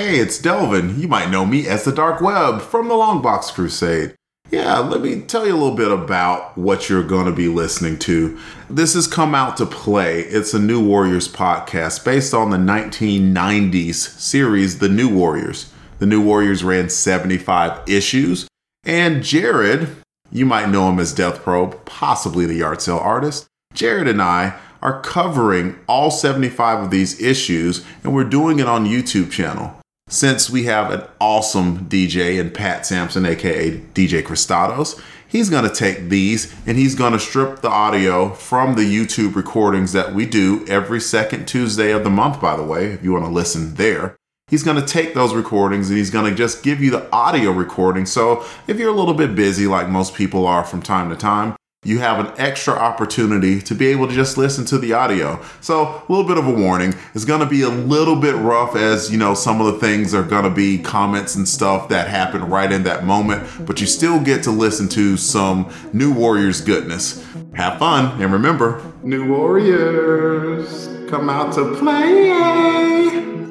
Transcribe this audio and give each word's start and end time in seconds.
Hey, 0.00 0.18
it's 0.18 0.38
Delvin. 0.38 0.98
You 0.98 1.08
might 1.08 1.28
know 1.28 1.44
me 1.44 1.68
as 1.68 1.84
the 1.84 1.92
Dark 1.92 2.22
Web 2.22 2.62
from 2.62 2.88
the 2.88 2.94
Longbox 2.94 3.52
Crusade. 3.52 4.14
Yeah, 4.50 4.78
let 4.78 5.02
me 5.02 5.20
tell 5.20 5.46
you 5.46 5.52
a 5.52 5.60
little 5.60 5.76
bit 5.76 5.92
about 5.92 6.56
what 6.56 6.88
you're 6.88 7.02
going 7.02 7.26
to 7.26 7.32
be 7.32 7.48
listening 7.48 7.98
to. 7.98 8.38
This 8.70 8.94
has 8.94 9.06
come 9.06 9.34
out 9.34 9.58
to 9.58 9.66
play. 9.66 10.22
It's 10.22 10.54
a 10.54 10.58
New 10.58 10.82
Warriors 10.82 11.28
podcast 11.28 12.02
based 12.02 12.32
on 12.32 12.48
the 12.48 12.56
1990s 12.56 13.96
series, 13.96 14.78
The 14.78 14.88
New 14.88 15.14
Warriors. 15.14 15.70
The 15.98 16.06
New 16.06 16.24
Warriors 16.24 16.64
ran 16.64 16.88
75 16.88 17.86
issues, 17.86 18.48
and 18.84 19.22
Jared, 19.22 19.86
you 20.32 20.46
might 20.46 20.70
know 20.70 20.88
him 20.88 20.98
as 20.98 21.12
Death 21.12 21.42
Probe, 21.42 21.84
possibly 21.84 22.46
the 22.46 22.54
yard 22.54 22.80
sale 22.80 22.96
artist. 22.96 23.48
Jared 23.74 24.08
and 24.08 24.22
I 24.22 24.58
are 24.80 25.02
covering 25.02 25.78
all 25.86 26.10
75 26.10 26.84
of 26.84 26.90
these 26.90 27.20
issues, 27.20 27.84
and 28.02 28.14
we're 28.14 28.24
doing 28.24 28.60
it 28.60 28.66
on 28.66 28.86
YouTube 28.86 29.30
channel. 29.30 29.76
Since 30.12 30.50
we 30.50 30.64
have 30.64 30.90
an 30.90 31.04
awesome 31.20 31.86
DJ 31.86 32.40
and 32.40 32.52
Pat 32.52 32.84
Sampson, 32.84 33.24
aka 33.24 33.78
DJ 33.94 34.24
Cristados, 34.24 35.00
he's 35.28 35.48
going 35.48 35.62
to 35.62 35.72
take 35.72 36.08
these 36.08 36.52
and 36.66 36.76
he's 36.76 36.96
going 36.96 37.12
to 37.12 37.18
strip 37.20 37.60
the 37.60 37.68
audio 37.68 38.30
from 38.30 38.74
the 38.74 38.82
YouTube 38.82 39.36
recordings 39.36 39.92
that 39.92 40.12
we 40.12 40.26
do 40.26 40.66
every 40.66 41.00
second 41.00 41.46
Tuesday 41.46 41.92
of 41.92 42.02
the 42.02 42.10
month, 42.10 42.40
by 42.40 42.56
the 42.56 42.64
way, 42.64 42.86
if 42.86 43.04
you 43.04 43.12
want 43.12 43.24
to 43.24 43.30
listen 43.30 43.76
there. 43.76 44.16
He's 44.48 44.64
going 44.64 44.84
to 44.84 44.86
take 44.86 45.14
those 45.14 45.32
recordings 45.32 45.90
and 45.90 45.96
he's 45.96 46.10
going 46.10 46.28
to 46.28 46.36
just 46.36 46.64
give 46.64 46.80
you 46.80 46.90
the 46.90 47.08
audio 47.12 47.52
recording. 47.52 48.04
So 48.04 48.44
if 48.66 48.80
you're 48.80 48.92
a 48.92 48.96
little 48.96 49.14
bit 49.14 49.36
busy, 49.36 49.68
like 49.68 49.88
most 49.88 50.16
people 50.16 50.44
are 50.44 50.64
from 50.64 50.82
time 50.82 51.08
to 51.10 51.16
time, 51.16 51.54
you 51.82 51.98
have 51.98 52.20
an 52.20 52.30
extra 52.36 52.74
opportunity 52.74 53.58
to 53.58 53.74
be 53.74 53.86
able 53.86 54.06
to 54.06 54.12
just 54.12 54.36
listen 54.36 54.66
to 54.66 54.76
the 54.76 54.92
audio. 54.92 55.42
So, 55.62 55.82
a 55.82 56.12
little 56.12 56.26
bit 56.28 56.36
of 56.36 56.46
a 56.46 56.52
warning. 56.52 56.94
It's 57.14 57.24
going 57.24 57.40
to 57.40 57.46
be 57.46 57.62
a 57.62 57.70
little 57.70 58.16
bit 58.16 58.34
rough 58.34 58.76
as, 58.76 59.10
you 59.10 59.16
know, 59.16 59.32
some 59.32 59.62
of 59.62 59.66
the 59.72 59.80
things 59.80 60.12
are 60.12 60.22
going 60.22 60.44
to 60.44 60.50
be 60.50 60.76
comments 60.78 61.36
and 61.36 61.48
stuff 61.48 61.88
that 61.88 62.08
happen 62.08 62.44
right 62.44 62.70
in 62.70 62.82
that 62.82 63.06
moment, 63.06 63.66
but 63.66 63.80
you 63.80 63.86
still 63.86 64.20
get 64.20 64.42
to 64.42 64.50
listen 64.50 64.90
to 64.90 65.16
some 65.16 65.72
New 65.94 66.12
Warriors 66.12 66.60
goodness. 66.60 67.26
Have 67.54 67.78
fun 67.78 68.20
and 68.20 68.30
remember, 68.30 68.82
New 69.02 69.34
Warriors 69.34 70.86
come 71.08 71.30
out 71.30 71.54
to 71.54 71.74
play. 71.76 73.49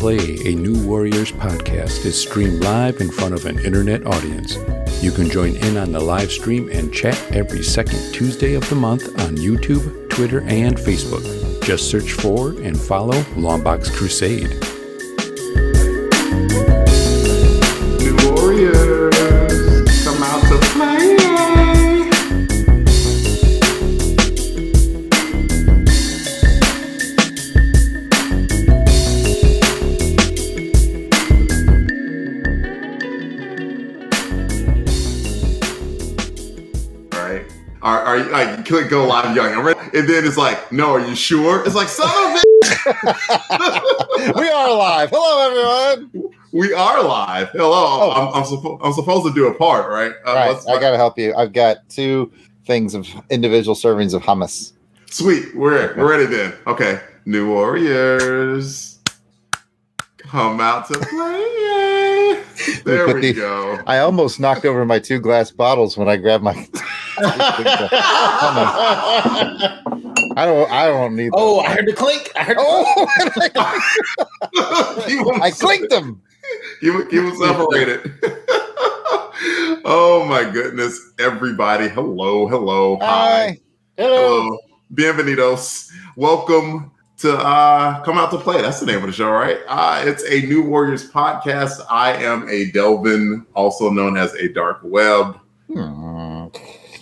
Play, 0.00 0.38
a 0.46 0.54
New 0.54 0.82
Warriors 0.86 1.30
podcast, 1.30 2.06
is 2.06 2.18
streamed 2.18 2.64
live 2.64 3.02
in 3.02 3.10
front 3.10 3.34
of 3.34 3.44
an 3.44 3.58
internet 3.58 4.06
audience. 4.06 4.56
You 5.02 5.10
can 5.10 5.28
join 5.28 5.56
in 5.56 5.76
on 5.76 5.92
the 5.92 6.00
live 6.00 6.32
stream 6.32 6.70
and 6.70 6.90
chat 6.90 7.20
every 7.32 7.62
second 7.62 8.00
Tuesday 8.14 8.54
of 8.54 8.66
the 8.70 8.76
month 8.76 9.08
on 9.20 9.36
YouTube, 9.36 10.08
Twitter, 10.08 10.40
and 10.40 10.74
Facebook. 10.78 11.22
Just 11.62 11.90
search 11.90 12.12
for 12.12 12.52
and 12.62 12.80
follow 12.80 13.20
Longbox 13.36 13.92
Crusade. 13.92 14.79
Click 38.70 38.88
go 38.88 39.04
live 39.04 39.34
young 39.34 39.52
and 39.66 40.08
then 40.08 40.24
it's 40.24 40.36
like 40.36 40.70
no 40.70 40.90
are 40.92 41.00
you 41.04 41.16
sure 41.16 41.64
it's 41.66 41.74
like 41.74 41.88
son 41.88 42.06
of 42.08 42.38
a 42.38 42.42
we 44.38 44.48
are 44.48 44.72
live. 44.72 45.10
Hello, 45.12 45.98
everyone. 46.00 46.32
we 46.52 46.72
are 46.72 47.02
live 47.02 47.48
hello 47.50 47.72
Oh. 47.72 48.10
I'm, 48.12 48.28
I'm, 48.34 48.42
suppo- 48.44 48.78
I'm 48.82 48.92
supposed 48.92 49.26
to 49.26 49.34
do 49.34 49.48
a 49.48 49.54
part 49.54 49.90
right 49.90 50.12
Uh, 50.24 50.34
right, 50.34 50.56
I 50.68 50.78
got 50.80 50.92
to 50.92 50.96
help 50.96 51.18
you. 51.18 51.34
I've 51.34 51.52
got 51.52 51.88
two 51.88 52.30
things 52.64 52.94
of 52.94 53.08
individual 53.28 53.74
servings 53.74 54.14
of 54.14 54.22
hummus. 54.22 54.72
Sweet. 55.06 55.52
We're 55.56 55.92
we're 55.96 56.08
ready 56.08 56.26
then. 56.26 56.52
Okay. 56.68 57.00
New 57.26 57.48
Warriors. 57.48 59.00
Come 60.18 60.60
out 60.60 60.86
to 60.92 60.98
play. 60.98 61.56
There 62.84 63.06
put 63.06 63.14
we 63.16 63.20
the- 63.22 63.32
go. 63.32 63.78
I 63.86 63.98
almost 63.98 64.38
knocked 64.38 64.64
over 64.64 64.84
my 64.84 64.98
two 65.00 65.18
glass 65.18 65.50
bottles 65.50 65.96
when 65.96 66.08
I 66.08 66.16
grabbed 66.18 66.44
my. 66.44 66.68
I 70.36 70.44
don't. 70.46 70.70
I 70.70 70.86
don't 70.86 71.16
need. 71.16 71.30
Oh, 71.34 71.56
those. 71.56 71.64
I 71.66 71.74
heard 71.74 71.86
the 71.86 71.92
clink. 71.92 72.30
I 72.36 72.42
heard 72.44 72.56
the 72.56 72.62
Oh, 72.62 73.06
I 75.42 75.50
clinked 75.50 75.90
them. 75.90 76.22
Keep, 76.80 76.94
'em- 76.94 77.08
keep 77.10 77.20
'em 77.20 77.36
separated. 77.36 78.12
oh 79.84 80.24
my 80.28 80.44
goodness. 80.50 81.00
Everybody. 81.18 81.88
Hello. 81.88 82.46
Hello. 82.48 82.98
Hi. 83.00 83.06
Hi. 83.06 83.60
Hello. 83.96 84.42
Hello. 84.44 84.58
Bienvenidos. 84.94 85.90
Welcome 86.16 86.90
to 87.18 87.36
uh 87.36 88.02
Come 88.02 88.18
Out 88.18 88.30
to 88.32 88.38
Play. 88.38 88.62
That's 88.62 88.80
the 88.80 88.86
name 88.86 88.98
of 89.00 89.06
the 89.06 89.12
show, 89.12 89.30
right? 89.30 89.58
Uh 89.68 90.02
it's 90.06 90.24
a 90.24 90.40
New 90.46 90.62
Warriors 90.62 91.10
podcast. 91.10 91.80
I 91.90 92.12
am 92.14 92.48
a 92.48 92.70
Delvin, 92.72 93.46
also 93.54 93.90
known 93.90 94.16
as 94.16 94.32
a 94.34 94.48
Dark 94.48 94.80
Web. 94.82 95.38
Hmm. 95.72 96.46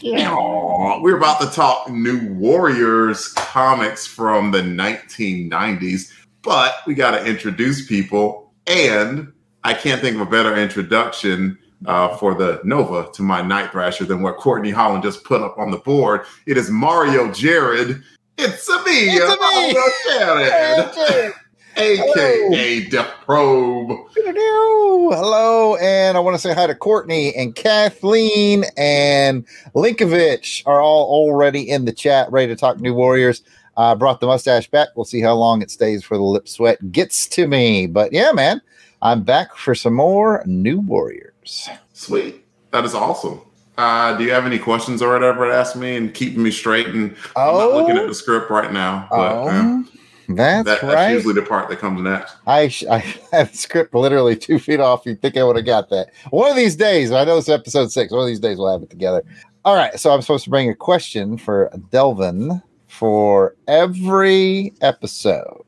Aw, 0.03 1.01
We're 1.01 1.17
about 1.17 1.41
to 1.41 1.49
talk 1.49 1.91
New 1.91 2.33
Warriors 2.35 3.29
comics 3.33 4.07
from 4.07 4.53
the 4.53 4.61
1990s, 4.61 6.13
but 6.43 6.77
we 6.87 6.95
got 6.95 7.13
to 7.13 7.25
introduce 7.25 7.87
people. 7.87 8.53
And 8.67 9.33
I 9.65 9.75
can't 9.75 10.01
think 10.01 10.17
of 10.17 10.23
a 10.23 10.31
better 10.31 10.57
introduction 10.57 11.59
uh, 11.87 12.17
for 12.17 12.35
the 12.35 12.61
Nova 12.65 13.11
to 13.13 13.23
my 13.23 13.43
Night 13.43 13.73
Thrasher 13.73 14.05
than 14.05 14.23
what 14.23 14.37
Courtney 14.37 14.71
Holland 14.71 15.03
just 15.03 15.25
put 15.25 15.43
up 15.43 15.59
on 15.59 15.71
the 15.71 15.79
board. 15.79 16.23
It 16.47 16.57
is 16.57 16.71
Mario 16.71 17.33
Jared. 17.33 18.03
It's 18.37 18.69
a 18.69 18.85
me, 18.85 19.17
It's 19.17 19.25
a 19.25 19.31
me. 19.31 19.73
Mario 19.73 20.91
Jared, 20.95 21.33
aka 21.79 22.89
Death 22.89 23.15
Probe. 23.25 23.99
Hello, 24.17 25.77
and 25.77 26.17
I 26.17 26.21
want 26.21 26.35
to 26.35 26.41
say 26.41 26.53
hi 26.53 26.67
to 26.67 26.75
Courtney 26.75 27.35
and 27.35 27.55
Kathleen 27.55 28.65
and 28.77 29.47
Linkovich 29.75 30.63
are 30.67 30.81
all 30.81 31.05
already 31.07 31.69
in 31.69 31.85
the 31.85 31.93
chat, 31.93 32.31
ready 32.31 32.49
to 32.49 32.57
talk 32.57 32.81
New 32.81 32.95
Warriors. 32.95 33.43
I 33.77 33.95
brought 33.95 34.21
the 34.21 34.27
mustache 34.27 34.69
back. 34.69 34.89
We'll 34.97 35.05
see 35.05 35.21
how 35.21 35.35
long 35.35 35.63
it 35.63 35.71
stays 35.71 36.03
before 36.03 36.17
the 36.17 36.25
lip 36.25 36.49
sweat 36.49 36.91
gets 36.91 37.29
to 37.29 37.47
me. 37.47 37.87
But 37.87 38.13
yeah, 38.13 38.33
man, 38.33 38.61
I'm 39.03 39.23
back 39.23 39.55
for 39.55 39.75
some 39.75 39.95
more 39.95 40.43
New 40.47 40.81
Warriors. 40.81 41.69
Sweet. 41.93 42.45
That 42.73 42.85
is 42.85 42.95
awesome. 42.95 43.41
Uh, 43.79 44.17
do 44.17 44.25
you 44.25 44.33
have 44.33 44.45
any 44.45 44.59
questions 44.59 45.01
or 45.01 45.13
whatever 45.13 45.47
to 45.49 45.55
ask 45.55 45.77
me 45.77 45.97
and 45.97 46.13
keeping 46.13 46.43
me 46.43 46.51
straight? 46.51 46.89
And 46.89 47.15
I'm 47.37 47.55
not 47.55 47.73
looking 47.73 47.97
at 47.97 48.09
the 48.09 48.15
script 48.15 48.51
right 48.51 48.73
now, 48.73 49.07
but 49.11 49.17
uh, 49.17 49.45
Oh, 49.47 49.85
that's 50.29 50.65
that, 50.67 50.81
that's 50.83 51.13
usually 51.13 51.35
the 51.35 51.43
part 51.43 51.69
that 51.71 51.79
comes 51.79 52.01
next. 52.03 52.37
I 52.47 52.71
I 52.91 52.99
have 53.33 53.55
script 53.55 53.95
literally 53.95 54.37
two 54.37 54.59
feet 54.59 54.81
off. 54.81 55.07
You 55.07 55.15
think 55.15 55.37
I 55.37 55.45
would 55.45 55.57
have 55.57 55.65
got 55.67 55.89
that? 55.91 56.11
One 56.31 56.51
of 56.51 56.57
these 56.57 56.77
days, 56.77 57.11
I 57.13 57.25
know 57.25 57.39
it's 57.39 57.49
episode 57.49 57.91
six. 57.93 58.13
One 58.13 58.21
of 58.23 58.27
these 58.27 58.41
days, 58.41 58.59
we'll 58.59 58.71
have 58.73 58.83
it 58.83 58.91
together. 58.91 59.23
All 59.65 59.75
right. 59.75 59.99
So 59.99 60.11
I'm 60.13 60.21
supposed 60.23 60.45
to 60.45 60.51
bring 60.51 60.69
a 60.69 60.75
question 60.75 61.37
for 61.39 61.71
Delvin 61.91 62.63
for 62.87 63.55
every 63.67 64.73
episode. 64.81 65.63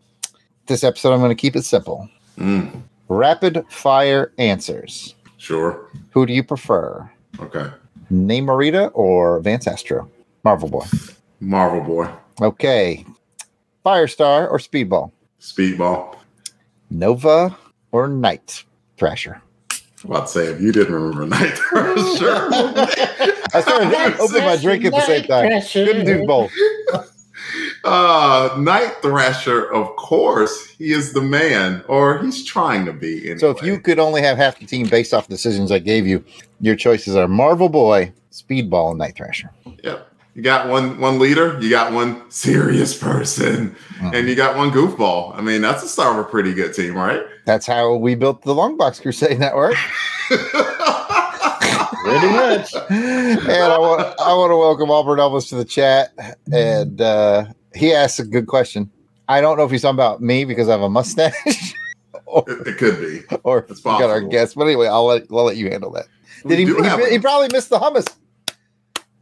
This 0.67 0.85
episode, 0.85 1.13
I'm 1.13 1.19
going 1.21 1.31
to 1.31 1.35
keep 1.41 1.57
it 1.57 1.65
simple. 1.65 2.09
Mm, 2.39 2.83
Rapid 3.09 3.65
fire 3.69 4.33
answers. 4.39 5.15
sure. 5.37 5.89
Who 6.13 6.27
do 6.27 6.33
you 6.33 6.45
prefer, 6.45 7.11
Okay. 7.41 7.67
Namorita 8.13 8.91
or 8.95 9.41
Vance 9.41 9.67
Astro? 9.67 10.09
Marvel 10.45 10.69
Boy. 10.69 10.85
Marvel 11.41 11.81
Boy. 11.83 12.09
Okay. 12.41 13.05
Firestar 13.85 14.51
or 14.51 14.59
Speedball? 14.59 15.13
Speedball. 15.41 16.17
Nova 16.91 17.57
or 17.93 18.09
Night 18.09 18.65
Thrasher? 18.97 19.41
I'm 20.05 20.11
about 20.11 20.27
to 20.27 20.33
say, 20.33 20.47
if 20.47 20.61
you 20.61 20.73
didn't 20.73 20.95
remember 20.95 21.27
Night 21.27 21.57
Thrasher. 21.57 22.49
I 23.53 23.61
started 23.61 24.21
opening 24.21 24.45
my 24.45 24.57
drink 24.57 24.85
at 24.85 24.93
the 24.93 25.01
same 25.03 25.25
time. 25.25 25.63
Couldn't 25.63 26.07
do 26.07 26.27
both. 26.27 26.53
Uh, 27.83 28.55
Night 28.59 28.93
Thrasher, 29.01 29.73
of 29.73 29.97
course, 29.97 30.69
he 30.73 30.93
is 30.93 31.15
the 31.15 31.23
man, 31.23 31.83
or 31.89 32.19
he's 32.19 32.45
trying 32.45 32.85
to 32.85 32.93
be. 32.93 33.23
Anyway. 33.23 33.39
So 33.39 33.51
if 33.51 33.63
you 33.63 33.81
could 33.81 33.99
only 33.99 34.21
have 34.21 34.37
half 34.37 34.59
the 34.59 34.67
team 34.67 34.87
based 34.87 35.15
off 35.15 35.27
the 35.27 35.35
decisions 35.35 35.73
I 35.73 35.79
gave 35.79 36.07
you, 36.07 36.23
your 36.61 36.77
choices 36.77 37.17
are 37.17 37.27
Marvel 37.27 37.71
Boy, 37.71 38.13
Speedball, 38.31 38.91
and 38.91 38.99
Night 38.99 39.17
Thrasher. 39.17 39.51
Yep. 39.83 40.07
You 40.41 40.45
got 40.45 40.69
one 40.69 40.99
one 40.99 41.19
leader, 41.19 41.59
you 41.61 41.69
got 41.69 41.93
one 41.93 42.23
serious 42.31 42.97
person, 42.97 43.77
Mhm. 43.99 44.15
and 44.15 44.27
you 44.27 44.35
got 44.35 44.57
one 44.57 44.71
goofball. 44.71 45.37
I 45.37 45.43
mean, 45.43 45.61
that's 45.61 45.83
the 45.83 45.89
start 45.89 46.19
of 46.19 46.25
a 46.25 46.27
pretty 46.27 46.55
good 46.55 46.73
team, 46.73 46.95
right? 46.95 47.21
That's 47.45 47.67
how 47.67 47.95
we 47.97 48.15
built 48.15 48.41
the 48.41 48.55
Longbox 48.55 49.03
Crusade 49.03 49.39
Network. 49.39 49.75
Pretty 50.31 52.27
much. 52.29 52.73
and 52.89 53.51
I 53.51 53.77
want 53.79 54.19
I 54.19 54.33
want 54.33 54.51
to 54.51 54.57
welcome 54.57 54.91
Auburn 54.91 55.19
Elvis 55.19 55.51
to 55.51 55.57
the 55.57 55.65
chat. 55.67 56.15
And 56.51 57.03
uh, 57.03 57.45
he 57.75 57.93
asked 57.93 58.19
a 58.19 58.25
good 58.25 58.47
question. 58.47 58.91
I 59.29 59.43
don't 59.43 59.59
know 59.59 59.65
if 59.65 59.71
he's 59.71 59.83
talking 59.83 59.97
about 59.97 60.23
me 60.23 60.47
because 60.47 60.69
I 60.71 60.73
have 60.73 60.81
a 60.81 60.89
mustache, 60.89 61.75
or, 62.25 62.45
It, 62.49 62.67
it 62.67 62.79
could 62.79 62.99
be. 62.99 63.37
or 63.45 63.59
It's 63.69 63.85
we 63.85 63.91
got 63.91 64.05
our 64.05 64.09
possible. 64.09 64.31
guest. 64.31 64.55
But 64.57 64.65
anyway, 64.69 64.87
I'll 64.87 65.05
let 65.05 65.25
I'll 65.31 65.45
let 65.45 65.59
you 65.59 65.69
handle 65.69 65.91
that. 65.91 66.07
We 66.45 66.57
Did 66.57 66.67
he? 66.69 66.75
He, 67.05 67.11
he 67.11 67.19
probably 67.19 67.49
missed 67.53 67.69
the 67.69 67.79
hummus. 67.79 68.07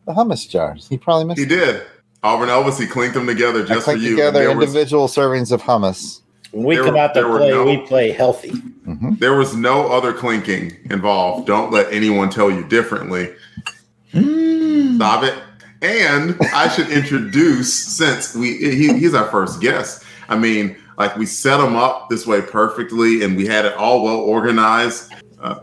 The 0.09 0.15
hummus 0.15 0.49
jars. 0.49 0.89
He 0.89 0.97
probably 0.97 1.27
missed. 1.27 1.39
He 1.39 1.45
did. 1.45 1.83
Auburn 2.23 2.49
Elvis, 2.49 2.81
he 2.81 2.87
clinked 2.87 3.13
them 3.15 3.27
together 3.27 3.63
I 3.63 3.67
just 3.67 3.85
for 3.85 3.93
you. 3.95 4.11
together 4.13 4.39
There 4.41 4.57
was, 4.57 4.69
individual 4.69 5.07
servings 5.07 5.53
of 5.53 5.61
hummus. 5.63 6.23
When 6.51 6.65
we 6.65 6.75
There 6.77 6.85
come 6.85 6.95
were- 6.95 7.01
out 7.01 7.13
to 7.13 7.21
there 7.21 7.29
play, 7.37 7.51
no- 7.51 7.65
we 7.67 7.77
play 7.87 8.11
healthy. 8.13 8.53
there 9.19 9.35
was 9.37 9.55
no 9.55 9.89
other 9.93 10.15
clinking 10.15 10.75
involved. 10.91 11.47
Don't 11.47 11.71
let 11.71 11.93
anyone 11.93 12.31
tell 12.31 12.51
you 12.51 12.65
differently. 12.65 13.29
Stop 14.15 15.25
it. 15.25 15.35
And 15.83 16.37
I 16.55 16.69
should 16.69 16.89
introduce 16.89 17.73
since 17.75 18.35
we 18.35 18.57
he, 18.57 18.99
he's 18.99 19.13
our 19.15 19.27
first 19.31 19.61
guest. 19.61 20.05
I 20.31 20.39
mean, 20.39 20.75
like 20.97 21.17
we 21.17 21.27
set 21.27 21.61
him 21.61 21.77
up 21.77 22.09
this 22.09 22.27
way 22.27 22.41
perfectly, 22.41 23.23
and 23.23 23.37
we 23.37 23.47
had 23.47 23.67
it 23.67 23.75
all 23.75 24.03
well 24.03 24.17
organized. 24.21 25.13
Uh, 25.41 25.57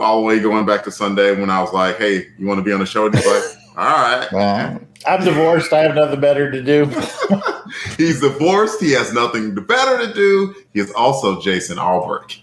all 0.00 0.20
the 0.20 0.26
way 0.26 0.40
going 0.40 0.64
back 0.64 0.84
to 0.84 0.90
Sunday 0.90 1.38
when 1.38 1.50
I 1.50 1.60
was 1.60 1.72
like, 1.74 1.98
"Hey, 1.98 2.28
you 2.38 2.46
want 2.46 2.58
to 2.58 2.64
be 2.64 2.72
on 2.72 2.80
the 2.80 2.86
show?" 2.86 3.06
And 3.06 3.14
he's 3.14 3.26
like, 3.26 3.42
"All 3.76 3.84
right." 3.84 4.28
Wow. 4.32 4.80
I'm 5.06 5.24
divorced. 5.24 5.72
I 5.72 5.80
have 5.80 5.94
nothing 5.94 6.20
better 6.20 6.50
to 6.50 6.62
do. 6.62 6.84
He's 7.96 8.20
divorced. 8.20 8.80
He 8.80 8.92
has 8.92 9.14
nothing 9.14 9.54
better 9.54 10.06
to 10.06 10.12
do. 10.12 10.54
He 10.74 10.80
is 10.80 10.92
also 10.92 11.40
Jason 11.40 11.78
Albrecht. 11.78 12.40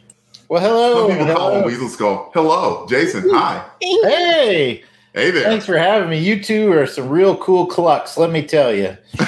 Well, 0.50 0.62
hello. 0.62 1.08
Some 1.08 1.12
hello. 1.12 1.26
people 1.26 1.36
call 1.36 1.50
him 1.50 1.56
hello. 1.58 1.68
Weasel 1.68 1.90
Skull. 1.90 2.32
Hello, 2.34 2.88
Jason. 2.88 3.30
Hi. 3.30 3.64
Hey, 3.80 4.84
Hey 5.14 5.32
there. 5.32 5.44
thanks 5.44 5.66
for 5.66 5.78
having 5.78 6.10
me. 6.10 6.20
You 6.20 6.42
two 6.44 6.72
are 6.74 6.86
some 6.86 7.10
real 7.10 7.36
cool 7.38 7.66
clucks, 7.66 8.18
let 8.18 8.32
me 8.32 8.44
tell 8.44 8.74
you. 8.74 8.96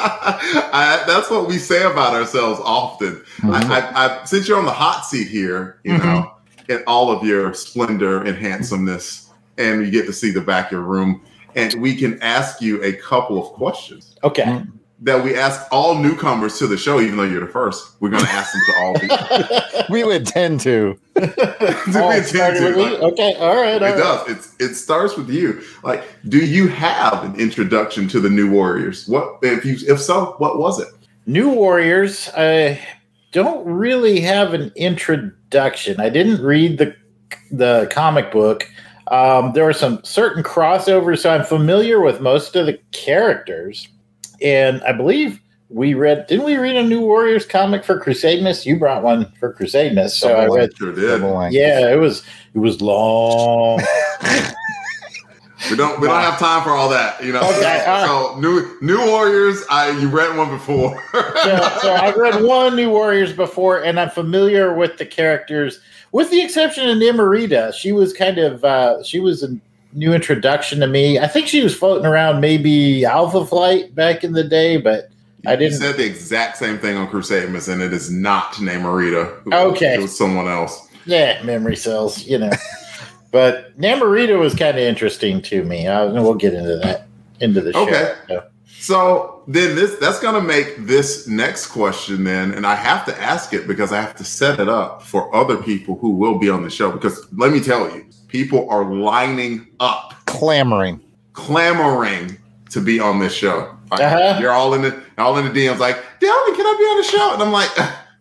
I, 0.00 1.04
that's 1.06 1.30
what 1.30 1.46
we 1.48 1.58
say 1.58 1.82
about 1.84 2.14
ourselves 2.14 2.60
often. 2.64 3.22
I, 3.42 3.46
mm-hmm. 3.46 3.72
I, 3.72 4.20
I, 4.20 4.24
since 4.24 4.48
you're 4.48 4.58
on 4.58 4.64
the 4.64 4.70
hot 4.70 5.04
seat 5.04 5.28
here, 5.28 5.80
you 5.84 5.92
mm-hmm. 5.94 6.06
know, 6.06 6.32
in 6.68 6.82
all 6.86 7.10
of 7.10 7.24
your 7.24 7.52
splendor 7.54 8.22
and 8.22 8.36
handsomeness, 8.36 9.27
and 9.58 9.84
you 9.84 9.90
get 9.90 10.06
to 10.06 10.12
see 10.12 10.30
the 10.30 10.40
back 10.40 10.66
of 10.66 10.72
your 10.72 10.80
room, 10.82 11.20
and 11.56 11.74
we 11.74 11.94
can 11.96 12.20
ask 12.22 12.60
you 12.60 12.82
a 12.82 12.92
couple 12.94 13.38
of 13.44 13.52
questions 13.54 14.16
Okay. 14.24 14.42
Mm. 14.44 14.72
that 15.02 15.22
we 15.22 15.34
ask 15.36 15.62
all 15.72 15.94
newcomers 15.96 16.58
to 16.58 16.66
the 16.66 16.76
show, 16.76 17.00
even 17.00 17.16
though 17.16 17.24
you're 17.24 17.44
the 17.44 17.52
first. 17.52 17.92
We're 18.00 18.10
going 18.10 18.24
to 18.24 18.30
ask 18.30 18.52
them 18.52 18.62
to 18.66 18.76
all 18.80 18.94
be. 19.00 19.08
We 19.90 20.04
would 20.04 20.26
tend 20.26 20.60
to. 20.60 20.98
We 21.16 21.22
it 21.24 22.26
started 22.26 22.62
with 22.62 22.76
intend 22.76 22.76
me? 22.76 22.84
to. 22.96 23.02
Okay, 23.04 23.34
all 23.36 23.56
right. 23.56 23.82
all 23.82 23.88
It 23.88 23.92
right. 23.92 23.96
does. 23.96 24.28
It's 24.28 24.54
it 24.60 24.74
starts 24.74 25.16
with 25.16 25.30
you. 25.30 25.62
Like, 25.82 26.04
do 26.28 26.38
you 26.44 26.68
have 26.68 27.24
an 27.24 27.34
introduction 27.40 28.06
to 28.08 28.20
the 28.20 28.28
New 28.30 28.50
Warriors? 28.50 29.08
What 29.08 29.38
if 29.42 29.64
you 29.64 29.76
if 29.92 30.00
so, 30.00 30.34
what 30.38 30.58
was 30.58 30.78
it? 30.78 30.88
New 31.26 31.48
Warriors, 31.50 32.28
I 32.36 32.78
don't 33.32 33.64
really 33.66 34.20
have 34.20 34.52
an 34.54 34.70
introduction. 34.76 36.00
I 36.00 36.08
didn't 36.10 36.42
read 36.42 36.78
the 36.78 36.94
the 37.50 37.88
comic 37.90 38.30
book. 38.30 38.68
Um, 39.10 39.52
there 39.52 39.64
were 39.64 39.72
some 39.72 40.00
certain 40.04 40.42
crossovers, 40.42 41.20
so 41.20 41.30
I'm 41.30 41.44
familiar 41.44 42.00
with 42.00 42.20
most 42.20 42.54
of 42.56 42.66
the 42.66 42.78
characters. 42.92 43.88
And 44.42 44.82
I 44.82 44.92
believe 44.92 45.40
we 45.70 45.94
read, 45.94 46.26
didn't 46.26 46.44
we 46.44 46.56
read 46.56 46.76
a 46.76 46.82
New 46.82 47.00
Warriors 47.00 47.44
comic 47.46 47.84
for 47.84 48.00
Crusadeness? 48.00 48.64
You 48.66 48.78
brought 48.78 49.02
one 49.02 49.30
for 49.38 49.52
Crusadeness, 49.54 50.10
so 50.10 50.28
I 50.36 50.46
read. 50.56 50.76
Sure 50.76 50.92
did. 50.92 51.20
Yeah, 51.52 51.92
it 51.92 51.96
was 51.96 52.22
it 52.54 52.58
was 52.58 52.80
long. 52.80 53.80
We 55.70 55.76
don't 55.76 56.00
we 56.00 56.06
don't 56.08 56.20
have 56.20 56.38
time 56.38 56.62
for 56.62 56.70
all 56.70 56.88
that, 56.90 57.22
you 57.22 57.32
know. 57.32 57.40
Okay, 57.40 57.82
So 58.06 58.36
new 58.38 58.76
New 58.80 59.04
Warriors, 59.06 59.62
I 59.70 59.90
you 59.98 60.08
read 60.08 60.36
one 60.36 60.48
before. 60.50 61.02
so, 61.12 61.78
so 61.82 61.92
I 61.94 62.12
read 62.16 62.42
one 62.42 62.76
New 62.76 62.90
Warriors 62.90 63.32
before, 63.32 63.82
and 63.82 63.98
I'm 64.00 64.10
familiar 64.10 64.74
with 64.74 64.98
the 64.98 65.06
characters, 65.06 65.80
with 66.12 66.30
the 66.30 66.40
exception 66.42 66.88
of 66.88 66.96
Nimarita. 66.96 67.72
She 67.74 67.92
was 67.92 68.12
kind 68.12 68.38
of 68.38 68.64
uh, 68.64 69.02
she 69.02 69.20
was 69.20 69.42
a 69.42 69.48
new 69.92 70.12
introduction 70.12 70.80
to 70.80 70.86
me. 70.86 71.18
I 71.18 71.26
think 71.26 71.46
she 71.48 71.62
was 71.62 71.74
floating 71.76 72.06
around 72.06 72.40
maybe 72.40 73.04
Alpha 73.04 73.44
Flight 73.44 73.94
back 73.94 74.22
in 74.24 74.32
the 74.32 74.44
day, 74.44 74.76
but 74.76 75.08
I 75.46 75.56
didn't. 75.56 75.78
said 75.78 75.96
the 75.96 76.04
exact 76.04 76.56
same 76.58 76.78
thing 76.78 76.96
on 76.96 77.08
Crusade 77.08 77.48
Miss, 77.50 77.68
and 77.68 77.80
it 77.82 77.92
is 77.92 78.10
not 78.10 78.52
Namarita. 78.54 79.52
Okay. 79.52 79.94
It 79.94 80.00
was 80.02 80.16
someone 80.16 80.46
else. 80.48 80.86
yeah, 81.06 81.42
memory 81.42 81.76
cells, 81.76 82.24
you 82.24 82.38
know. 82.38 82.50
but 83.30 83.78
Namorita 83.78 84.38
was 84.38 84.54
kind 84.54 84.76
of 84.78 84.82
interesting 84.84 85.42
to 85.42 85.64
me. 85.64 85.86
Uh, 85.86 86.12
we'll 86.12 86.34
get 86.34 86.54
into 86.54 86.76
that 86.78 87.06
into 87.40 87.60
the 87.60 87.72
show. 87.72 87.86
Okay. 87.86 88.14
So, 88.28 88.44
So 88.80 89.42
then 89.48 89.74
this 89.76 89.96
that's 89.96 90.20
gonna 90.20 90.40
make 90.40 90.76
this 90.86 91.26
next 91.28 91.66
question 91.68 92.24
then, 92.24 92.52
and 92.52 92.66
I 92.66 92.74
have 92.74 93.04
to 93.06 93.20
ask 93.20 93.52
it 93.52 93.66
because 93.66 93.92
I 93.92 94.00
have 94.00 94.14
to 94.16 94.24
set 94.24 94.60
it 94.60 94.68
up 94.68 95.02
for 95.02 95.34
other 95.34 95.56
people 95.56 95.96
who 95.98 96.10
will 96.10 96.38
be 96.38 96.48
on 96.48 96.62
the 96.62 96.70
show. 96.70 96.90
Because 96.92 97.26
let 97.32 97.52
me 97.52 97.60
tell 97.60 97.90
you, 97.94 98.06
people 98.28 98.68
are 98.70 98.84
lining 98.94 99.66
up, 99.80 100.14
Clamoring. 100.26 101.00
clamoring 101.32 102.36
to 102.70 102.80
be 102.80 103.00
on 103.00 103.18
this 103.18 103.32
show. 103.34 103.74
Like, 103.90 104.00
Uh-huh. 104.02 104.38
You're 104.40 104.52
all 104.52 104.74
in 104.74 104.82
the 104.82 105.00
all 105.16 105.38
in 105.38 105.44
the 105.46 105.50
DMs 105.50 105.78
like, 105.78 105.96
Delvin, 106.20 106.54
can 106.54 106.66
I 106.66 106.74
be 106.78 106.84
on 106.84 106.96
the 106.98 107.08
show? 107.08 107.34
And 107.34 107.42
I'm 107.42 107.52
like, 107.52 107.70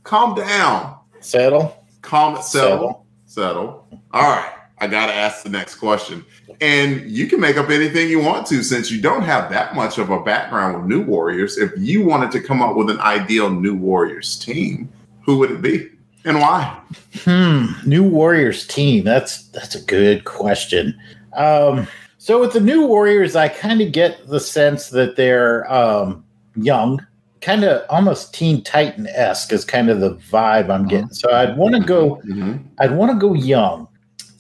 calm 0.04 0.34
down. 0.36 0.96
settle. 1.20 1.84
Calm 2.02 2.42
settle. 2.42 3.06
Settle. 3.26 3.86
All 4.14 4.22
right. 4.24 4.54
I 4.80 4.88
gotta 4.88 5.14
ask 5.14 5.44
the 5.44 5.50
next 5.50 5.76
question. 5.76 6.24
And 6.62 7.02
you 7.10 7.28
can 7.28 7.40
make 7.40 7.58
up 7.58 7.70
anything 7.70 8.10
you 8.10 8.20
want 8.20 8.46
to 8.48 8.64
since 8.64 8.92
you 8.92 9.02
don't 9.02 9.24
have 9.24 9.50
that 9.52 9.76
much 9.76 9.98
of 9.98 10.10
a 10.10 10.22
background 10.22 10.78
with 10.78 10.86
New 10.86 11.04
Warriors. 11.04 11.58
If 11.58 11.72
you 11.78 12.04
wanted 12.06 12.32
to 12.32 12.42
come 12.42 12.62
up 12.62 12.76
with 12.76 12.90
an 12.90 13.00
ideal 13.00 13.50
New 13.50 13.76
Warriors 13.76 14.38
team, 14.38 14.90
who 15.22 15.38
would 15.40 15.52
it 15.52 15.62
be? 15.62 15.90
And 16.26 16.40
why? 16.40 16.80
Hmm. 17.24 17.68
New 17.86 18.04
Warriors 18.04 18.68
team. 18.68 19.04
That's 19.04 19.44
that's 19.50 19.76
a 19.76 19.82
good 19.82 20.26
question. 20.26 20.98
Um, 21.34 21.88
so 22.18 22.42
with 22.42 22.54
the 22.54 22.60
new 22.60 22.86
Warriors, 22.86 23.36
I 23.36 23.48
kind 23.48 23.82
of 23.82 23.92
get 23.92 24.28
the 24.28 24.40
sense 24.40 24.90
that 24.90 25.16
they're 25.16 25.72
um, 25.72 26.26
young, 26.56 27.06
kind 27.42 27.64
of 27.64 27.86
almost 27.90 28.34
Teen 28.34 28.64
Titan 28.64 29.08
esque 29.08 29.54
is 29.54 29.64
kind 29.64 29.90
of 29.90 30.02
the 30.02 30.16
vibe 30.16 30.70
I'm 30.70 30.88
getting. 30.88 31.10
So 31.12 31.32
I'd 31.32 31.56
want 31.56 31.76
to 31.76 31.82
go. 31.82 32.22
Mhm. 32.28 32.64
I'd 32.80 32.92
want 32.92 33.12
to 33.12 33.18
go 33.18 33.34
young. 33.34 33.87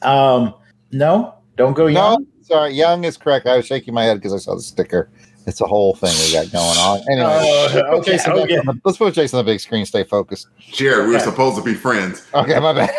Um, 0.01 0.53
no, 0.91 1.33
don't 1.55 1.73
go 1.73 1.85
No, 1.87 1.91
young. 2.11 2.27
sorry, 2.41 2.73
young 2.73 3.03
is 3.03 3.17
correct. 3.17 3.47
I 3.47 3.57
was 3.57 3.65
shaking 3.65 3.93
my 3.93 4.03
head 4.03 4.15
because 4.17 4.33
I 4.33 4.37
saw 4.37 4.55
the 4.55 4.61
sticker. 4.61 5.09
It's 5.47 5.61
a 5.61 5.65
whole 5.65 5.95
thing 5.95 6.13
we 6.25 6.33
got 6.33 6.51
going 6.51 6.77
on. 6.77 6.99
Anyway, 7.09 7.25
Oh, 7.29 7.61
let's 7.61 7.73
put 7.73 7.99
okay, 7.99 8.11
Jason 8.11 8.31
okay. 8.33 8.57
on 8.57 8.65
the- 8.65 8.81
let's 8.83 8.97
put 8.97 9.13
Jason 9.13 9.39
on 9.39 9.45
the 9.45 9.51
big 9.51 9.59
screen. 9.61 9.85
Stay 9.85 10.03
focused. 10.03 10.47
Jared, 10.59 11.05
we 11.05 11.11
were 11.11 11.15
Okay. 11.17 11.23
supposed 11.25 11.55
to 11.57 11.63
be 11.63 11.73
friends. 11.73 12.25
Okay, 12.33 12.59
my 12.59 12.73
bad. 12.73 12.89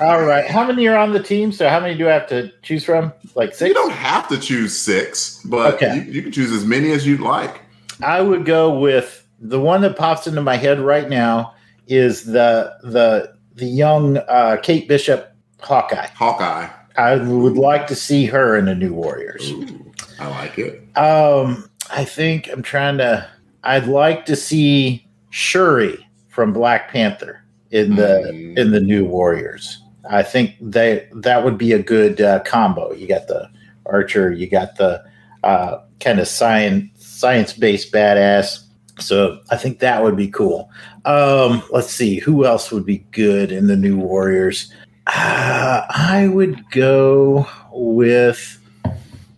All 0.02 0.22
right. 0.22 0.46
How 0.50 0.66
many 0.66 0.86
are 0.88 0.96
on 0.96 1.12
the 1.12 1.22
team? 1.22 1.52
So 1.52 1.68
how 1.68 1.78
many 1.78 1.94
do 1.96 2.08
I 2.08 2.12
have 2.12 2.26
to 2.28 2.50
choose 2.62 2.84
from? 2.84 3.12
Like 3.34 3.54
six? 3.54 3.68
You 3.68 3.74
don't 3.74 3.92
have 3.92 4.28
to 4.28 4.38
choose 4.38 4.74
six, 4.76 5.42
but 5.44 5.74
Okay. 5.74 5.96
you, 5.96 6.00
you 6.12 6.22
can 6.22 6.32
choose 6.32 6.52
as 6.52 6.64
many 6.64 6.90
as 6.92 7.06
you'd 7.06 7.20
like. 7.20 7.60
I 8.02 8.22
would 8.22 8.46
go 8.46 8.78
with 8.78 9.26
the 9.38 9.60
one 9.60 9.82
that 9.82 9.96
pops 9.96 10.26
into 10.26 10.40
my 10.42 10.56
head 10.56 10.80
right 10.80 11.08
now 11.08 11.54
is 11.86 12.24
the 12.24 12.72
the 12.82 13.34
the 13.56 13.66
young 13.66 14.16
uh, 14.16 14.56
Kate 14.62 14.88
Bishop 14.88 15.29
Hawkeye. 15.62 16.06
Hawkeye. 16.14 16.68
I 16.96 17.16
would 17.16 17.56
like 17.56 17.86
to 17.88 17.94
see 17.94 18.26
her 18.26 18.56
in 18.56 18.64
the 18.66 18.74
New 18.74 18.92
Warriors. 18.92 19.50
Ooh, 19.50 19.92
I 20.18 20.28
like 20.28 20.58
it. 20.58 20.82
Um, 20.96 21.68
I 21.90 22.04
think 22.04 22.48
I'm 22.52 22.62
trying 22.62 22.98
to. 22.98 23.26
I'd 23.64 23.86
like 23.86 24.26
to 24.26 24.36
see 24.36 25.06
Shuri 25.30 26.06
from 26.28 26.52
Black 26.52 26.90
Panther 26.90 27.42
in 27.70 27.96
the 27.96 28.30
Mm. 28.32 28.58
in 28.58 28.70
the 28.72 28.80
New 28.80 29.04
Warriors. 29.04 29.82
I 30.10 30.22
think 30.22 30.54
they 30.60 31.08
that 31.14 31.44
would 31.44 31.56
be 31.56 31.72
a 31.72 31.82
good 31.82 32.20
uh, 32.20 32.40
combo. 32.40 32.92
You 32.92 33.06
got 33.06 33.28
the 33.28 33.48
archer, 33.86 34.32
you 34.32 34.48
got 34.48 34.76
the 34.76 35.02
uh, 35.44 35.78
kind 36.00 36.18
of 36.20 36.26
science 36.28 36.88
science 36.96 37.52
based 37.52 37.92
badass. 37.92 38.64
So 38.98 39.40
I 39.50 39.56
think 39.56 39.78
that 39.78 40.02
would 40.02 40.16
be 40.16 40.28
cool. 40.28 40.68
Um, 41.04 41.62
let's 41.70 41.90
see 41.90 42.18
who 42.18 42.44
else 42.44 42.70
would 42.72 42.84
be 42.84 42.98
good 43.12 43.52
in 43.52 43.66
the 43.68 43.76
New 43.76 43.98
Warriors. 43.98 44.72
Uh, 45.12 45.84
I 45.90 46.28
would 46.32 46.70
go 46.70 47.46
with 47.72 48.58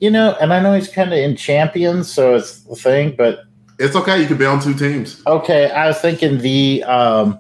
you 0.01 0.11
know, 0.11 0.37
and 0.41 0.53
I 0.53 0.61
know 0.61 0.75
he's 0.75 0.89
kind 0.89 1.13
of 1.13 1.19
in 1.19 1.37
champions, 1.37 2.13
so 2.13 2.35
it's 2.35 2.63
the 2.63 2.75
thing, 2.75 3.15
but 3.17 3.45
It's 3.79 3.95
okay. 3.95 4.21
You 4.21 4.27
can 4.27 4.37
be 4.37 4.45
on 4.45 4.61
two 4.61 4.75
teams. 4.75 5.23
Okay, 5.27 5.71
I 5.71 5.87
was 5.87 6.01
thinking 6.01 6.39
the 6.39 6.83
um, 6.85 7.39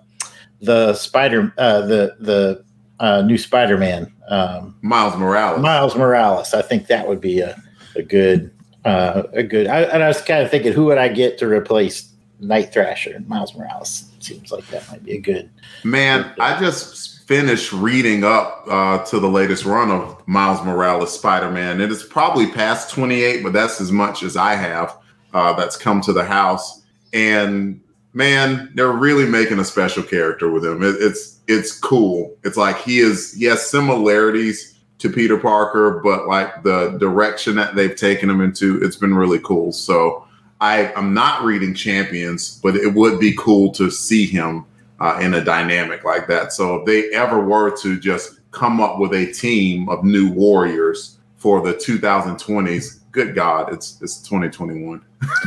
the 0.60 0.94
Spider 0.94 1.52
uh, 1.58 1.80
the 1.82 2.16
the 2.20 2.64
uh, 3.00 3.22
new 3.22 3.36
Spider 3.36 3.76
Man 3.76 4.12
um, 4.28 4.76
Miles 4.80 5.16
Morales. 5.16 5.60
Miles 5.60 5.96
Morales. 5.96 6.54
I 6.54 6.62
think 6.62 6.86
that 6.86 7.08
would 7.08 7.20
be 7.20 7.40
a 7.40 7.60
a 7.96 8.02
good 8.02 8.50
uh, 8.84 9.24
a 9.32 9.42
good. 9.42 9.66
I, 9.66 9.82
and 9.82 10.02
I 10.02 10.08
was 10.08 10.22
kind 10.22 10.42
of 10.42 10.50
thinking, 10.50 10.72
who 10.72 10.86
would 10.86 10.98
I 10.98 11.08
get 11.08 11.38
to 11.38 11.48
replace 11.48 12.12
Night 12.40 12.72
Thrasher? 12.72 13.20
Miles 13.26 13.54
Morales 13.56 14.08
seems 14.20 14.52
like 14.52 14.66
that 14.68 14.88
might 14.90 15.04
be 15.04 15.12
a 15.12 15.20
good. 15.20 15.50
Man, 15.84 16.32
I 16.38 16.58
just 16.60 17.11
finished 17.26 17.72
reading 17.72 18.24
up 18.24 18.64
uh, 18.68 18.98
to 19.04 19.20
the 19.20 19.28
latest 19.28 19.64
run 19.64 19.90
of 19.90 20.26
Miles 20.26 20.64
Morales 20.64 21.12
Spider 21.12 21.50
Man. 21.50 21.80
It 21.80 21.90
is 21.90 22.02
probably 22.02 22.50
past 22.50 22.90
28, 22.90 23.42
but 23.42 23.52
that's 23.52 23.80
as 23.80 23.92
much 23.92 24.22
as 24.22 24.36
I 24.36 24.54
have 24.54 24.96
uh, 25.32 25.52
that's 25.54 25.76
come 25.76 26.00
to 26.02 26.12
the 26.12 26.24
house. 26.24 26.82
And 27.12 27.80
man, 28.12 28.70
they're 28.74 28.92
really 28.92 29.26
making 29.26 29.58
a 29.58 29.64
special 29.64 30.02
character 30.02 30.50
with 30.50 30.64
him. 30.64 30.82
It, 30.82 30.96
it's 31.00 31.40
it's 31.48 31.78
cool. 31.78 32.36
It's 32.44 32.56
like 32.56 32.78
he 32.78 32.98
is 32.98 33.34
he 33.34 33.44
has 33.46 33.68
similarities 33.68 34.78
to 34.98 35.10
Peter 35.10 35.38
Parker, 35.38 36.00
but 36.02 36.28
like 36.28 36.62
the 36.62 36.90
direction 36.98 37.56
that 37.56 37.74
they've 37.74 37.96
taken 37.96 38.30
him 38.30 38.40
into, 38.40 38.82
it's 38.82 38.96
been 38.96 39.14
really 39.14 39.40
cool. 39.40 39.72
So 39.72 40.26
I 40.60 40.92
I'm 40.94 41.14
not 41.14 41.44
reading 41.44 41.74
Champions, 41.74 42.60
but 42.62 42.76
it 42.76 42.94
would 42.94 43.18
be 43.18 43.34
cool 43.36 43.72
to 43.72 43.90
see 43.90 44.26
him 44.26 44.64
uh, 45.02 45.18
in 45.20 45.34
a 45.34 45.44
dynamic 45.44 46.04
like 46.04 46.28
that. 46.28 46.52
So 46.52 46.76
if 46.76 46.86
they 46.86 47.10
ever 47.10 47.40
were 47.40 47.76
to 47.78 47.98
just 47.98 48.38
come 48.52 48.80
up 48.80 48.98
with 49.00 49.12
a 49.12 49.32
team 49.32 49.88
of 49.88 50.04
new 50.04 50.30
warriors 50.30 51.18
for 51.36 51.60
the 51.60 51.74
2020s, 51.74 53.00
good 53.10 53.34
God, 53.34 53.72
it's 53.72 54.00
it's 54.00 54.18
2021. 54.22 55.04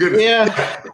yeah, 0.00 0.46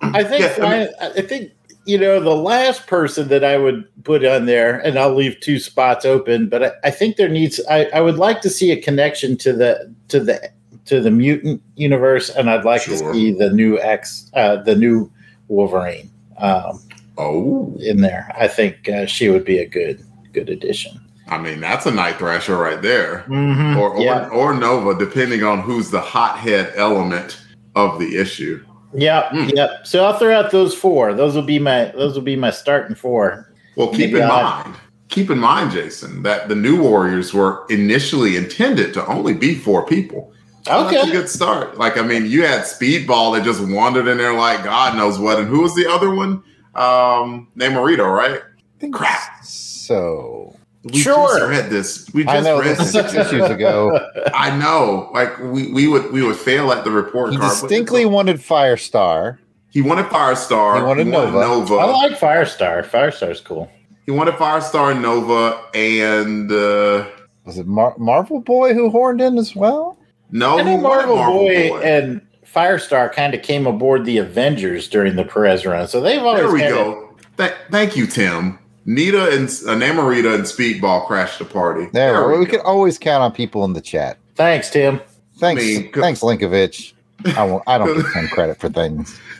I 0.02 0.24
think 0.24 0.40
Yeah, 0.42 0.56
I 0.64 0.78
mean- 0.78 0.88
I, 1.00 1.06
I 1.18 1.22
think 1.22 1.52
you 1.86 1.98
know 1.98 2.18
the 2.18 2.30
last 2.34 2.86
person 2.86 3.28
that 3.28 3.44
I 3.44 3.58
would 3.58 3.86
put 4.04 4.24
on 4.24 4.46
there, 4.46 4.78
and 4.80 4.98
I'll 4.98 5.14
leave 5.14 5.38
two 5.40 5.58
spots 5.58 6.04
open. 6.04 6.48
But 6.48 6.62
I, 6.64 6.72
I 6.84 6.90
think 6.90 7.16
there 7.16 7.28
needs. 7.28 7.60
I, 7.70 7.84
I 7.94 8.00
would 8.00 8.16
like 8.16 8.40
to 8.40 8.50
see 8.50 8.70
a 8.72 8.80
connection 8.80 9.36
to 9.38 9.52
the 9.52 9.94
to 10.08 10.18
the 10.20 10.50
to 10.86 11.00
the 11.00 11.10
mutant 11.10 11.62
universe, 11.76 12.30
and 12.30 12.48
I'd 12.50 12.64
like 12.64 12.82
Sure. 12.82 12.96
to 12.96 13.12
see 13.12 13.32
the 13.32 13.50
new 13.50 13.78
X, 13.80 14.30
uh, 14.34 14.56
the 14.56 14.74
new 14.74 15.10
Wolverine 15.48 16.10
um, 16.38 16.80
oh, 17.18 17.74
in 17.80 18.00
there. 18.00 18.32
I 18.38 18.48
think 18.48 18.88
uh, 18.88 19.06
she 19.06 19.28
would 19.28 19.44
be 19.44 19.58
a 19.58 19.66
good 19.68 20.04
good 20.32 20.48
addition. 20.50 21.00
I 21.28 21.38
mean 21.38 21.60
that's 21.60 21.86
a 21.86 21.90
night 21.90 22.16
thrasher 22.18 22.56
right 22.56 22.82
there. 22.82 23.24
Mm-hmm. 23.28 23.78
or 23.78 23.90
or, 23.94 24.00
yeah, 24.00 24.28
or 24.28 24.54
Nova, 24.54 24.98
depending 24.98 25.42
on 25.42 25.60
who's 25.60 25.90
the 25.90 26.00
hothead 26.00 26.72
element 26.76 27.40
of 27.76 27.98
the 27.98 28.16
issue. 28.16 28.64
yeah, 28.92 29.28
Mm. 29.30 29.52
yeah. 29.54 29.68
So 29.84 30.04
I'll 30.04 30.18
throw 30.18 30.34
out 30.38 30.50
those 30.50 30.74
four. 30.74 31.14
Those 31.14 31.34
will 31.34 31.42
be 31.42 31.58
my 31.58 31.86
those 31.96 32.14
will 32.14 32.22
be 32.22 32.36
my 32.36 32.50
starting 32.50 32.94
four. 32.96 33.52
Well, 33.76 33.88
keep 33.88 34.12
Maybe 34.12 34.18
in 34.20 34.30
I- 34.30 34.42
mind, 34.64 34.76
keep 35.08 35.30
in 35.30 35.38
mind, 35.38 35.72
Jason, 35.72 36.22
that 36.24 36.48
the 36.48 36.54
New 36.54 36.80
Warriors 36.82 37.32
were 37.34 37.64
initially 37.70 38.36
intended 38.36 38.92
to 38.94 39.06
only 39.06 39.34
be 39.34 39.54
four 39.54 39.84
people. 39.86 40.32
So 40.66 40.70
That's 40.84 40.96
a 40.96 41.00
Okay. 41.00 41.10
good 41.12 41.28
start. 41.28 41.76
Like, 41.76 41.98
I 41.98 42.02
mean, 42.02 42.24
you 42.26 42.46
had 42.46 42.62
Speedball 42.62 43.34
that 43.34 43.44
just 43.44 43.60
wandered 43.60 44.06
in 44.08 44.16
there 44.16 44.32
like 44.32 44.64
God 44.64 44.96
knows 44.96 45.18
what. 45.18 45.38
And 45.38 45.46
who 45.48 45.60
was 45.60 45.74
the 45.74 45.86
other 45.90 46.14
one? 46.14 46.42
Um, 46.76 47.48
Namorito, 47.56 48.06
right? 48.14 48.40
I 48.40 48.80
think 48.80 48.94
Crap. 48.94 49.44
So 49.44 50.56
We 50.82 50.98
Sure. 50.98 51.38
just 51.38 51.48
read 51.50 51.70
this. 51.70 52.10
We 52.14 52.24
just 52.24 52.34
I 52.36 52.40
know 52.40 52.60
read 52.60 52.76
this 52.76 52.92
six 52.92 53.14
issues 53.14 53.48
ago. 53.50 53.98
I 54.34 54.56
know. 54.56 55.10
Like 55.14 55.38
we, 55.38 55.72
we 55.72 55.88
would 55.88 56.12
we 56.12 56.22
would 56.22 56.36
fail 56.36 56.72
at 56.72 56.84
the 56.84 56.90
report 56.90 57.32
He 57.32 57.38
card. 57.38 57.50
distinctly 57.50 58.00
it's- 58.02 58.12
wanted 58.14 58.36
Firestar. 58.40 59.38
he 59.70 59.80
wanted 59.82 60.06
Firestar. 60.06 60.76
He 60.78 60.82
wanted 60.82 61.06
Nova. 61.06 61.74
I 61.76 61.84
like 61.86 62.12
Firestar. 62.18 62.84
Firestar's 62.84 63.40
cool. 63.40 63.70
He 64.06 64.10
wanted 64.10 64.34
Firestar, 64.34 65.00
Nova, 65.00 65.58
and 65.74 66.52
uh, 66.52 67.06
Was 67.46 67.56
it 67.56 67.66
Mar- 67.66 67.94
Marvel 67.96 68.40
Boy 68.40 68.74
who 68.74 68.90
horned 68.90 69.20
in 69.22 69.38
as 69.38 69.56
well? 69.56 69.98
no, 70.30 70.58
I 70.58 70.62
know 70.62 70.76
he 70.76 70.82
wanted 70.82 71.06
Marvel, 71.14 71.32
Boy, 71.38 71.78
and 71.82 72.20
Firestar 72.54 73.12
kind 73.12 73.34
of 73.34 73.42
came 73.42 73.66
aboard 73.66 74.04
the 74.04 74.18
Avengers 74.18 74.88
during 74.88 75.16
the 75.16 75.24
Perez 75.24 75.66
run, 75.66 75.88
so 75.88 76.00
they've 76.00 76.22
always 76.22 76.42
there 76.42 76.52
we 76.52 76.60
go. 76.60 77.14
Th- 77.36 77.52
thank 77.70 77.96
you, 77.96 78.06
Tim. 78.06 78.58
Nita 78.86 79.30
and 79.30 79.44
uh, 79.48 79.74
Namorita 79.74 80.34
and 80.34 80.44
Speedball 80.44 81.06
crashed 81.06 81.38
the 81.38 81.44
party. 81.46 81.88
There, 81.92 82.28
we, 82.28 82.38
we 82.40 82.46
can 82.46 82.60
always 82.60 82.98
count 82.98 83.22
on 83.22 83.32
people 83.32 83.64
in 83.64 83.72
the 83.72 83.80
chat. 83.80 84.18
Thanks, 84.36 84.68
Tim. 84.70 85.00
Thanks, 85.38 85.62
I 85.62 85.64
mean, 85.66 85.90
'cause- 85.92 86.02
thanks, 86.02 86.20
Linkovich. 86.20 86.92
I 87.36 87.44
won't. 87.44 87.62
I 87.66 87.78
don't 87.78 87.96
give 87.96 88.12
him 88.12 88.28
credit 88.28 88.58
for 88.60 88.68
things. 88.68 89.18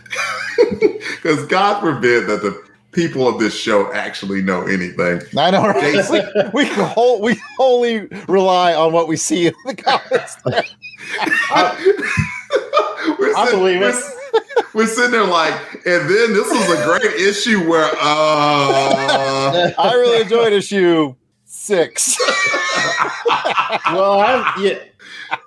Because 1.23 1.45
God 1.47 1.81
forbid 1.81 2.27
that 2.29 2.43
the 2.43 2.63
people 2.93 3.27
of 3.27 3.39
this 3.41 3.55
show 3.59 3.91
actually 3.93 4.41
know 4.43 4.63
anything. 4.63 5.21
I 5.39 5.51
know. 5.51 5.67
Right? 5.67 5.81
Jason. 5.95 6.23
we 6.53 6.65
we, 6.65 6.71
whole, 6.71 7.21
we 7.23 7.41
only 7.59 8.07
rely 8.29 8.75
on 8.75 8.93
what 8.93 9.09
we 9.09 9.17
see 9.17 9.47
in 9.47 9.55
the 9.65 9.75
comments. 9.75 10.37
we're 13.19 13.37
I 13.37 13.49
believe 13.51 13.81
we're, 13.81 13.91
it. 13.91 14.65
We're 14.75 14.87
sitting 14.87 15.13
there 15.13 15.25
like, 15.25 15.55
and 15.87 16.09
then 16.09 16.33
this 16.33 16.51
was 16.51 16.71
a 16.79 16.85
great 16.85 17.15
issue 17.21 17.69
where, 17.69 17.85
uh, 17.85 19.71
I 19.79 19.93
really 19.95 20.23
enjoyed 20.23 20.53
issue 20.53 21.15
six. 21.45 22.17
well, 23.93 24.21
I've, 24.21 24.61
yeah, 24.63 24.79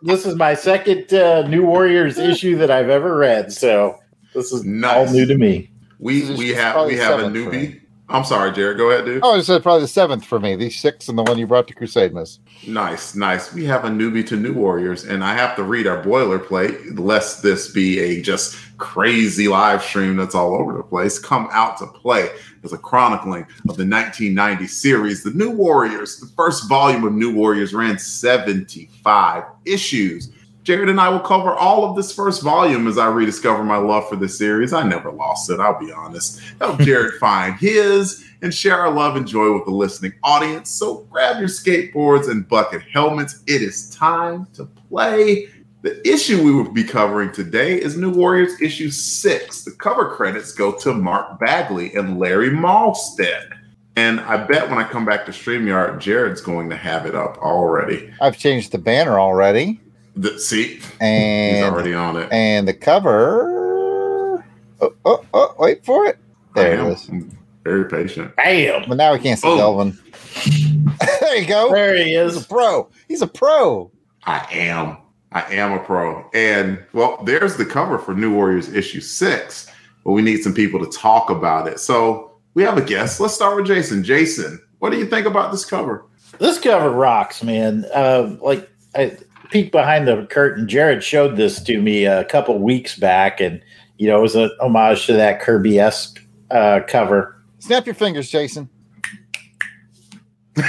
this 0.02 0.26
is 0.26 0.36
my 0.36 0.54
second 0.54 1.14
uh, 1.14 1.48
New 1.48 1.66
Warriors 1.66 2.18
issue 2.18 2.56
that 2.58 2.72
I've 2.72 2.90
ever 2.90 3.18
read, 3.18 3.52
so 3.52 3.98
this 4.34 4.52
is 4.52 4.64
Nice. 4.64 5.08
all 5.10 5.14
new 5.14 5.26
to 5.26 5.38
me. 5.38 5.70
we 6.00 6.34
we 6.36 6.50
have 6.50 6.86
we 6.88 6.96
have 6.96 7.20
a 7.20 7.24
seventh 7.24 7.36
for 7.36 7.52
newbie. 7.52 7.82
I'm 8.10 8.24
sorry, 8.24 8.54
Jared. 8.54 8.78
Go 8.78 8.90
ahead, 8.90 9.06
dude. 9.06 9.22
Oh, 9.22 9.36
I 9.36 9.42
said 9.42 9.58
uh, 9.58 9.60
probably 9.60 9.82
the 9.82 9.90
seventh 9.90 10.24
for 10.24 10.40
me. 10.40 10.56
These 10.56 10.80
six 10.80 11.10
and 11.10 11.18
the 11.18 11.24
one 11.24 11.38
you 11.38 11.46
brought 11.46 11.68
to 11.68 11.74
Crusade 11.74 12.14
Miss. 12.14 12.40
Nice, 12.66 13.16
nice. 13.16 13.54
We 13.54 13.66
have 13.66 13.84
a 13.84 13.90
newbie 13.90 14.26
to 14.28 14.38
New 14.38 14.54
Warriors, 14.54 15.04
and 15.04 15.24
I 15.24 15.34
have 15.34 15.58
to 15.58 15.64
read 15.64 15.88
our 15.88 16.02
boilerplate, 16.02 16.98
lest 16.98 17.44
this 17.44 17.70
be 17.72 18.00
a 18.00 18.22
just 18.22 18.56
crazy 18.78 19.50
live 19.50 19.84
stream 19.84 20.16
that's 20.16 20.36
all 20.36 20.56
over 20.56 20.74
the 20.78 20.84
place. 20.84 21.20
Come 21.20 21.50
out 21.52 21.78
to 21.80 21.88
play 21.88 22.30
as 22.64 22.72
a 22.72 22.78
chronicling 22.78 23.44
of 23.68 23.76
the 23.76 23.86
1990 23.86 24.68
series, 24.68 25.24
The 25.24 25.32
New 25.32 25.52
Warriors. 25.52 26.20
The 26.20 26.28
first 26.28 26.70
volume 26.70 27.04
of 27.04 27.14
New 27.14 27.34
Warriors 27.34 27.74
ran 27.74 28.00
75 28.00 29.44
issues. 29.66 30.32
Jared 30.68 30.90
and 30.90 31.00
I 31.00 31.08
will 31.08 31.22
cover 31.22 31.54
all 31.56 31.86
of 31.86 31.96
this 31.96 32.12
first 32.12 32.44
volume 32.44 32.88
as 32.88 32.98
I 32.98 33.08
rediscover 33.08 33.64
my 33.64 33.78
love 33.78 34.10
for 34.10 34.18
this 34.18 34.38
series. 34.38 34.74
I 34.74 34.84
never 34.84 35.10
lost 35.10 35.50
it, 35.50 35.62
I'll 35.62 35.80
be 35.80 35.94
honest. 35.94 36.42
Help 36.60 36.80
Jared 36.82 37.14
find 37.22 37.56
his 37.56 38.26
and 38.42 38.54
share 38.54 38.76
our 38.76 38.92
love 38.92 39.16
and 39.16 39.26
joy 39.26 39.54
with 39.54 39.64
the 39.64 39.72
listening 39.72 40.12
audience. 40.26 40.70
So 40.70 41.08
grab 41.10 41.40
your 41.40 41.48
skateboards 41.48 42.30
and 42.30 42.46
bucket 42.46 42.82
helmets. 42.82 43.44
It 43.48 43.62
is 43.62 43.90
time 43.92 44.46
to 44.56 44.66
play. 44.66 45.48
The 45.84 46.06
issue 46.06 46.44
we 46.44 46.52
will 46.52 46.70
be 46.70 46.84
covering 46.84 47.32
today 47.32 47.82
is 47.82 47.96
New 47.96 48.12
Warriors 48.12 48.62
issue 48.62 48.90
six. 48.90 49.64
The 49.64 49.72
cover 49.72 50.18
credits 50.18 50.52
go 50.52 50.74
to 50.80 50.94
Mark 50.94 51.40
Bagley 51.40 51.94
and 51.94 52.20
Larry 52.20 52.50
Mahlstedt. 52.50 53.54
And 53.96 54.20
I 54.20 54.36
bet 54.36 54.70
when 54.70 54.80
I 54.80 54.84
come 54.84 55.06
back 55.06 55.26
to 55.28 55.32
StreamYard, 55.32 56.00
Jared's 56.02 56.42
going 56.42 56.70
to 56.72 56.76
have 56.76 57.06
it 57.06 57.16
up 57.16 57.38
already. 57.38 58.14
I've 58.20 58.38
changed 58.38 58.74
the 58.74 58.78
banner 58.78 59.18
already, 59.18 59.80
The, 60.20 60.40
see, 60.40 60.80
he's 61.00 61.64
already 61.64 61.94
on 61.94 62.18
it. 62.18 62.32
and 62.32 62.68
the 62.68 62.74
cover. 62.74 64.44
Oh, 64.82 64.94
oh, 65.06 65.26
oh, 65.34 65.56
wait 65.60 65.86
for 65.86 66.06
it. 66.08 66.18
There 66.56 66.72
I 66.72 66.74
it 66.74 66.80
am. 66.80 66.88
is. 66.88 67.08
I'm 67.10 67.38
very 67.64 67.86
patient. 67.86 68.36
Bam! 68.36 68.86
But 68.88 68.96
now 68.98 69.14
we 69.14 69.20
can't 69.20 69.40
see 69.40 69.48
Oh. 69.48 69.58
Delvin. 69.58 69.98
there 71.22 71.36
you 71.38 71.48
go. 71.48 71.72
There 71.72 71.96
he 71.96 72.04
He's 72.16 72.36
a 72.36 72.40
is. 72.40 72.46
pro. 72.48 72.90
He's 73.08 73.22
a 73.22 73.28
pro. 73.28 73.92
I 74.24 74.46
am. 74.52 74.98
I 75.32 75.42
am 75.54 75.74
a 75.74 75.80
pro. 75.84 76.28
And 76.34 76.84
well, 76.94 77.22
there's 77.24 77.58
the 77.58 77.66
cover 77.66 77.98
for 78.00 78.14
New 78.16 78.34
Warriors 78.34 78.74
issue 78.74 79.02
six, 79.02 79.70
but 80.04 80.12
we 80.14 80.22
need 80.22 80.42
some 80.42 80.54
people 80.54 80.84
to 80.84 80.98
talk 80.98 81.30
about 81.30 81.68
it. 81.68 81.80
So 81.80 82.32
we 82.54 82.64
have 82.64 82.78
a 82.78 82.82
guest. 82.82 83.20
Let's 83.20 83.34
start 83.36 83.56
with 83.58 83.68
Jason. 83.68 84.04
Jason, 84.04 84.60
what 84.80 84.92
do 84.92 84.98
you 84.98 85.06
think 85.06 85.28
about 85.28 85.52
this 85.52 85.66
cover? 85.66 86.06
This 86.40 86.60
cover 86.60 86.90
rocks, 86.90 87.44
man. 87.44 87.86
Uh, 87.94 88.36
like 88.42 88.70
I 88.96 89.18
peeked 89.50 89.72
behind 89.72 90.08
the 90.08 90.26
curtain. 90.30 90.68
Jared 90.68 91.04
showed 91.04 91.36
this 91.38 91.62
to 91.64 91.82
me 91.82 92.06
a 92.06 92.24
couple 92.26 92.58
weeks 92.60 92.98
back, 92.98 93.40
and 93.40 93.62
you 93.98 94.08
know 94.08 94.18
it 94.20 94.22
was 94.22 94.36
an 94.36 94.52
homage 94.62 95.06
to 95.08 95.14
that 95.14 95.42
Kirby 95.42 95.80
esque 95.80 96.22
uh, 96.52 96.82
cover. 96.88 97.42
Snap 97.60 97.86
your 97.86 97.96
fingers, 97.96 98.30
Jason. 98.30 98.70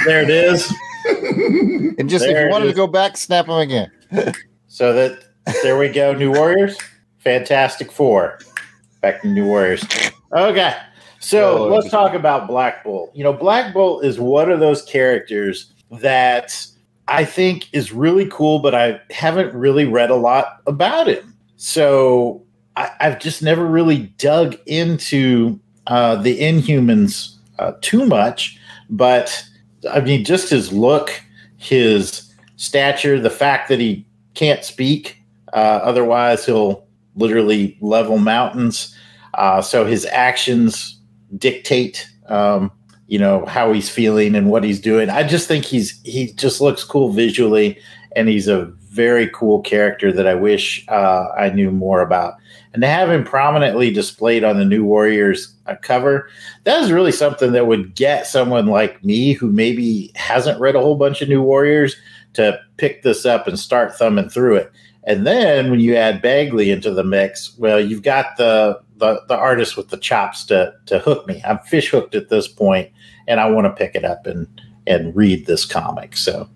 There 0.05 0.21
it 0.21 0.29
is. 0.29 0.71
And 1.97 2.09
just 2.09 2.25
if 2.25 2.37
you 2.37 2.49
wanted 2.49 2.67
to 2.67 2.73
go 2.73 2.87
back, 2.87 3.17
snap 3.17 3.47
them 3.47 3.57
again. 3.57 3.91
So 4.67 4.93
that 4.93 5.23
there 5.63 5.77
we 5.77 5.89
go, 5.89 6.13
New 6.13 6.31
Warriors, 6.31 6.77
Fantastic 7.17 7.91
Four, 7.91 8.39
back 9.01 9.21
to 9.21 9.27
New 9.27 9.47
Warriors. 9.47 9.83
Okay, 10.31 10.75
so 11.19 11.57
Oh, 11.57 11.67
let's 11.75 11.89
talk 11.89 12.13
about 12.13 12.47
Black 12.47 12.83
Bolt. 12.83 13.11
You 13.15 13.23
know, 13.23 13.33
Black 13.33 13.73
Bolt 13.73 14.05
is 14.05 14.19
one 14.19 14.51
of 14.51 14.59
those 14.59 14.83
characters 14.83 15.73
that 15.99 16.55
I 17.09 17.25
think 17.25 17.67
is 17.73 17.91
really 17.91 18.27
cool, 18.27 18.59
but 18.59 18.75
I 18.75 19.01
haven't 19.09 19.53
really 19.53 19.85
read 19.85 20.11
a 20.11 20.15
lot 20.15 20.61
about 20.67 21.07
him. 21.07 21.35
So 21.57 22.43
I, 22.77 22.91
I've 22.99 23.19
just 23.19 23.41
never 23.41 23.65
really 23.65 24.13
dug 24.17 24.57
into 24.65 25.59
uh, 25.87 26.15
the 26.15 26.39
Inhumans 26.39 27.35
uh, 27.57 27.73
too 27.81 28.05
much. 28.05 28.59
But 28.89 29.43
I 29.91 30.01
mean, 30.01 30.23
just 30.23 30.49
his 30.51 30.71
look, 30.71 31.21
his 31.57 32.31
stature, 32.57 33.19
the 33.19 33.29
fact 33.29 33.69
that 33.69 33.79
he 33.79 34.05
can't 34.35 34.63
speak, 34.63 35.21
uh, 35.53 35.79
otherwise 35.83 36.45
he'll 36.45 36.85
literally 37.15 37.77
level 37.81 38.17
mountains. 38.17 38.95
Uh, 39.33 39.61
so 39.61 39.85
his 39.85 40.05
actions 40.05 40.99
dictate, 41.37 42.09
um, 42.27 42.71
you 43.09 43.17
know 43.17 43.43
how 43.45 43.73
he's 43.73 43.89
feeling 43.89 44.35
and 44.35 44.49
what 44.49 44.63
he's 44.63 44.79
doing. 44.79 45.09
I 45.09 45.23
just 45.23 45.47
think 45.47 45.65
he's 45.65 45.99
he 46.03 46.31
just 46.33 46.61
looks 46.61 46.83
cool 46.83 47.11
visually, 47.11 47.77
and 48.15 48.29
he's 48.29 48.47
a 48.47 48.71
very 48.89 49.29
cool 49.29 49.61
character 49.61 50.11
that 50.11 50.27
I 50.27 50.35
wish 50.35 50.85
uh, 50.87 51.27
I 51.37 51.49
knew 51.49 51.71
more 51.71 52.01
about. 52.01 52.35
And 52.73 52.81
to 52.83 52.87
have 52.87 53.09
him 53.09 53.23
prominently 53.23 53.91
displayed 53.91 54.43
on 54.43 54.57
the 54.57 54.65
New 54.65 54.83
Warriors 54.85 55.53
uh, 55.65 55.75
cover, 55.81 56.29
that 56.65 56.83
is 56.83 56.91
really 56.91 57.11
something 57.11 57.51
that 57.53 57.67
would 57.67 57.95
get 57.95 58.27
someone 58.27 58.67
like 58.67 59.03
me 59.03 59.33
who 59.33 59.51
maybe 59.51 60.11
hasn't 60.15 60.59
read 60.59 60.75
a 60.75 60.81
whole 60.81 60.95
bunch 60.95 61.21
of 61.21 61.29
New 61.29 61.41
Warriors 61.41 61.95
to 62.33 62.59
pick 62.77 63.01
this 63.01 63.25
up 63.25 63.47
and 63.47 63.57
start 63.57 63.95
thumbing 63.95 64.29
through 64.29 64.55
it. 64.55 64.71
And 65.03 65.25
then 65.25 65.71
when 65.71 65.79
you 65.79 65.95
add 65.95 66.21
Bagley 66.21 66.69
into 66.69 66.91
the 66.91 67.03
mix, 67.03 67.57
well, 67.57 67.79
you've 67.79 68.03
got 68.03 68.37
the 68.37 68.79
the, 68.97 69.21
the 69.27 69.35
artist 69.35 69.77
with 69.77 69.89
the 69.89 69.97
chops 69.97 70.45
to 70.45 70.73
to 70.85 70.99
hook 70.99 71.25
me. 71.25 71.41
I'm 71.45 71.59
fish 71.59 71.89
hooked 71.89 72.15
at 72.15 72.29
this 72.29 72.47
point, 72.47 72.91
and 73.29 73.39
I 73.39 73.49
want 73.49 73.65
to 73.65 73.71
pick 73.71 73.95
it 73.95 74.03
up 74.03 74.25
and 74.25 74.47
and 74.87 75.15
read 75.15 75.45
this 75.45 75.65
comic. 75.65 76.17
So, 76.17 76.49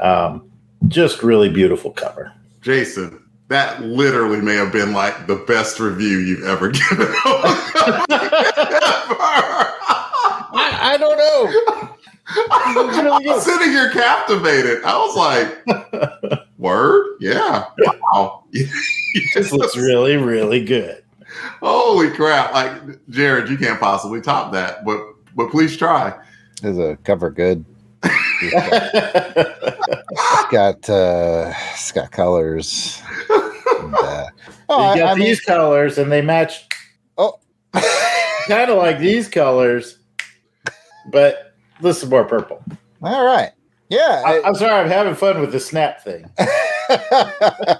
um, 0.00 0.50
just 0.88 1.22
really 1.22 1.48
beautiful 1.48 1.92
cover. 1.92 2.32
Jason, 2.60 3.22
that 3.48 3.80
literally 3.82 4.40
may 4.40 4.56
have 4.56 4.72
been 4.72 4.92
like 4.92 5.28
the 5.28 5.36
best 5.36 5.78
review 5.80 6.18
you've 6.18 6.44
ever 6.44 6.68
given. 6.72 7.06
I, 10.52 10.78
I 10.82 10.96
don't 10.98 11.16
know. 11.16 11.92
I 12.28 13.20
was 13.24 13.44
sitting 13.44 13.70
here 13.70 13.90
captivated. 13.92 14.82
I 14.82 14.98
was 14.98 15.16
like, 15.16 16.40
"Word, 16.58 17.18
yeah, 17.20 17.66
wow." 18.12 18.42
this 18.52 19.52
looks 19.52 19.76
really, 19.76 20.16
really 20.16 20.64
good. 20.64 21.04
Holy 21.60 22.10
crap! 22.10 22.52
Like 22.52 23.08
Jared, 23.10 23.48
you 23.48 23.56
can't 23.56 23.78
possibly 23.78 24.20
top 24.20 24.52
that, 24.52 24.84
but 24.84 25.00
but 25.36 25.50
please 25.50 25.76
try. 25.76 26.18
Is 26.62 26.78
a 26.78 26.96
cover 27.04 27.30
good? 27.30 27.64
it's 28.42 28.52
got 30.50 30.90
uh, 30.90 31.52
it's 31.72 31.92
got 31.92 32.10
colors. 32.10 33.02
And, 33.30 33.94
uh, 33.94 34.26
oh, 34.68 34.94
you 34.94 35.00
got 35.00 35.08
I, 35.08 35.12
I 35.12 35.14
these 35.14 35.46
mean, 35.46 35.56
colors, 35.56 35.98
and 35.98 36.10
they 36.10 36.22
match. 36.22 36.66
Oh, 37.18 37.38
kind 38.48 38.70
of 38.70 38.78
like 38.78 38.98
these 38.98 39.28
colors, 39.28 39.98
but 41.10 41.54
this 41.80 42.02
is 42.02 42.08
more 42.08 42.24
purple. 42.24 42.62
All 43.02 43.24
right. 43.24 43.52
Yeah, 43.88 44.22
I, 44.26 44.48
am 44.48 44.56
sorry. 44.56 44.72
I'm 44.72 44.88
having 44.88 45.14
fun 45.14 45.40
with 45.40 45.52
the 45.52 45.60
snap 45.60 46.02
thing. 46.02 46.28
I, 46.38 47.78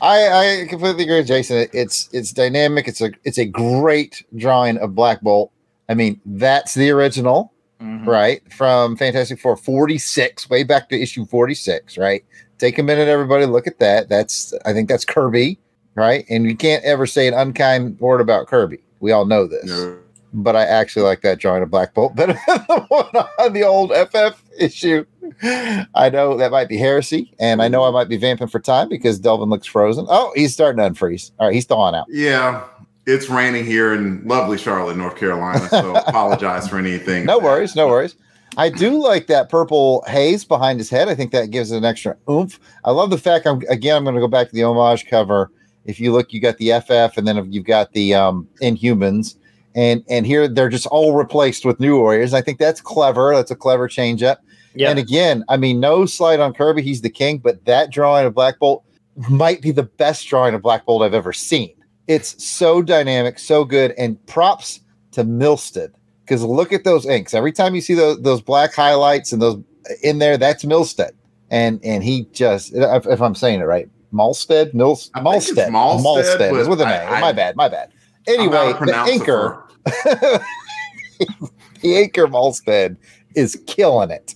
I 0.00 0.66
completely 0.68 1.02
agree 1.02 1.18
with 1.18 1.26
Jason. 1.26 1.66
It's 1.72 2.08
it's 2.12 2.32
dynamic. 2.32 2.86
It's 2.86 3.00
a 3.00 3.10
it's 3.24 3.38
a 3.38 3.44
great 3.44 4.24
drawing 4.36 4.78
of 4.78 4.94
Black 4.94 5.20
Bolt. 5.20 5.50
I 5.92 5.94
mean, 5.94 6.20
that's 6.24 6.72
the 6.72 6.88
original, 6.88 7.52
mm-hmm. 7.78 8.08
right? 8.08 8.40
From 8.50 8.96
Fantastic 8.96 9.38
Four 9.38 9.56
46, 9.56 10.48
way 10.48 10.64
back 10.64 10.88
to 10.88 10.98
issue 10.98 11.26
46, 11.26 11.98
right? 11.98 12.24
Take 12.56 12.78
a 12.78 12.82
minute, 12.82 13.08
everybody, 13.08 13.44
look 13.44 13.66
at 13.66 13.78
that. 13.80 14.08
That's 14.08 14.54
I 14.64 14.72
think 14.72 14.88
that's 14.88 15.04
Kirby, 15.04 15.58
right? 15.94 16.24
And 16.30 16.46
you 16.46 16.56
can't 16.56 16.82
ever 16.84 17.06
say 17.06 17.28
an 17.28 17.34
unkind 17.34 18.00
word 18.00 18.22
about 18.22 18.46
Kirby. 18.46 18.78
We 19.00 19.12
all 19.12 19.26
know 19.26 19.46
this. 19.46 19.66
No 19.66 19.98
but 20.32 20.56
I 20.56 20.64
actually 20.64 21.02
like 21.02 21.20
that 21.22 21.38
drawing 21.38 21.62
of 21.62 21.70
Black 21.70 21.94
Bolt 21.94 22.14
better 22.16 22.38
than 22.46 22.64
the 22.68 22.80
one 22.88 23.26
on 23.38 23.52
the 23.52 23.62
old 23.62 23.92
FF 23.92 24.42
issue. 24.58 25.04
I 25.42 26.10
know 26.10 26.36
that 26.36 26.50
might 26.50 26.68
be 26.68 26.76
heresy, 26.76 27.34
and 27.38 27.62
I 27.62 27.68
know 27.68 27.84
I 27.84 27.90
might 27.90 28.08
be 28.08 28.16
vamping 28.16 28.48
for 28.48 28.60
time 28.60 28.88
because 28.88 29.18
Delvin 29.18 29.50
looks 29.50 29.66
frozen. 29.66 30.06
Oh, 30.08 30.32
he's 30.34 30.52
starting 30.52 30.82
to 30.82 30.90
unfreeze. 30.90 31.32
All 31.38 31.46
right, 31.46 31.54
he's 31.54 31.64
thawing 31.64 31.94
out. 31.94 32.06
Yeah, 32.08 32.64
it's 33.06 33.28
raining 33.28 33.64
here 33.64 33.94
in 33.94 34.26
lovely 34.26 34.58
Charlotte, 34.58 34.96
North 34.96 35.16
Carolina. 35.16 35.68
So 35.68 35.94
apologize 36.06 36.68
for 36.68 36.78
anything. 36.78 37.26
No 37.26 37.38
worries, 37.38 37.74
no 37.74 37.88
worries. 37.88 38.16
I 38.56 38.68
do 38.68 39.02
like 39.02 39.28
that 39.28 39.48
purple 39.48 40.04
haze 40.06 40.44
behind 40.44 40.78
his 40.78 40.90
head. 40.90 41.08
I 41.08 41.14
think 41.14 41.32
that 41.32 41.50
gives 41.50 41.72
it 41.72 41.78
an 41.78 41.84
extra 41.84 42.16
oomph. 42.28 42.60
I 42.84 42.90
love 42.90 43.10
the 43.10 43.18
fact 43.18 43.46
I'm 43.46 43.62
again. 43.68 43.96
I'm 43.96 44.04
going 44.04 44.14
to 44.14 44.20
go 44.20 44.28
back 44.28 44.48
to 44.48 44.54
the 44.54 44.64
homage 44.64 45.06
cover. 45.06 45.50
If 45.84 45.98
you 45.98 46.12
look, 46.12 46.32
you 46.32 46.40
got 46.40 46.58
the 46.58 46.80
FF, 46.80 47.16
and 47.16 47.26
then 47.26 47.50
you've 47.50 47.64
got 47.64 47.92
the 47.92 48.14
um, 48.14 48.46
Inhumans 48.60 49.36
and 49.74 50.04
and 50.08 50.26
here 50.26 50.48
they're 50.48 50.68
just 50.68 50.86
all 50.86 51.14
replaced 51.14 51.64
with 51.64 51.80
new 51.80 51.98
warriors. 51.98 52.34
I 52.34 52.40
think 52.40 52.58
that's 52.58 52.80
clever. 52.80 53.34
That's 53.34 53.50
a 53.50 53.56
clever 53.56 53.88
change 53.88 54.22
up. 54.22 54.40
Yep. 54.74 54.90
And 54.90 54.98
again, 54.98 55.44
I 55.48 55.56
mean, 55.56 55.80
no 55.80 56.06
slide 56.06 56.40
on 56.40 56.54
Kirby, 56.54 56.82
he's 56.82 57.02
the 57.02 57.10
king, 57.10 57.38
but 57.38 57.64
that 57.66 57.90
drawing 57.90 58.26
of 58.26 58.34
Black 58.34 58.58
Bolt 58.58 58.84
might 59.28 59.60
be 59.60 59.70
the 59.70 59.82
best 59.82 60.26
drawing 60.26 60.54
of 60.54 60.62
Black 60.62 60.86
Bolt 60.86 61.02
I've 61.02 61.14
ever 61.14 61.32
seen. 61.32 61.74
It's 62.08 62.42
so 62.44 62.82
dynamic, 62.82 63.38
so 63.38 63.64
good, 63.64 63.92
and 63.92 64.24
props 64.26 64.80
to 65.12 65.24
Milstead 65.24 65.92
because 66.32 66.42
look 66.42 66.72
at 66.72 66.84
those 66.84 67.06
inks. 67.06 67.34
Every 67.34 67.52
time 67.52 67.74
you 67.74 67.80
see 67.80 67.94
those 67.94 68.20
those 68.22 68.40
black 68.40 68.74
highlights 68.74 69.32
and 69.32 69.42
those 69.42 69.56
uh, 69.56 69.94
in 70.02 70.18
there, 70.18 70.36
that's 70.36 70.64
Milstead, 70.64 71.12
and 71.50 71.80
and 71.84 72.02
he 72.02 72.26
just 72.32 72.74
if, 72.74 73.06
if 73.06 73.20
I'm 73.20 73.34
saying 73.34 73.60
it 73.60 73.64
right, 73.64 73.88
Mahlstedt, 74.12 74.72
Milstead, 74.74 75.22
Mahlstedt, 75.22 75.68
Mahlstedt 75.68 76.58
is 76.58 76.68
with 76.68 76.80
an 76.80 76.88
A. 76.88 77.20
My 77.20 77.32
bad, 77.32 77.56
my 77.56 77.68
bad. 77.68 77.92
Anyway, 78.26 78.72
the 78.72 78.96
anchor, 78.96 79.64
the 79.84 80.44
anchor 81.96 82.26
Mahlstedt 82.26 82.96
is 83.34 83.62
killing 83.66 84.10
it. 84.10 84.34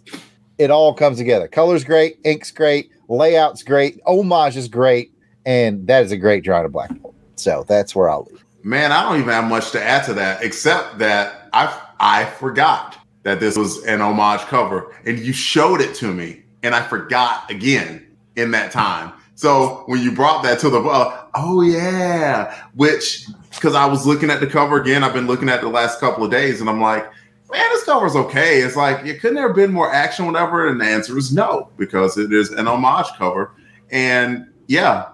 It 0.58 0.70
all 0.70 0.94
comes 0.94 1.18
together. 1.18 1.48
Color's 1.48 1.84
great, 1.84 2.18
ink's 2.24 2.50
great, 2.50 2.90
layout's 3.08 3.62
great, 3.62 4.00
homage 4.06 4.56
is 4.56 4.68
great, 4.68 5.12
and 5.44 5.86
that 5.86 6.04
is 6.04 6.12
a 6.12 6.16
great 6.16 6.44
drawing 6.44 6.64
of 6.64 6.72
Black 6.72 6.90
Bolt. 7.00 7.15
So 7.36 7.64
that's 7.68 7.94
where 7.94 8.08
I'll 8.08 8.26
leave. 8.30 8.44
Man, 8.64 8.90
I 8.90 9.02
don't 9.02 9.20
even 9.20 9.32
have 9.32 9.44
much 9.44 9.70
to 9.72 9.82
add 9.82 10.04
to 10.06 10.14
that, 10.14 10.42
except 10.42 10.98
that 10.98 11.48
I 11.52 11.80
I 12.00 12.24
forgot 12.24 12.98
that 13.22 13.40
this 13.40 13.56
was 13.56 13.84
an 13.84 14.00
homage 14.00 14.40
cover, 14.42 14.94
and 15.04 15.18
you 15.18 15.32
showed 15.32 15.80
it 15.80 15.94
to 15.96 16.12
me, 16.12 16.42
and 16.62 16.74
I 16.74 16.82
forgot 16.82 17.50
again 17.50 18.06
in 18.36 18.50
that 18.52 18.72
time. 18.72 19.12
So 19.34 19.82
when 19.86 20.00
you 20.00 20.12
brought 20.12 20.42
that 20.44 20.58
to 20.60 20.70
the 20.70 20.80
uh, 20.80 21.24
oh 21.34 21.60
yeah, 21.60 22.54
which 22.74 23.26
because 23.50 23.74
I 23.74 23.86
was 23.86 24.06
looking 24.06 24.30
at 24.30 24.40
the 24.40 24.46
cover 24.46 24.80
again, 24.80 25.04
I've 25.04 25.12
been 25.12 25.26
looking 25.26 25.48
at 25.48 25.60
the 25.60 25.68
last 25.68 26.00
couple 26.00 26.24
of 26.24 26.30
days, 26.30 26.60
and 26.60 26.70
I'm 26.70 26.80
like, 26.80 27.04
man, 27.50 27.70
this 27.70 27.84
cover's 27.84 28.16
okay. 28.16 28.62
It's 28.62 28.76
like 28.76 29.04
it 29.04 29.20
couldn't 29.20 29.36
there 29.36 29.48
have 29.48 29.56
been 29.56 29.72
more 29.72 29.92
action, 29.92 30.26
whatever. 30.26 30.68
And 30.68 30.80
the 30.80 30.86
answer 30.86 31.16
is 31.18 31.32
no, 31.32 31.70
because 31.76 32.16
it 32.18 32.32
is 32.32 32.50
an 32.50 32.66
homage 32.66 33.08
cover, 33.18 33.52
and 33.90 34.46
yeah, 34.68 35.08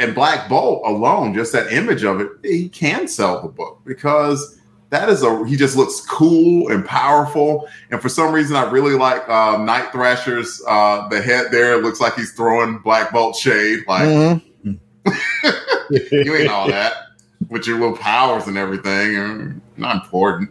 and 0.00 0.14
Black 0.14 0.48
Bolt 0.48 0.82
alone, 0.86 1.34
just 1.34 1.52
that 1.52 1.72
image 1.72 2.02
of 2.04 2.20
it, 2.20 2.30
he 2.42 2.68
can 2.70 3.06
sell 3.06 3.42
the 3.42 3.48
book 3.48 3.80
because 3.84 4.58
that 4.88 5.08
is 5.08 5.22
a 5.22 5.46
he 5.46 5.56
just 5.56 5.76
looks 5.76 6.00
cool 6.00 6.72
and 6.72 6.84
powerful. 6.84 7.68
And 7.90 8.00
for 8.00 8.08
some 8.08 8.32
reason, 8.32 8.56
I 8.56 8.68
really 8.70 8.94
like 8.94 9.28
uh, 9.28 9.58
Night 9.58 9.92
Thrasher's 9.92 10.62
uh, 10.66 11.06
the 11.08 11.20
head 11.20 11.48
there. 11.52 11.78
It 11.78 11.84
looks 11.84 12.00
like 12.00 12.14
he's 12.14 12.32
throwing 12.32 12.78
Black 12.78 13.12
Bolt 13.12 13.36
shade. 13.36 13.80
Like 13.86 14.08
mm-hmm. 14.08 14.72
you 16.10 16.34
ain't 16.34 16.48
all 16.48 16.68
that 16.68 16.94
with 17.50 17.66
your 17.66 17.78
little 17.78 17.96
powers 17.96 18.46
and 18.46 18.56
everything. 18.56 19.16
Uh, 19.16 19.52
not 19.76 20.04
important, 20.04 20.50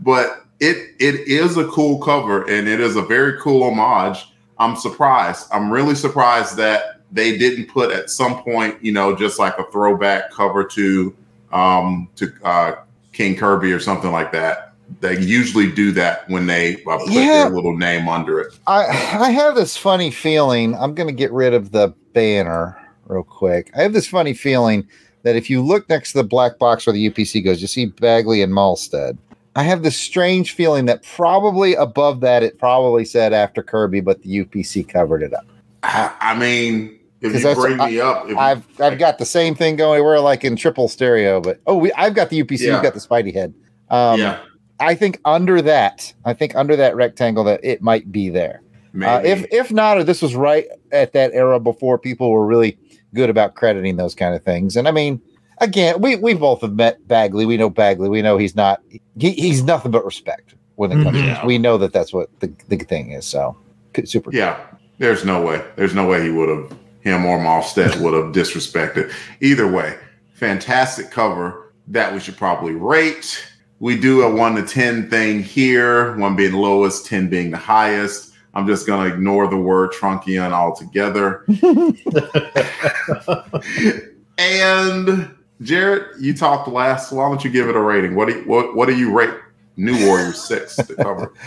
but 0.00 0.44
it 0.60 0.94
it 1.00 1.26
is 1.26 1.56
a 1.56 1.66
cool 1.68 2.00
cover 2.00 2.42
and 2.50 2.68
it 2.68 2.80
is 2.80 2.96
a 2.96 3.02
very 3.02 3.40
cool 3.40 3.64
homage. 3.64 4.26
I'm 4.58 4.76
surprised. 4.76 5.48
I'm 5.50 5.72
really 5.72 5.94
surprised 5.94 6.58
that 6.58 6.99
they 7.12 7.36
didn't 7.36 7.66
put 7.66 7.90
at 7.90 8.10
some 8.10 8.42
point, 8.42 8.82
you 8.82 8.92
know, 8.92 9.14
just 9.14 9.38
like 9.38 9.58
a 9.58 9.64
throwback 9.70 10.30
cover 10.30 10.64
to 10.64 11.16
um 11.52 12.08
to 12.16 12.32
uh 12.44 12.76
King 13.12 13.36
Kirby 13.36 13.72
or 13.72 13.80
something 13.80 14.12
like 14.12 14.32
that. 14.32 14.74
They 15.00 15.20
usually 15.20 15.70
do 15.70 15.92
that 15.92 16.28
when 16.28 16.46
they 16.46 16.82
uh, 16.84 16.98
put 16.98 17.10
yeah, 17.10 17.44
their 17.44 17.50
little 17.50 17.76
name 17.76 18.08
under 18.08 18.40
it. 18.40 18.58
I 18.66 18.86
I 19.20 19.30
have 19.30 19.54
this 19.54 19.76
funny 19.76 20.10
feeling. 20.10 20.74
I'm 20.74 20.94
going 20.94 21.06
to 21.08 21.14
get 21.14 21.32
rid 21.32 21.54
of 21.54 21.72
the 21.72 21.94
banner 22.12 22.76
real 23.06 23.22
quick. 23.22 23.70
I 23.76 23.82
have 23.82 23.92
this 23.92 24.06
funny 24.06 24.34
feeling 24.34 24.86
that 25.22 25.36
if 25.36 25.50
you 25.50 25.62
look 25.62 25.88
next 25.88 26.12
to 26.12 26.18
the 26.18 26.24
black 26.24 26.58
box 26.58 26.86
where 26.86 26.92
the 26.92 27.10
UPC 27.10 27.44
goes, 27.44 27.60
you 27.60 27.66
see 27.66 27.86
Bagley 27.86 28.42
and 28.42 28.52
Mahlstedt. 28.52 29.18
I 29.56 29.64
have 29.64 29.82
this 29.82 29.96
strange 29.96 30.52
feeling 30.52 30.86
that 30.86 31.02
probably 31.02 31.74
above 31.74 32.20
that 32.20 32.42
it 32.42 32.58
probably 32.58 33.04
said 33.04 33.32
after 33.32 33.62
Kirby, 33.62 34.00
but 34.00 34.22
the 34.22 34.44
UPC 34.44 34.88
covered 34.88 35.22
it 35.22 35.34
up. 35.34 35.44
I, 35.82 36.14
I 36.20 36.38
mean, 36.38 36.99
if 37.20 37.42
you 37.42 37.54
bring 37.54 37.76
me 37.76 38.00
up, 38.00 38.26
I've 38.36 38.64
you, 38.78 38.84
I've 38.84 38.98
got 38.98 39.18
the 39.18 39.26
same 39.26 39.54
thing 39.54 39.76
going. 39.76 40.02
We're 40.02 40.20
like 40.20 40.44
in 40.44 40.56
triple 40.56 40.88
stereo, 40.88 41.40
but 41.40 41.60
oh, 41.66 41.76
we, 41.76 41.92
I've 41.92 42.14
got 42.14 42.30
the 42.30 42.42
UPC. 42.42 42.60
Yeah. 42.60 42.74
You've 42.74 42.82
got 42.82 42.94
the 42.94 43.00
Spidey 43.00 43.34
head. 43.34 43.54
Um, 43.90 44.18
yeah. 44.18 44.40
I 44.78 44.94
think 44.94 45.20
under 45.24 45.60
that, 45.62 46.12
I 46.24 46.32
think 46.32 46.54
under 46.56 46.74
that 46.76 46.96
rectangle 46.96 47.44
that 47.44 47.60
it 47.62 47.82
might 47.82 48.10
be 48.10 48.30
there. 48.30 48.62
Uh, 49.00 49.22
if 49.24 49.46
if 49.52 49.70
not, 49.70 49.98
or 49.98 50.04
this 50.04 50.20
was 50.20 50.34
right 50.34 50.66
at 50.90 51.12
that 51.12 51.32
era 51.32 51.60
before 51.60 51.96
people 51.96 52.30
were 52.30 52.44
really 52.44 52.76
good 53.14 53.30
about 53.30 53.54
crediting 53.54 53.96
those 53.96 54.14
kind 54.14 54.34
of 54.34 54.42
things. 54.42 54.76
And 54.76 54.88
I 54.88 54.90
mean, 54.90 55.20
again, 55.58 56.00
we 56.00 56.16
we 56.16 56.34
both 56.34 56.62
have 56.62 56.74
met 56.74 57.06
Bagley. 57.06 57.46
We 57.46 57.56
know 57.56 57.70
Bagley. 57.70 58.08
We 58.08 58.20
know 58.20 58.36
he's 58.36 58.56
not 58.56 58.82
he, 59.16 59.30
he's 59.30 59.62
nothing 59.62 59.92
but 59.92 60.04
respect 60.04 60.54
when 60.74 60.90
it 60.90 61.04
comes 61.04 61.16
mm-hmm. 61.18 61.28
to 61.28 61.34
this. 61.34 61.44
We 61.44 61.58
know 61.58 61.78
that 61.78 61.92
that's 61.92 62.12
what 62.12 62.28
the, 62.40 62.52
the 62.68 62.78
thing 62.78 63.12
is. 63.12 63.26
So 63.26 63.56
super. 64.04 64.30
Yeah, 64.32 64.58
there's 64.98 65.24
no 65.24 65.40
way. 65.40 65.64
There's 65.76 65.94
no 65.94 66.08
way 66.08 66.24
he 66.24 66.30
would 66.30 66.48
have 66.48 66.76
him 67.00 67.26
or 67.26 67.38
Mahlstedt 67.38 68.00
would 68.00 68.14
have 68.14 68.34
disrespected. 68.34 69.12
Either 69.40 69.70
way, 69.70 69.98
fantastic 70.34 71.10
cover 71.10 71.72
that 71.88 72.12
we 72.12 72.20
should 72.20 72.36
probably 72.36 72.72
rate. 72.72 73.46
we 73.78 73.98
do 73.98 74.22
a 74.22 74.34
one 74.34 74.54
to 74.54 74.62
10 74.62 75.10
thing 75.10 75.42
here, 75.42 76.16
one 76.16 76.36
being 76.36 76.52
lowest, 76.52 77.06
10 77.06 77.28
being 77.28 77.50
the 77.50 77.56
highest. 77.56 78.32
I'm 78.52 78.66
just 78.66 78.86
going 78.86 79.08
to 79.08 79.14
ignore 79.14 79.48
the 79.48 79.56
word 79.56 79.92
trunkion 79.92 80.52
altogether. 80.52 81.44
and 84.38 85.34
Jared, 85.62 86.20
you 86.20 86.34
talked 86.34 86.68
last. 86.68 87.12
Why 87.12 87.28
don't 87.28 87.44
you 87.44 87.50
give 87.50 87.68
it 87.68 87.76
a 87.76 87.80
rating? 87.80 88.16
What 88.16 88.28
do 88.28 88.38
you, 88.38 88.42
what, 88.42 88.74
what 88.74 88.88
do 88.88 88.96
you 88.96 89.12
rate 89.12 89.34
New 89.76 90.06
Warriors 90.06 90.42
six 90.42 90.76
to 90.76 90.94
cover. 90.94 91.32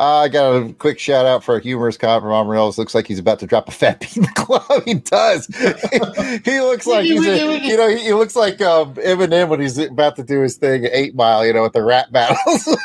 Uh, 0.00 0.18
I 0.18 0.28
got 0.28 0.50
a 0.50 0.72
quick 0.74 0.98
shout 0.98 1.26
out 1.26 1.42
for 1.42 1.56
a 1.56 1.60
humorous 1.60 1.96
comment 1.96 2.22
from 2.22 2.32
Amarillo. 2.32 2.72
Looks 2.76 2.94
like 2.94 3.08
he's 3.08 3.18
about 3.18 3.40
to 3.40 3.46
drop 3.46 3.66
a 3.68 3.72
fat 3.72 3.98
beat 3.98 4.16
in 4.16 4.22
the 4.22 4.28
club. 4.36 4.82
he 4.84 4.94
does. 4.94 5.46
he, 5.46 6.50
he, 6.50 6.60
looks 6.60 6.86
like 6.86 7.04
he's 7.04 7.26
a, 7.26 7.58
you 7.58 7.76
know 7.76 7.88
he, 7.88 7.98
he 7.98 8.12
looks 8.12 8.36
like 8.36 8.60
um, 8.60 8.94
Eminem 8.94 9.48
when 9.48 9.60
he's 9.60 9.76
about 9.78 10.14
to 10.16 10.22
do 10.22 10.40
his 10.40 10.56
thing 10.56 10.84
at 10.84 10.92
Eight 10.92 11.16
Mile. 11.16 11.44
You 11.44 11.52
know 11.52 11.62
with 11.62 11.72
the 11.72 11.82
rap 11.82 12.12
battles. 12.12 12.76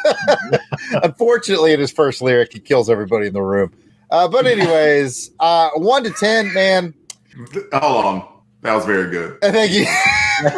Unfortunately, 1.04 1.74
in 1.74 1.80
his 1.80 1.92
first 1.92 2.22
lyric, 2.22 2.54
he 2.54 2.60
kills 2.60 2.90
everybody 2.90 3.28
in 3.28 3.34
the 3.34 3.42
room. 3.42 3.72
Uh, 4.10 4.28
but 4.28 4.48
anyways, 4.48 5.32
uh, 5.40 5.70
one 5.76 6.04
to 6.04 6.12
ten, 6.12 6.52
man. 6.54 6.94
Hold 7.74 8.06
on, 8.06 8.28
that 8.62 8.74
was 8.74 8.86
very 8.86 9.12
good. 9.12 9.40
Thank 9.42 9.72
you. 9.72 9.86
All 10.44 10.50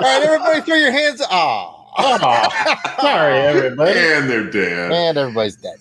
right, 0.00 0.22
everybody, 0.24 0.60
throw 0.62 0.76
your 0.76 0.92
hands. 0.92 1.20
Ah. 1.28 1.73
Oh, 1.96 2.48
sorry, 3.00 3.38
everybody. 3.38 3.98
And 3.98 4.28
they're 4.30 4.50
dead. 4.50 4.92
And 4.92 5.18
everybody's 5.18 5.56
dead. 5.56 5.76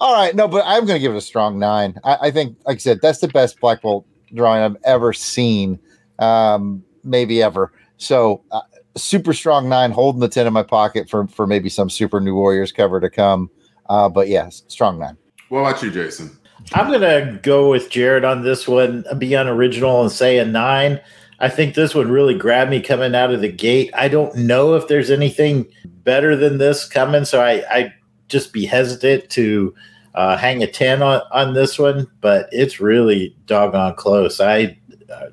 All 0.00 0.14
right, 0.14 0.34
no, 0.34 0.46
but 0.46 0.64
I'm 0.66 0.84
going 0.86 0.96
to 0.96 1.00
give 1.00 1.12
it 1.12 1.18
a 1.18 1.22
strong 1.22 1.58
nine. 1.58 1.98
I, 2.04 2.16
I, 2.22 2.30
think, 2.30 2.56
like 2.66 2.76
I 2.76 2.78
said, 2.78 3.00
that's 3.00 3.20
the 3.20 3.28
best 3.28 3.60
Black 3.60 3.80
Bolt 3.80 4.06
drawing 4.34 4.62
I've 4.62 4.76
ever 4.84 5.12
seen, 5.12 5.78
um, 6.18 6.82
maybe 7.02 7.42
ever. 7.42 7.72
So, 7.96 8.42
uh, 8.50 8.60
super 8.96 9.32
strong 9.32 9.68
nine, 9.68 9.90
holding 9.90 10.20
the 10.20 10.28
ten 10.28 10.46
in 10.46 10.52
my 10.52 10.62
pocket 10.62 11.08
for 11.08 11.26
for 11.28 11.46
maybe 11.46 11.68
some 11.68 11.88
Super 11.88 12.20
New 12.20 12.34
Warriors 12.34 12.72
cover 12.72 13.00
to 13.00 13.10
come. 13.10 13.50
Uh, 13.88 14.08
but 14.08 14.28
yes, 14.28 14.62
strong 14.68 14.98
nine. 14.98 15.16
What 15.48 15.60
about 15.60 15.82
you, 15.82 15.90
Jason? 15.90 16.36
I'm 16.74 16.88
going 16.88 17.00
to 17.00 17.40
go 17.42 17.70
with 17.70 17.90
Jared 17.90 18.24
on 18.24 18.42
this 18.42 18.68
one, 18.68 19.04
be 19.18 19.34
unoriginal 19.34 20.02
and 20.02 20.12
say 20.12 20.38
a 20.38 20.44
nine. 20.44 21.00
I 21.40 21.48
think 21.48 21.74
this 21.74 21.94
one 21.94 22.10
really 22.10 22.36
grabbed 22.36 22.70
me 22.70 22.80
coming 22.82 23.14
out 23.14 23.32
of 23.32 23.40
the 23.40 23.50
gate. 23.50 23.90
I 23.94 24.08
don't 24.08 24.34
know 24.36 24.74
if 24.74 24.88
there's 24.88 25.10
anything 25.10 25.66
better 26.04 26.36
than 26.36 26.58
this 26.58 26.86
coming, 26.86 27.24
so 27.24 27.40
I 27.40 27.64
I 27.70 27.94
just 28.28 28.52
be 28.52 28.66
hesitant 28.66 29.30
to 29.30 29.74
uh, 30.14 30.36
hang 30.36 30.62
a 30.62 30.66
ten 30.66 31.02
on 31.02 31.22
on 31.32 31.54
this 31.54 31.78
one. 31.78 32.06
But 32.20 32.48
it's 32.52 32.80
really 32.80 33.34
doggone 33.46 33.94
close. 33.94 34.38
I 34.40 34.76
uh, 35.12 35.30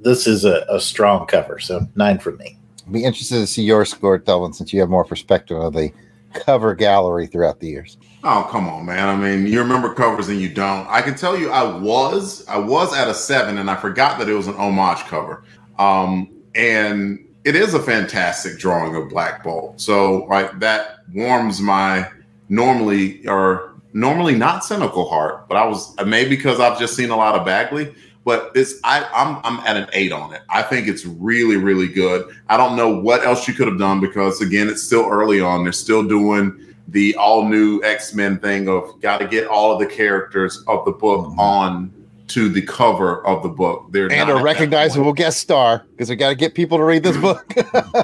this 0.00 0.26
is 0.26 0.44
a, 0.44 0.64
a, 0.68 0.80
strong 0.80 1.26
cover, 1.26 1.60
so 1.60 1.86
nine 1.94 2.18
for 2.18 2.32
me. 2.32 2.56
I'd 2.86 2.92
be 2.92 3.04
interested 3.04 3.36
to 3.36 3.46
see 3.46 3.62
your 3.62 3.84
score, 3.84 4.18
Delvin, 4.18 4.52
since 4.52 4.72
you 4.72 4.80
have 4.80 4.88
more 4.88 5.04
perspective 5.04 5.58
of 5.58 5.74
the 5.74 5.92
cover 6.32 6.74
gallery 6.74 7.26
throughout 7.26 7.60
the 7.60 7.68
years. 7.68 7.96
Oh, 8.24 8.46
come 8.50 8.68
on, 8.68 8.86
man. 8.86 9.08
I 9.08 9.16
mean, 9.16 9.46
you 9.46 9.58
remember 9.60 9.92
covers 9.94 10.28
and 10.28 10.40
you 10.40 10.48
don't. 10.48 10.86
I 10.88 11.02
can 11.02 11.14
tell 11.14 11.36
you 11.36 11.50
I 11.50 11.78
was 11.78 12.46
I 12.48 12.58
was 12.58 12.94
at 12.94 13.08
a 13.08 13.14
7 13.14 13.58
and 13.58 13.70
I 13.70 13.76
forgot 13.76 14.18
that 14.18 14.28
it 14.28 14.34
was 14.34 14.46
an 14.46 14.54
homage 14.54 15.00
cover. 15.06 15.44
Um 15.78 16.28
and 16.54 17.18
it 17.44 17.56
is 17.56 17.74
a 17.74 17.80
fantastic 17.80 18.58
drawing 18.58 18.94
of 18.94 19.08
Black 19.08 19.42
Bolt. 19.42 19.80
So, 19.80 20.24
like 20.24 20.60
that 20.60 20.98
warms 21.12 21.60
my 21.60 22.08
normally 22.48 23.26
or 23.26 23.72
normally 23.92 24.34
not 24.34 24.64
cynical 24.64 25.08
heart, 25.08 25.48
but 25.48 25.56
I 25.56 25.66
was 25.66 25.94
maybe 26.06 26.30
because 26.30 26.60
I've 26.60 26.78
just 26.78 26.94
seen 26.94 27.10
a 27.10 27.16
lot 27.16 27.34
of 27.34 27.44
Bagley, 27.44 27.94
but 28.24 28.52
it's 28.54 28.74
I 28.84 29.04
I'm 29.14 29.40
I'm 29.44 29.64
at 29.66 29.76
an 29.76 29.88
8 29.92 30.12
on 30.12 30.34
it. 30.34 30.42
I 30.48 30.62
think 30.62 30.88
it's 30.88 31.04
really 31.04 31.56
really 31.56 31.88
good. 31.88 32.34
I 32.48 32.56
don't 32.56 32.76
know 32.76 32.96
what 32.96 33.24
else 33.24 33.48
you 33.48 33.54
could 33.54 33.68
have 33.68 33.78
done 33.78 34.00
because 34.00 34.40
again, 34.40 34.68
it's 34.68 34.82
still 34.82 35.08
early 35.08 35.40
on. 35.40 35.64
They're 35.64 35.72
still 35.72 36.02
doing 36.02 36.74
the 36.88 37.14
all 37.16 37.48
new 37.48 37.82
X 37.82 38.14
Men 38.14 38.38
thing 38.38 38.68
of 38.68 39.00
got 39.00 39.18
to 39.18 39.26
get 39.26 39.46
all 39.46 39.72
of 39.72 39.78
the 39.78 39.86
characters 39.86 40.62
of 40.66 40.84
the 40.84 40.92
book 40.92 41.26
mm-hmm. 41.26 41.40
on 41.40 41.92
to 42.28 42.48
the 42.48 42.62
cover 42.62 43.24
of 43.26 43.42
the 43.42 43.48
book. 43.48 43.86
They're 43.90 44.10
and 44.10 44.30
a 44.30 44.36
recognizable 44.36 45.12
guest 45.12 45.38
star 45.38 45.84
because 45.90 46.08
we 46.08 46.16
got 46.16 46.30
to 46.30 46.34
get 46.34 46.54
people 46.54 46.78
to 46.78 46.84
read 46.84 47.02
this 47.02 47.16
book. 47.16 47.46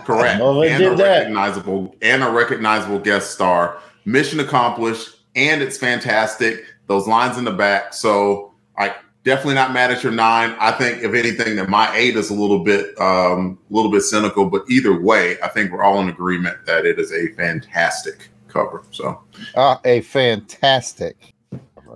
Correct. 0.05 0.41
Well, 0.41 0.63
and 0.63 0.85
a 0.85 0.97
that. 0.97 1.19
recognizable 1.19 1.95
and 2.03 2.23
a 2.23 2.31
recognizable 2.31 2.99
guest 2.99 3.31
star. 3.31 3.79
Mission 4.05 4.41
accomplished, 4.41 5.17
and 5.35 5.63
it's 5.63 5.77
fantastic. 5.77 6.65
Those 6.87 7.07
lines 7.07 7.39
in 7.39 7.45
the 7.45 7.53
back. 7.53 7.95
So 7.95 8.55
I 8.77 8.95
definitely 9.29 9.57
not 9.57 9.75
mad 9.75 9.91
at 9.91 10.03
your 10.03 10.11
nine. 10.11 10.57
I 10.59 10.73
think 10.73 11.03
if 11.03 11.13
anything 11.13 11.57
that 11.57 11.69
my 11.69 11.95
eight 11.95 12.17
is 12.17 12.31
a 12.31 12.35
little 12.35 12.65
bit 12.65 12.99
um, 12.99 13.59
a 13.71 13.75
little 13.75 13.91
bit 13.91 14.01
cynical, 14.01 14.47
but 14.47 14.65
either 14.71 14.99
way, 14.99 15.37
I 15.43 15.49
think 15.49 15.71
we're 15.71 15.83
all 15.83 16.01
in 16.01 16.09
agreement 16.09 16.65
that 16.65 16.87
it 16.87 16.99
is 16.99 17.13
a 17.13 17.29
fantastic 17.33 18.31
cover. 18.49 18.83
So, 18.91 19.23
uh, 19.55 19.77
a 19.85 20.01
fantastic. 20.01 21.35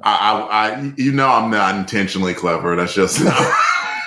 I, 0.05 0.15
I, 0.15 0.69
I, 0.69 0.93
you 0.99 1.11
know, 1.11 1.29
I'm 1.29 1.51
not 1.51 1.75
intentionally 1.75 2.35
clever. 2.35 2.77
That's 2.77 2.93
just 2.93 3.25
not, 3.25 3.35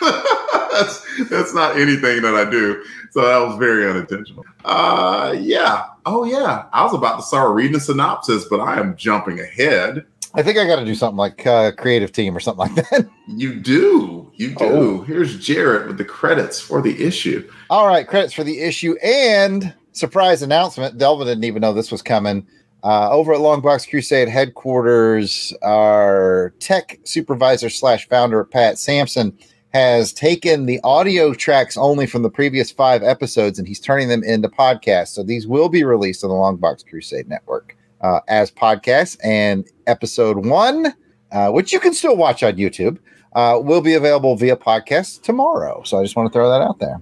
that's 0.71 1.03
that's 1.31 1.53
not 1.55 1.77
anything 1.77 2.21
that 2.21 2.35
I 2.35 2.47
do. 2.47 2.83
So 3.09 3.21
that 3.21 3.47
was 3.47 3.57
very 3.57 3.89
unintentional. 3.89 4.45
Uh, 4.65 5.35
yeah. 5.39 5.85
Oh, 6.05 6.25
yeah. 6.25 6.65
I 6.73 6.83
was 6.83 6.93
about 6.93 7.15
to 7.15 7.23
start 7.23 7.55
reading 7.55 7.77
a 7.77 7.79
synopsis, 7.79 8.45
but 8.49 8.59
I 8.59 8.77
am 8.77 8.95
jumping 8.97 9.39
ahead. 9.39 10.05
I 10.35 10.43
think 10.43 10.57
I 10.57 10.67
got 10.67 10.77
to 10.77 10.85
do 10.85 10.95
something 10.95 11.17
like 11.17 11.47
uh, 11.47 11.71
creative 11.71 12.11
team 12.11 12.35
or 12.35 12.39
something 12.39 12.67
like 12.67 12.75
that. 12.75 13.09
You 13.27 13.55
do. 13.55 14.31
You 14.35 14.49
do. 14.49 14.65
Oh. 14.65 15.01
Here's 15.01 15.39
Jared 15.39 15.87
with 15.87 15.97
the 15.97 16.05
credits 16.05 16.59
for 16.59 16.79
the 16.79 17.03
issue. 17.03 17.49
All 17.71 17.87
right, 17.87 18.07
credits 18.07 18.33
for 18.33 18.43
the 18.43 18.61
issue 18.61 18.95
and 19.03 19.73
surprise 19.93 20.43
announcement. 20.43 20.99
Delvin 20.99 21.25
didn't 21.25 21.43
even 21.43 21.61
know 21.61 21.73
this 21.73 21.91
was 21.91 22.03
coming. 22.03 22.45
Uh, 22.83 23.09
over 23.09 23.33
at 23.33 23.39
Longbox 23.39 23.89
Crusade 23.89 24.29
headquarters, 24.29 25.53
our 25.63 26.53
tech 26.59 26.99
supervisor 27.03 27.67
slash 27.67 28.07
founder, 28.07 28.43
Pat 28.43 28.77
Sampson, 28.77 29.35
has 29.73 30.13
taken 30.13 30.67
the 30.67 30.79
audio 30.83 31.33
tracks 31.33 31.75
only 31.75 32.05
from 32.05 32.21
the 32.21 32.29
previous 32.29 32.71
five 32.71 33.01
episodes 33.01 33.57
and 33.57 33.67
he's 33.67 33.79
turning 33.79 34.07
them 34.07 34.23
into 34.23 34.47
podcasts. 34.47 35.09
So 35.09 35.23
these 35.23 35.47
will 35.47 35.67
be 35.67 35.83
released 35.83 36.23
on 36.23 36.29
the 36.29 36.35
Longbox 36.35 36.87
Crusade 36.87 37.27
network 37.27 37.74
uh, 38.05 38.21
as 38.27 38.51
podcasts. 38.51 39.17
And 39.23 39.67
episode 39.87 40.45
one, 40.45 40.93
uh, 41.31 41.49
which 41.51 41.73
you 41.73 41.79
can 41.79 41.93
still 41.93 42.15
watch 42.15 42.43
on 42.43 42.53
YouTube, 42.53 42.99
uh, 43.33 43.59
will 43.61 43.81
be 43.81 43.95
available 43.95 44.35
via 44.35 44.55
podcast 44.55 45.23
tomorrow. 45.23 45.81
So 45.83 45.99
I 45.99 46.03
just 46.03 46.15
want 46.15 46.31
to 46.31 46.33
throw 46.33 46.49
that 46.49 46.61
out 46.61 46.79
there. 46.79 47.01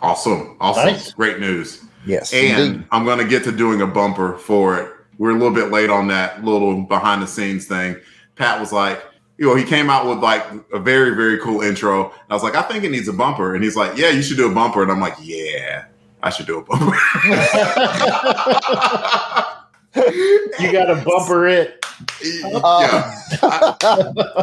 Awesome. 0.00 0.56
Awesome. 0.60 0.86
Nice. 0.86 1.12
Great 1.12 1.40
news. 1.40 1.82
Yes. 2.06 2.32
And 2.32 2.60
indeed. 2.60 2.86
I'm 2.92 3.04
going 3.04 3.18
to 3.18 3.26
get 3.26 3.44
to 3.44 3.52
doing 3.52 3.80
a 3.80 3.86
bumper 3.86 4.38
for 4.38 4.78
it. 4.78 4.92
We're 5.18 5.30
a 5.30 5.34
little 5.34 5.54
bit 5.54 5.70
late 5.70 5.90
on 5.90 6.08
that 6.08 6.44
little 6.44 6.82
behind 6.82 7.22
the 7.22 7.26
scenes 7.26 7.66
thing. 7.66 7.96
Pat 8.36 8.60
was 8.60 8.72
like, 8.72 9.02
you 9.38 9.46
know, 9.46 9.56
he 9.56 9.64
came 9.64 9.90
out 9.90 10.06
with 10.06 10.18
like 10.18 10.44
a 10.72 10.78
very, 10.78 11.14
very 11.16 11.38
cool 11.38 11.60
intro. 11.62 12.12
I 12.30 12.34
was 12.34 12.42
like, 12.42 12.54
I 12.54 12.62
think 12.62 12.84
it 12.84 12.90
needs 12.90 13.08
a 13.08 13.12
bumper. 13.12 13.54
And 13.54 13.64
he's 13.64 13.76
like, 13.76 13.96
Yeah, 13.96 14.10
you 14.10 14.22
should 14.22 14.36
do 14.36 14.50
a 14.50 14.54
bumper. 14.54 14.82
And 14.82 14.92
I'm 14.92 15.00
like, 15.00 15.16
Yeah, 15.20 15.86
I 16.22 16.30
should 16.30 16.46
do 16.46 16.58
a 16.58 16.64
bumper. 16.64 16.96
you 19.96 20.72
got 20.72 20.86
to 20.86 21.02
bumper 21.04 21.46
it. 21.46 21.84
Yeah, 22.22 23.14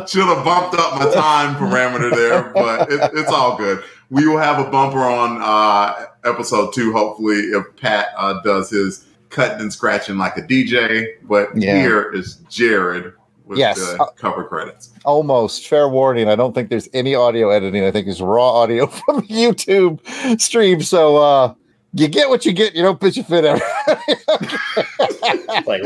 should 0.06 0.26
have 0.26 0.46
bumped 0.46 0.76
up 0.76 1.00
my 1.00 1.12
time 1.14 1.56
parameter 1.56 2.14
there, 2.14 2.44
but 2.54 2.92
it, 2.92 3.12
it's 3.14 3.32
all 3.32 3.58
good. 3.58 3.84
We 4.10 4.28
will 4.28 4.38
have 4.38 4.66
a 4.66 4.70
bumper 4.70 5.00
on 5.00 5.42
uh, 5.42 6.08
episode 6.24 6.74
two, 6.74 6.94
hopefully, 6.94 7.36
if 7.36 7.64
Pat 7.76 8.08
uh, 8.18 8.42
does 8.42 8.70
his 8.70 9.06
cutting 9.30 9.62
and 9.62 9.74
scratching 9.74 10.18
like 10.18 10.38
a 10.38 10.42
DJ. 10.42 11.08
But 11.24 11.56
yeah. 11.56 11.76
here 11.76 12.12
is 12.14 12.36
Jared 12.50 13.14
with 13.52 13.60
yes. 13.60 13.78
the 13.78 14.12
cover 14.16 14.46
credits. 14.46 14.92
Almost 15.04 15.68
fair 15.68 15.90
warning. 15.90 16.30
I 16.30 16.36
don't 16.36 16.54
think 16.54 16.70
there's 16.70 16.88
any 16.94 17.16
audio 17.16 17.50
editing. 17.50 17.84
I 17.84 17.92
think 17.92 18.08
it's 18.08 18.22
raw 18.22 18.50
audio 18.54 18.88
from 19.06 19.28
YouTube 19.28 20.00
stream. 20.40 20.82
So 20.82 21.18
uh 21.18 21.54
you 21.94 22.08
get 22.08 22.30
what 22.30 22.46
you 22.46 22.54
get. 22.54 22.74
You 22.74 22.84
don't 22.84 23.02
pitch 23.02 23.18
a 23.18 23.24
fit 23.24 23.44
ever. 23.44 23.62
like. 25.66 25.82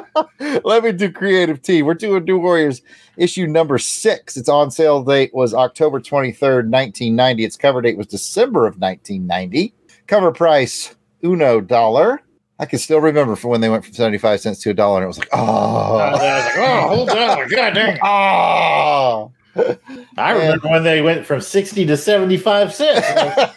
Let 0.64 0.84
me 0.84 0.92
do 0.92 1.10
creative 1.12 1.60
T. 1.62 1.82
We're 1.82 1.94
doing 1.94 2.24
New 2.24 2.38
Warriors 2.38 2.82
issue 3.16 3.46
number 3.46 3.78
six. 3.78 4.36
Its 4.36 4.48
on 4.48 4.70
sale 4.70 5.02
date 5.02 5.34
was 5.34 5.54
October 5.54 6.00
23rd, 6.00 6.70
1990. 6.70 7.44
Its 7.44 7.56
cover 7.56 7.82
date 7.82 7.96
was 7.96 8.06
December 8.06 8.66
of 8.66 8.78
1990. 8.78 9.74
Cover 10.06 10.32
price, 10.32 10.94
uno 11.22 11.60
dollar. 11.60 12.22
I 12.58 12.66
can 12.66 12.78
still 12.78 13.00
remember 13.00 13.34
from 13.34 13.50
when 13.50 13.60
they 13.60 13.68
went 13.68 13.84
from 13.84 13.94
75 13.94 14.40
cents 14.40 14.60
to 14.60 14.70
a 14.70 14.74
dollar, 14.74 14.98
and 14.98 15.04
it 15.04 15.08
was 15.08 15.18
like, 15.18 15.28
oh. 15.32 15.96
Uh, 15.96 15.98
I 15.98 16.12
was 16.12 16.44
like, 16.44 16.56
oh, 16.58 16.88
hold 16.88 17.10
on. 17.10 17.48
God 17.48 17.74
dang. 17.74 17.98
Oh. 18.02 19.32
I 20.16 20.32
remember 20.32 20.66
and, 20.66 20.72
when 20.72 20.84
they 20.84 21.02
went 21.02 21.26
from 21.26 21.40
60 21.40 21.86
to 21.86 21.96
75 21.96 22.74
cents. 22.74 23.06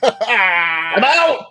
I'm 0.02 1.04
out. 1.04 1.46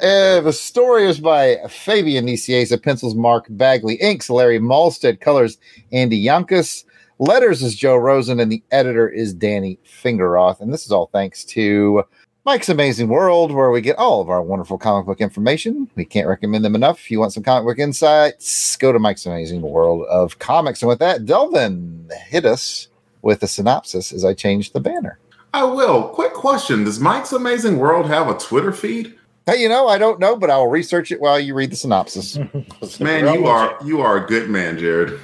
And 0.00 0.46
the 0.46 0.52
story 0.52 1.06
is 1.06 1.20
by 1.20 1.58
Fabian 1.68 2.26
Nicieza, 2.26 2.82
pencils 2.82 3.14
Mark 3.14 3.46
Bagley, 3.50 3.94
inks 3.96 4.30
Larry 4.30 4.58
Mahlstedt, 4.58 5.20
colors 5.20 5.58
Andy 5.92 6.22
Yanchus, 6.22 6.84
letters 7.18 7.62
is 7.62 7.74
Joe 7.74 7.96
Rosen, 7.96 8.40
and 8.40 8.50
the 8.50 8.62
editor 8.70 9.08
is 9.08 9.34
Danny 9.34 9.78
Fingeroth. 9.84 10.60
And 10.60 10.72
this 10.72 10.84
is 10.84 10.92
all 10.92 11.10
thanks 11.12 11.44
to 11.46 12.04
Mike's 12.44 12.68
Amazing 12.68 13.08
World, 13.08 13.52
where 13.52 13.70
we 13.70 13.80
get 13.80 13.96
all 13.96 14.20
of 14.20 14.30
our 14.30 14.42
wonderful 14.42 14.78
comic 14.78 15.06
book 15.06 15.20
information. 15.20 15.90
We 15.94 16.04
can't 16.04 16.28
recommend 16.28 16.64
them 16.64 16.74
enough. 16.74 17.00
If 17.00 17.10
you 17.10 17.18
want 17.18 17.32
some 17.32 17.42
comic 17.42 17.66
book 17.66 17.78
insights, 17.78 18.76
go 18.76 18.92
to 18.92 18.98
Mike's 18.98 19.26
Amazing 19.26 19.62
World 19.62 20.06
of 20.08 20.38
Comics. 20.38 20.82
And 20.82 20.88
with 20.88 21.00
that, 21.00 21.26
Delvin, 21.26 22.08
hit 22.28 22.44
us 22.44 22.88
with 23.22 23.42
a 23.42 23.48
synopsis 23.48 24.12
as 24.12 24.24
I 24.24 24.34
change 24.34 24.72
the 24.72 24.80
banner. 24.80 25.18
I 25.52 25.64
will. 25.64 26.08
Quick 26.08 26.34
question: 26.34 26.84
Does 26.84 27.00
Mike's 27.00 27.32
Amazing 27.32 27.78
World 27.78 28.06
have 28.06 28.28
a 28.28 28.38
Twitter 28.38 28.72
feed? 28.72 29.14
Hey, 29.46 29.62
you 29.62 29.68
know, 29.68 29.86
I 29.86 29.96
don't 29.96 30.18
know, 30.18 30.34
but 30.34 30.50
I 30.50 30.56
will 30.56 30.66
research 30.66 31.12
it 31.12 31.20
while 31.20 31.38
you 31.38 31.54
read 31.54 31.70
the 31.70 31.76
synopsis. 31.76 32.36
Man, 33.00 33.32
you 33.32 33.46
are 33.46 33.78
you 33.84 34.00
are 34.00 34.24
a 34.24 34.26
good 34.26 34.50
man, 34.50 34.76
Jared. 34.76 35.20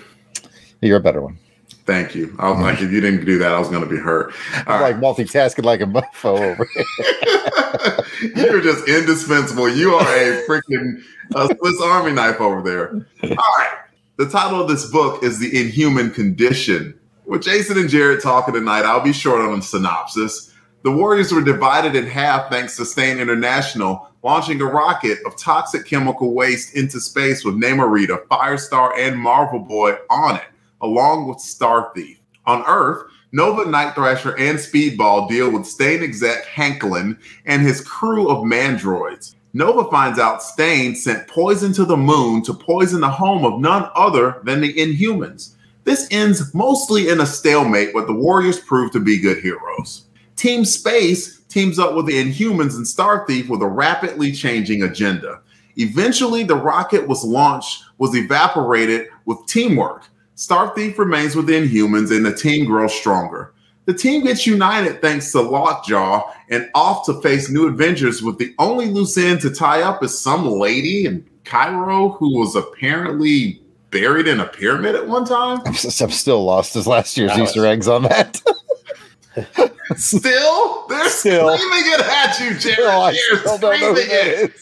You're 0.81 0.99
a 0.99 1.01
better 1.01 1.21
one. 1.21 1.39
Thank 1.87 2.15
you. 2.15 2.37
I 2.39 2.49
was 2.49 2.61
like, 2.61 2.81
if 2.81 2.93
you 2.93 3.01
didn't 3.01 3.25
do 3.25 3.37
that, 3.39 3.53
I 3.53 3.59
was 3.59 3.69
going 3.69 3.83
to 3.83 3.89
be 3.89 3.97
hurt. 3.97 4.33
I'm 4.69 4.81
like 4.81 4.97
multitasking 4.97 5.65
like 5.65 5.81
a 5.81 5.87
mofo 5.87 6.39
over 6.39 6.69
here. 6.73 8.37
You're 8.37 8.61
just 8.61 8.89
indispensable. 8.89 9.69
You 9.69 9.95
are 9.95 10.07
a 10.07 10.47
freaking 10.47 11.03
uh, 11.35 11.49
Swiss 11.59 11.81
Army 11.83 12.13
knife 12.13 12.41
over 12.41 12.63
there. 12.63 12.93
All 13.25 13.55
right. 13.59 13.79
The 14.19 14.29
title 14.29 14.61
of 14.61 14.69
this 14.69 14.89
book 14.89 15.25
is 15.25 15.41
The 15.41 15.61
Inhuman 15.61 16.13
Condition. 16.13 16.97
With 17.27 17.43
Jason 17.43 17.77
and 17.77 17.89
Jared 17.89 18.23
talking 18.23 18.55
tonight, 18.55 18.85
I'll 18.85 19.03
be 19.03 19.13
short 19.13 19.41
on 19.41 19.59
the 19.59 19.65
synopsis. 19.65 20.55
The 20.85 20.93
Warriors 20.93 21.33
were 21.33 21.43
divided 21.43 21.97
in 21.97 22.07
half 22.07 22.49
thanks 22.49 22.77
to 22.77 22.85
Stain 22.85 23.19
International 23.19 24.12
launching 24.23 24.61
a 24.61 24.65
rocket 24.65 25.19
of 25.27 25.37
toxic 25.37 25.87
chemical 25.87 26.35
waste 26.35 26.77
into 26.77 27.01
space 27.01 27.45
with 27.45 27.55
Namorita, 27.55 28.27
Firestar, 28.29 28.97
and 28.97 29.19
Marvel 29.19 29.59
Boy 29.59 29.97
on 30.11 30.37
it 30.37 30.45
along 30.83 31.29
with 31.29 31.39
Star 31.39 31.91
Thief. 31.95 32.19
On 32.45 32.65
Earth, 32.67 33.05
Nova, 33.31 33.71
Night 33.71 33.95
Thrasher, 33.95 34.37
and 34.37 34.59
Speedball 34.59 35.29
deal 35.29 35.51
with 35.51 35.65
Stain 35.65 36.03
exec 36.03 36.45
Hanklin 36.45 37.17
and 37.47 37.63
his 37.63 37.81
crew 37.81 38.29
of 38.29 38.45
mandroids. 38.45 39.37
Nova 39.55 39.89
finds 39.91 40.19
out 40.19 40.43
Stain 40.43 40.97
sent 40.97 41.29
poison 41.29 41.73
to 41.75 41.85
the 41.85 41.97
moon 41.97 42.43
to 42.43 42.53
poison 42.53 43.01
the 43.01 43.09
home 43.09 43.45
of 43.45 43.61
none 43.61 43.89
other 43.95 44.41
than 44.45 44.61
the 44.61 44.75
Inhumans. 44.75 45.55
This 45.85 46.09
ends 46.11 46.53
mostly 46.55 47.09
in 47.09 47.21
a 47.21 47.27
stalemate, 47.27 47.93
but 47.93 48.07
the 48.07 48.13
Warriors 48.13 48.59
prove 48.59 48.91
to 48.93 49.01
be 49.01 49.19
good 49.19 49.39
heroes. 49.39 50.07
Team 50.37 50.65
Space 50.65 51.42
teams 51.53 51.79
up 51.79 51.95
with 51.95 52.07
the 52.07 52.15
Inhumans 52.15 52.77
and 52.77 52.87
Star 52.87 53.27
Thief 53.27 53.49
with 53.49 53.63
a 53.63 53.67
rapidly 53.67 54.33
changing 54.33 54.83
agenda. 54.83 55.41
Eventually, 55.77 56.43
the 56.45 56.57
rocket 56.57 57.07
was 57.07 57.25
launched, 57.25 57.85
was 57.99 58.15
evaporated 58.15 59.09
with 59.25 59.39
teamwork. 59.47 60.09
Star 60.35 60.75
Thief 60.75 60.99
remains 60.99 61.37
with 61.37 61.49
Inhumans 61.49 62.15
and 62.15 62.25
the 62.25 62.35
team 62.35 62.67
grows 62.67 62.95
stronger. 62.95 63.55
The 63.85 63.95
team 63.95 64.25
gets 64.25 64.47
united 64.47 65.01
thanks 65.01 65.33
to 65.33 65.41
Lockjaw 65.41 66.33
and 66.51 66.71
off 66.75 67.05
to 67.07 67.21
face 67.21 67.51
new 67.51 67.67
adventures 67.69 68.23
with 68.23 68.39
the 68.39 68.55
only 68.59 68.87
loose 68.87 69.17
end 69.19 69.41
to 69.41 69.51
tie 69.51 69.83
up 69.83 70.05
is 70.05 70.19
some 70.19 70.47
lady 70.47 71.05
in 71.05 71.29
Cairo 71.45 72.11
who 72.11 72.39
was 72.39 72.55
apparently 72.55 73.61
buried 73.91 74.29
in 74.29 74.41
a 74.41 74.47
pyramid 74.47 74.95
at 74.95 75.09
one 75.09 75.25
time. 75.25 75.61
I'm, 75.67 75.75
still 75.75 76.45
lost 76.45 76.77
as 76.77 76.87
last 76.87 77.17
year's 77.17 77.37
Easter 77.37 77.67
eggs 77.67 77.89
on 77.89 78.05
that. 78.05 78.41
still? 79.97 80.87
They're 80.89 81.09
still. 81.09 81.57
screaming 81.57 81.93
it 81.93 82.01
at 82.01 82.41
you, 82.41 82.59
Jared. 82.59 82.61
Still, 82.61 82.89
I 82.89 83.13
still 83.13 83.59
don't 83.59 83.81
know 83.81 83.95
it. 83.97 84.53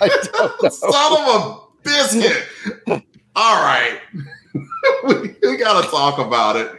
I 0.00 0.08
don't 0.08 0.62
know. 0.62 0.68
Son 0.68 1.12
of 1.20 1.42
a 1.42 1.60
biscuit. 1.82 2.44
All 3.36 3.62
right. 3.62 4.00
we, 5.04 5.34
we 5.42 5.56
got 5.56 5.84
to 5.84 5.90
talk 5.90 6.18
about 6.18 6.56
it. 6.56 6.72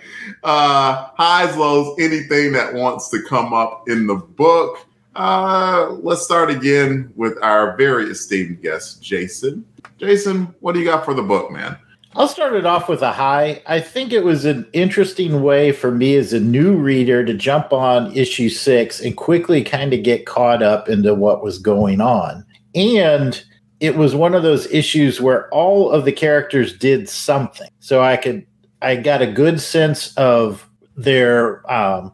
Uh, 0.43 1.09
highs, 1.15 1.55
lows, 1.55 1.95
anything 1.99 2.51
that 2.53 2.73
wants 2.73 3.09
to 3.09 3.21
come 3.23 3.53
up 3.53 3.89
in 3.89 4.07
the 4.07 4.15
book. 4.15 4.85
Uh, 5.15 5.89
let's 6.01 6.23
start 6.23 6.49
again 6.49 7.11
with 7.15 7.37
our 7.41 7.75
very 7.75 8.05
esteemed 8.05 8.61
guest, 8.61 9.01
Jason. 9.01 9.65
Jason, 9.97 10.53
what 10.59 10.73
do 10.73 10.79
you 10.79 10.85
got 10.85 11.03
for 11.03 11.13
the 11.13 11.23
book, 11.23 11.51
man? 11.51 11.77
I'll 12.15 12.27
start 12.27 12.53
it 12.53 12.65
off 12.65 12.89
with 12.89 13.03
a 13.03 13.11
high. 13.11 13.61
I 13.67 13.79
think 13.79 14.11
it 14.11 14.23
was 14.23 14.43
an 14.43 14.67
interesting 14.73 15.43
way 15.43 15.71
for 15.71 15.91
me 15.91 16.15
as 16.15 16.33
a 16.33 16.39
new 16.39 16.75
reader 16.75 17.23
to 17.23 17.33
jump 17.35 17.71
on 17.71 18.15
issue 18.15 18.49
six 18.49 18.99
and 18.99 19.15
quickly 19.15 19.63
kind 19.63 19.93
of 19.93 20.01
get 20.01 20.25
caught 20.25 20.63
up 20.63 20.89
into 20.89 21.13
what 21.13 21.43
was 21.43 21.59
going 21.59 22.01
on. 22.01 22.43
And 22.73 23.43
it 23.79 23.95
was 23.95 24.15
one 24.15 24.33
of 24.33 24.41
those 24.41 24.65
issues 24.71 25.21
where 25.21 25.49
all 25.53 25.91
of 25.91 26.03
the 26.03 26.11
characters 26.11 26.77
did 26.77 27.07
something. 27.07 27.69
So 27.79 28.01
I 28.01 28.17
could 28.17 28.45
I 28.81 28.95
got 28.95 29.21
a 29.21 29.31
good 29.31 29.61
sense 29.61 30.13
of 30.15 30.67
their 30.97 31.69
um, 31.71 32.11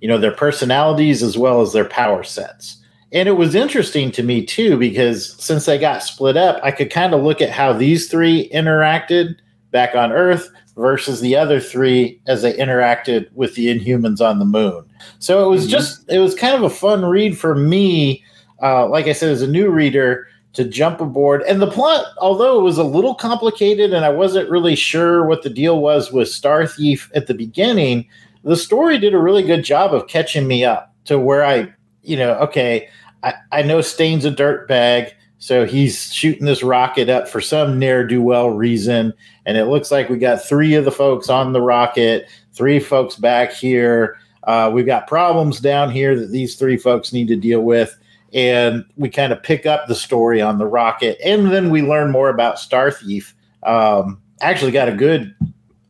you 0.00 0.08
know 0.08 0.18
their 0.18 0.32
personalities 0.32 1.22
as 1.22 1.36
well 1.36 1.60
as 1.60 1.72
their 1.72 1.84
power 1.84 2.22
sets. 2.22 2.81
And 3.12 3.28
it 3.28 3.32
was 3.32 3.54
interesting 3.54 4.10
to 4.12 4.22
me 4.22 4.44
too 4.44 4.78
because 4.78 5.34
since 5.42 5.66
they 5.66 5.78
got 5.78 6.02
split 6.02 6.36
up, 6.36 6.60
I 6.62 6.70
could 6.70 6.90
kind 6.90 7.12
of 7.12 7.22
look 7.22 7.40
at 7.40 7.50
how 7.50 7.72
these 7.72 8.08
three 8.08 8.48
interacted 8.50 9.36
back 9.70 9.94
on 9.94 10.12
Earth 10.12 10.50
versus 10.76 11.20
the 11.20 11.36
other 11.36 11.60
three 11.60 12.20
as 12.26 12.42
they 12.42 12.54
interacted 12.54 13.30
with 13.32 13.54
the 13.54 13.66
Inhumans 13.66 14.20
on 14.20 14.38
the 14.38 14.44
moon. 14.44 14.84
So 15.18 15.44
it 15.44 15.50
was 15.50 15.62
mm-hmm. 15.62 15.72
just 15.72 16.10
it 16.10 16.18
was 16.18 16.34
kind 16.34 16.54
of 16.54 16.62
a 16.62 16.70
fun 16.70 17.04
read 17.04 17.36
for 17.36 17.54
me. 17.54 18.24
Uh, 18.62 18.88
like 18.88 19.06
I 19.06 19.12
said, 19.12 19.30
as 19.30 19.42
a 19.42 19.48
new 19.48 19.70
reader, 19.70 20.28
to 20.54 20.64
jump 20.64 21.00
aboard. 21.00 21.42
And 21.42 21.60
the 21.60 21.70
plot, 21.70 22.06
although 22.18 22.58
it 22.58 22.62
was 22.62 22.78
a 22.78 22.84
little 22.84 23.14
complicated 23.14 23.92
and 23.92 24.04
I 24.04 24.10
wasn't 24.10 24.50
really 24.50 24.76
sure 24.76 25.26
what 25.26 25.42
the 25.42 25.50
deal 25.50 25.80
was 25.80 26.12
with 26.12 26.28
Star 26.28 26.66
Thief 26.66 27.10
at 27.14 27.26
the 27.26 27.34
beginning, 27.34 28.06
the 28.44 28.56
story 28.56 28.98
did 28.98 29.14
a 29.14 29.18
really 29.18 29.42
good 29.42 29.64
job 29.64 29.94
of 29.94 30.08
catching 30.08 30.46
me 30.46 30.64
up 30.64 30.94
to 31.04 31.18
where 31.18 31.44
I, 31.44 31.72
you 32.02 32.16
know, 32.16 32.34
okay, 32.34 32.88
I, 33.22 33.34
I 33.50 33.62
know 33.62 33.80
Stain's 33.80 34.24
a 34.24 34.30
dirt 34.30 34.68
bag. 34.68 35.14
So 35.38 35.66
he's 35.66 36.12
shooting 36.12 36.46
this 36.46 36.62
rocket 36.62 37.08
up 37.08 37.26
for 37.26 37.40
some 37.40 37.76
ne'er 37.76 38.06
do 38.06 38.22
well 38.22 38.50
reason. 38.50 39.12
And 39.44 39.56
it 39.56 39.64
looks 39.64 39.90
like 39.90 40.08
we 40.08 40.16
got 40.16 40.44
three 40.44 40.74
of 40.74 40.84
the 40.84 40.92
folks 40.92 41.28
on 41.28 41.52
the 41.52 41.60
rocket, 41.60 42.28
three 42.52 42.78
folks 42.78 43.16
back 43.16 43.52
here. 43.52 44.16
Uh, 44.44 44.70
we've 44.72 44.86
got 44.86 45.08
problems 45.08 45.58
down 45.58 45.90
here 45.90 46.16
that 46.18 46.30
these 46.30 46.54
three 46.54 46.76
folks 46.76 47.12
need 47.12 47.26
to 47.26 47.36
deal 47.36 47.62
with 47.62 47.98
and 48.32 48.84
we 48.96 49.08
kind 49.08 49.32
of 49.32 49.42
pick 49.42 49.66
up 49.66 49.86
the 49.86 49.94
story 49.94 50.40
on 50.40 50.58
the 50.58 50.66
rocket, 50.66 51.18
and 51.24 51.52
then 51.52 51.70
we 51.70 51.82
learn 51.82 52.10
more 52.10 52.30
about 52.30 52.58
Star 52.58 52.90
Thief. 52.90 53.34
Um, 53.62 54.20
actually, 54.40 54.72
got 54.72 54.88
a 54.88 54.96
good 54.96 55.34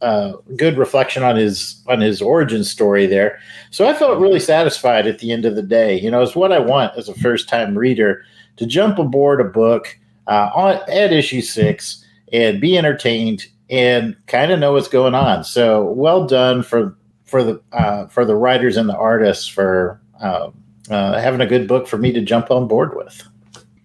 uh, 0.02 0.36
good 0.56 0.76
reflection 0.76 1.22
on 1.22 1.36
his 1.36 1.80
on 1.86 2.00
his 2.00 2.20
origin 2.20 2.64
story 2.64 3.06
there. 3.06 3.38
So 3.70 3.88
I 3.88 3.94
felt 3.94 4.18
really 4.18 4.40
satisfied 4.40 5.06
at 5.06 5.20
the 5.20 5.32
end 5.32 5.44
of 5.44 5.54
the 5.54 5.62
day. 5.62 5.98
You 5.98 6.10
know, 6.10 6.22
it's 6.22 6.36
what 6.36 6.52
I 6.52 6.58
want 6.58 6.96
as 6.98 7.08
a 7.08 7.14
first 7.14 7.48
time 7.48 7.78
reader 7.78 8.24
to 8.56 8.66
jump 8.66 8.98
aboard 8.98 9.40
a 9.40 9.44
book 9.44 9.98
uh, 10.26 10.50
on 10.54 10.80
at 10.88 11.12
issue 11.12 11.40
six 11.40 12.04
and 12.32 12.60
be 12.60 12.76
entertained 12.76 13.46
and 13.70 14.16
kind 14.26 14.50
of 14.50 14.58
know 14.58 14.72
what's 14.72 14.88
going 14.88 15.14
on. 15.14 15.44
So 15.44 15.84
well 15.92 16.26
done 16.26 16.62
for 16.62 16.96
for 17.24 17.42
the 17.42 17.62
uh, 17.72 18.08
for 18.08 18.24
the 18.24 18.36
writers 18.36 18.76
and 18.76 18.88
the 18.88 18.96
artists 18.96 19.46
for 19.46 20.00
um, 20.20 20.52
uh, 20.90 21.18
having 21.20 21.40
a 21.40 21.46
good 21.46 21.68
book 21.68 21.86
for 21.86 21.96
me 21.96 22.12
to 22.12 22.20
jump 22.20 22.50
on 22.50 22.68
board 22.68 22.96
with. 22.96 23.22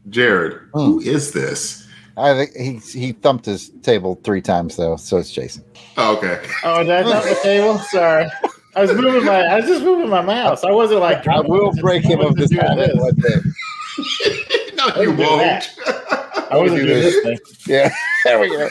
Jared, 0.10 0.54
hmm. 0.74 0.80
who 0.80 1.00
is 1.00 1.32
this? 1.32 1.87
I 2.18 2.34
think 2.34 2.56
he 2.56 3.00
he 3.00 3.12
thumped 3.12 3.46
his 3.46 3.70
table 3.84 4.20
three 4.24 4.42
times 4.42 4.76
though, 4.76 4.96
so 4.96 5.18
it's 5.18 5.32
Jason. 5.32 5.64
Oh, 5.98 6.18
okay. 6.18 6.42
Oh, 6.64 6.84
did 6.84 6.92
I 6.92 7.04
thump 7.04 7.24
the 7.26 7.40
table? 7.44 7.78
Sorry. 7.78 8.28
I 8.76 8.82
was 8.82 8.94
moving 8.94 9.26
my 9.26 9.42
I 9.42 9.58
was 9.58 9.66
just 9.66 9.84
moving 9.84 10.10
my 10.10 10.22
mouse. 10.22 10.64
I 10.64 10.72
wasn't 10.72 11.02
like 11.02 11.28
I 11.28 11.40
will 11.42 11.72
break 11.74 12.04
him 12.04 12.20
of 12.20 12.36
this 12.36 12.52
habit 12.52 12.96
one 12.96 13.16
day. 13.16 13.38
no, 14.76 15.02
you 15.02 15.12
won't. 15.12 15.70
I 16.52 16.58
wasn't 16.58 16.82
doing 16.82 17.02
this 17.02 17.24
thing. 17.24 17.40
Yeah, 17.68 17.94
there 18.24 18.40
we 18.40 18.50
go. 18.50 18.70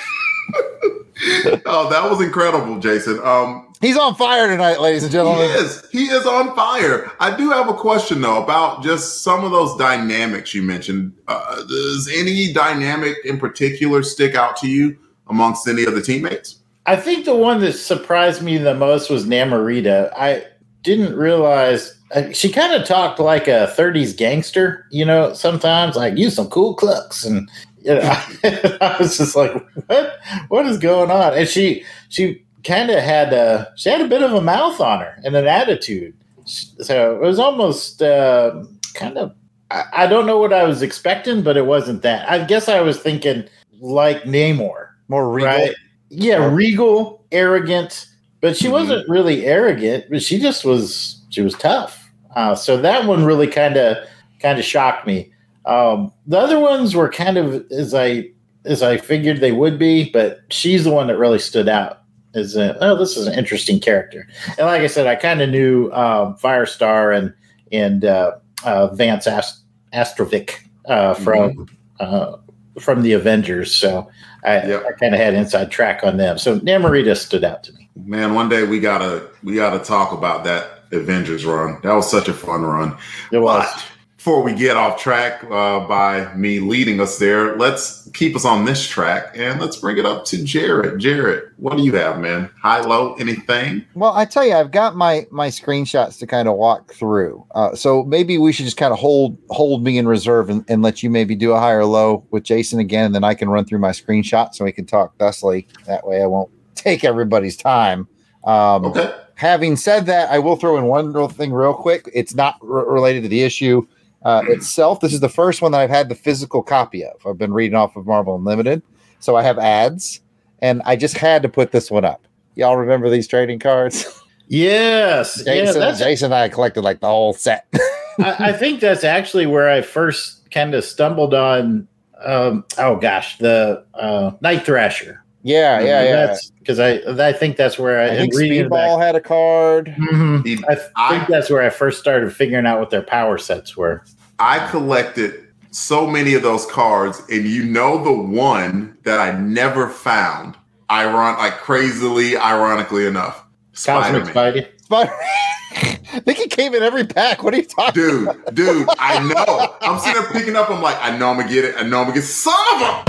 oh, 1.66 1.88
that 1.90 2.09
was 2.09 2.20
incredible, 2.20 2.78
Jason. 2.78 3.20
Um, 3.22 3.65
He's 3.81 3.97
on 3.99 4.15
fire 4.15 4.49
tonight, 4.49 4.81
ladies 4.81 5.03
and 5.03 5.12
gentlemen. 5.12 5.49
He 5.49 5.55
is. 5.55 5.89
He 5.91 6.05
is 6.05 6.25
on 6.25 6.55
fire. 6.57 7.12
I 7.21 7.37
do 7.37 7.51
have 7.51 7.69
a 7.69 7.75
question 7.75 8.23
though 8.23 8.43
about 8.43 8.83
just 8.83 9.23
some 9.23 9.45
of 9.45 9.51
those 9.51 9.77
dynamics 9.77 10.55
you 10.55 10.62
mentioned. 10.62 11.12
Uh, 11.29 11.57
does 11.57 12.11
any 12.15 12.53
dynamic 12.53 13.17
in 13.25 13.39
particular 13.39 14.03
stick 14.03 14.35
out 14.35 14.57
to 14.59 14.69
you 14.69 14.97
amongst 15.29 15.69
any 15.69 15.85
of 15.85 15.95
the 15.95 16.01
teammates? 16.01 16.61
I 16.87 16.97
think 16.97 17.25
the 17.25 17.35
one 17.35 17.61
that 17.61 17.73
surprised 17.75 18.43
me 18.43 18.59
the 18.59 18.75
most 18.75 19.11
was 19.11 19.27
Namorita. 19.27 20.12
I 20.17 20.45
didn't 20.83 21.17
realize 21.17 21.99
uh, 22.15 22.31
she 22.33 22.51
kind 22.51 22.73
of 22.73 22.87
talked 22.87 23.19
like 23.19 23.49
a 23.49 23.73
30s 23.77 24.17
gangster, 24.17 24.87
you 24.91 25.05
know, 25.05 25.35
sometimes 25.35 25.97
like 25.97 26.17
use 26.17 26.37
some 26.37 26.49
cool 26.49 26.75
clucks 26.75 27.25
and 27.25 27.51
you 27.81 27.95
know, 27.95 28.01
I 28.45 28.97
was 28.99 29.19
just 29.19 29.37
like, 29.37 29.53
what? 29.87 30.19
What 30.49 30.67
is 30.67 30.79
going 30.79 31.11
on? 31.11 31.35
And 31.35 31.49
she 31.49 31.85
she 32.09 32.45
kind 32.66 32.90
of 32.90 33.02
had 33.02 33.33
a 33.33 33.72
she 33.76 33.88
had 33.88 34.00
a 34.00 34.09
bit 34.09 34.22
of 34.22 34.35
a 34.35 34.40
mouth 34.40 34.81
on 34.81 35.00
her 35.00 35.20
and 35.24 35.37
an 35.37 35.46
attitude. 35.46 36.14
So 36.44 37.16
it 37.16 37.20
was 37.20 37.38
almost 37.38 38.02
uh, 38.02 38.64
kind 38.94 39.16
of 39.16 39.35
I, 39.70 39.85
I, 39.92 40.07
don't 40.07 40.26
know 40.26 40.38
what 40.38 40.52
I 40.52 40.64
was 40.64 40.83
expecting, 40.83 41.42
but 41.42 41.57
it 41.57 41.66
wasn't 41.66 42.02
that. 42.02 42.29
I 42.31 42.44
guess 42.44 42.68
I 42.68 42.81
was 42.81 43.00
thinking 43.00 43.48
like 43.81 44.22
Namor, 44.22 44.88
more 45.09 45.33
regal. 45.33 45.50
Right? 45.50 45.74
Yeah, 46.09 46.46
regal, 46.52 47.24
arrogant, 47.33 48.07
but 48.40 48.57
she 48.57 48.64
mm-hmm. 48.64 48.74
wasn't 48.74 49.09
really 49.09 49.44
arrogant. 49.46 50.07
But 50.11 50.22
she 50.22 50.38
just 50.38 50.64
was 50.64 51.20
she 51.31 51.40
was 51.40 51.55
tough. 51.55 52.11
Uh, 52.35 52.55
so 52.55 52.76
that 52.76 53.07
one 53.07 53.24
really 53.24 53.48
kind 53.48 53.76
of 53.76 53.96
kind 54.40 54.59
of 54.59 54.64
shocked 54.64 55.07
me. 55.07 55.33
Um, 55.64 56.12
the 56.26 56.38
other 56.38 56.61
ones 56.61 56.94
were 56.94 57.09
kind 57.09 57.38
of 57.38 57.70
as 57.72 57.94
I 57.94 58.31
as 58.64 58.83
I 58.83 58.98
figured 58.98 59.40
they 59.40 59.52
would 59.52 59.79
be, 59.79 60.11
but 60.11 60.40
she's 60.50 60.85
the 60.85 60.92
one 60.92 61.07
that 61.09 61.18
really 61.18 61.38
stood 61.38 61.68
out 61.68 62.02
as 62.37 62.55
a, 62.57 62.77
oh, 62.85 62.96
this 62.96 63.16
is 63.16 63.27
an 63.27 63.35
interesting 63.38 63.81
character. 63.81 64.29
And 64.59 64.66
like 64.66 64.83
I 64.83 64.87
said, 64.87 65.07
I 65.07 65.16
kind 65.16 65.40
of 65.42 65.51
knew 65.51 65.90
um, 65.92 66.37
Firestar 66.37 67.16
and 67.16 67.33
and 67.72 68.05
uh, 68.05 68.33
uh, 68.64 68.88
Vance 68.94 69.27
Ast- 69.27 69.62
Astrovic 69.92 70.51
uh, 70.87 71.14
from 71.14 71.66
uh, 72.01 72.37
from 72.79 73.03
the 73.03 73.12
Avengers, 73.12 73.75
so 73.75 74.09
I, 74.44 74.66
Yep. 74.66 74.85
I 74.87 74.92
kind 74.92 75.14
of 75.14 75.20
had 75.20 75.35
inside 75.35 75.70
track 75.70 76.05
on 76.05 76.18
them. 76.18 76.38
So 76.38 76.61
Namorita 76.61 77.16
stood 77.16 77.42
out 77.42 77.62
to 77.64 77.72
me. 77.72 77.88
Man, 77.96 78.35
one 78.35 78.49
day 78.49 78.64
we 78.64 78.79
gotta 78.79 79.29
we 79.42 79.55
gotta 79.57 79.79
talk 79.83 80.12
about 80.12 80.44
that 80.44 80.85
Avengers 80.92 81.44
run. 81.44 81.81
That 81.83 81.94
was 81.94 82.09
such 82.11 82.29
a 82.29 82.35
fun 82.35 82.62
run. 82.62 82.96
It 83.33 83.38
was. 83.38 83.66
But 83.72 83.85
before 84.27 84.43
we 84.43 84.53
get 84.53 84.77
off 84.77 85.01
track 85.01 85.45
uh, 85.53 85.79
by 85.87 86.35
me 86.35 86.59
leading 86.59 87.01
us 87.01 87.17
there, 87.21 87.57
let's 87.59 88.11
keep 88.12 88.35
us 88.35 88.45
on 88.45 88.65
this 88.65 88.85
track 88.85 89.31
and 89.37 89.61
let's 89.61 89.77
bring 89.77 89.99
it 89.99 90.05
up 90.05 90.25
to 90.25 90.43
Jared. 90.43 90.99
Jared, 90.99 91.53
what 91.59 91.77
do 91.77 91.85
you 91.85 91.93
have, 91.93 92.19
man? 92.19 92.51
High, 92.61 92.81
low, 92.81 93.15
anything? 93.21 93.87
Well, 93.95 94.12
I 94.15 94.25
tell 94.25 94.45
you, 94.45 94.55
I've 94.55 94.73
got 94.73 94.97
my 94.97 95.29
my 95.31 95.47
screenshots 95.47 96.19
to 96.19 96.27
kind 96.27 96.49
of 96.49 96.57
walk 96.57 96.93
through. 96.93 97.47
Uh, 97.55 97.77
so 97.77 98.03
maybe 98.03 98.37
we 98.37 98.51
should 98.51 98.65
just 98.65 98.77
kind 98.77 98.93
of 98.93 98.99
hold 98.99 99.39
hold 99.51 99.85
me 99.85 99.97
in 99.97 100.09
reserve 100.09 100.51
and, 100.51 100.65
and 100.67 100.83
let 100.83 101.05
you 101.05 101.09
maybe 101.09 101.37
do 101.37 101.53
a 101.53 101.61
high 101.61 101.75
or 101.75 101.85
low 101.85 102.27
with 102.33 102.43
Jason 102.43 102.81
again, 102.81 103.05
and 103.05 103.15
then 103.15 103.23
I 103.23 103.35
can 103.35 103.49
run 103.49 103.65
through 103.65 103.79
my 103.79 103.91
screenshots 103.91 104.57
so 104.57 104.65
we 104.65 104.73
can 104.73 104.87
talk 104.87 105.17
thusly. 105.19 105.69
That 105.87 106.05
way, 106.05 106.21
I 106.21 106.27
won't 106.27 106.51
take 106.75 107.05
everybody's 107.05 107.57
time. 107.57 108.09
Um, 108.43 108.87
Okay. 108.87 109.15
Having 109.37 109.77
said 109.77 110.07
that, 110.07 110.31
I 110.31 110.39
will 110.39 110.57
throw 110.57 110.79
in 110.79 110.87
one 110.87 111.12
little 111.12 111.29
thing 111.29 111.53
real 111.53 111.75
quick. 111.75 112.09
It's 112.15 112.35
not 112.35 112.57
r- 112.62 112.91
related 112.91 113.23
to 113.25 113.29
the 113.29 113.43
issue 113.43 113.87
uh, 114.27 114.43
itself. 114.49 114.99
This 115.01 115.12
is 115.12 115.21
the 115.21 115.29
first 115.29 115.62
one 115.62 115.71
that 115.73 115.81
I've 115.81 115.91
had 115.91 116.09
the 116.09 116.15
physical 116.17 116.62
copy 116.62 117.05
of. 117.05 117.25
I've 117.25 117.39
been 117.39 117.53
reading 117.53 117.77
off 117.77 117.95
of 117.95 118.07
Marvel 118.07 118.35
Unlimited, 118.35 118.83
so 119.21 119.37
I 119.37 119.43
have 119.45 119.57
ads, 119.59 120.21
and 120.61 120.83
I 120.85 120.97
just 120.97 121.17
had 121.17 121.43
to 121.43 121.49
put 121.49 121.71
this 121.71 121.91
one 121.91 122.05
up. 122.05 122.27
Y'all 122.57 122.77
remember 122.77 123.09
these 123.09 123.29
trading 123.29 123.59
cards? 123.59 124.21
Yes, 124.49 125.43
Jason, 125.45 125.81
that's, 125.81 125.99
Jason 125.99 126.27
and 126.27 126.35
I 126.35 126.49
collected 126.49 126.83
like 126.83 127.01
the 127.01 127.09
whole 127.09 127.33
set. 127.33 127.67
I, 128.21 128.37
I 128.39 128.53
think 128.53 128.79
that's 128.79 129.03
actually 129.03 129.47
where 129.47 129.69
I 129.69 129.83
first 129.83 130.49
kind 130.53 130.73
of 130.73 130.85
stumbled 130.85 131.35
on. 131.35 131.89
Um, 132.25 132.65
oh 132.79 132.95
gosh, 132.95 133.39
the 133.39 133.85
uh, 133.95 134.31
Night 134.41 134.65
Thrasher. 134.65 135.25
yeah, 135.43 135.81
yeah, 135.81 136.05
yeah. 136.05 136.37
Because 136.61 136.79
I 136.79 137.01
I 137.29 137.33
think 137.33 137.57
that's 137.57 137.77
where 137.77 138.01
I, 138.01 138.07
I 138.07 138.17
think 138.19 138.35
in 138.35 138.39
reading 138.39 138.61
it 138.61 138.71
Speedball 138.71 139.03
had 139.05 139.17
a 139.17 139.21
card. 139.21 139.93
Mhm. 139.99 140.47
He- 140.47 140.65
I 140.69 140.77
think 140.77 140.93
I- 140.95 141.27
that's 141.29 141.51
where 141.51 141.62
I 141.62 141.71
first 141.71 141.99
started 141.99 142.33
figuring 142.33 142.67
out 142.67 142.79
what 142.79 142.91
their 142.91 143.03
power 143.03 143.39
sets 143.39 143.77
were. 143.77 144.05
I 144.38 144.66
collected 144.70 145.49
so 145.70 146.07
many 146.07 146.35
of 146.35 146.42
those 146.42 146.66
cards, 146.66 147.22
and 147.31 147.44
you 147.46 147.64
know 147.64 148.03
the 148.03 148.12
one 148.12 148.96
that 149.05 149.20
I 149.20 149.38
never 149.38 149.88
found. 149.88 150.57
Iron, 150.88 151.37
like 151.38 151.55
crazily, 151.59 152.37
ironically 152.37 153.07
enough, 153.07 153.44
Spider-Man. 153.72 154.33
Spidey. 154.33 154.68
But 154.88 155.11
I 155.72 156.20
think 156.20 156.38
he 156.38 156.46
came 156.46 156.75
in 156.75 156.83
every 156.83 157.05
pack. 157.05 157.42
What 157.42 157.53
are 157.55 157.57
you 157.57 157.64
talking? 157.64 158.03
Dude, 158.03 158.29
dude, 158.55 158.88
I 158.99 159.18
know. 159.27 159.75
I'm 159.81 159.99
sitting 159.99 160.22
there 160.22 160.31
picking 160.31 160.55
up. 160.55 160.70
I'm 160.70 160.81
like, 160.81 160.96
I 161.01 161.16
know 161.16 161.31
I'm 161.31 161.38
gonna 161.38 161.53
get 161.53 161.64
it. 161.64 161.75
I 161.77 161.83
know 161.83 161.99
I'm 161.99 162.05
gonna 162.05 162.14
get 162.14 162.22
son 162.22 162.55
of 162.75 162.83
a. 162.83 163.03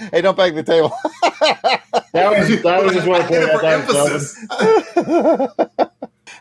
hey, 0.10 0.22
don't 0.22 0.36
bang 0.36 0.54
the 0.54 0.62
table. 0.62 0.92
That 2.12 2.38
was 2.38 2.62
that 2.62 2.82
was 2.82 2.94
just 2.94 3.06
one 3.06 3.20
I 3.20 3.28
did 3.28 3.50
point 3.50 3.64
it 3.64 3.64
I 3.64 3.82
for 3.82 3.94
was 3.94 4.36
emphasis. 4.48 5.93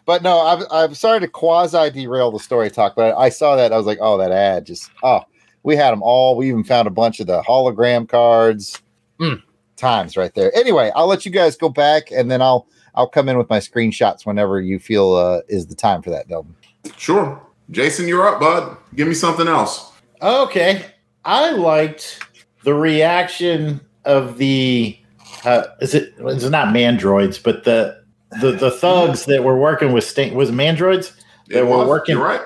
But 0.05 0.23
no, 0.23 0.45
I'm, 0.45 0.63
I'm 0.71 0.93
sorry 0.93 1.19
to 1.19 1.27
quasi 1.27 1.89
derail 1.91 2.31
the 2.31 2.39
story 2.39 2.69
talk, 2.69 2.95
but 2.95 3.17
I 3.17 3.29
saw 3.29 3.55
that. 3.55 3.71
I 3.71 3.77
was 3.77 3.85
like, 3.85 3.99
oh, 4.01 4.17
that 4.17 4.31
ad 4.31 4.65
just, 4.65 4.89
oh, 5.03 5.21
we 5.63 5.75
had 5.75 5.91
them 5.91 6.03
all. 6.03 6.35
We 6.35 6.49
even 6.49 6.63
found 6.63 6.87
a 6.87 6.91
bunch 6.91 7.19
of 7.19 7.27
the 7.27 7.41
hologram 7.41 8.07
cards. 8.07 8.81
Mm, 9.19 9.41
times 9.75 10.17
right 10.17 10.33
there. 10.33 10.55
Anyway, 10.55 10.91
I'll 10.95 11.07
let 11.07 11.25
you 11.25 11.31
guys 11.31 11.55
go 11.55 11.69
back 11.69 12.11
and 12.11 12.29
then 12.29 12.41
I'll, 12.41 12.67
I'll 12.95 13.07
come 13.07 13.29
in 13.29 13.37
with 13.37 13.49
my 13.49 13.59
screenshots 13.59 14.25
whenever 14.25 14.61
you 14.61 14.79
feel 14.79 15.15
uh, 15.15 15.41
is 15.47 15.67
the 15.67 15.75
time 15.75 16.01
for 16.01 16.09
that, 16.09 16.27
Delvin. 16.27 16.55
Sure, 16.97 17.41
Jason, 17.71 18.07
you're 18.07 18.27
up, 18.27 18.39
bud. 18.39 18.77
Give 18.95 19.07
me 19.07 19.13
something 19.13 19.47
else. 19.47 19.91
Okay. 20.21 20.85
I 21.25 21.51
liked 21.51 22.19
the 22.63 22.73
reaction 22.73 23.79
of 24.05 24.37
the 24.37 24.97
uh 25.45 25.63
is 25.81 25.93
it 25.93 26.13
it's 26.19 26.43
not 26.45 26.73
mandroids, 26.73 27.41
but 27.41 27.63
the 27.63 28.02
the 28.41 28.51
the 28.51 28.71
thugs 28.71 29.25
that 29.25 29.43
were 29.43 29.57
working 29.57 29.91
with 29.93 30.03
Stane 30.03 30.33
was 30.35 30.49
it 30.49 30.53
mandroids 30.53 31.13
that 31.49 31.59
It 31.59 31.65
were 31.67 31.77
was- 31.79 31.87
working- 31.87 32.17
right. 32.17 32.41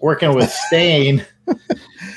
working 0.00 0.34
with 0.34 0.50
Stane 0.68 1.24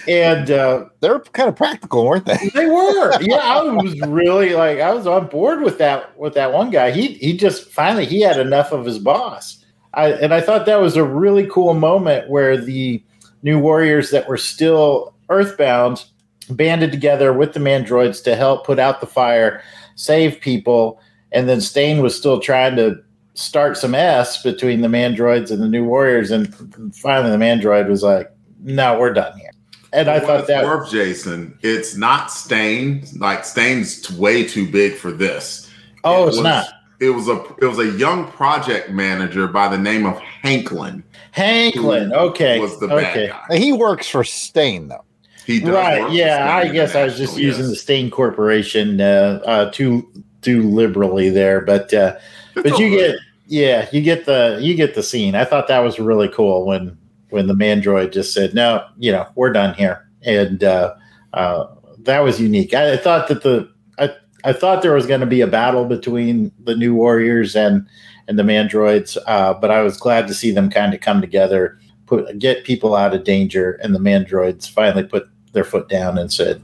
and 0.08 0.50
uh 0.52 0.86
They're 1.02 1.20
kind 1.20 1.50
of 1.50 1.56
practical, 1.56 2.06
weren't 2.06 2.26
they? 2.26 2.50
they 2.54 2.66
were. 2.66 3.22
Yeah, 3.22 3.36
I 3.38 3.62
was 3.84 4.00
really 4.02 4.54
like 4.54 4.80
I 4.80 4.94
was 4.94 5.08
on 5.08 5.28
board 5.28 5.62
with 5.62 5.78
that 5.78 6.18
with 6.18 6.34
that 6.34 6.52
one 6.54 6.70
guy. 6.72 6.92
He 6.92 7.14
he 7.16 7.36
just 7.38 7.70
finally 7.72 8.06
he 8.06 8.22
had 8.22 8.40
enough 8.40 8.72
of 8.72 8.86
his 8.86 9.00
boss. 9.00 9.64
I 9.94 10.12
and 10.14 10.34
I 10.34 10.42
thought 10.42 10.66
that 10.66 10.82
was 10.82 10.96
a 10.96 11.04
really 11.04 11.48
cool 11.48 11.74
moment 11.74 12.30
where 12.30 12.58
the 12.58 13.04
new 13.44 13.60
warriors 13.60 14.12
that 14.12 14.28
were 14.28 14.38
still 14.38 15.14
earthbound 15.30 16.06
banded 16.50 16.92
together 16.92 17.32
with 17.32 17.54
the 17.54 17.60
mandroids 17.60 18.24
to 18.24 18.36
help 18.36 18.66
put 18.66 18.80
out 18.80 19.02
the 19.02 19.08
fire, 19.08 19.62
save 19.96 20.40
people, 20.42 21.00
and 21.32 21.48
then 21.48 21.62
Stane 21.62 22.02
was 22.02 22.18
still 22.18 22.40
trying 22.40 22.76
to 22.76 22.96
start 23.40 23.78
some 23.78 23.96
S 23.96 24.44
between 24.44 24.82
the 24.82 24.88
mandroids 24.88 25.52
and 25.52 25.62
the 25.62 25.68
new 25.68 25.84
warriors 25.86 26.32
and 26.32 26.54
finally 26.96 27.32
the 27.32 27.38
mandroid 27.38 27.88
was 27.88 28.04
like, 28.04 28.32
"No, 28.62 29.00
we're 29.00 29.14
done 29.14 29.38
here." 29.38 29.50
And 29.92 30.10
I 30.10 30.20
thought 30.20 30.46
that 30.48 30.66
worth, 30.66 30.92
Jason. 30.92 31.58
It's 31.64 31.96
not 31.96 32.32
Stane. 32.32 33.04
Like 33.18 33.44
Stane's 33.46 34.12
way 34.12 34.48
too 34.48 34.70
big 34.70 34.94
for 34.96 35.12
this. 35.12 35.70
Oh, 36.04 36.26
It 36.26 36.28
it's 36.28 36.38
was- 36.38 36.44
not. 36.44 36.66
It 37.00 37.12
was 37.12 37.30
a 37.30 37.42
it 37.62 37.66
was 37.66 37.80
a 37.80 37.92
young 37.98 38.30
project 38.30 38.90
manager 38.90 39.48
by 39.48 39.70
the 39.70 39.78
name 39.78 40.06
of 40.06 40.20
Hanklin 40.44 41.02
Hanklin. 41.34 42.12
Okay. 42.12 42.60
was 42.60 42.78
the 42.80 42.88
okay. 42.94 43.28
bad 43.28 43.48
guy. 43.50 43.58
He 43.58 43.72
works 43.72 44.10
for 44.10 44.24
Stane, 44.26 44.90
though. 44.90 45.06
He 45.46 45.60
does 45.62 45.70
Right. 45.70 46.12
Yeah. 46.12 46.56
I 46.58 46.68
guess 46.68 46.96
I 46.96 47.04
was 47.06 47.18
just 47.18 47.38
International, 47.38 47.46
using 47.48 47.66
the 47.68 47.72
yes. 47.72 47.82
Stane 47.82 48.12
Corporation 48.12 49.02
uh, 49.02 49.40
uh, 49.46 49.72
too 49.72 50.08
too 50.42 50.64
liberally 50.70 51.30
there, 51.30 51.62
but 51.62 51.94
uh, 51.94 52.16
It's 52.56 52.70
but 52.70 52.80
you 52.80 52.86
all 52.86 52.92
get 52.92 53.12
good. 53.12 53.20
Yeah 53.50 53.90
you 53.92 54.02
get 54.02 54.26
the 54.26 54.60
you 54.62 54.76
get 54.76 54.96
the 54.96 55.04
scene. 55.04 55.36
I 55.36 55.44
thought 55.44 55.68
that 55.68 55.80
was 55.80 56.00
really 56.00 56.30
cool 56.30 56.66
when 56.66 56.98
when 57.30 57.48
the 57.48 57.54
mandroid 57.54 58.14
just 58.14 58.34
said 58.34 58.54
no, 58.54 58.86
you 58.98 59.12
know 59.12 59.28
we're 59.36 59.52
done 59.52 59.74
here, 59.74 60.08
and 60.24 60.64
uh, 60.64 60.96
uh, 61.34 61.66
that 62.00 62.20
was 62.20 62.40
unique. 62.40 62.74
I, 62.74 62.94
I 62.94 62.98
thought 62.98 63.28
that 63.28 63.44
the 63.44 63.70
I 63.98 64.12
I 64.44 64.54
thought 64.54 64.82
there 64.82 64.94
was 64.94 65.08
going 65.08 65.22
to 65.22 65.26
be 65.26 65.42
a 65.42 65.48
battle 65.48 65.86
between 65.86 66.52
the 66.64 66.76
new 66.76 66.94
warriors 66.94 67.56
and 67.56 67.86
and 68.28 68.38
the 68.38 68.44
mandroids, 68.44 69.18
uh, 69.26 69.56
but 69.56 69.72
I 69.72 69.82
was 69.82 69.98
glad 69.98 70.28
to 70.28 70.36
see 70.36 70.52
them 70.52 70.70
kind 70.70 70.94
of 70.94 71.02
come 71.02 71.20
together, 71.20 71.80
put 72.06 72.38
get 72.38 72.64
people 72.64 72.96
out 72.96 73.16
of 73.16 73.24
danger, 73.24 73.80
and 73.84 73.96
the 73.96 74.00
mandroids 74.00 74.70
finally 74.70 75.04
put 75.04 75.28
their 75.54 75.64
foot 75.64 75.90
down 75.90 76.20
and 76.20 76.32
said, 76.32 76.62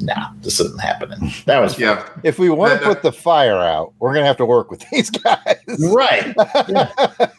"No, 0.00 0.14
this 0.42 0.58
isn't 0.60 0.80
happening." 0.80 1.32
That 1.46 1.60
was 1.60 1.74
fun. 1.74 1.82
Yeah. 1.82 2.08
If 2.22 2.38
we 2.38 2.48
want 2.50 2.80
to 2.80 2.86
put 2.86 3.02
the 3.02 3.12
fire 3.12 3.58
out, 3.58 3.92
we're 3.98 4.12
going 4.12 4.22
to 4.22 4.26
have 4.26 4.36
to 4.38 4.46
work 4.46 4.70
with 4.70 4.84
these 4.90 5.10
guys. 5.10 5.56
right. 5.78 6.34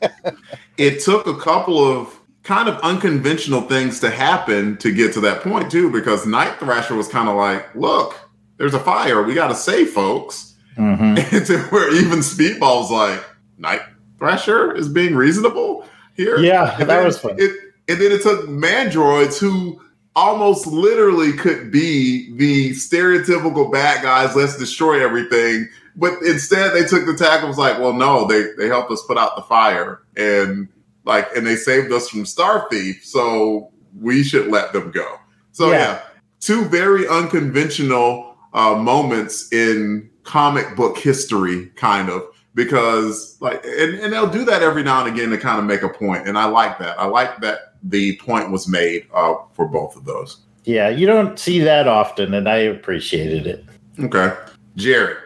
It 0.77 1.01
took 1.03 1.27
a 1.27 1.35
couple 1.37 1.77
of 1.85 2.19
kind 2.41 2.67
of 2.67 2.79
unconventional 2.81 3.61
things 3.61 3.99
to 3.99 4.09
happen 4.09 4.75
to 4.77 4.91
get 4.91 5.13
to 5.13 5.21
that 5.21 5.41
point 5.41 5.69
too, 5.71 5.91
because 5.91 6.25
Night 6.25 6.57
Thrasher 6.59 6.95
was 6.95 7.07
kind 7.07 7.29
of 7.29 7.35
like, 7.35 7.73
"Look, 7.75 8.15
there's 8.57 8.73
a 8.73 8.79
fire. 8.79 9.21
We 9.21 9.33
got 9.35 9.49
to 9.49 9.55
save 9.55 9.91
folks." 9.91 10.55
Mhm. 10.77 11.17
And 11.33 11.45
to 11.45 11.59
where 11.69 11.93
even 11.93 12.19
Speedball's 12.19 12.89
like, 12.89 13.23
Night 13.59 13.81
Thrasher 14.17 14.75
is 14.75 14.89
being 14.89 15.15
reasonable 15.15 15.85
here. 16.15 16.39
Yeah, 16.39 16.75
And 16.79 16.89
that 16.89 17.03
was 17.05 17.19
fun. 17.19 17.35
It, 17.37 17.51
and 17.87 18.01
then 18.01 18.11
it 18.11 18.23
took 18.23 18.47
Mandroids 18.47 19.37
who 19.39 19.79
almost 20.15 20.67
literally 20.67 21.33
could 21.33 21.71
be 21.71 22.35
the 22.37 22.71
stereotypical 22.71 23.71
bad 23.71 24.03
guys, 24.03 24.35
let's 24.35 24.57
destroy 24.57 25.03
everything. 25.03 25.67
But 25.95 26.13
instead 26.23 26.73
they 26.73 26.83
took 26.85 27.05
the 27.05 27.15
tack 27.15 27.39
and 27.39 27.49
was 27.49 27.57
like, 27.57 27.79
well, 27.79 27.93
no, 27.93 28.25
they, 28.27 28.47
they 28.57 28.67
helped 28.67 28.91
us 28.91 29.03
put 29.07 29.17
out 29.17 29.35
the 29.35 29.43
fire 29.43 30.01
and 30.17 30.67
like 31.05 31.27
and 31.35 31.45
they 31.45 31.55
saved 31.55 31.91
us 31.91 32.09
from 32.09 32.25
Star 32.25 32.67
Thief, 32.71 33.05
so 33.05 33.71
we 33.99 34.23
should 34.23 34.47
let 34.47 34.71
them 34.73 34.91
go. 34.91 35.17
So 35.51 35.71
Yeah. 35.71 35.77
yeah, 35.77 36.01
two 36.39 36.65
very 36.65 37.07
unconventional 37.07 38.37
uh, 38.53 38.75
moments 38.75 39.51
in 39.51 40.09
comic 40.23 40.75
book 40.75 40.97
history, 40.97 41.67
kind 41.75 42.09
of 42.09 42.23
because 42.55 43.37
like 43.41 43.63
and, 43.65 43.95
and 43.95 44.13
they'll 44.13 44.29
do 44.29 44.45
that 44.45 44.61
every 44.61 44.83
now 44.83 45.05
and 45.05 45.13
again 45.13 45.29
to 45.29 45.37
kind 45.37 45.59
of 45.59 45.65
make 45.65 45.81
a 45.81 45.89
point 45.89 46.27
and 46.27 46.37
i 46.37 46.45
like 46.45 46.77
that 46.77 46.99
i 46.99 47.05
like 47.05 47.39
that 47.41 47.72
the 47.83 48.15
point 48.17 48.51
was 48.51 48.67
made 48.67 49.07
uh, 49.13 49.35
for 49.53 49.65
both 49.67 49.95
of 49.95 50.05
those 50.05 50.37
Yeah, 50.65 50.89
you 50.89 51.05
don't 51.05 51.37
see 51.37 51.59
that 51.59 51.87
often, 51.87 52.33
and 52.33 52.47
I 52.47 52.57
appreciated 52.57 53.45
it. 53.47 53.65
okay 53.99 54.33
jared 54.75 55.17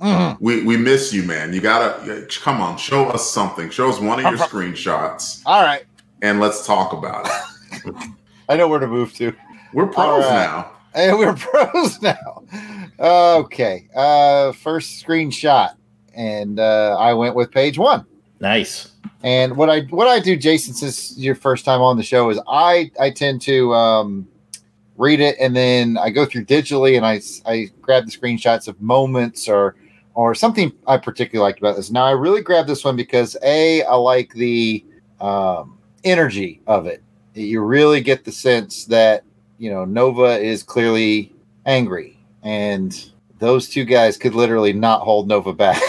Mhm. 0.00 0.36
We 0.40 0.64
we 0.64 0.76
miss 0.76 1.12
you, 1.12 1.22
man. 1.22 1.52
You 1.52 1.60
gotta 1.60 2.26
come 2.42 2.60
on, 2.60 2.76
show 2.78 3.06
us 3.10 3.30
something. 3.30 3.70
Show 3.70 3.88
us 3.88 4.00
one 4.00 4.18
of 4.18 4.24
your 4.24 4.38
screenshots, 4.48 5.40
All 5.46 5.62
right. 5.62 5.84
and 6.20 6.40
let's 6.40 6.66
talk 6.66 6.92
about 6.92 7.26
it. 7.28 7.94
I 8.48 8.56
know 8.56 8.66
where 8.66 8.80
to 8.80 8.88
move 8.88 9.14
to. 9.14 9.32
We're 9.72 9.86
pros 9.86 10.24
All 10.24 10.30
right. 10.30 10.34
now. 10.34 10.72
Hey, 10.94 11.12
we're 11.12 11.34
pros 11.36 12.02
now. 12.02 12.42
Okay. 12.98 13.88
Uh 13.94 14.50
first 14.52 15.04
screenshot. 15.06 15.74
And 16.14 16.58
uh 16.58 16.96
I 16.98 17.14
went 17.14 17.36
with 17.36 17.52
page 17.52 17.78
one. 17.78 18.04
Nice. 18.40 18.92
And 19.22 19.56
what 19.56 19.68
I 19.70 19.80
what 19.82 20.08
I 20.08 20.20
do, 20.20 20.36
Jason, 20.36 20.74
since 20.74 21.16
your 21.18 21.34
first 21.34 21.64
time 21.64 21.80
on 21.80 21.96
the 21.96 22.02
show, 22.02 22.30
is 22.30 22.40
I 22.48 22.90
I 23.00 23.10
tend 23.10 23.42
to 23.42 23.74
um, 23.74 24.28
read 24.96 25.20
it 25.20 25.36
and 25.40 25.56
then 25.56 25.96
I 25.96 26.10
go 26.10 26.26
through 26.26 26.44
digitally 26.44 26.96
and 26.96 27.06
I 27.06 27.20
I 27.50 27.70
grab 27.80 28.06
the 28.06 28.10
screenshots 28.10 28.68
of 28.68 28.80
moments 28.80 29.48
or 29.48 29.76
or 30.14 30.34
something 30.34 30.72
I 30.86 30.96
particularly 30.98 31.46
liked 31.46 31.60
about 31.60 31.76
this. 31.76 31.90
Now 31.90 32.04
I 32.04 32.10
really 32.10 32.42
grabbed 32.42 32.68
this 32.68 32.84
one 32.84 32.96
because 32.96 33.36
a 33.42 33.82
I 33.84 33.94
like 33.94 34.32
the 34.34 34.84
um, 35.20 35.78
energy 36.04 36.60
of 36.66 36.86
it. 36.86 37.02
You 37.34 37.60
really 37.60 38.00
get 38.00 38.24
the 38.24 38.32
sense 38.32 38.84
that 38.86 39.24
you 39.58 39.70
know 39.70 39.84
Nova 39.84 40.38
is 40.38 40.62
clearly 40.62 41.32
angry, 41.66 42.18
and 42.42 43.10
those 43.38 43.68
two 43.68 43.84
guys 43.84 44.16
could 44.16 44.34
literally 44.34 44.72
not 44.72 45.02
hold 45.02 45.28
Nova 45.28 45.52
back. 45.52 45.80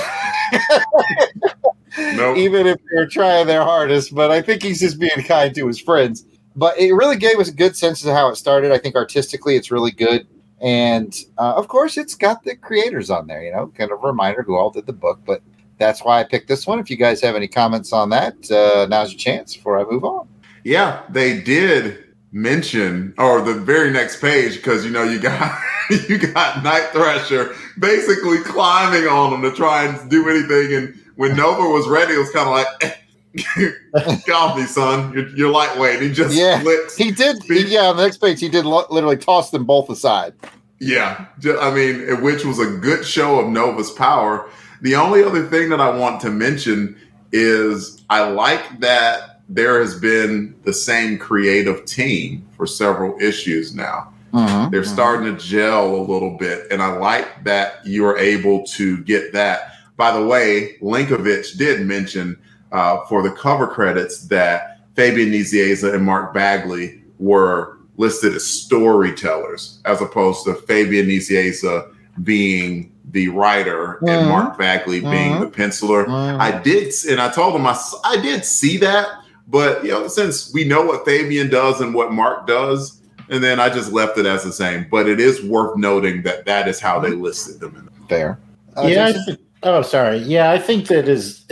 Nope. 2.16 2.38
even 2.38 2.68
if 2.68 2.78
they're 2.92 3.08
trying 3.08 3.48
their 3.48 3.64
hardest. 3.64 4.14
But 4.14 4.32
I 4.32 4.42
think 4.42 4.64
he's 4.64 4.80
just 4.80 5.00
being 5.00 5.24
kind 5.26 5.54
to 5.56 5.68
his 5.68 5.80
friends. 5.80 6.26
But 6.56 6.78
it 6.80 6.94
really 6.94 7.18
gave 7.18 7.40
us 7.40 7.50
a 7.50 7.54
good 7.54 7.76
sense 7.76 8.04
of 8.04 8.14
how 8.14 8.30
it 8.30 8.36
started. 8.36 8.72
I 8.72 8.78
think 8.78 8.96
artistically, 8.96 9.56
it's 9.56 9.72
really 9.72 9.92
good. 9.92 10.28
And 10.62 11.16
uh, 11.38 11.54
of 11.54 11.68
course, 11.68 11.98
it's 11.98 12.16
got 12.16 12.44
the 12.44 12.56
creators 12.56 13.10
on 13.10 13.28
there, 13.28 13.44
you 13.44 13.52
know, 13.52 13.68
kind 13.68 13.92
of 13.92 14.04
a 14.04 14.08
reminder 14.08 14.44
who 14.44 14.58
all 14.58 14.70
did 14.70 14.86
the 14.86 14.94
book. 14.94 15.20
But 15.26 15.42
that's 15.78 16.04
why 16.04 16.20
I 16.20 16.24
picked 16.24 16.48
this 16.48 16.68
one. 16.68 16.80
If 16.80 16.90
you 16.90 16.98
guys 16.98 17.22
have 17.22 17.36
any 17.36 17.48
comments 17.48 17.94
on 17.94 18.10
that, 18.10 18.52
uh, 18.52 18.86
now's 18.90 19.12
your 19.12 19.20
chance 19.20 19.56
before 19.56 19.80
I 19.80 19.90
move 19.90 20.04
on. 20.04 20.28
Yeah, 20.64 21.04
they 21.10 21.40
did 21.42 22.04
mention, 22.32 23.14
or 23.18 23.42
the 23.42 23.54
very 23.54 23.92
next 23.92 24.22
page, 24.22 24.58
because 24.58 24.86
you 24.86 24.92
know 24.92 25.04
you 25.04 25.20
got 25.20 25.58
you 26.10 26.18
got 26.18 26.64
Night 26.64 26.90
Thrasher 26.92 27.56
basically 27.80 28.40
climbing 28.40 29.08
on 29.08 29.34
him 29.34 29.42
to 29.42 29.56
try 29.56 29.86
and 29.86 30.10
do 30.10 30.30
anything. 30.30 30.74
And 30.74 30.99
when 31.20 31.36
Nova 31.36 31.64
was 31.64 31.86
ready, 31.90 32.14
it 32.14 32.18
was 32.18 32.32
kind 32.32 32.48
of 32.48 32.54
like, 32.54 34.26
"Get 34.26 34.34
off 34.34 34.56
me, 34.56 34.64
son! 34.64 35.12
You're, 35.12 35.28
you're 35.36 35.52
lightweight." 35.52 36.02
He 36.02 36.14
just 36.14 36.34
Yeah. 36.34 36.62
flicks. 36.62 36.96
He 36.96 37.12
did, 37.12 37.44
he, 37.44 37.66
yeah, 37.66 37.88
on 37.88 37.98
the 37.98 38.04
next 38.04 38.18
page, 38.20 38.40
he 38.40 38.48
did 38.48 38.66
lo- 38.66 38.86
literally 38.90 39.18
toss 39.18 39.52
them 39.52 39.66
both 39.66 39.90
aside. 39.90 40.34
Yeah, 40.80 41.26
I 41.60 41.72
mean, 41.72 42.22
which 42.22 42.46
was 42.46 42.60
a 42.60 42.68
good 42.68 43.06
show 43.06 43.38
of 43.38 43.50
Nova's 43.50 43.92
power. 43.92 44.50
The 44.82 44.96
only 44.96 45.22
other 45.22 45.46
thing 45.46 45.68
that 45.72 45.82
I 45.82 45.90
want 45.90 46.22
to 46.22 46.30
mention 46.30 46.96
is 47.34 48.02
I 48.10 48.22
like 48.30 48.80
that 48.80 49.42
there 49.50 49.82
has 49.82 50.00
been 50.00 50.56
the 50.64 50.72
same 50.72 51.18
creative 51.18 51.84
team 51.84 52.48
for 52.56 52.66
several 52.66 53.20
issues 53.20 53.76
now. 53.76 54.14
Mm-hmm, 54.32 54.72
They're 54.72 54.84
mm-hmm. 54.84 54.94
starting 54.94 55.36
to 55.36 55.44
gel 55.44 55.96
a 55.96 56.04
little 56.04 56.38
bit, 56.38 56.72
and 56.72 56.82
I 56.82 56.96
like 56.96 57.44
that 57.44 57.86
you 57.86 58.06
are 58.06 58.18
able 58.18 58.64
to 58.78 59.04
get 59.04 59.34
that. 59.34 59.74
By 60.00 60.18
the 60.18 60.26
way, 60.26 60.78
Linkovich 60.82 61.58
did 61.58 61.86
mention 61.86 62.38
uh, 62.72 63.02
for 63.08 63.22
the 63.22 63.32
cover 63.32 63.68
credits 63.68 64.28
that 64.28 64.80
Fabian 64.96 65.30
Nicieza 65.30 65.94
and 65.94 66.06
Mark 66.06 66.34
Bagley 66.34 67.04
were 67.20 67.80
listed 67.98 68.34
as 68.34 68.46
storytellers, 68.48 69.80
as 69.84 70.02
opposed 70.02 70.46
to 70.46 70.54
Fabian 70.54 71.08
Nicieza 71.08 71.92
being 72.24 72.94
the 73.12 73.28
writer 73.28 73.96
and 74.08 74.08
Mhm. 74.26 74.28
Mark 74.30 74.58
Bagley 74.58 75.02
being 75.02 75.34
Mhm. 75.34 75.40
the 75.42 75.48
penciler. 75.48 76.08
I 76.40 76.52
did, 76.62 76.94
and 77.10 77.20
I 77.20 77.28
told 77.30 77.54
him 77.54 77.68
I, 77.68 77.72
s- 77.72 77.96
I 78.06 78.16
did 78.22 78.46
see 78.46 78.78
that, 78.78 79.08
but 79.50 79.84
you 79.84 79.92
know, 79.92 80.08
since 80.08 80.54
we 80.54 80.64
know 80.64 80.82
what 80.84 81.04
Fabian 81.04 81.50
does 81.50 81.82
and 81.82 81.94
what 81.94 82.14
Mark 82.14 82.48
does, 82.48 83.02
and 83.30 83.44
then 83.44 83.60
I 83.60 83.68
just 83.68 83.92
left 83.92 84.18
it 84.18 84.26
as 84.26 84.46
the 84.46 84.54
same. 84.54 84.86
But 84.90 85.10
it 85.10 85.20
is 85.20 85.44
worth 85.44 85.76
noting 85.76 86.22
that 86.22 86.46
that 86.46 86.70
is 86.70 86.80
how 86.80 87.00
they 87.02 87.10
listed 87.10 87.60
them. 87.60 87.90
Fair. 88.08 88.38
Uh, 88.78 88.84
yeah. 88.84 89.06
I 89.08 89.12
Jason? 89.12 89.36
thi- 89.36 89.42
oh, 89.64 89.82
sorry. 89.82 90.18
Yeah, 90.18 90.52
I 90.52 90.60
think 90.60 90.88
that 90.88 91.08
is 91.08 91.46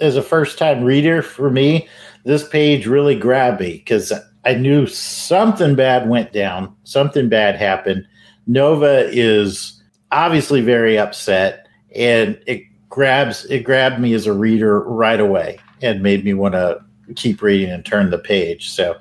as 0.00 0.16
a 0.16 0.22
first 0.22 0.58
time 0.58 0.84
reader 0.84 1.22
for 1.22 1.50
me, 1.50 1.88
this 2.24 2.46
page 2.48 2.86
really 2.86 3.16
grabbed 3.18 3.60
me 3.60 3.72
because 3.78 4.12
I 4.44 4.54
knew 4.54 4.86
something 4.86 5.74
bad 5.74 6.08
went 6.08 6.32
down, 6.32 6.74
something 6.84 7.28
bad 7.28 7.56
happened. 7.56 8.06
Nova 8.46 9.08
is 9.10 9.82
obviously 10.12 10.60
very 10.60 10.98
upset, 10.98 11.66
and 11.94 12.38
it 12.46 12.62
grabs 12.88 13.44
it 13.46 13.64
grabbed 13.64 14.00
me 14.00 14.14
as 14.14 14.26
a 14.26 14.32
reader 14.32 14.80
right 14.80 15.20
away 15.20 15.58
and 15.82 16.02
made 16.02 16.24
me 16.24 16.34
want 16.34 16.54
to 16.54 16.80
keep 17.14 17.42
reading 17.42 17.70
and 17.70 17.84
turn 17.84 18.10
the 18.10 18.18
page. 18.18 18.70
So 18.70 18.98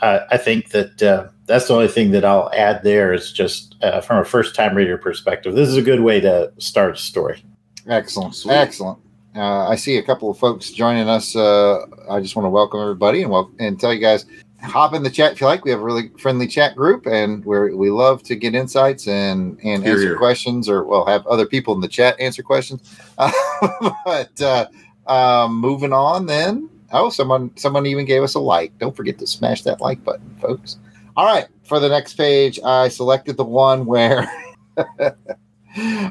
uh, 0.00 0.20
I 0.30 0.36
think 0.36 0.70
that 0.70 1.02
uh, 1.02 1.28
that's 1.46 1.68
the 1.68 1.74
only 1.74 1.88
thing 1.88 2.12
that 2.12 2.24
I'll 2.24 2.50
add 2.54 2.82
there 2.82 3.12
is 3.12 3.32
just 3.32 3.76
uh, 3.82 4.00
from 4.00 4.18
a 4.18 4.24
first 4.24 4.54
time 4.54 4.76
reader 4.76 4.96
perspective. 4.96 5.54
This 5.54 5.68
is 5.68 5.76
a 5.76 5.82
good 5.82 6.00
way 6.00 6.20
to 6.20 6.52
start 6.58 6.94
a 6.94 6.98
story. 6.98 7.44
Excellent. 7.88 8.34
Sweet. 8.34 8.52
Excellent. 8.54 8.98
Uh, 9.34 9.68
I 9.68 9.76
see 9.76 9.96
a 9.96 10.02
couple 10.02 10.30
of 10.30 10.38
folks 10.38 10.70
joining 10.70 11.08
us. 11.08 11.34
Uh, 11.34 11.86
I 12.10 12.20
just 12.20 12.36
want 12.36 12.46
to 12.46 12.50
welcome 12.50 12.80
everybody 12.80 13.22
and 13.22 13.30
welcome 13.30 13.56
and 13.58 13.80
tell 13.80 13.92
you 13.92 14.00
guys 14.00 14.26
hop 14.62 14.94
in 14.94 15.02
the 15.02 15.10
chat 15.10 15.32
if 15.32 15.40
you 15.40 15.46
like. 15.46 15.64
We 15.64 15.70
have 15.70 15.80
a 15.80 15.84
really 15.84 16.10
friendly 16.18 16.46
chat 16.46 16.76
group, 16.76 17.06
and 17.06 17.44
we 17.44 17.74
we 17.74 17.90
love 17.90 18.22
to 18.24 18.36
get 18.36 18.54
insights 18.54 19.08
and 19.08 19.58
and 19.62 19.82
Hear, 19.82 19.94
answer 19.94 20.08
hear. 20.08 20.16
questions, 20.16 20.68
or 20.68 20.84
well, 20.84 21.04
have 21.06 21.26
other 21.26 21.46
people 21.46 21.74
in 21.74 21.80
the 21.80 21.88
chat 21.88 22.18
answer 22.20 22.42
questions. 22.42 22.98
Uh, 23.18 23.32
but 24.04 24.40
uh, 24.40 24.66
um, 25.06 25.58
moving 25.58 25.92
on, 25.92 26.26
then. 26.26 26.68
Oh, 26.92 27.08
someone 27.08 27.50
someone 27.56 27.86
even 27.86 28.04
gave 28.04 28.22
us 28.22 28.34
a 28.34 28.40
like. 28.40 28.76
Don't 28.78 28.94
forget 28.94 29.18
to 29.18 29.26
smash 29.26 29.62
that 29.62 29.80
like 29.80 30.04
button, 30.04 30.36
folks. 30.40 30.78
All 31.16 31.26
right, 31.26 31.46
for 31.64 31.80
the 31.80 31.88
next 31.88 32.14
page, 32.14 32.60
I 32.64 32.88
selected 32.88 33.36
the 33.36 33.44
one 33.44 33.86
where 33.86 34.30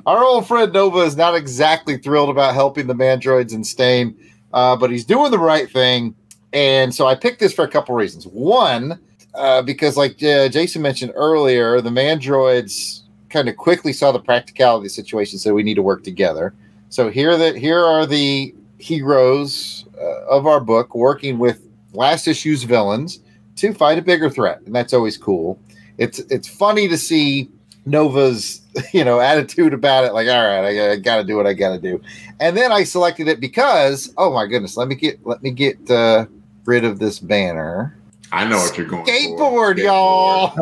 our 0.06 0.24
old 0.24 0.48
friend 0.48 0.74
Nova 0.74 1.00
is 1.00 1.16
not 1.16 1.36
exactly 1.36 1.98
thrilled 1.98 2.30
about 2.30 2.54
helping 2.54 2.88
the 2.88 2.94
mandroids 2.94 3.54
in 3.54 3.64
Stane, 3.64 4.16
uh, 4.54 4.76
but 4.76 4.90
he's 4.90 5.06
doing 5.06 5.32
the 5.32 5.40
right 5.40 5.70
thing. 5.70 6.16
And 6.54 6.94
so 6.94 7.08
I 7.08 7.16
picked 7.16 7.40
this 7.40 7.54
for 7.54 7.64
a 7.64 7.68
couple 7.68 7.96
reasons. 7.96 8.26
One, 8.26 9.00
uh, 9.34 9.62
because 9.62 9.98
like 9.98 10.22
uh, 10.24 10.50
Jason 10.50 10.82
mentioned 10.82 11.14
earlier, 11.16 11.80
the 11.82 11.90
mandroids 11.90 13.02
kind 13.30 13.48
of 13.48 13.56
quickly 13.56 13.94
saw 13.94 14.12
the 14.12 14.20
practicality 14.20 14.80
of 14.80 14.84
the 14.84 14.90
situation, 14.90 15.40
so 15.40 15.54
we 15.54 15.64
need 15.64 15.76
to 15.76 15.82
work 15.82 16.04
together. 16.04 16.54
So 16.90 17.10
here 17.10 17.38
that 17.38 17.56
here 17.56 17.84
are 17.86 18.06
the 18.06 18.54
heroes 18.78 19.86
uh, 19.98 20.26
of 20.26 20.48
our 20.48 20.60
book 20.60 20.96
working 20.96 21.40
with 21.40 21.66
last 21.94 22.28
issue's 22.28 22.64
villains 22.64 23.20
to 23.58 23.74
fight 23.74 23.98
a 23.98 24.02
bigger 24.02 24.30
threat, 24.30 24.62
and 24.66 24.76
that's 24.76 24.94
always 24.94 25.18
cool. 25.18 25.58
It's 25.98 26.20
it's 26.20 26.48
funny 26.48 26.88
to 26.90 26.98
see 26.98 27.50
Nova's 27.86 28.62
you 28.94 29.04
know 29.04 29.20
attitude 29.20 29.74
about 29.74 30.06
it, 30.06 30.14
like 30.14 30.28
all 30.28 30.46
right, 30.48 30.66
I, 30.66 30.92
I 30.92 30.96
got 30.98 31.18
to 31.18 31.24
do 31.24 31.36
what 31.36 31.48
I 31.48 31.54
got 31.54 31.72
to 31.74 31.80
do, 31.80 32.02
and 32.40 32.56
then 32.56 32.72
I 32.72 32.84
selected 32.84 33.28
it 33.28 33.40
because 33.40 34.14
oh 34.18 34.34
my 34.34 34.46
goodness, 34.46 34.78
let 34.78 34.88
me 34.88 34.96
get 34.96 35.26
let 35.26 35.42
me 35.42 35.52
get 35.52 35.90
uh, 35.90 36.26
rid 36.66 36.86
of 36.86 37.00
this 37.00 37.20
banner. 37.20 37.98
I 38.32 38.48
know 38.48 38.58
what 38.58 38.78
you're 38.78 38.88
going 38.88 39.06
for. 39.06 39.12
Skateboard, 39.12 39.78
y'all. 39.84 40.56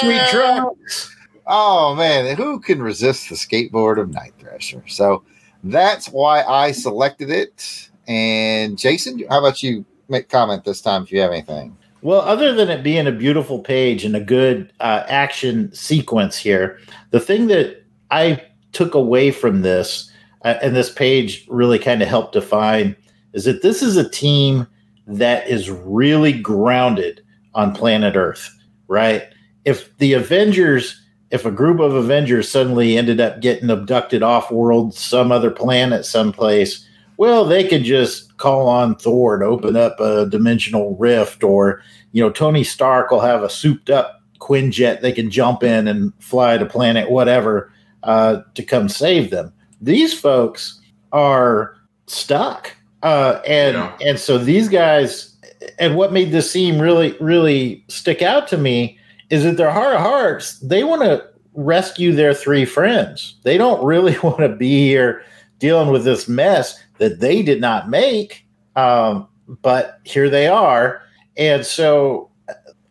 Sweet 0.00 0.28
trucks. 0.30 1.16
Oh 1.46 1.94
man, 1.94 2.36
who 2.36 2.60
can 2.60 2.82
resist 2.82 3.28
the 3.28 3.34
skateboard 3.34 4.00
of 4.00 4.10
Night 4.10 4.32
Thrasher? 4.38 4.82
So 4.88 5.24
that's 5.64 6.08
why 6.08 6.42
I 6.42 6.72
selected 6.72 7.30
it. 7.30 7.90
And 8.08 8.76
Jason, 8.78 9.22
how 9.28 9.38
about 9.38 9.62
you 9.62 9.84
make 10.08 10.28
comment 10.28 10.64
this 10.64 10.80
time 10.80 11.04
if 11.04 11.12
you 11.12 11.20
have 11.20 11.30
anything? 11.30 11.76
Well, 12.02 12.20
other 12.22 12.52
than 12.52 12.68
it 12.68 12.82
being 12.82 13.06
a 13.06 13.12
beautiful 13.12 13.60
page 13.60 14.04
and 14.04 14.16
a 14.16 14.20
good 14.20 14.72
uh, 14.80 15.04
action 15.06 15.72
sequence 15.72 16.36
here, 16.36 16.80
the 17.10 17.20
thing 17.20 17.46
that 17.46 17.84
I 18.10 18.42
took 18.72 18.94
away 18.94 19.30
from 19.30 19.62
this, 19.62 20.10
uh, 20.44 20.56
and 20.60 20.74
this 20.74 20.90
page 20.90 21.46
really 21.48 21.78
kind 21.78 22.02
of 22.02 22.08
helped 22.08 22.32
define, 22.32 22.96
is 23.34 23.44
that 23.44 23.62
this 23.62 23.82
is 23.82 23.96
a 23.96 24.08
team 24.08 24.66
that 25.06 25.48
is 25.48 25.70
really 25.70 26.32
grounded 26.32 27.22
on 27.54 27.74
planet 27.74 28.16
Earth, 28.16 28.50
right? 28.88 29.22
If 29.64 29.96
the 29.98 30.14
Avengers, 30.14 31.00
if 31.30 31.46
a 31.46 31.52
group 31.52 31.78
of 31.78 31.94
Avengers 31.94 32.48
suddenly 32.50 32.98
ended 32.98 33.20
up 33.20 33.40
getting 33.40 33.70
abducted 33.70 34.24
off 34.24 34.50
world, 34.50 34.92
some 34.92 35.30
other 35.30 35.52
planet, 35.52 36.04
someplace, 36.04 36.84
well, 37.16 37.44
they 37.44 37.66
could 37.66 37.84
just 37.84 38.31
call 38.42 38.66
on 38.68 38.96
Thor 38.96 39.38
to 39.38 39.44
open 39.46 39.76
up 39.76 40.00
a 40.00 40.26
dimensional 40.26 40.96
rift, 40.96 41.44
or 41.44 41.80
you 42.12 42.22
know, 42.22 42.30
Tony 42.30 42.64
Stark 42.64 43.10
will 43.10 43.20
have 43.20 43.42
a 43.42 43.48
souped 43.48 43.88
up 43.88 44.20
Quinjet 44.40 45.00
they 45.00 45.12
can 45.12 45.30
jump 45.30 45.62
in 45.62 45.86
and 45.86 46.12
fly 46.18 46.58
to 46.58 46.66
planet 46.66 47.08
whatever 47.10 47.72
uh, 48.02 48.40
to 48.54 48.62
come 48.64 48.88
save 48.88 49.30
them. 49.30 49.52
These 49.80 50.18
folks 50.18 50.80
are 51.12 51.76
stuck, 52.06 52.72
uh, 53.04 53.40
and 53.46 53.76
Yeah. 53.76 53.96
and 54.04 54.18
so 54.18 54.36
these 54.38 54.68
guys, 54.68 55.36
and 55.78 55.94
what 55.96 56.12
made 56.12 56.32
this 56.32 56.50
scene 56.50 56.80
really 56.80 57.16
really 57.20 57.84
stick 57.88 58.20
out 58.22 58.48
to 58.48 58.58
me 58.58 58.98
is 59.30 59.44
that 59.44 59.56
their 59.56 59.70
heart 59.70 59.94
of 59.94 60.00
hearts 60.00 60.58
they 60.58 60.82
want 60.84 61.02
to 61.02 61.24
rescue 61.54 62.12
their 62.12 62.34
three 62.34 62.64
friends. 62.64 63.36
They 63.44 63.58
don't 63.58 63.84
really 63.84 64.18
want 64.22 64.38
to 64.38 64.48
be 64.48 64.88
here 64.88 65.22
dealing 65.58 65.90
with 65.92 66.02
this 66.04 66.26
mess 66.28 66.76
that 67.02 67.18
they 67.18 67.42
did 67.42 67.60
not 67.60 67.90
make. 67.90 68.46
Um, 68.76 69.26
but 69.60 69.98
here 70.04 70.30
they 70.30 70.46
are. 70.46 71.02
And 71.36 71.66
so 71.66 72.30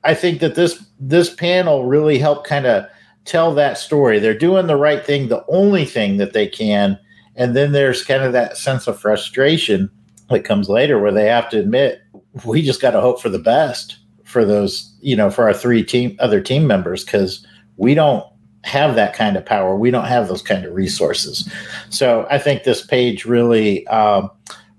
I 0.04 0.14
think 0.14 0.42
that 0.42 0.56
this 0.56 0.86
this 1.00 1.34
panel 1.34 1.86
really 1.86 2.18
helped 2.18 2.46
kind 2.46 2.66
of 2.66 2.86
tell 3.24 3.54
that 3.56 3.78
story. 3.78 4.20
They're 4.20 4.38
doing 4.38 4.68
the 4.68 4.76
right 4.76 5.06
thing, 5.06 5.30
the 5.30 5.46
only 5.48 5.86
thing 5.86 6.18
that 6.18 6.34
they 6.34 6.46
can. 6.46 7.00
And 7.38 7.56
then 7.56 7.72
there's 7.72 8.04
kind 8.04 8.24
of 8.24 8.34
that 8.34 8.58
sense 8.58 8.86
of 8.86 9.00
frustration 9.00 9.90
that 10.30 10.44
comes 10.44 10.68
later 10.68 11.00
where 11.00 11.14
they 11.14 11.28
have 11.28 11.50
to 11.52 11.60
admit 11.60 12.02
we 12.46 12.62
just 12.62 12.82
got 12.82 12.92
to 12.92 13.02
hope 13.02 13.22
for 13.22 13.30
the 13.30 13.40
best 13.40 13.98
for 14.26 14.44
those, 14.44 14.94
you 15.02 15.16
know, 15.16 15.30
for 15.30 15.46
our 15.46 15.54
three 15.54 15.84
team 15.84 16.18
other 16.20 16.42
team 16.42 16.68
members 16.68 17.06
because 17.06 17.46
we 17.78 17.94
don't 17.94 18.26
have 18.64 18.96
that 18.96 19.14
kind 19.14 19.38
of 19.38 19.46
power. 19.46 19.76
We 19.76 19.92
don't 19.92 20.06
have 20.06 20.28
those 20.28 20.42
kind 20.42 20.66
of 20.66 20.74
resources. 20.74 21.52
So 21.90 22.28
I 22.30 22.38
think 22.38 22.64
this 22.64 22.86
page 22.86 23.26
really, 23.26 23.88
um, 23.88 24.30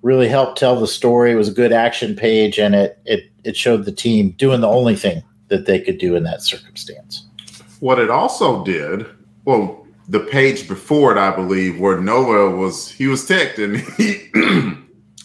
really 0.02 0.28
helped 0.28 0.58
tell 0.58 0.78
the 0.78 0.86
story. 0.86 1.32
It 1.32 1.36
was 1.36 1.48
a 1.48 1.52
good 1.52 1.72
action 1.72 2.14
page, 2.14 2.58
and 2.58 2.74
it 2.74 2.98
it 3.04 3.30
it 3.44 3.56
showed 3.56 3.84
the 3.84 3.92
team 3.92 4.32
doing 4.32 4.60
the 4.60 4.68
only 4.68 4.96
thing 4.96 5.22
that 5.48 5.66
they 5.66 5.80
could 5.80 5.98
do 5.98 6.16
in 6.16 6.22
that 6.24 6.42
circumstance. 6.42 7.26
What 7.80 7.98
it 7.98 8.10
also 8.10 8.64
did, 8.64 9.06
well, 9.44 9.86
the 10.08 10.20
page 10.20 10.68
before 10.68 11.12
it, 11.12 11.18
I 11.18 11.34
believe, 11.34 11.78
where 11.78 12.00
Nova 12.00 12.54
was, 12.56 12.90
he 12.90 13.06
was 13.06 13.26
ticked, 13.26 13.58
and 13.58 13.78
he, 13.78 14.30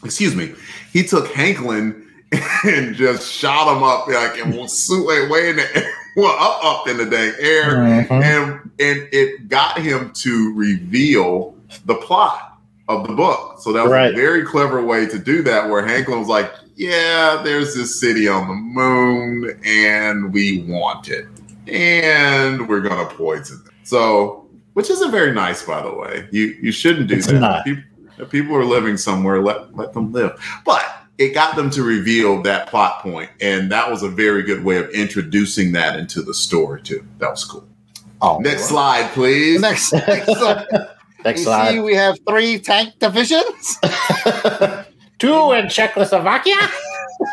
excuse 0.04 0.36
me, 0.36 0.54
he 0.92 1.04
took 1.04 1.28
Hanklin 1.28 2.04
and 2.66 2.96
just 2.96 3.32
shot 3.32 3.76
him 3.76 3.84
up 3.84 4.08
like 4.08 4.38
and 4.40 4.56
was 4.56 4.88
way, 4.90 5.28
way 5.28 5.50
in 5.50 5.58
the 5.58 5.78
air, 5.78 5.94
well, 6.18 6.36
up, 6.40 6.60
up 6.66 6.88
in 6.90 6.98
the 6.98 7.06
dang 7.06 7.32
air, 7.40 7.76
Mhm. 7.78 8.12
and 8.24 8.60
and 8.80 9.08
it 9.12 9.48
got 9.48 9.78
him 9.80 10.12
to 10.16 10.54
reveal 10.56 11.56
the 11.86 11.96
plot 11.96 12.58
of 12.90 13.08
the 13.08 13.14
book. 13.14 13.58
So 13.60 13.72
that 13.74 13.84
was 13.84 13.92
Right. 13.92 14.14
a 14.14 14.16
very 14.16 14.44
clever 14.44 14.82
way 14.84 15.06
to 15.06 15.20
do 15.20 15.42
that, 15.44 15.70
where 15.70 15.84
Hanklin 15.84 16.20
was 16.20 16.28
like, 16.28 16.52
"Yeah, 16.76 17.42
there's 17.44 17.76
this 17.76 18.00
city 18.00 18.28
on 18.28 18.48
the 18.48 18.54
moon, 18.56 19.58
and 19.66 20.34
we 20.34 20.64
want 20.68 21.10
it, 21.10 21.28
and 21.68 22.68
we're 22.68 22.82
gonna 22.82 23.06
poison 23.06 23.62
it." 23.66 23.72
So, 23.84 24.46
which 24.74 24.90
isn't 24.90 25.12
very 25.12 25.32
nice, 25.34 25.64
by 25.64 25.82
the 25.82 25.94
way. 25.94 26.28
You 26.32 26.56
you 26.62 26.72
shouldn't 26.72 27.08
do 27.08 27.16
It's 27.16 27.28
that. 27.28 27.40
not. 27.40 27.66
People, 27.66 27.84
if 28.20 28.30
people 28.30 28.56
are 28.56 28.66
living 28.66 28.98
somewhere, 28.98 29.42
let 29.42 29.76
let 29.76 29.94
them 29.94 30.12
live. 30.12 30.32
But 30.66 30.84
it 31.18 31.34
got 31.34 31.56
them 31.56 31.70
to 31.72 31.84
reveal 31.84 32.42
that 32.44 32.68
plot 32.68 33.02
point, 33.02 33.30
and 33.42 33.72
that 33.72 33.90
was 33.90 34.04
a 34.04 34.10
very 34.10 34.44
good 34.44 34.64
way 34.64 34.78
of 34.78 34.90
introducing 34.92 35.72
that 35.74 35.98
into 36.00 36.22
the 36.22 36.34
story 36.34 36.82
too. 36.82 37.06
That 37.18 37.32
was 37.32 37.44
cool. 37.44 37.68
Oh, 38.22 38.40
Next 38.40 38.66
slide, 38.66 39.12
please. 39.12 39.62
Next, 39.62 39.94
next 40.08 40.26
slide. 40.26 40.66
Next 41.24 41.40
you 41.40 41.46
slide. 41.46 41.72
see, 41.72 41.80
we 41.80 41.96
have 41.96 42.18
three 42.28 42.60
tank 42.60 42.94
divisions. 43.00 43.78
Two 45.20 45.52
in 45.52 45.68
Czechoslovakia. 45.68 46.56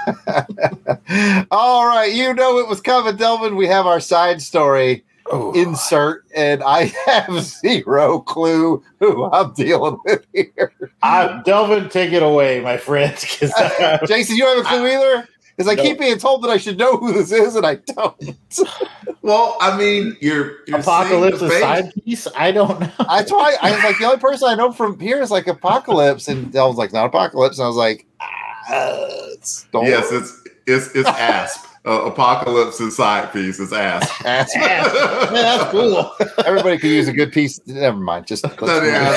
All 1.50 1.86
right, 1.86 2.10
you 2.12 2.32
know 2.32 2.58
it 2.58 2.68
was 2.68 2.80
coming, 2.80 3.16
Delvin. 3.16 3.56
We 3.56 3.66
have 3.66 3.86
our 3.86 4.00
side 4.00 4.40
story 4.40 5.04
insert, 5.54 6.24
and 6.34 6.62
I 6.62 6.92
have 7.06 7.40
zero 7.40 8.20
clue 8.20 8.82
who 9.00 9.24
I'm 9.24 9.52
dealing 9.54 9.98
with 10.04 10.26
here. 10.32 10.72
Uh, 11.02 11.42
Delvin, 11.42 11.88
take 11.88 12.12
it 12.12 12.22
away, 12.22 12.60
my 12.60 12.76
friend. 12.76 13.12
'cause, 13.14 13.52
uh, 13.58 13.98
Jason, 14.06 14.36
you 14.36 14.46
have 14.46 14.58
a 14.58 14.62
clue 14.68 14.86
either? 14.86 15.28
Because 15.56 15.70
I 15.70 15.74
No. 15.76 15.82
keep 15.84 16.00
being 16.00 16.18
told 16.18 16.42
that 16.42 16.50
I 16.50 16.56
should 16.56 16.78
know 16.78 16.96
who 16.96 17.12
this 17.12 17.30
is, 17.30 17.54
and 17.56 17.64
I 17.66 17.76
don't. 17.76 18.16
Well, 19.22 19.56
I 19.58 19.74
mean, 19.78 20.18
you're, 20.20 20.56
you're 20.66 20.80
Apocalypse 20.80 21.36
is 21.36 21.48
the 21.48 21.58
side 21.58 21.90
piece. 22.04 22.26
I 22.36 22.52
don't 22.52 22.78
know. 22.78 22.90
That's 23.08 23.32
why 23.32 23.56
I 23.62 23.72
was 23.72 23.82
like 23.82 23.96
the 23.96 24.04
only 24.04 24.18
person 24.18 24.48
I 24.50 24.54
know 24.54 24.70
from 24.70 25.00
here 25.00 25.22
is 25.22 25.30
like 25.30 25.46
Apocalypse, 25.46 26.28
and 26.28 26.54
I 26.54 26.66
was 26.66 26.76
like 26.76 26.92
not 26.92 27.06
Apocalypse, 27.06 27.56
and 27.58 27.64
I 27.64 27.68
was 27.68 27.76
like, 27.78 28.04
ah, 28.20 28.26
it's 29.32 29.62
face. 29.72 29.88
Yes, 29.88 30.12
it's 30.12 30.42
it's 30.66 30.94
it's 30.94 31.08
Asp. 31.08 31.64
Uh, 31.86 32.06
Apocalypse 32.06 32.80
and 32.80 32.90
side 32.90 33.30
piece 33.30 33.60
is 33.60 33.70
ass, 33.70 34.10
Asp. 34.24 34.56
Yeah, 34.56 34.88
that's 35.30 35.70
cool. 35.70 36.10
Everybody 36.46 36.78
could 36.78 36.88
use 36.90 37.08
a 37.08 37.12
good 37.12 37.30
piece. 37.30 37.60
Never 37.66 37.98
mind. 37.98 38.26
Just 38.26 38.42
let's 38.60 38.60
No, 38.62 38.82
yeah, 38.82 39.16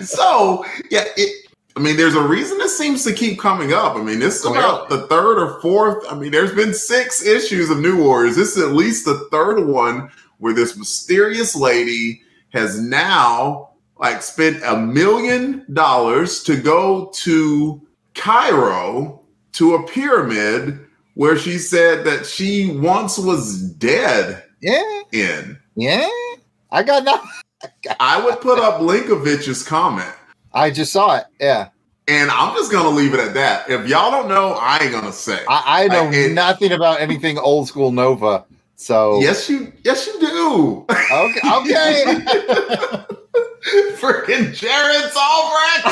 so 0.00 0.64
yeah, 0.90 1.04
it, 1.18 1.46
I 1.76 1.80
mean, 1.80 1.98
there's 1.98 2.14
a 2.14 2.22
reason 2.22 2.56
this 2.56 2.76
seems 2.76 3.04
to 3.04 3.12
keep 3.12 3.38
coming 3.38 3.74
up. 3.74 3.96
I 3.96 4.02
mean, 4.02 4.18
this 4.18 4.40
is 4.40 4.46
about 4.46 4.88
the 4.88 5.06
third 5.08 5.38
or 5.38 5.60
fourth. 5.60 6.04
I 6.10 6.14
mean, 6.14 6.30
there's 6.30 6.54
been 6.54 6.72
six 6.72 7.22
issues 7.22 7.68
of 7.68 7.78
New 7.78 8.02
Warriors. 8.02 8.34
This 8.34 8.56
is 8.56 8.62
at 8.62 8.72
least 8.72 9.04
the 9.04 9.28
third 9.30 9.66
one 9.66 10.10
where 10.38 10.54
this 10.54 10.74
mysterious 10.76 11.54
lady 11.54 12.22
has 12.54 12.80
now 12.80 13.70
like 13.98 14.22
spent 14.22 14.62
a 14.64 14.76
million 14.76 15.66
dollars 15.74 16.42
to 16.44 16.56
go 16.56 17.10
to 17.14 17.86
Cairo 18.14 19.19
to 19.52 19.74
a 19.74 19.86
pyramid 19.86 20.78
where 21.14 21.36
she 21.36 21.58
said 21.58 22.04
that 22.04 22.24
she 22.26 22.70
once 22.78 23.18
was 23.18 23.60
dead 23.62 24.44
yeah, 24.60 25.00
in. 25.12 25.58
yeah. 25.76 26.08
I 26.70 26.82
got 26.82 27.04
nothing. 27.04 27.28
I 27.98 28.24
would 28.24 28.40
put 28.40 28.58
up 28.58 28.80
Linkovich's 28.80 29.62
comment. 29.62 30.12
I 30.52 30.70
just 30.70 30.92
saw 30.92 31.16
it. 31.16 31.24
Yeah, 31.40 31.68
And 32.08 32.30
I'm 32.30 32.54
just 32.54 32.72
gonna 32.72 32.88
leave 32.90 33.12
it 33.14 33.20
at 33.20 33.34
that. 33.34 33.68
If 33.70 33.86
y'all 33.88 34.10
don't 34.10 34.28
know, 34.28 34.52
I 34.60 34.78
ain't 34.78 34.92
gonna 34.92 35.12
say. 35.12 35.38
I, 35.48 35.84
I 35.84 35.88
know 35.88 36.10
it- 36.10 36.32
nothing 36.32 36.72
about 36.72 37.00
anything 37.00 37.38
old 37.38 37.68
school 37.68 37.90
Nova. 37.92 38.44
So 38.76 39.20
yes, 39.20 39.48
you 39.50 39.72
yes 39.84 40.06
you 40.06 40.18
do. 40.20 40.86
okay, 40.88 41.40
okay. 41.44 42.04
Freaking 44.00 44.54
Jared 44.54 45.10
Albrecht. 45.14 45.84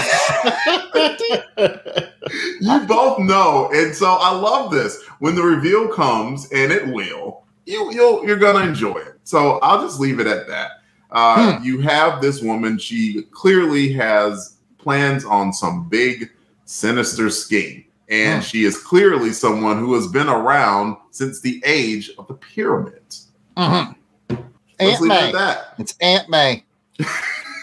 you 2.63 2.79
both 2.87 2.98
know, 3.29 3.71
and 3.73 3.95
so 3.95 4.07
I 4.21 4.33
love 4.35 4.71
this. 4.73 5.03
When 5.21 5.35
the 5.37 5.43
reveal 5.43 5.87
comes, 5.89 6.51
and 6.53 6.73
it 6.73 6.89
will, 6.89 7.45
you 7.67 7.93
you'll 7.93 8.27
you're 8.27 8.37
gonna 8.39 8.67
enjoy 8.67 8.97
it. 8.99 9.21
So 9.25 9.59
I'll 9.61 9.81
just 9.83 10.01
leave 10.01 10.19
it 10.21 10.27
at 10.27 10.49
that. 10.49 10.71
Uh, 11.11 11.59
You 11.63 11.81
have 11.81 12.21
this 12.21 12.43
woman. 12.43 12.79
She 12.79 13.23
clearly 13.31 13.93
has 13.95 14.57
plans 14.79 15.25
on 15.25 15.53
some 15.53 15.89
big, 15.89 16.31
sinister 16.65 17.31
scheme, 17.31 17.85
and 18.09 18.43
Hmm. 18.43 18.47
she 18.49 18.65
is 18.65 18.79
clearly 18.83 19.33
someone 19.33 19.79
who 19.79 19.95
has 19.95 20.07
been 20.09 20.29
around 20.29 20.97
since 21.11 21.41
the 21.41 21.63
age 21.65 22.11
of 22.19 22.27
the 22.29 22.35
pyramids. 22.35 23.29
Mhm. 23.57 23.95
Let's 24.31 24.41
Aunt 24.81 25.01
leave 25.03 25.11
it 25.13 25.15
at 25.15 25.33
that. 25.33 25.75
It's 25.79 25.95
Aunt 26.01 26.29
May. 26.35 26.65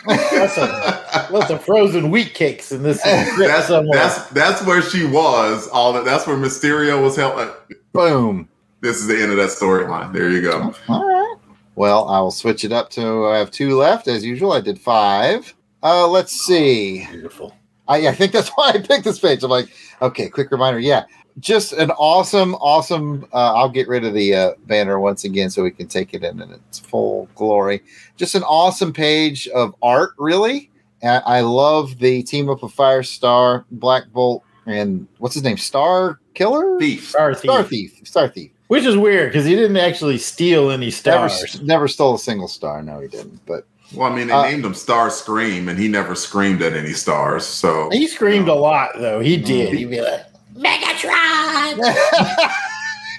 That's 0.08 0.58
a, 0.58 1.28
lots 1.32 1.50
of 1.50 1.64
frozen 1.64 2.12
wheat 2.12 2.34
cakes 2.34 2.72
in 2.72 2.84
this 2.84 3.02
that's 3.04 3.68
somewhere. 3.68 3.98
that's 3.98 4.30
that's 4.30 4.66
where 4.66 4.82
she 4.82 5.06
was. 5.06 5.68
All 5.70 5.94
that. 5.94 6.06
That's 6.06 6.28
where 6.28 6.38
Mysterio 6.38 7.02
was 7.02 7.16
held. 7.16 7.40
uh, 7.40 7.54
Boom. 7.94 8.50
This 8.82 8.98
is 8.98 9.08
the 9.08 9.22
end 9.22 9.32
of 9.32 9.38
that 9.38 9.50
storyline. 9.50 10.14
There 10.14 10.30
you 10.30 10.42
go. 10.42 10.74
All 10.90 11.06
right. 11.08 11.36
Well, 11.76 12.08
I 12.08 12.20
will 12.20 12.32
switch 12.32 12.64
it 12.64 12.72
up 12.72 12.90
to 12.92 13.26
I 13.28 13.38
have 13.38 13.52
two 13.52 13.78
left 13.78 14.08
as 14.08 14.24
usual. 14.24 14.52
I 14.54 14.62
did 14.62 14.80
five. 14.80 15.54
Uh, 15.84 16.08
let's 16.08 16.32
see. 16.32 17.06
Beautiful. 17.12 17.56
I, 17.88 18.08
I 18.08 18.12
think 18.14 18.32
that's 18.32 18.50
why 18.56 18.70
I 18.76 18.78
picked 18.80 19.04
this 19.04 19.20
page. 19.20 19.44
I'm 19.44 19.50
like, 19.50 19.70
okay, 20.02 20.30
quick 20.30 20.52
reminder. 20.52 20.80
Yeah, 20.80 21.06
just 21.40 21.74
an 21.74 21.92
awesome, 21.92 22.56
awesome. 22.56 23.26
Uh, 23.34 23.54
I'll 23.54 23.70
get 23.70 23.88
rid 23.88 24.06
of 24.06 24.14
the 24.14 24.34
uh, 24.36 24.52
banner 24.68 25.00
once 25.00 25.24
again 25.26 25.50
so 25.50 25.64
we 25.64 25.72
can 25.72 25.88
take 25.88 26.14
it 26.14 26.24
in 26.24 26.42
in 26.42 26.52
its 26.52 26.80
full 26.80 27.28
glory. 27.36 27.82
Just 28.18 28.36
an 28.36 28.44
awesome 28.44 28.94
page 28.94 29.48
of 29.50 29.76
art, 29.82 30.12
really. 30.18 30.70
And 31.02 31.22
I 31.26 31.42
love 31.42 32.00
the 32.00 32.24
team 32.24 32.50
up 32.50 32.64
of 32.64 32.74
Firestar, 32.74 33.66
Black 33.70 34.04
Bolt, 34.14 34.44
and 34.66 35.08
what's 35.20 35.36
his 35.36 35.44
name? 35.44 35.58
Star 35.58 36.20
Killer, 36.34 36.80
Thief. 36.80 37.10
Star 37.10 37.34
Thief. 37.36 37.42
Star 37.52 37.64
Thief, 37.64 38.02
Star 38.06 38.28
Thief. 38.30 38.52
Which 38.68 38.84
is 38.86 38.98
weird 38.98 39.32
because 39.32 39.46
he 39.46 39.56
didn't 39.56 39.78
actually 39.78 40.18
steal 40.18 40.72
any 40.72 40.90
stars. 40.90 41.62
never 41.62 41.88
stole 41.88 42.16
a 42.16 42.20
single 42.20 42.48
star. 42.48 42.82
No, 42.82 43.00
he 43.00 43.08
didn't. 43.08 43.46
But 43.46 43.68
Well, 43.94 44.12
I 44.12 44.16
mean, 44.16 44.28
they 44.28 44.34
Uh, 44.34 44.42
named 44.44 44.66
him 44.66 44.74
Starscream, 44.74 45.70
and 45.70 45.78
he 45.78 45.88
never 45.88 46.16
screamed 46.16 46.64
at 46.64 46.74
any 46.74 46.94
stars. 46.94 47.46
So 47.46 47.90
He 47.92 48.08
screamed 48.08 48.48
a 48.48 48.56
lot 48.56 48.92
though. 48.98 49.20
He 49.20 49.38
did. 49.38 49.74
Mm. 49.74 49.78
He'd 49.78 49.90
be 49.92 50.02
like, 50.02 50.26
Megatron. 50.56 51.78
that 51.78 52.56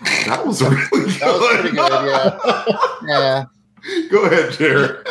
that 0.26 0.46
was 0.46 0.62
really 0.62 0.76
good. 0.90 1.20
was 1.22 1.60
pretty 1.60 1.76
good. 1.76 2.38
Yeah, 3.08 3.44
yeah. 3.84 4.08
Go 4.10 4.24
ahead, 4.24 4.52
Jared. 4.52 5.06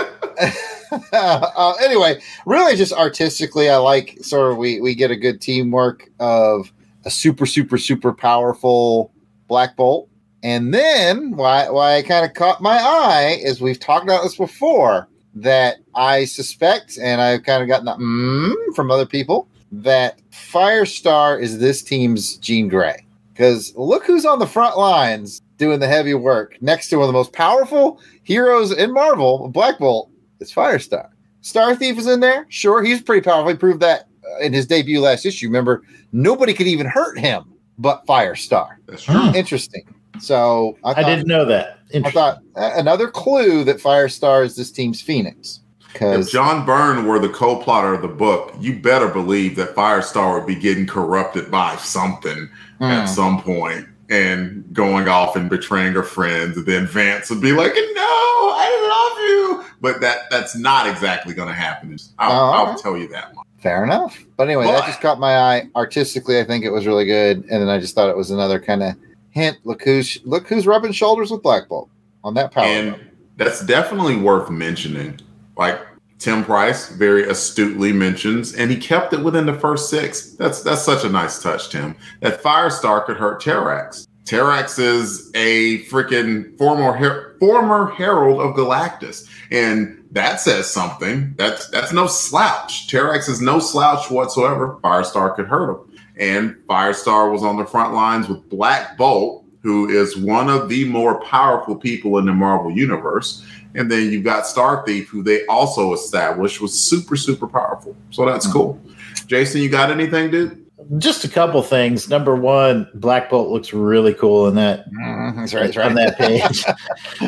uh, 1.14 1.74
anyway, 1.84 2.20
really, 2.46 2.76
just 2.76 2.94
artistically, 2.94 3.70
I 3.70 3.78
like 3.78 4.18
sort 4.22 4.52
of 4.52 4.58
we 4.58 4.82
we 4.82 4.96
get 4.96 5.12
a 5.12 5.16
good 5.16 5.40
teamwork 5.40 6.10
of 6.20 6.72
a 7.06 7.12
super 7.12 7.46
super 7.46 7.78
super 7.78 8.12
powerful 8.12 9.14
Black 9.48 9.76
Bolt, 9.76 10.10
and 10.44 10.74
then 10.74 11.36
why 11.38 11.70
why 11.70 11.98
I 11.98 12.02
kind 12.02 12.26
of 12.26 12.34
caught 12.34 12.62
my 12.62 12.78
eye 12.78 13.40
is 13.44 13.62
we've 13.62 13.80
talked 13.80 14.04
about 14.04 14.24
this 14.24 14.36
before 14.36 15.08
that 15.36 15.78
I 15.94 16.26
suspect, 16.26 16.98
and 16.98 17.22
I've 17.22 17.44
kind 17.44 17.62
of 17.62 17.68
gotten 17.70 17.86
that 17.86 17.98
mm 17.98 18.54
from 18.76 18.90
other 18.92 19.06
people 19.06 19.48
that 19.84 20.20
Firestar 20.32 21.42
is 21.42 21.60
this 21.60 21.82
team's 21.82 22.38
Jean 22.38 22.68
Grey 22.68 23.06
because 23.34 23.76
look 23.76 24.06
who's 24.06 24.26
on 24.26 24.40
the 24.40 24.48
front 24.48 24.78
lines 24.78 25.42
doing 25.58 25.80
the 25.80 25.88
heavy 25.88 26.14
work 26.14 26.58
next 26.62 26.90
to 26.90 26.98
one 26.98 27.04
of 27.04 27.08
the 27.08 27.14
most 27.14 27.34
powerful 27.34 28.00
heroes 28.24 28.72
in 28.72 28.94
Marvel, 28.94 29.50
Black 29.50 29.80
Bolt. 29.80 30.10
It's 30.40 30.54
Firestar. 30.54 31.10
Star 31.42 31.76
Thief 31.76 31.98
is 31.98 32.08
in 32.08 32.20
there. 32.20 32.46
Sure, 32.50 32.84
he's 32.84 33.02
pretty 33.02 33.24
powerful. 33.24 33.50
He 33.50 33.56
proved 33.56 33.80
that 33.82 34.08
uh, 34.26 34.40
in 34.40 34.54
his 34.54 34.66
debut 34.66 35.00
last 35.00 35.26
issue. 35.26 35.48
Remember, 35.48 35.84
nobody 36.12 36.54
could 36.54 36.68
even 36.68 36.88
hurt 36.88 37.18
him 37.20 37.54
but 37.78 38.06
Firestar. 38.06 38.76
That's 38.88 39.04
true. 39.04 39.32
Interesting. 39.36 39.84
So 40.20 40.78
I, 40.84 40.92
I 40.92 41.04
didn't 41.04 41.28
know 41.28 41.46
that. 41.46 41.80
I 41.94 42.10
thought 42.12 42.40
uh, 42.56 42.72
another 42.76 43.10
clue 43.10 43.64
that 43.66 43.78
Firestar 43.78 44.46
is 44.46 44.56
this 44.56 44.72
team's 44.72 45.02
Phoenix. 45.02 45.60
If 45.96 46.00
Because 46.12 46.32
John 46.32 46.66
Byrne 46.66 47.06
were 47.06 47.20
the 47.20 47.30
co-plotter 47.30 47.94
of 47.94 48.02
the 48.02 48.08
book, 48.08 48.54
you 48.60 48.78
better 48.78 49.08
believe 49.08 49.56
that 49.56 49.76
Firestar 49.76 50.38
would 50.38 50.48
be 50.48 50.56
getting 50.56 50.86
corrupted 50.88 51.50
by 51.50 51.76
something 51.78 52.50
at 52.82 53.08
hmm. 53.08 53.14
some 53.14 53.42
point 53.42 53.88
and 54.10 54.64
going 54.74 55.08
off 55.08 55.36
and 55.36 55.50
betraying 55.50 55.94
her 55.94 56.04
friends. 56.04 56.58
And 56.58 56.66
then 56.66 56.88
Vance 56.88 57.30
would 57.30 57.42
be 57.42 57.52
like, 57.52 57.74
"No, 57.74 57.82
I 57.82 58.70
love 58.90 59.24
you," 59.24 59.66
but 59.82 60.02
that 60.02 60.30
that's 60.30 60.56
not 60.56 60.88
exactly 60.88 61.34
going 61.34 61.48
to 61.48 61.56
happen. 61.56 61.98
I'll, 62.20 62.32
Oh, 62.32 62.54
I'll 62.54 62.78
tell 62.78 62.98
you 62.98 63.08
that 63.10 63.34
much. 63.34 63.46
Fair 63.60 63.84
enough. 63.84 64.24
But 64.38 64.44
anyway, 64.44 64.66
that 64.66 64.86
just 64.86 65.02
caught 65.02 65.20
my 65.20 65.38
eye. 65.38 65.70
Artistically, 65.76 66.40
I 66.40 66.44
think 66.44 66.66
it 66.66 66.70
was 66.70 66.86
really 66.86 67.06
good. 67.06 67.38
And 67.50 67.62
then 67.62 67.70
I 67.70 67.80
just 67.80 67.96
thought 67.96 68.10
it 68.10 68.18
was 68.18 68.30
another 68.30 68.60
kind 68.60 68.84
of 68.84 68.96
hint. 69.32 69.58
Look 69.64 69.84
who's 69.84 70.20
look 70.24 70.48
who's 70.48 70.68
rubbing 70.68 70.92
shoulders 70.92 71.32
with 71.32 71.42
Black 71.42 71.68
Bolt 71.68 71.90
on 72.24 72.36
that 72.36 72.52
power. 72.52 72.66
and 72.66 72.92
level. 72.92 73.06
that's 73.38 73.66
definitely 73.66 74.18
worth 74.18 74.52
mentioning. 74.52 75.20
Like 75.58 75.80
Tim 76.20 76.44
Price 76.44 76.90
very 76.90 77.28
astutely 77.28 77.92
mentions, 77.92 78.54
and 78.54 78.72
he 78.72 78.78
kept 78.78 79.14
it 79.14 79.24
within 79.24 79.46
the 79.46 79.54
first 79.54 79.90
six. 79.90 80.32
That's 80.32 80.62
that's 80.62 80.82
such 80.82 81.04
a 81.04 81.10
nice 81.10 81.42
touch, 81.42 81.70
Tim. 81.70 81.96
That 82.22 82.42
Firestar 82.42 83.06
could 83.06 83.18
hurt 83.18 83.42
Terrax. 83.42 84.08
Terrax 84.26 84.80
is 84.80 85.30
a 85.36 85.84
freaking 85.86 86.58
former 86.58 86.94
her- 86.94 87.38
former 87.40 87.92
herald 87.92 88.42
of 88.42 88.56
Galactus, 88.56 89.30
and 89.52 90.04
that 90.12 90.40
says 90.40 90.68
something. 90.68 91.36
That's 91.38 91.70
that's 91.70 91.94
no 91.94 92.08
slouch. 92.08 92.88
Terrax 92.88 93.30
is 93.30 93.40
no 93.42 93.60
slouch 93.60 94.10
whatsoever. 94.10 94.80
Firestar 94.84 95.36
could 95.36 95.46
hurt 95.46 95.72
him, 95.72 95.98
and 96.18 96.56
Firestar 96.68 97.32
was 97.32 97.44
on 97.44 97.58
the 97.58 97.66
front 97.66 97.94
lines 97.94 98.28
with 98.28 98.50
Black 98.50 98.98
Bolt, 98.98 99.46
who 99.62 99.90
is 99.90 100.18
one 100.18 100.50
of 100.50 100.70
the 100.70 100.86
more 100.86 101.22
powerful 101.22 101.76
people 101.76 102.18
in 102.18 102.26
the 102.26 102.34
Marvel 102.34 102.72
universe. 102.72 103.46
And 103.76 103.92
then 103.92 104.12
you've 104.12 104.24
got 104.24 104.48
Star 104.48 104.84
Thief, 104.86 105.10
who 105.10 105.22
they 105.22 105.46
also 105.48 105.94
established 105.94 106.62
was 106.62 106.80
super, 106.80 107.16
super 107.16 107.48
powerful. 107.48 107.96
So 108.12 108.26
that's 108.26 108.48
mm-hmm. 108.48 108.58
cool. 108.58 108.82
Jason, 109.28 109.62
you 109.62 109.70
got 109.70 109.92
anything, 109.92 110.32
dude? 110.32 110.66
Just 110.98 111.24
a 111.24 111.30
couple 111.30 111.62
things. 111.64 112.10
Number 112.10 112.36
one, 112.36 112.88
Black 112.94 113.30
Bolt 113.30 113.50
looks 113.50 113.74
really 113.74 114.14
cool 114.14 114.48
in 114.48 114.56
that 114.56 114.92
mm-hmm. 114.92 115.40
that's 115.40 115.54
right, 115.54 115.74
that's 115.74 115.78
on 115.78 115.96
that 115.96 116.18
page. 116.18 116.64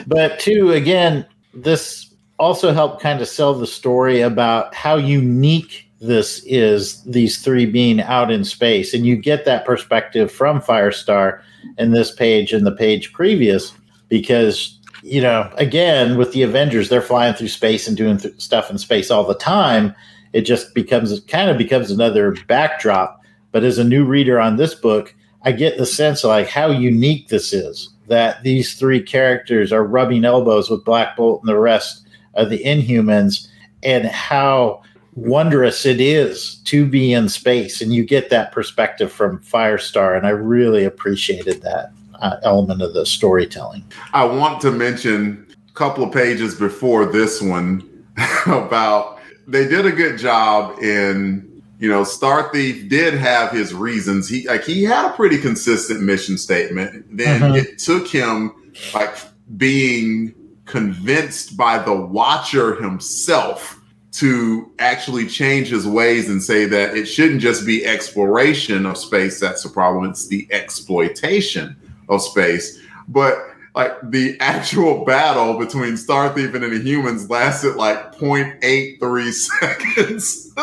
but 0.08 0.40
two, 0.40 0.74
again, 0.74 1.26
this 1.54 2.14
also 2.40 2.72
helped 2.72 3.02
kind 3.02 3.22
of 3.22 3.28
sell 3.28 3.54
the 3.54 3.68
story 3.68 4.22
about 4.22 4.74
how 4.76 4.96
unique 4.96 5.88
this 6.00 6.44
is, 6.46 7.04
these 7.04 7.40
three 7.40 7.66
being 7.66 8.02
out 8.02 8.32
in 8.32 8.44
space. 8.44 8.94
And 8.94 9.06
you 9.06 9.16
get 9.16 9.46
that 9.46 9.66
perspective 9.66 10.32
from 10.32 10.62
Firestar 10.62 11.42
in 11.78 11.92
this 11.92 12.12
page 12.12 12.54
and 12.54 12.66
the 12.66 12.72
page 12.72 13.12
previous, 13.14 13.74
because, 14.08 14.77
you 15.08 15.22
know, 15.22 15.50
again, 15.58 16.18
with 16.18 16.34
the 16.34 16.44
Avengers, 16.44 16.90
they're 16.90 17.02
flying 17.02 17.34
through 17.34 17.48
space 17.48 17.88
and 17.88 17.96
doing 17.96 18.18
th- 18.18 18.40
stuff 18.40 18.70
in 18.70 18.78
space 18.78 19.10
all 19.10 19.24
the 19.24 19.36
time. 19.36 19.96
It 20.34 20.42
just 20.42 20.76
becomes, 20.76 21.12
it 21.12 21.28
kind 21.28 21.50
of 21.50 21.58
becomes 21.58 21.90
another 21.90 22.36
backdrop. 22.48 23.22
But 23.54 23.64
as 23.64 23.78
a 23.78 23.84
new 23.84 24.04
reader 24.04 24.40
on 24.40 24.58
this 24.58 24.76
book, 24.76 25.16
I 25.44 25.54
get 25.54 25.78
the 25.78 25.86
sense 25.86 26.24
of 26.24 26.30
like 26.30 26.48
how 26.48 26.72
unique 26.72 27.30
this 27.30 27.54
is 27.54 27.90
that 28.08 28.44
these 28.44 28.76
three 28.76 29.02
characters 29.02 29.72
are 29.72 29.84
rubbing 29.84 30.26
elbows 30.26 30.70
with 30.70 30.86
Black 30.86 31.16
Bolt 31.16 31.42
and 31.42 31.50
the 31.50 31.58
rest 31.58 32.08
of 32.34 32.50
the 32.50 32.64
Inhumans, 32.64 33.48
and 33.84 34.06
how 34.06 34.82
wondrous 35.16 35.86
it 35.86 36.00
is 36.00 36.56
to 36.66 36.86
be 36.86 37.14
in 37.14 37.28
space. 37.30 37.82
And 37.82 37.94
you 37.94 38.06
get 38.06 38.30
that 38.30 38.52
perspective 38.52 39.12
from 39.12 39.40
Firestar, 39.40 40.16
and 40.16 40.28
I 40.28 40.30
really 40.30 40.84
appreciated 40.84 41.62
that 41.64 41.92
uh, 42.22 42.38
element 42.44 42.82
of 42.82 42.94
the 42.94 43.06
storytelling. 43.06 43.84
I 44.14 44.26
want 44.26 44.62
to 44.62 44.72
mention 44.72 45.48
a 45.70 45.74
couple 45.74 46.04
of 46.04 46.14
pages 46.14 46.56
before 46.56 47.06
this 47.06 47.42
one 47.42 48.06
about 48.48 49.20
they 49.48 49.68
did 49.68 49.86
a 49.86 49.92
good 49.92 50.18
job 50.18 50.80
in 50.82 51.62
you 51.80 51.90
know 51.90 52.04
Star 52.04 52.52
Thief 52.52 52.90
did 52.90 53.14
have 53.14 53.52
his 53.52 53.74
reasons. 53.74 54.28
He 54.28 54.48
like 54.48 54.64
he 54.64 54.84
had 54.84 55.10
a 55.10 55.14
pretty 55.14 55.38
consistent 55.38 56.02
mission 56.02 56.38
statement. 56.38 57.06
Then 57.16 57.42
Mhm. 57.42 57.56
it 57.58 57.78
took 57.80 58.08
him 58.08 58.54
like 58.94 59.16
being 59.58 60.34
convinced 60.66 61.56
by 61.56 61.80
the 61.80 61.94
Watcher 61.96 62.76
himself 62.82 63.80
to 64.12 64.72
actually 64.80 65.28
change 65.28 65.68
his 65.70 65.86
ways 65.88 66.28
and 66.28 66.42
say 66.42 66.66
that 66.66 66.98
it 66.98 67.06
shouldn't 67.06 67.40
just 67.40 67.66
be 67.66 67.86
exploration 67.86 68.86
of 68.86 68.98
space 68.98 69.40
that's 69.40 69.62
the 69.64 69.70
problem. 69.70 70.10
It's 70.10 70.28
the 70.28 70.48
exploitation 70.52 71.76
of 72.10 72.22
space. 72.22 72.82
But 73.08 73.38
like 73.76 73.94
the 74.04 74.36
actual 74.40 75.06
battle 75.06 75.58
between 75.60 75.98
Star 75.98 76.34
Thief 76.34 76.54
and 76.54 76.64
the 76.64 76.80
humans 76.80 77.30
lasted 77.30 77.76
like 77.76 78.16
0.83 78.16 79.34
seconds. 79.60 80.52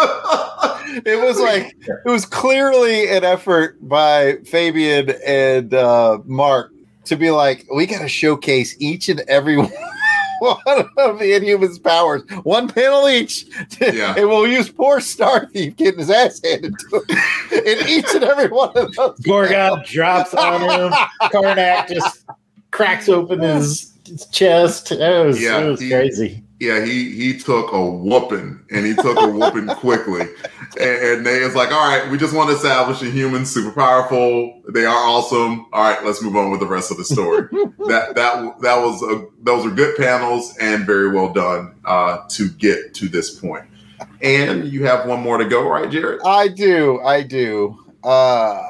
it 1.07 1.23
was 1.23 1.39
like 1.39 1.77
it 1.87 2.09
was 2.09 2.27
clearly 2.27 3.09
an 3.09 3.25
effort 3.25 3.77
by 3.89 4.39
Fabian 4.45 5.15
and 5.25 5.73
uh, 5.73 6.19
Mark 6.25 6.73
to 7.05 7.17
be 7.17 7.31
like, 7.31 7.67
we 7.75 7.87
got 7.87 8.01
to 8.01 8.09
showcase 8.09 8.77
each 8.79 9.09
and 9.09 9.21
every 9.21 9.57
one 9.59 9.73
of 10.49 11.19
the 11.19 11.33
Inhumans' 11.33 11.83
powers, 11.83 12.23
one 12.43 12.69
panel 12.69 13.09
each, 13.09 13.47
Yeah. 13.81 14.15
and 14.19 14.29
we'll 14.29 14.47
use 14.47 14.71
poor 14.71 15.01
Star 15.01 15.47
Thief 15.47 15.77
getting 15.77 15.99
his 16.01 16.11
ass 16.11 16.41
handed 16.45 16.75
to 16.79 16.97
him 17.09 17.59
in 17.67 17.89
each 17.89 18.15
and 18.15 18.25
every 18.25 18.49
one 18.49 18.71
of 18.77 18.93
those. 18.95 19.19
Gorgon 19.21 19.83
drops 19.87 20.35
on 20.35 20.61
him. 20.63 20.93
Karnak 21.31 21.89
just 21.89 22.25
cracks 22.71 23.09
open 23.09 23.41
his, 23.41 23.93
his 24.07 24.27
chest. 24.27 24.93
It 24.93 25.27
was, 25.27 25.41
Yeah, 25.41 25.61
it 25.61 25.69
was 25.71 25.81
he- 25.81 25.91
crazy. 25.91 26.43
yeah, 26.61 26.85
he 26.85 27.11
he 27.11 27.39
took 27.39 27.73
a 27.73 27.85
whooping 27.91 28.61
and 28.71 28.87
he 28.87 28.95
took 28.95 29.21
a 29.21 29.29
whooping 29.29 29.67
quickly. 29.77 30.27
And, 30.77 31.17
and 31.19 31.27
they 31.27 31.37
is 31.39 31.55
like, 31.55 31.71
all 31.71 31.87
right, 31.89 32.11
we 32.11 32.19
just 32.19 32.35
want 32.35 32.51
to 32.51 32.57
establish 32.57 33.01
the 33.01 33.11
humans 33.11 33.51
super 33.51 33.71
powerful. 33.71 34.63
They 34.69 34.85
are 34.85 34.97
awesome. 34.97 35.67
All 35.73 35.83
right, 35.83 36.05
let's 36.05 36.23
move 36.23 36.37
on 36.37 36.51
with 36.51 36.61
the 36.61 36.67
rest 36.67 36.91
of 36.91 36.97
the 36.97 37.05
story. 37.05 37.49
that 37.89 38.15
that 38.15 38.61
that 38.63 38.77
was 38.83 39.03
a, 39.03 39.27
those 39.43 39.65
are 39.67 39.71
good 39.71 39.97
panels 39.97 40.57
and 40.61 40.85
very 40.87 41.11
well 41.11 41.33
done 41.33 41.75
uh, 41.85 42.27
to 42.31 42.49
get 42.51 42.95
to 42.95 43.09
this 43.09 43.39
point. 43.39 43.65
And 44.21 44.65
you 44.65 44.85
have 44.85 45.07
one 45.07 45.21
more 45.21 45.39
to 45.39 45.45
go, 45.45 45.69
right, 45.69 45.89
Jared? 45.91 46.21
I 46.25 46.49
do. 46.49 47.01
I 47.03 47.23
do. 47.23 47.79
Uh, 48.03 48.61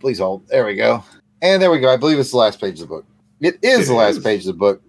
please 0.00 0.18
hold. 0.18 0.46
There 0.48 0.64
we 0.66 0.74
go. 0.74 1.02
And 1.42 1.60
there 1.60 1.70
we 1.70 1.80
go. 1.80 1.92
I 1.92 1.96
believe 1.96 2.18
it's 2.18 2.30
the 2.30 2.36
last 2.38 2.60
page 2.60 2.74
of 2.74 2.80
the 2.80 2.86
book. 2.86 3.04
It 3.40 3.58
is 3.62 3.88
It 3.88 3.92
the 3.92 3.98
last 3.98 4.18
is. 4.18 4.24
page 4.24 4.40
of 4.40 4.46
the 4.46 4.52
book. 4.54 4.82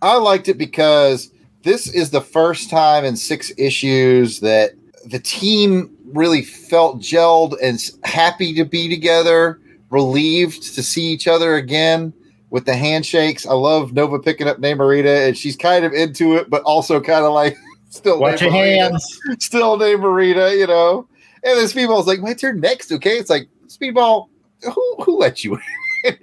I 0.00 0.16
liked 0.16 0.48
it 0.48 0.58
because 0.58 1.30
this 1.62 1.86
is 1.92 2.10
the 2.10 2.20
first 2.20 2.70
time 2.70 3.04
in 3.04 3.14
six 3.16 3.52
issues 3.56 4.40
that 4.40 4.72
the 5.06 5.18
team 5.18 5.96
really 6.06 6.42
felt 6.42 6.98
gelled 6.98 7.56
and 7.62 7.80
happy 8.04 8.54
to 8.54 8.64
be 8.64 8.88
together, 8.88 9.60
relieved 9.90 10.74
to 10.74 10.82
see 10.82 11.04
each 11.04 11.26
other 11.26 11.54
again 11.56 12.12
with 12.50 12.66
the 12.66 12.74
handshakes. 12.74 13.46
I 13.46 13.54
love 13.54 13.92
Nova 13.92 14.18
picking 14.18 14.48
up 14.48 14.58
Namorita, 14.58 15.28
and 15.28 15.36
she's 15.36 15.56
kind 15.56 15.84
of 15.84 15.92
into 15.92 16.36
it, 16.36 16.50
but 16.50 16.62
also 16.62 17.00
kind 17.00 17.24
of 17.24 17.32
like 17.32 17.56
still 17.90 18.20
Watch 18.20 18.42
your 18.42 18.50
Namorita 18.50 18.78
hands. 18.78 19.20
still 19.38 19.76
named 19.76 20.02
Marita, 20.02 20.56
you 20.56 20.66
know. 20.66 21.08
And 21.44 21.58
then 21.58 21.66
Speedball's 21.66 22.06
like, 22.06 22.20
my 22.20 22.34
turn 22.34 22.60
next, 22.60 22.92
okay? 22.92 23.18
It's 23.18 23.30
like, 23.30 23.48
Speedball, 23.66 24.28
who 24.62 24.96
who 25.02 25.18
let 25.18 25.42
you 25.42 25.54
in? 25.54 25.60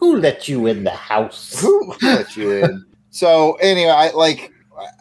Who 0.00 0.16
let 0.16 0.48
you 0.48 0.66
in 0.66 0.84
the 0.84 0.90
house? 0.90 1.60
who 1.60 1.94
let 2.02 2.36
you 2.36 2.52
in? 2.52 2.84
So 3.10 3.54
anyway, 3.54 3.90
I 3.90 4.10
like 4.10 4.52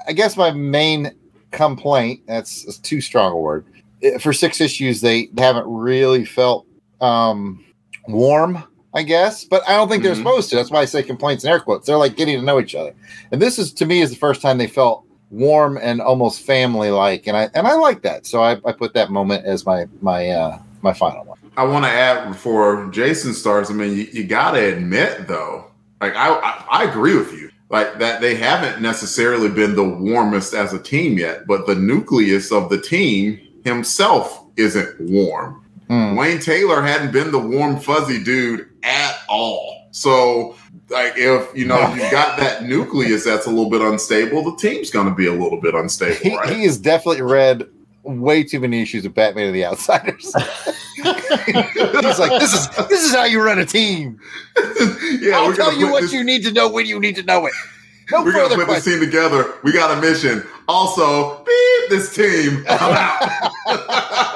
I 0.08 0.14
guess 0.14 0.36
my 0.38 0.52
main 0.52 1.12
complaint, 1.52 2.22
that's, 2.28 2.64
that's 2.64 2.78
too 2.78 3.02
strong 3.02 3.32
a 3.34 3.38
word. 3.38 3.66
eh, 4.04 4.18
For 4.18 4.34
six 4.34 4.60
issues, 4.62 5.02
they 5.02 5.30
haven't 5.38 5.66
really 5.68 6.26
felt 6.26 6.66
um 7.02 7.64
warm, 8.08 8.64
I 8.94 9.04
guess. 9.04 9.44
But 9.44 9.68
I 9.68 9.76
don't 9.76 9.88
think 9.90 10.04
they're 10.04 10.14
Mhm. 10.14 10.18
supposed 10.18 10.50
to. 10.50 10.56
That's 10.56 10.72
why 10.72 10.80
I 10.82 10.86
say 10.86 11.04
complaints 11.04 11.44
in 11.44 11.50
air 11.50 11.60
quotes. 11.60 11.86
They're 11.88 11.98
like 11.98 12.16
getting 12.16 12.40
to 12.40 12.46
know 12.46 12.60
each 12.60 12.76
other. 12.76 12.94
And 13.32 13.42
this 13.42 13.60
is 13.60 13.72
to 13.74 13.86
me 13.86 14.02
is 14.02 14.10
the 14.10 14.16
first 14.16 14.42
time 14.42 14.58
they 14.58 14.68
felt 14.68 15.04
warm 15.30 15.78
and 15.82 16.00
almost 16.02 16.42
family 16.42 16.90
like. 16.92 17.28
And 17.28 17.36
I 17.38 17.50
and 17.54 17.68
I 17.68 17.74
like 17.76 18.02
that. 18.04 18.26
So 18.26 18.42
I, 18.42 18.54
I 18.66 18.72
put 18.72 18.94
that 18.94 19.10
moment 19.12 19.46
as 19.46 19.66
my 19.66 19.86
my 20.02 20.30
uh 20.30 20.60
my 20.82 20.94
final 20.94 21.26
one. 21.26 21.38
I 21.58 21.64
want 21.66 21.86
to 21.86 21.92
add 21.92 22.28
before 22.30 22.88
Jason 22.92 23.34
starts. 23.34 23.70
I 23.72 23.74
mean, 23.74 23.98
you, 23.98 24.08
you 24.14 24.24
got 24.26 24.52
to 24.52 24.60
admit 24.74 25.28
though, 25.28 25.66
like 26.02 26.16
I, 26.16 26.30
I 26.30 26.64
I 26.72 26.84
agree 26.86 27.16
with 27.16 27.34
you, 27.34 27.50
like 27.70 28.00
that 28.00 28.22
they 28.22 28.36
haven't 28.36 28.82
necessarily 28.82 29.50
been 29.50 29.76
the 29.76 29.84
warmest 29.84 30.54
as 30.54 30.74
a 30.74 30.82
team 30.82 31.18
yet, 31.18 31.46
but 31.48 31.68
the 31.68 31.76
nucleus 31.76 32.52
of 32.52 32.70
the 32.70 32.80
team 32.80 33.40
himself 33.64 34.46
isn't 34.56 35.00
warm. 35.02 35.64
Hmm. 35.88 36.18
Dwayne 36.18 36.44
Taylor 36.44 36.82
hadn't 36.82 37.12
been 37.12 37.32
the 37.32 37.40
warm 37.40 37.80
fuzzy 37.80 38.24
dude 38.24 38.68
at 38.84 39.18
all. 39.30 39.88
So, 39.92 40.56
like, 40.90 41.14
if 41.16 41.50
you 41.56 41.66
know 41.66 41.80
you've 41.94 42.12
got 42.12 42.38
that 42.40 42.64
nucleus 42.64 43.24
that's 43.26 43.46
a 43.46 43.50
little 43.50 43.70
bit 43.70 43.82
unstable, 43.82 44.44
the 44.44 44.56
team's 44.58 44.90
going 44.92 45.08
to 45.08 45.16
be 45.16 45.28
a 45.28 45.34
little 45.34 45.60
bit 45.60 45.74
unstable, 45.74 46.16
He, 46.16 46.36
right? 46.38 46.50
he 46.56 46.64
has 46.64 46.78
definitely 46.78 47.22
read 47.22 47.68
way 48.04 48.44
too 48.44 48.60
many 48.60 48.82
issues 48.82 49.06
of 49.06 49.14
Batman 49.14 49.48
and 49.48 49.56
the 49.56 49.66
Outsiders. 49.66 50.34
He's 51.46 52.20
like, 52.20 52.40
this 52.40 52.54
is 52.54 52.70
this 52.88 53.04
is 53.04 53.14
how 53.14 53.26
you 53.26 53.42
run 53.42 53.60
a 53.60 53.66
team. 53.66 54.20
yeah, 55.20 55.38
I'll 55.38 55.54
tell 55.54 55.78
you 55.78 55.92
what 55.92 56.04
this- 56.04 56.14
you 56.14 56.24
need 56.24 56.44
to 56.44 56.52
know 56.52 56.70
when 56.70 56.86
you 56.86 57.00
need 57.00 57.16
to 57.16 57.24
know 57.24 57.46
it. 57.46 57.54
No 58.12 58.24
We're 58.24 58.32
gonna 58.32 58.50
further 58.50 58.66
put 58.66 58.76
this 58.76 58.86
team 58.86 59.00
together. 59.02 59.54
We 59.64 59.74
got 59.74 59.98
a 59.98 60.02
mission. 60.02 60.44
Also, 60.70 61.44
beep 61.44 61.90
this 61.90 62.16
team. 62.16 62.64
I'm 62.70 62.96
out. 63.88 64.28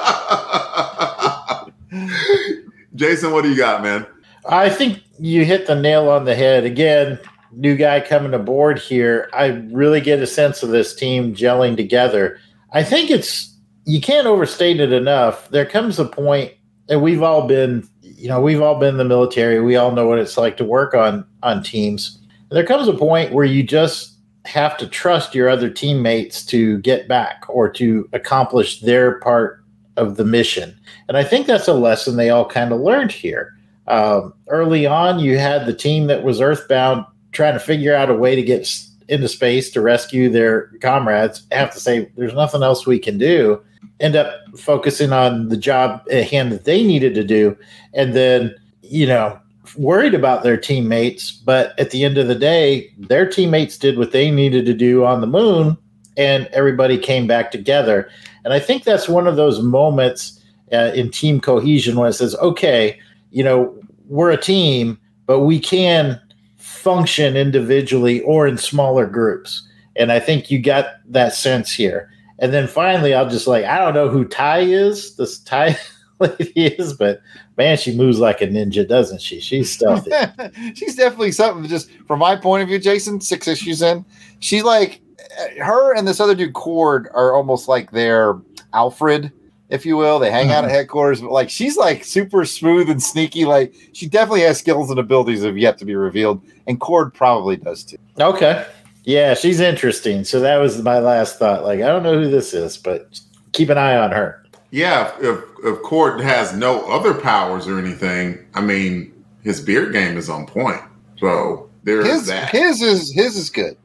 Jason, 2.95 3.31
what 3.31 3.43
do 3.43 3.49
you 3.49 3.57
got, 3.57 3.81
man? 3.81 4.05
I 4.49 4.69
think 4.69 4.99
you 5.19 5.45
hit 5.45 5.67
the 5.67 5.75
nail 5.75 6.09
on 6.09 6.25
the 6.25 6.35
head. 6.35 6.65
Again, 6.65 7.19
new 7.51 7.75
guy 7.75 7.99
coming 8.01 8.33
aboard 8.33 8.79
here. 8.79 9.29
I 9.33 9.47
really 9.71 10.01
get 10.01 10.21
a 10.21 10.27
sense 10.27 10.63
of 10.63 10.69
this 10.69 10.95
team 10.95 11.35
gelling 11.35 11.77
together. 11.77 12.39
I 12.73 12.83
think 12.83 13.09
it's, 13.09 13.55
you 13.85 14.01
can't 14.01 14.27
overstate 14.27 14.79
it 14.79 14.91
enough. 14.91 15.49
There 15.49 15.65
comes 15.65 15.99
a 15.99 16.05
point, 16.05 16.53
and 16.91 17.01
we've 17.01 17.23
all 17.23 17.47
been, 17.47 17.87
you 18.01 18.27
know, 18.27 18.41
we've 18.41 18.61
all 18.61 18.77
been 18.77 18.89
in 18.89 18.97
the 18.97 19.05
military. 19.05 19.61
We 19.61 19.77
all 19.77 19.91
know 19.93 20.07
what 20.07 20.19
it's 20.19 20.37
like 20.37 20.57
to 20.57 20.65
work 20.65 20.93
on 20.93 21.25
on 21.41 21.63
teams. 21.63 22.19
There 22.51 22.65
comes 22.65 22.87
a 22.87 22.93
point 22.93 23.33
where 23.33 23.45
you 23.45 23.63
just 23.63 24.17
have 24.45 24.77
to 24.77 24.87
trust 24.87 25.33
your 25.33 25.47
other 25.47 25.69
teammates 25.69 26.45
to 26.47 26.79
get 26.79 27.07
back 27.07 27.45
or 27.47 27.69
to 27.69 28.09
accomplish 28.11 28.81
their 28.81 29.19
part 29.19 29.63
of 29.95 30.17
the 30.17 30.25
mission. 30.25 30.77
And 31.07 31.17
I 31.17 31.23
think 31.23 31.47
that's 31.47 31.67
a 31.67 31.73
lesson 31.73 32.17
they 32.17 32.29
all 32.29 32.45
kind 32.45 32.73
of 32.73 32.81
learned 32.81 33.11
here. 33.11 33.55
Um, 33.87 34.33
early 34.49 34.85
on, 34.85 35.19
you 35.19 35.37
had 35.37 35.65
the 35.65 35.73
team 35.73 36.07
that 36.07 36.23
was 36.23 36.41
Earthbound 36.41 37.05
trying 37.31 37.53
to 37.53 37.59
figure 37.59 37.95
out 37.95 38.09
a 38.09 38.15
way 38.15 38.35
to 38.35 38.43
get 38.43 38.67
into 39.07 39.27
space 39.27 39.71
to 39.71 39.81
rescue 39.81 40.29
their 40.29 40.71
comrades. 40.81 41.43
I 41.51 41.55
Have 41.55 41.71
to 41.73 41.79
say, 41.79 42.11
there's 42.17 42.33
nothing 42.33 42.63
else 42.63 42.85
we 42.85 42.99
can 42.99 43.17
do. 43.17 43.61
End 43.99 44.15
up 44.15 44.33
focusing 44.57 45.13
on 45.13 45.49
the 45.49 45.57
job 45.57 46.03
at 46.11 46.29
hand 46.29 46.51
that 46.51 46.65
they 46.65 46.83
needed 46.83 47.13
to 47.15 47.23
do, 47.23 47.57
and 47.93 48.13
then 48.13 48.55
you 48.81 49.05
know 49.05 49.39
worried 49.77 50.13
about 50.13 50.43
their 50.43 50.57
teammates. 50.57 51.31
But 51.31 51.77
at 51.79 51.91
the 51.91 52.03
end 52.03 52.17
of 52.17 52.27
the 52.27 52.35
day, 52.35 52.91
their 52.97 53.29
teammates 53.29 53.77
did 53.77 53.97
what 53.97 54.11
they 54.11 54.31
needed 54.31 54.65
to 54.65 54.73
do 54.73 55.05
on 55.05 55.21
the 55.21 55.27
moon, 55.27 55.77
and 56.17 56.47
everybody 56.47 56.97
came 56.97 57.27
back 57.27 57.51
together. 57.51 58.09
And 58.43 58.53
I 58.53 58.59
think 58.59 58.83
that's 58.83 59.07
one 59.07 59.27
of 59.27 59.35
those 59.35 59.61
moments 59.61 60.41
uh, 60.73 60.91
in 60.95 61.11
team 61.11 61.39
cohesion 61.39 61.95
when 61.95 62.09
it 62.09 62.13
says, 62.13 62.35
okay, 62.35 62.99
you 63.31 63.43
know, 63.43 63.73
we're 64.07 64.31
a 64.31 64.37
team, 64.37 64.99
but 65.25 65.41
we 65.41 65.59
can 65.59 66.19
function 66.57 67.37
individually 67.37 68.21
or 68.21 68.47
in 68.47 68.57
smaller 68.57 69.05
groups. 69.05 69.67
And 69.95 70.11
I 70.11 70.19
think 70.19 70.49
you 70.49 70.59
got 70.59 70.87
that 71.09 71.33
sense 71.33 71.71
here. 71.71 72.10
And 72.41 72.51
then 72.51 72.67
finally, 72.67 73.13
I'll 73.13 73.29
just 73.29 73.47
like, 73.47 73.65
I 73.65 73.77
don't 73.77 73.93
know 73.93 74.09
who 74.09 74.25
Tai 74.25 74.61
is, 74.61 75.15
this 75.15 75.37
Tai 75.39 75.77
lady 76.19 76.51
is, 76.55 76.93
but 76.93 77.21
man, 77.55 77.77
she 77.77 77.95
moves 77.95 78.17
like 78.17 78.41
a 78.41 78.47
ninja, 78.47 78.85
doesn't 78.85 79.21
she? 79.21 79.39
She's 79.39 79.71
stealthy. 79.71 80.11
she's 80.73 80.95
definitely 80.95 81.31
something. 81.33 81.69
Just 81.69 81.91
from 82.07 82.19
my 82.19 82.35
point 82.35 82.63
of 82.63 82.67
view, 82.67 82.79
Jason, 82.79 83.21
six 83.21 83.47
issues 83.47 83.83
in, 83.83 84.03
she's 84.39 84.63
like 84.63 85.01
eh, 85.37 85.63
her 85.63 85.95
and 85.95 86.07
this 86.07 86.19
other 86.19 86.33
dude, 86.33 86.53
Chord, 86.53 87.09
are 87.13 87.35
almost 87.35 87.67
like 87.67 87.91
their 87.91 88.39
Alfred, 88.73 89.31
if 89.69 89.85
you 89.85 89.95
will. 89.95 90.17
They 90.17 90.31
hang 90.31 90.49
out 90.49 90.63
at 90.63 90.71
hmm. 90.71 90.75
headquarters, 90.75 91.21
but 91.21 91.31
like 91.31 91.51
she's 91.51 91.77
like 91.77 92.03
super 92.03 92.43
smooth 92.43 92.89
and 92.89 93.01
sneaky. 93.03 93.45
Like 93.45 93.75
she 93.93 94.07
definitely 94.07 94.41
has 94.41 94.57
skills 94.57 94.89
and 94.89 94.99
abilities 94.99 95.41
that 95.41 95.49
have 95.49 95.59
yet 95.59 95.77
to 95.77 95.85
be 95.85 95.93
revealed, 95.93 96.41
and 96.65 96.79
Chord 96.79 97.13
probably 97.13 97.57
does 97.57 97.83
too. 97.83 97.97
okay. 98.19 98.65
Yeah, 99.03 99.33
she's 99.33 99.59
interesting. 99.59 100.23
So 100.23 100.39
that 100.41 100.57
was 100.57 100.81
my 100.83 100.99
last 100.99 101.39
thought. 101.39 101.63
Like, 101.63 101.79
I 101.81 101.87
don't 101.87 102.03
know 102.03 102.21
who 102.21 102.29
this 102.29 102.53
is, 102.53 102.77
but 102.77 103.19
keep 103.51 103.69
an 103.69 103.77
eye 103.77 103.95
on 103.97 104.11
her. 104.11 104.43
Yeah, 104.71 105.11
if, 105.19 105.23
if 105.23 105.43
if 105.65 105.81
Chord 105.83 106.21
has 106.21 106.53
no 106.53 106.81
other 106.89 107.13
powers 107.13 107.67
or 107.67 107.77
anything, 107.79 108.37
I 108.53 108.61
mean, 108.61 109.11
his 109.43 109.59
beard 109.59 109.91
game 109.91 110.17
is 110.17 110.29
on 110.29 110.45
point. 110.45 110.79
So 111.19 111.69
there 111.83 112.01
is 112.01 112.07
His 112.07 112.27
that. 112.27 112.49
his 112.51 112.81
is 112.81 113.11
his 113.13 113.35
is 113.35 113.49
good. 113.49 113.75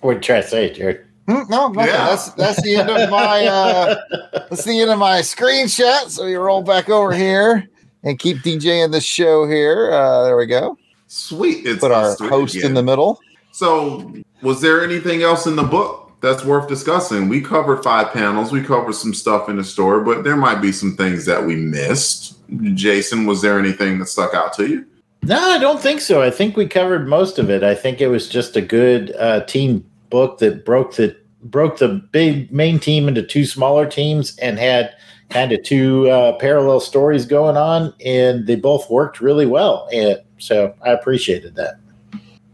What 0.00 0.16
you 0.16 0.20
try 0.20 0.42
to 0.42 0.46
say, 0.46 0.70
Jared? 0.72 1.06
Hmm, 1.26 1.42
No, 1.48 1.68
nothing. 1.68 1.92
Yeah. 1.94 2.06
That's 2.06 2.30
that's 2.32 2.62
the 2.62 2.76
end 2.76 2.90
of 2.90 3.08
my 3.08 3.46
uh 3.46 3.94
that's 4.50 4.64
the 4.64 4.78
end 4.80 4.90
of 4.90 4.98
my 4.98 5.20
screenshot. 5.20 6.10
So 6.10 6.26
you 6.26 6.38
roll 6.38 6.62
back 6.62 6.90
over 6.90 7.14
here 7.14 7.66
and 8.02 8.18
keep 8.18 8.38
DJing 8.38 8.92
the 8.92 9.00
show 9.00 9.46
here. 9.48 9.90
Uh 9.90 10.24
there 10.24 10.36
we 10.36 10.44
go. 10.46 10.76
Sweet. 11.06 11.64
It's 11.66 11.80
Put 11.80 11.92
our 11.92 12.14
host 12.28 12.54
again. 12.56 12.68
in 12.68 12.74
the 12.74 12.82
middle. 12.82 13.20
So, 13.54 14.12
was 14.42 14.60
there 14.60 14.82
anything 14.82 15.22
else 15.22 15.46
in 15.46 15.54
the 15.54 15.62
book 15.62 16.10
that's 16.20 16.44
worth 16.44 16.66
discussing? 16.66 17.28
We 17.28 17.40
covered 17.40 17.84
five 17.84 18.12
panels. 18.12 18.50
We 18.50 18.60
covered 18.60 18.96
some 18.96 19.14
stuff 19.14 19.48
in 19.48 19.58
the 19.58 19.62
story, 19.62 20.02
but 20.02 20.24
there 20.24 20.36
might 20.36 20.60
be 20.60 20.72
some 20.72 20.96
things 20.96 21.24
that 21.26 21.46
we 21.46 21.54
missed. 21.54 22.36
Jason, 22.74 23.26
was 23.26 23.42
there 23.42 23.56
anything 23.60 24.00
that 24.00 24.06
stuck 24.06 24.34
out 24.34 24.54
to 24.54 24.68
you? 24.68 24.84
No, 25.22 25.38
I 25.38 25.58
don't 25.58 25.80
think 25.80 26.00
so. 26.00 26.20
I 26.20 26.32
think 26.32 26.56
we 26.56 26.66
covered 26.66 27.06
most 27.06 27.38
of 27.38 27.48
it. 27.48 27.62
I 27.62 27.76
think 27.76 28.00
it 28.00 28.08
was 28.08 28.28
just 28.28 28.56
a 28.56 28.60
good 28.60 29.14
uh, 29.14 29.44
team 29.44 29.88
book 30.10 30.38
that 30.38 30.64
broke 30.64 30.96
the 30.96 31.16
broke 31.44 31.78
the 31.78 31.88
big 32.10 32.50
main 32.50 32.80
team 32.80 33.06
into 33.06 33.22
two 33.22 33.46
smaller 33.46 33.86
teams 33.86 34.36
and 34.38 34.58
had 34.58 34.96
kind 35.30 35.52
of 35.52 35.62
two 35.62 36.10
uh, 36.10 36.36
parallel 36.38 36.80
stories 36.80 37.24
going 37.24 37.56
on, 37.56 37.94
and 38.04 38.48
they 38.48 38.56
both 38.56 38.90
worked 38.90 39.20
really 39.20 39.46
well. 39.46 39.88
And 39.92 40.18
so 40.38 40.74
I 40.84 40.90
appreciated 40.90 41.54
that. 41.54 41.76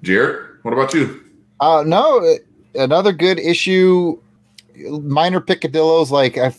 Jared, 0.03 0.50
what 0.63 0.73
about 0.75 0.95
you? 0.95 1.23
Uh 1.61 1.85
no, 1.87 2.19
uh, 2.25 2.35
another 2.83 3.13
good 3.13 3.39
issue 3.39 4.19
minor 5.03 5.41
picadillos 5.41 6.11
like 6.11 6.39
I 6.39 6.55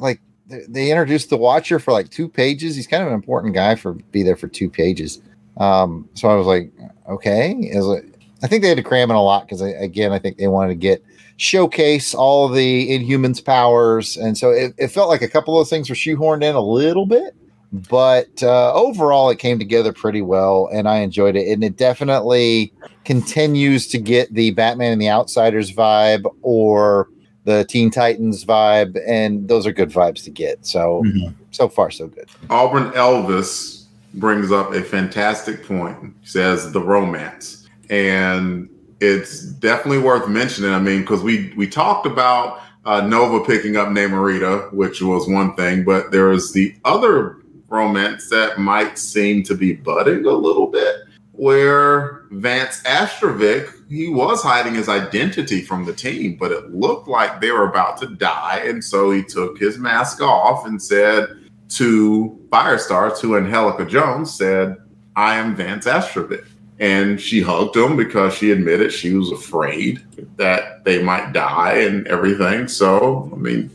like 0.00 0.20
they- 0.46 0.90
introduced 0.90 1.30
the 1.30 1.36
watcher 1.36 1.78
for 1.78 1.92
like 1.92 2.10
two 2.10 2.28
pages. 2.28 2.76
He's 2.76 2.86
kind 2.86 3.02
of 3.02 3.08
an 3.08 3.14
important 3.14 3.54
guy 3.54 3.74
for 3.74 3.94
be 3.94 4.22
there 4.22 4.36
for 4.36 4.48
two 4.48 4.68
pages. 4.68 5.20
Um 5.56 6.08
so 6.14 6.28
I 6.28 6.34
was 6.34 6.46
like 6.46 6.72
okay, 7.08 7.52
is 7.52 7.86
it 7.86 8.04
I 8.42 8.46
think 8.46 8.62
they 8.62 8.68
had 8.68 8.76
to 8.76 8.82
cram 8.82 9.10
in 9.10 9.16
a 9.16 9.22
lot 9.22 9.46
because 9.48 9.62
again, 9.62 10.12
I 10.12 10.18
think 10.18 10.36
they 10.36 10.48
wanted 10.48 10.68
to 10.68 10.74
get 10.74 11.02
showcase 11.36 12.14
all 12.14 12.48
the 12.48 12.90
Inhumans 12.90 13.44
powers, 13.44 14.16
and 14.18 14.36
so 14.36 14.50
it, 14.50 14.74
it 14.76 14.88
felt 14.88 15.08
like 15.08 15.22
a 15.22 15.28
couple 15.28 15.58
of 15.58 15.68
things 15.68 15.88
were 15.88 15.96
shoehorned 15.96 16.44
in 16.44 16.54
a 16.54 16.60
little 16.60 17.06
bit, 17.06 17.34
but 17.74 18.42
uh, 18.42 18.72
overall 18.72 19.30
it 19.30 19.38
came 19.38 19.58
together 19.58 19.92
pretty 19.92 20.22
well, 20.22 20.68
and 20.72 20.88
I 20.88 20.98
enjoyed 20.98 21.36
it. 21.36 21.48
And 21.48 21.64
it 21.64 21.76
definitely 21.76 22.72
continues 23.04 23.88
to 23.88 23.98
get 23.98 24.32
the 24.32 24.52
Batman 24.52 24.92
and 24.92 25.02
the 25.02 25.10
Outsiders 25.10 25.72
vibe 25.72 26.24
or 26.42 27.08
the 27.44 27.64
Teen 27.64 27.90
Titans 27.90 28.44
vibe, 28.44 28.98
and 29.06 29.48
those 29.48 29.66
are 29.66 29.72
good 29.72 29.90
vibes 29.90 30.22
to 30.24 30.30
get. 30.30 30.64
So 30.64 31.02
so 31.50 31.68
far 31.68 31.90
so 31.90 32.06
good. 32.06 32.28
Auburn 32.48 32.90
Elvis 32.92 33.84
brings 34.14 34.52
up 34.52 34.72
a 34.72 34.82
fantastic 34.82 35.66
point. 35.66 36.14
He 36.20 36.26
says 36.26 36.72
the 36.72 36.80
romance. 36.80 37.68
And 37.90 38.68
it's 39.00 39.42
definitely 39.42 39.98
worth 39.98 40.28
mentioning. 40.28 40.70
I 40.70 40.78
mean, 40.78 41.00
because 41.00 41.22
we 41.22 41.52
we 41.56 41.66
talked 41.66 42.06
about 42.06 42.60
uh, 42.84 43.00
Nova 43.00 43.44
picking 43.44 43.76
up 43.76 43.88
Namorita, 43.88 44.72
which 44.72 45.02
was 45.02 45.28
one 45.28 45.54
thing, 45.56 45.84
but 45.84 46.10
there 46.12 46.32
is 46.32 46.52
the 46.52 46.74
other 46.84 47.38
romance 47.74 48.30
that 48.30 48.58
might 48.58 48.98
seem 48.98 49.42
to 49.44 49.54
be 49.54 49.72
budding 49.74 50.24
a 50.26 50.30
little 50.30 50.66
bit, 50.66 50.96
where 51.32 52.22
Vance 52.30 52.82
Astrovic 52.82 53.70
he 53.88 54.08
was 54.08 54.42
hiding 54.42 54.74
his 54.74 54.88
identity 54.88 55.60
from 55.60 55.84
the 55.84 55.92
team, 55.92 56.36
but 56.38 56.50
it 56.50 56.74
looked 56.74 57.06
like 57.06 57.40
they 57.40 57.50
were 57.50 57.68
about 57.68 57.98
to 57.98 58.06
die, 58.06 58.62
and 58.64 58.82
so 58.82 59.10
he 59.10 59.22
took 59.22 59.58
his 59.58 59.78
mask 59.78 60.20
off 60.20 60.66
and 60.66 60.82
said 60.82 61.28
to 61.68 62.38
Firestar, 62.50 63.18
to 63.20 63.36
Angelica 63.36 63.84
Jones, 63.84 64.32
said, 64.32 64.76
"I 65.16 65.36
am 65.36 65.54
Vance 65.54 65.86
Astrovic." 65.86 66.46
and 66.80 67.20
she 67.20 67.40
hugged 67.40 67.76
him 67.76 67.96
because 67.96 68.34
she 68.34 68.50
admitted 68.50 68.92
she 68.92 69.14
was 69.14 69.30
afraid 69.30 70.02
that 70.36 70.84
they 70.84 71.02
might 71.02 71.32
die 71.32 71.74
and 71.74 72.06
everything. 72.08 72.66
So, 72.66 73.30
I 73.32 73.36
mean, 73.36 73.70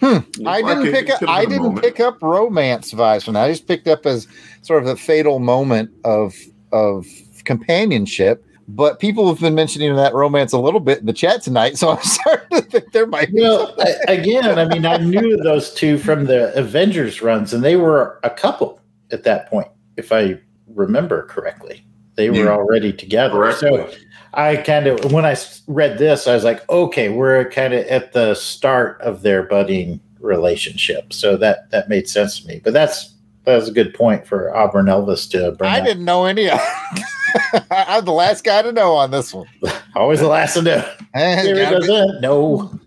Hmm. 0.00 0.06
looks 0.06 0.40
I 0.46 0.62
didn't 0.62 0.86
it 0.88 0.92
pick 0.92 1.10
up. 1.10 1.18
could've 1.20 1.34
I 1.34 1.44
didn't 1.44 1.62
moment. 1.62 1.82
pick 1.84 2.00
up 2.00 2.22
romance 2.22 2.92
vibes 2.92 3.24
from 3.24 3.34
that. 3.34 3.44
I 3.44 3.50
just 3.50 3.66
picked 3.66 3.88
up 3.88 4.04
as 4.06 4.28
sort 4.62 4.82
of 4.82 4.88
the 4.88 4.96
fatal 4.96 5.38
moment 5.38 5.90
of 6.04 6.34
of 6.72 7.06
companionship. 7.44 8.42
But 8.68 8.98
people 8.98 9.28
have 9.28 9.40
been 9.40 9.54
mentioning 9.54 9.94
that 9.94 10.12
romance 10.12 10.52
a 10.52 10.58
little 10.58 10.80
bit 10.80 10.98
in 10.98 11.06
the 11.06 11.12
chat 11.12 11.40
tonight, 11.40 11.78
so 11.78 11.90
I'm 11.92 12.02
starting 12.02 12.58
to 12.60 12.62
think 12.62 12.90
there 12.92 13.06
might 13.06 13.32
be. 13.32 13.40
Well. 13.40 13.72
I- 13.78 14.12
again, 14.12 14.58
I 14.58 14.64
mean, 14.66 14.84
I 14.84 14.96
knew 14.96 15.36
those 15.36 15.72
two 15.72 15.98
from 15.98 16.24
the 16.26 16.52
Avengers 16.58 17.22
runs, 17.22 17.54
and 17.54 17.62
they 17.64 17.76
were 17.76 18.18
a 18.24 18.30
couple 18.30 18.80
at 19.12 19.22
that 19.22 19.48
point, 19.48 19.68
if 19.96 20.10
I 20.10 20.40
remember 20.74 21.22
correctly. 21.26 21.84
They 22.16 22.28
were 22.30 22.36
Yeah. 22.46 22.48
already 22.50 22.92
together. 22.92 23.34
Correctly. 23.34 23.68
So 23.68 23.90
I 24.36 24.56
kind 24.56 24.86
of, 24.86 25.12
when 25.12 25.24
I 25.24 25.34
read 25.66 25.98
this, 25.98 26.26
I 26.26 26.34
was 26.34 26.44
like, 26.44 26.68
okay, 26.68 27.08
we're 27.08 27.48
kind 27.50 27.72
of 27.72 27.86
at 27.86 28.12
the 28.12 28.34
start 28.34 29.00
of 29.00 29.22
their 29.22 29.42
budding 29.42 29.98
relationship. 30.20 31.12
So 31.12 31.36
that 31.38 31.70
that 31.70 31.88
made 31.88 32.08
sense 32.08 32.40
to 32.40 32.46
me. 32.46 32.60
But 32.62 32.72
that's 32.72 33.14
that 33.44 33.56
was 33.56 33.68
a 33.68 33.72
good 33.72 33.94
point 33.94 34.26
for 34.26 34.54
Auburn 34.54 34.86
Elvis 34.86 35.30
to 35.30 35.52
bring. 35.52 35.70
I 35.70 35.80
up. 35.80 35.86
didn't 35.86 36.04
know 36.04 36.26
any 36.26 36.50
of 36.50 36.58
I'm 37.70 38.04
the 38.04 38.12
last 38.12 38.44
guy 38.44 38.62
to 38.62 38.72
know 38.72 38.94
on 38.94 39.10
this 39.10 39.32
one. 39.32 39.46
Always 39.94 40.20
the 40.20 40.28
last 40.28 40.54
to 40.54 40.62
know. 40.62 40.94
Jerry 41.14 41.56
doesn't 41.56 42.20
know. 42.20 42.78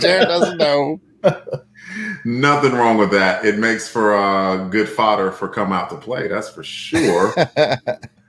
Jared 0.00 0.28
doesn't 0.28 0.58
know. 0.58 1.00
Nothing 2.24 2.72
wrong 2.72 2.98
with 2.98 3.10
that. 3.10 3.44
It 3.44 3.58
makes 3.58 3.88
for 3.88 4.14
uh, 4.14 4.68
good 4.68 4.88
fodder 4.88 5.32
for 5.32 5.48
come 5.48 5.72
out 5.72 5.90
to 5.90 5.96
play. 5.96 6.28
That's 6.28 6.48
for 6.48 6.62
sure. 6.62 7.34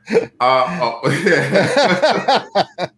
uh, 0.12 0.28
oh, 0.40 1.10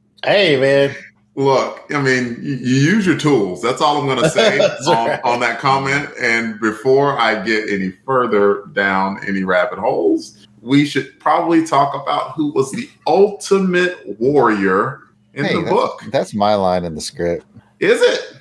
Hey 0.25 0.57
man, 0.57 0.95
Look, 1.35 1.83
I 1.91 1.99
mean, 2.01 2.37
you, 2.41 2.53
you 2.55 2.75
use 2.75 3.05
your 3.07 3.17
tools. 3.17 3.61
That's 3.61 3.81
all 3.81 3.97
I'm 3.99 4.05
going 4.05 4.21
to 4.21 4.29
say 4.29 4.59
on, 4.87 5.07
right. 5.07 5.19
on 5.23 5.39
that 5.39 5.57
comment. 5.59 6.09
And 6.21 6.59
before 6.59 7.19
I 7.19 7.43
get 7.43 7.69
any 7.69 7.91
further 8.05 8.65
down 8.73 9.19
any 9.27 9.43
rabbit 9.43 9.79
holes, 9.79 10.47
we 10.61 10.85
should 10.85 11.19
probably 11.19 11.65
talk 11.65 11.99
about 11.99 12.33
who 12.35 12.53
was 12.53 12.71
the 12.71 12.87
ultimate 13.07 13.97
warrior 14.19 15.01
in 15.33 15.45
Hey, 15.45 15.55
the 15.55 15.61
that's- 15.61 15.73
book. 15.73 16.03
That's 16.11 16.33
my 16.35 16.53
line 16.53 16.83
in 16.85 16.93
the 16.95 17.01
script. 17.01 17.45
Is 17.79 17.99
it? 18.01 18.37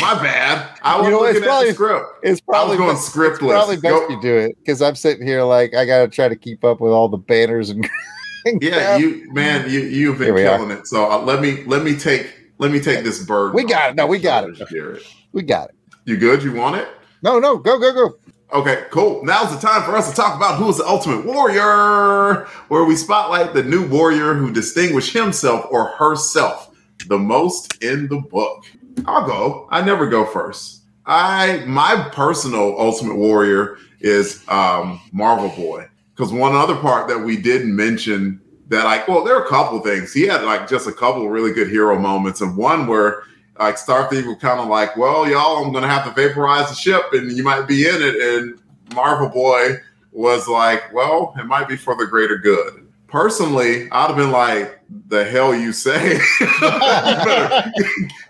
My 0.00 0.14
bad. 0.20 0.78
I 0.82 0.96
was 0.98 1.06
You 1.06 1.12
know, 1.12 1.20
looking 1.20 1.42
at 1.42 1.46
probably- 1.46 1.68
the 1.68 1.74
script. 1.74 2.06
It's 2.22 2.40
I 2.40 2.44
probably 2.50 2.76
was 2.76 2.78
going 2.78 2.96
best, 2.96 3.12
scriptless. 3.14 3.50
probably 3.50 3.76
best 3.76 3.82
Go- 3.94 4.08
you 4.08 4.20
do 4.20 4.36
it 4.36 4.56
because 4.58 4.82
I'm 4.82 4.94
sitting 4.96 5.26
here 5.26 5.42
like 5.44 5.74
I 5.74 5.84
got 5.84 6.00
to 6.00 6.08
try 6.08 6.28
to 6.28 6.36
keep 6.36 6.64
up 6.64 6.80
with 6.80 6.92
all 6.92 7.08
the 7.08 7.16
banners 7.18 7.70
and. 7.70 7.88
and 8.44 8.62
yeah, 8.62 8.70
crap. 8.70 9.00
you 9.00 9.32
man, 9.32 9.70
you 9.70 9.80
you've 9.80 10.18
been 10.18 10.34
we 10.34 10.44
are. 10.44 10.56
killing 10.58 10.70
it. 10.70 10.86
So 10.86 11.10
uh, 11.10 11.22
let 11.22 11.40
me 11.40 11.64
let 11.64 11.82
me 11.82 11.96
take 11.96 12.32
let 12.58 12.70
me 12.72 12.80
take 12.80 13.04
this 13.04 13.22
bird. 13.24 13.54
We 13.54 13.64
got 13.64 13.90
it. 13.90 13.96
No, 13.96 14.06
we 14.06 14.18
got 14.18 14.48
it. 14.48 14.56
Jared. 14.70 15.02
we 15.32 15.42
got 15.42 15.68
it. 15.70 15.74
You 16.06 16.16
good? 16.16 16.42
You 16.42 16.52
want 16.54 16.76
it? 16.76 16.88
No, 17.22 17.38
no, 17.38 17.56
go, 17.58 17.78
go, 17.78 17.92
go. 17.92 18.14
Okay, 18.52 18.84
cool. 18.90 19.22
Now's 19.24 19.54
the 19.54 19.60
time 19.64 19.82
for 19.82 19.94
us 19.94 20.08
to 20.08 20.16
talk 20.16 20.34
about 20.36 20.56
who 20.56 20.68
is 20.70 20.78
the 20.78 20.86
ultimate 20.86 21.26
warrior, 21.26 22.46
where 22.68 22.84
we 22.84 22.96
spotlight 22.96 23.52
the 23.52 23.62
new 23.62 23.86
warrior 23.86 24.32
who 24.34 24.50
distinguished 24.50 25.12
himself 25.12 25.66
or 25.70 25.88
herself 25.88 26.70
the 27.08 27.18
most 27.18 27.82
in 27.82 28.08
the 28.08 28.20
book. 28.20 28.64
I'll 29.06 29.26
go. 29.26 29.68
I 29.70 29.82
never 29.82 30.06
go 30.06 30.24
first. 30.24 30.82
I 31.06 31.64
my 31.66 32.08
personal 32.12 32.78
ultimate 32.78 33.16
warrior 33.16 33.78
is 34.00 34.42
um, 34.48 35.00
Marvel 35.12 35.48
Boy 35.50 35.88
because 36.14 36.32
one 36.32 36.54
other 36.54 36.76
part 36.76 37.08
that 37.08 37.18
we 37.18 37.36
didn't 37.36 37.74
mention 37.74 38.40
that 38.68 38.84
like 38.84 39.08
well 39.08 39.24
there 39.24 39.34
are 39.34 39.44
a 39.44 39.48
couple 39.48 39.80
things 39.80 40.12
he 40.12 40.26
had 40.26 40.42
like 40.42 40.68
just 40.68 40.86
a 40.86 40.92
couple 40.92 41.28
really 41.30 41.52
good 41.52 41.68
hero 41.68 41.98
moments 41.98 42.42
and 42.42 42.54
one 42.56 42.86
where 42.86 43.22
like 43.58 43.76
Starfleet 43.76 44.26
were 44.26 44.36
kind 44.36 44.60
of 44.60 44.68
like, 44.68 44.96
well, 44.96 45.28
y'all, 45.28 45.64
I'm 45.64 45.72
gonna 45.72 45.88
have 45.88 46.04
to 46.04 46.10
vaporize 46.12 46.68
the 46.68 46.74
ship, 46.74 47.12
and 47.12 47.32
you 47.32 47.42
might 47.42 47.66
be 47.66 47.88
in 47.88 47.96
it. 48.00 48.14
And 48.16 48.60
Marvel 48.94 49.28
Boy 49.28 49.76
was 50.12 50.48
like, 50.48 50.92
well, 50.92 51.34
it 51.38 51.44
might 51.44 51.68
be 51.68 51.76
for 51.76 51.96
the 51.96 52.06
greater 52.06 52.38
good. 52.38 52.87
Personally, 53.08 53.90
I'd 53.90 54.08
have 54.08 54.16
been 54.16 54.30
like, 54.30 54.80
the 55.08 55.24
hell 55.24 55.54
you 55.54 55.72
say? 55.72 56.14
you 56.40 56.48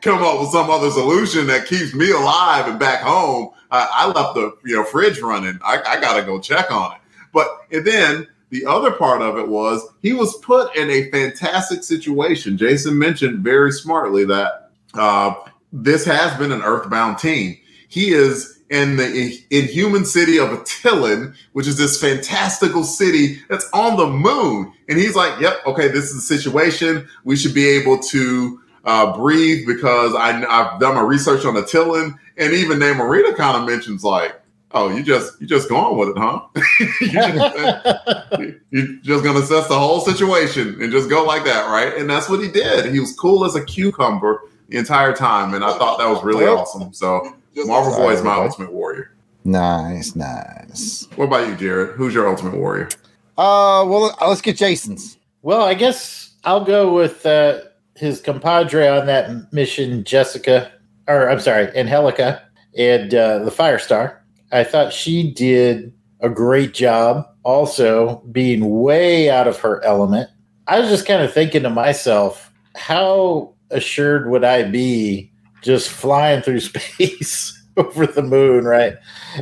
come 0.02 0.22
up 0.22 0.40
with 0.40 0.50
some 0.50 0.70
other 0.70 0.90
solution 0.90 1.48
that 1.48 1.66
keeps 1.66 1.92
me 1.94 2.12
alive 2.12 2.68
and 2.68 2.78
back 2.78 3.00
home. 3.00 3.50
I, 3.70 3.88
I 3.92 4.06
left 4.06 4.34
the 4.34 4.56
you 4.64 4.76
know 4.76 4.84
fridge 4.84 5.20
running. 5.20 5.58
I, 5.64 5.82
I 5.84 6.00
gotta 6.00 6.22
go 6.22 6.40
check 6.40 6.70
on 6.70 6.92
it. 6.92 6.98
But 7.32 7.48
and 7.70 7.84
then 7.84 8.26
the 8.50 8.64
other 8.66 8.92
part 8.92 9.20
of 9.20 9.36
it 9.36 9.48
was 9.48 9.86
he 10.00 10.12
was 10.12 10.36
put 10.38 10.74
in 10.76 10.88
a 10.90 11.10
fantastic 11.10 11.82
situation. 11.82 12.56
Jason 12.56 12.98
mentioned 12.98 13.40
very 13.40 13.72
smartly 13.72 14.24
that 14.26 14.70
uh, 14.94 15.34
this 15.72 16.04
has 16.04 16.36
been 16.38 16.52
an 16.52 16.62
earthbound 16.62 17.18
team. 17.18 17.56
He 17.88 18.10
is 18.10 18.57
in 18.70 18.96
the 18.96 19.42
inhuman 19.50 20.04
city 20.04 20.38
of 20.38 20.50
Attilan, 20.50 21.34
which 21.52 21.66
is 21.66 21.78
this 21.78 22.00
fantastical 22.00 22.84
city 22.84 23.40
that's 23.48 23.68
on 23.72 23.96
the 23.96 24.06
moon. 24.06 24.72
And 24.88 24.98
he's 24.98 25.14
like, 25.14 25.40
yep, 25.40 25.64
okay, 25.66 25.88
this 25.88 26.10
is 26.10 26.14
the 26.14 26.20
situation. 26.20 27.08
We 27.24 27.36
should 27.36 27.54
be 27.54 27.66
able 27.66 27.98
to 27.98 28.60
uh, 28.84 29.16
breathe 29.16 29.66
because 29.66 30.14
I, 30.14 30.44
I've 30.44 30.80
done 30.80 30.94
my 30.96 31.02
research 31.02 31.44
on 31.44 31.54
Attilan. 31.54 32.14
And 32.36 32.52
even 32.52 32.78
Namorita 32.78 33.36
kind 33.36 33.56
of 33.56 33.66
mentions 33.66 34.04
like, 34.04 34.40
oh, 34.72 34.94
you 34.94 35.02
just 35.02 35.40
you 35.40 35.46
just 35.46 35.68
going 35.68 35.98
with 35.98 36.10
it, 36.10 36.18
huh? 36.18 36.40
you 37.00 37.10
just, 37.10 38.54
you're 38.70 38.96
just 39.02 39.24
gonna 39.24 39.40
assess 39.40 39.68
the 39.68 39.78
whole 39.78 40.00
situation 40.00 40.80
and 40.80 40.92
just 40.92 41.08
go 41.08 41.24
like 41.24 41.44
that, 41.44 41.68
right? 41.68 41.96
And 41.96 42.08
that's 42.08 42.28
what 42.28 42.40
he 42.40 42.48
did. 42.48 42.92
He 42.92 43.00
was 43.00 43.12
cool 43.14 43.44
as 43.44 43.54
a 43.54 43.64
cucumber 43.64 44.42
the 44.68 44.76
entire 44.76 45.14
time, 45.14 45.54
and 45.54 45.64
I 45.64 45.76
thought 45.78 45.98
that 45.98 46.08
was 46.08 46.22
really 46.22 46.44
awesome. 46.44 46.92
So 46.92 47.34
Marvel 47.56 47.92
Boy 47.96 48.12
is 48.12 48.22
my 48.22 48.30
everybody. 48.32 48.48
ultimate 48.48 48.72
warrior. 48.72 49.14
Nice, 49.44 50.14
nice. 50.14 51.08
What 51.16 51.26
about 51.26 51.48
you, 51.48 51.56
Jared? 51.56 51.96
Who's 51.96 52.14
your 52.14 52.28
ultimate 52.28 52.56
warrior? 52.56 52.88
Uh, 53.36 53.84
well, 53.86 54.16
uh, 54.20 54.28
let's 54.28 54.40
get 54.40 54.56
Jason's. 54.56 55.16
Well, 55.42 55.62
I 55.62 55.74
guess 55.74 56.34
I'll 56.44 56.64
go 56.64 56.92
with 56.92 57.24
uh, 57.24 57.60
his 57.96 58.20
compadre 58.20 58.88
on 58.88 59.06
that 59.06 59.52
mission, 59.52 60.04
Jessica, 60.04 60.70
or 61.06 61.30
I'm 61.30 61.40
sorry, 61.40 61.68
Angelica, 61.76 62.42
and 62.76 63.14
uh, 63.14 63.38
the 63.40 63.50
Firestar. 63.50 64.16
I 64.52 64.64
thought 64.64 64.92
she 64.92 65.30
did 65.30 65.92
a 66.20 66.28
great 66.28 66.74
job, 66.74 67.26
also 67.44 68.16
being 68.32 68.80
way 68.80 69.30
out 69.30 69.46
of 69.46 69.58
her 69.60 69.82
element. 69.84 70.28
I 70.66 70.80
was 70.80 70.88
just 70.90 71.06
kind 71.06 71.22
of 71.22 71.32
thinking 71.32 71.62
to 71.62 71.70
myself, 71.70 72.52
how 72.74 73.54
assured 73.70 74.28
would 74.30 74.44
I 74.44 74.64
be 74.64 75.27
just 75.62 75.90
flying 75.90 76.42
through 76.42 76.60
space 76.60 77.54
over 77.76 78.06
the 78.06 78.22
moon, 78.22 78.64
right? 78.64 78.94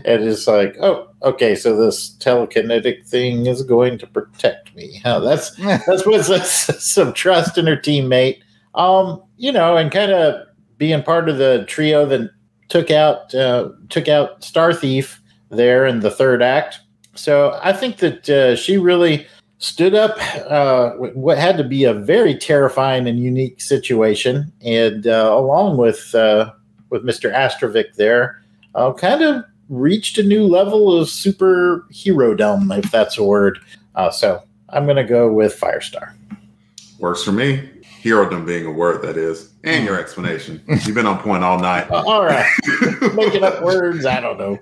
And 0.04 0.22
it's 0.22 0.46
like, 0.46 0.76
oh, 0.80 1.08
okay, 1.22 1.54
so 1.54 1.76
this 1.76 2.16
telekinetic 2.18 3.06
thing 3.06 3.46
is 3.46 3.62
going 3.62 3.98
to 3.98 4.06
protect 4.06 4.74
me. 4.76 5.00
Huh, 5.04 5.20
that's 5.20 5.50
that's 5.56 6.06
what 6.06 6.26
that's 6.26 6.84
some 6.84 7.12
trust 7.12 7.58
in 7.58 7.66
her 7.66 7.76
teammate. 7.76 8.40
Um, 8.74 9.22
you 9.36 9.52
know, 9.52 9.76
and 9.76 9.90
kind 9.90 10.12
of 10.12 10.46
being 10.78 11.02
part 11.02 11.28
of 11.28 11.38
the 11.38 11.64
trio 11.66 12.04
that 12.06 12.30
took 12.68 12.90
out 12.90 13.34
uh, 13.34 13.70
took 13.88 14.08
out 14.08 14.44
Star 14.44 14.74
Thief 14.74 15.20
there 15.50 15.86
in 15.86 16.00
the 16.00 16.10
third 16.10 16.42
act. 16.42 16.80
So 17.14 17.58
I 17.62 17.72
think 17.72 17.98
that 17.98 18.28
uh, 18.28 18.56
she 18.56 18.76
really 18.76 19.26
stood 19.58 19.94
up 19.94 20.16
uh, 20.50 20.90
what 20.92 21.38
had 21.38 21.56
to 21.56 21.64
be 21.64 21.84
a 21.84 21.94
very 21.94 22.36
terrifying 22.36 23.06
and 23.06 23.18
unique 23.18 23.60
situation, 23.60 24.52
and 24.62 25.06
uh, 25.06 25.30
along 25.32 25.76
with 25.76 26.14
uh, 26.14 26.52
with 26.90 27.04
Mister 27.04 27.30
Astrovic 27.30 27.94
there, 27.94 28.42
uh, 28.74 28.92
kind 28.92 29.22
of 29.22 29.44
reached 29.68 30.18
a 30.18 30.22
new 30.22 30.46
level 30.46 30.96
of 30.96 31.08
superhero 31.08 32.36
dome, 32.36 32.70
if 32.72 32.90
that's 32.90 33.18
a 33.18 33.24
word. 33.24 33.58
Uh, 33.94 34.10
so 34.10 34.42
I'm 34.68 34.84
going 34.84 34.96
to 34.96 35.04
go 35.04 35.32
with 35.32 35.58
Firestar. 35.58 36.12
Works 36.98 37.22
for 37.22 37.32
me. 37.32 37.68
Herodom 38.02 38.46
being 38.46 38.66
a 38.66 38.70
word, 38.70 39.02
that 39.02 39.16
is, 39.16 39.50
and 39.64 39.84
your 39.84 39.98
explanation. 39.98 40.62
You've 40.68 40.94
been 40.94 41.06
on 41.06 41.18
point 41.18 41.42
all 41.42 41.58
night. 41.58 41.90
All 41.90 42.24
right, 42.24 42.48
making 43.14 43.42
up 43.42 43.62
words. 43.62 44.06
I 44.06 44.20
don't 44.20 44.38
know. 44.38 44.58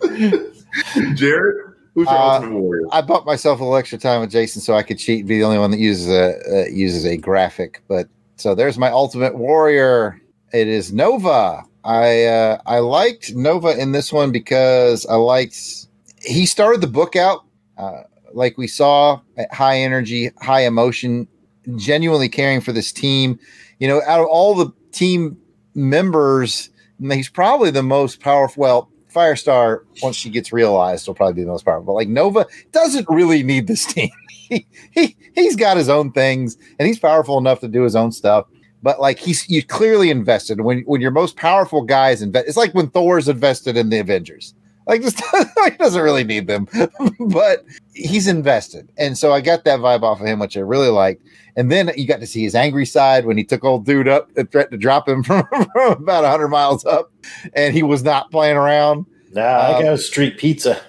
Jared, 1.15 1.74
who's 1.95 2.07
your 2.07 2.17
Uh, 2.17 2.35
ultimate 2.35 2.59
warrior? 2.59 2.87
I 2.93 3.01
bought 3.01 3.27
myself 3.27 3.61
a 3.61 3.65
little 3.65 3.77
extra 3.77 3.99
time 3.99 4.21
with 4.21 4.31
Jason 4.31 4.61
so 4.61 4.75
I 4.75 4.83
could 4.83 4.99
cheat 4.99 5.21
and 5.21 5.29
be 5.29 5.39
the 5.39 5.45
only 5.45 5.59
one 5.59 5.71
that 5.71 5.81
uses 5.81 6.09
a 6.09 6.35
uh, 6.51 6.67
uses 6.67 7.05
a 7.05 7.17
graphic. 7.17 7.83
But 7.89 8.09
so 8.37 8.55
there's 8.55 8.79
my 8.79 8.91
ultimate 8.91 9.37
warrior. 9.37 10.21
It 10.53 10.69
is 10.69 10.93
Nova. 10.93 11.65
I 11.85 12.25
uh, 12.25 12.59
I 12.67 12.79
liked 12.79 13.35
Nova 13.35 13.79
in 13.79 13.93
this 13.93 14.13
one 14.13 14.33
because 14.33 15.07
I 15.07 15.17
liked 15.17 15.87
he 16.23 16.47
started 16.47 16.81
the 16.81 16.87
book 16.87 17.17
out 17.17 17.45
uh, 17.77 18.03
like 18.33 18.59
we 18.59 18.67
saw 18.67 19.21
at 19.37 19.53
high 19.53 19.79
energy, 19.79 20.31
high 20.41 20.63
emotion, 20.65 21.29
genuinely 21.77 22.29
caring 22.29 22.61
for 22.61 22.73
this 22.73 22.93
team. 22.93 23.39
You 23.79 23.89
know, 23.89 24.03
out 24.07 24.21
of 24.21 24.27
all 24.27 24.55
the 24.55 24.73
team 24.93 25.37
members, 25.75 26.71
he's 27.01 27.29
probably 27.29 27.71
the 27.71 27.83
most 27.83 28.21
powerful. 28.21 28.61
Well, 28.61 28.91
Firestar, 29.15 29.81
once 30.03 30.17
she 30.17 30.29
gets 30.29 30.53
realized, 30.53 31.07
will 31.07 31.15
probably 31.15 31.35
be 31.35 31.43
the 31.43 31.49
most 31.49 31.65
powerful. 31.65 31.85
But 31.85 31.93
like 31.93 32.09
Nova 32.09 32.47
doesn't 32.73 33.07
really 33.09 33.43
need 33.43 33.67
this 33.67 33.87
team. 33.93 34.11
he, 34.29 34.67
he 34.93 35.17
he's 35.35 35.57
got 35.57 35.77
his 35.77 35.89
own 35.89 36.13
things 36.13 36.57
and 36.79 36.87
he's 36.87 36.99
powerful 36.99 37.39
enough 37.39 37.61
to 37.61 37.69
do 37.69 37.83
his 37.83 37.97
own 37.97 38.13
stuff. 38.13 38.47
But 38.83 39.01
like 39.01 39.19
he's 39.19 39.49
you 39.49 39.63
clearly 39.63 40.11
invested 40.11 40.61
when 40.61 40.81
when 40.81 41.01
your 41.01 41.11
most 41.11 41.37
powerful 41.37 41.83
guys 41.83 42.21
invest. 42.21 42.49
It's 42.49 42.57
like 42.57 42.75
when 42.75 42.91
Thor's 42.91 43.29
invested 43.29 43.77
in 43.77 43.89
the 43.89 43.99
Avengers. 43.99 44.55
Like 44.87 45.03
just 45.03 45.21
he 45.65 45.71
doesn't 45.79 46.03
really 46.03 46.25
need 46.25 46.47
them, 46.47 46.69
but 47.29 47.65
he's 47.95 48.27
invested, 48.29 48.91
and 48.99 49.17
so 49.17 49.33
I 49.33 49.41
got 49.41 49.65
that 49.65 49.81
vibe 49.81 50.03
off 50.03 50.21
of 50.21 50.27
him, 50.27 50.39
which 50.39 50.57
I 50.57 50.61
really 50.61 50.89
liked. 50.89 51.23
And 51.57 51.71
then 51.71 51.91
you 51.97 52.07
got 52.07 52.21
to 52.21 52.27
see 52.27 52.43
his 52.43 52.55
angry 52.55 52.85
side 52.85 53.27
when 53.27 53.39
he 53.39 53.45
took 53.45 53.65
old 53.65 53.87
dude 53.87 54.09
up 54.09 54.29
and 54.37 54.51
threatened 54.51 54.73
to 54.73 54.79
drop 54.79 55.09
him 55.09 55.23
from, 55.25 55.47
from 55.73 55.93
about 56.03 56.25
hundred 56.25 56.49
miles 56.49 56.85
up, 56.85 57.13
and 57.55 57.73
he 57.75 57.83
was 57.83 58.03
not 58.05 58.31
playing 58.31 58.57
around. 58.57 59.07
Nah, 59.33 59.41
I 59.43 59.75
Um, 59.77 59.83
got 59.85 60.01
street 60.01 60.37
pizza. 60.39 60.81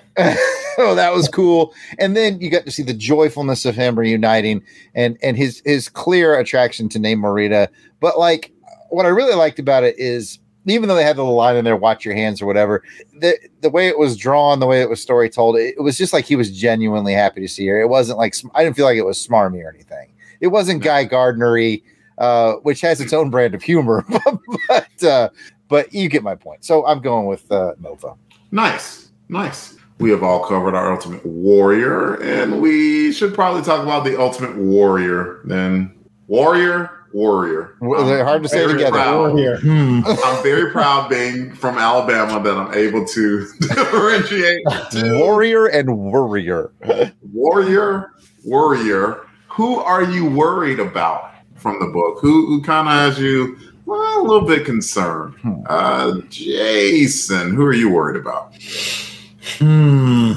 oh, 0.78 0.94
that 0.96 1.14
was 1.14 1.28
cool. 1.28 1.74
And 2.00 2.16
then 2.16 2.40
you 2.40 2.50
got 2.50 2.66
to 2.66 2.72
see 2.72 2.84
the 2.84 2.94
joyfulness 2.94 3.66
of 3.66 3.76
him 3.76 3.98
reuniting 4.00 4.62
and 4.94 5.18
and 5.22 5.36
his 5.38 5.62
his 5.66 5.90
clear 5.90 6.38
attraction 6.38 6.90
to 6.90 7.00
Namorita. 7.00 7.68
But 8.00 8.18
like 8.20 8.52
what 8.90 9.06
I 9.06 9.10
really 9.10 9.36
liked 9.36 9.60
about 9.60 9.84
it 9.84 9.96
is 9.98 10.40
even 10.66 10.90
though 10.90 10.96
they 10.96 11.04
had 11.04 11.16
the 11.16 11.22
little 11.22 11.36
line 11.36 11.56
in 11.56 11.66
there, 11.66 11.76
"Watch 11.76 12.06
your 12.06 12.16
hands" 12.16 12.42
or 12.42 12.46
whatever, 12.46 12.84
the 13.20 13.38
the 13.62 13.70
way 13.70 13.88
it 13.88 13.98
was 13.98 14.18
drawn, 14.18 14.60
the 14.60 14.66
way 14.66 14.82
it 14.82 14.90
was 14.90 15.02
story 15.02 15.30
told, 15.30 15.58
it, 15.58 15.76
it 15.78 15.82
was 15.82 15.98
just 15.98 16.14
like 16.14 16.26
he 16.26 16.36
was 16.36 16.52
genuinely 16.52 17.14
happy 17.14 17.42
to 17.42 17.48
see 17.48 17.68
her. 17.68 17.80
It 17.80 17.90
wasn't 17.90 18.18
like 18.18 18.36
I 18.54 18.64
didn't 18.64 18.76
feel 18.76 18.86
like 18.86 18.98
it 18.98 19.06
was 19.06 19.26
smarmy 19.26 19.64
or 19.64 19.70
anything. 19.70 20.12
It 20.42 20.48
wasn't 20.48 20.84
Guy 20.84 21.06
Gardnery, 21.06 21.84
uh, 22.18 22.54
which 22.64 22.82
has 22.82 23.00
its 23.02 23.14
own 23.14 23.30
brand 23.30 23.56
of 23.56 23.62
humor, 23.62 24.06
but 24.68 25.04
uh, 25.04 25.30
but 25.68 25.94
you 25.94 26.10
get 26.10 26.24
my 26.24 26.36
point. 26.36 26.66
So 26.66 26.86
I'm 26.86 27.00
going 27.00 27.26
with 27.26 27.52
uh, 27.52 27.74
Nova. 27.80 28.16
Nice, 28.52 29.12
nice. 29.30 29.78
We 30.00 30.10
have 30.10 30.24
all 30.24 30.46
covered 30.46 30.76
our 30.76 30.92
Ultimate 30.92 31.26
Warrior, 31.26 32.22
and 32.22 32.62
we 32.62 33.14
should 33.14 33.34
probably 33.34 33.62
talk 33.62 33.82
about 33.82 34.04
the 34.04 34.20
Ultimate 34.20 34.58
Warrior. 34.58 35.40
Then 35.46 35.96
Warrior, 36.28 36.95
Warrior. 37.16 37.78
W- 37.80 38.06
They're 38.06 38.26
hard 38.26 38.44
to 38.44 38.50
say 38.50 38.68
together. 38.68 38.92
proud. 38.92 39.38
Here. 39.38 39.58
Hmm. 39.62 40.02
I'm 40.26 40.44
very 40.44 40.70
proud 40.70 41.10
being 41.10 41.56
from 41.56 41.78
Alabama 41.78 42.44
that 42.44 42.58
I'm 42.58 42.74
able 42.74 43.06
to 43.06 43.48
differentiate 43.62 44.62
Warrior 44.94 45.68
and 45.68 45.98
Warrior. 45.98 46.72
Warrior, 47.32 48.12
Warrior. 48.44 49.22
Who 49.48 49.78
are 49.80 50.04
you 50.04 50.26
worried 50.30 50.82
about 50.82 51.32
from 51.56 51.80
the 51.80 51.86
book? 51.88 52.20
Who, 52.20 52.48
who 52.48 52.62
kind 52.62 52.90
of 52.90 52.94
has 52.94 53.18
you 53.18 53.58
well, 53.86 54.22
a 54.22 54.24
little 54.28 54.46
bit 54.46 54.66
concerned? 54.66 55.36
Hmm. 55.36 55.62
Uh, 55.68 56.20
Jason, 56.30 57.56
who 57.56 57.64
are 57.64 57.74
you 57.74 57.90
worried 57.90 58.20
about? 58.20 58.54
Hmm. 59.60 60.34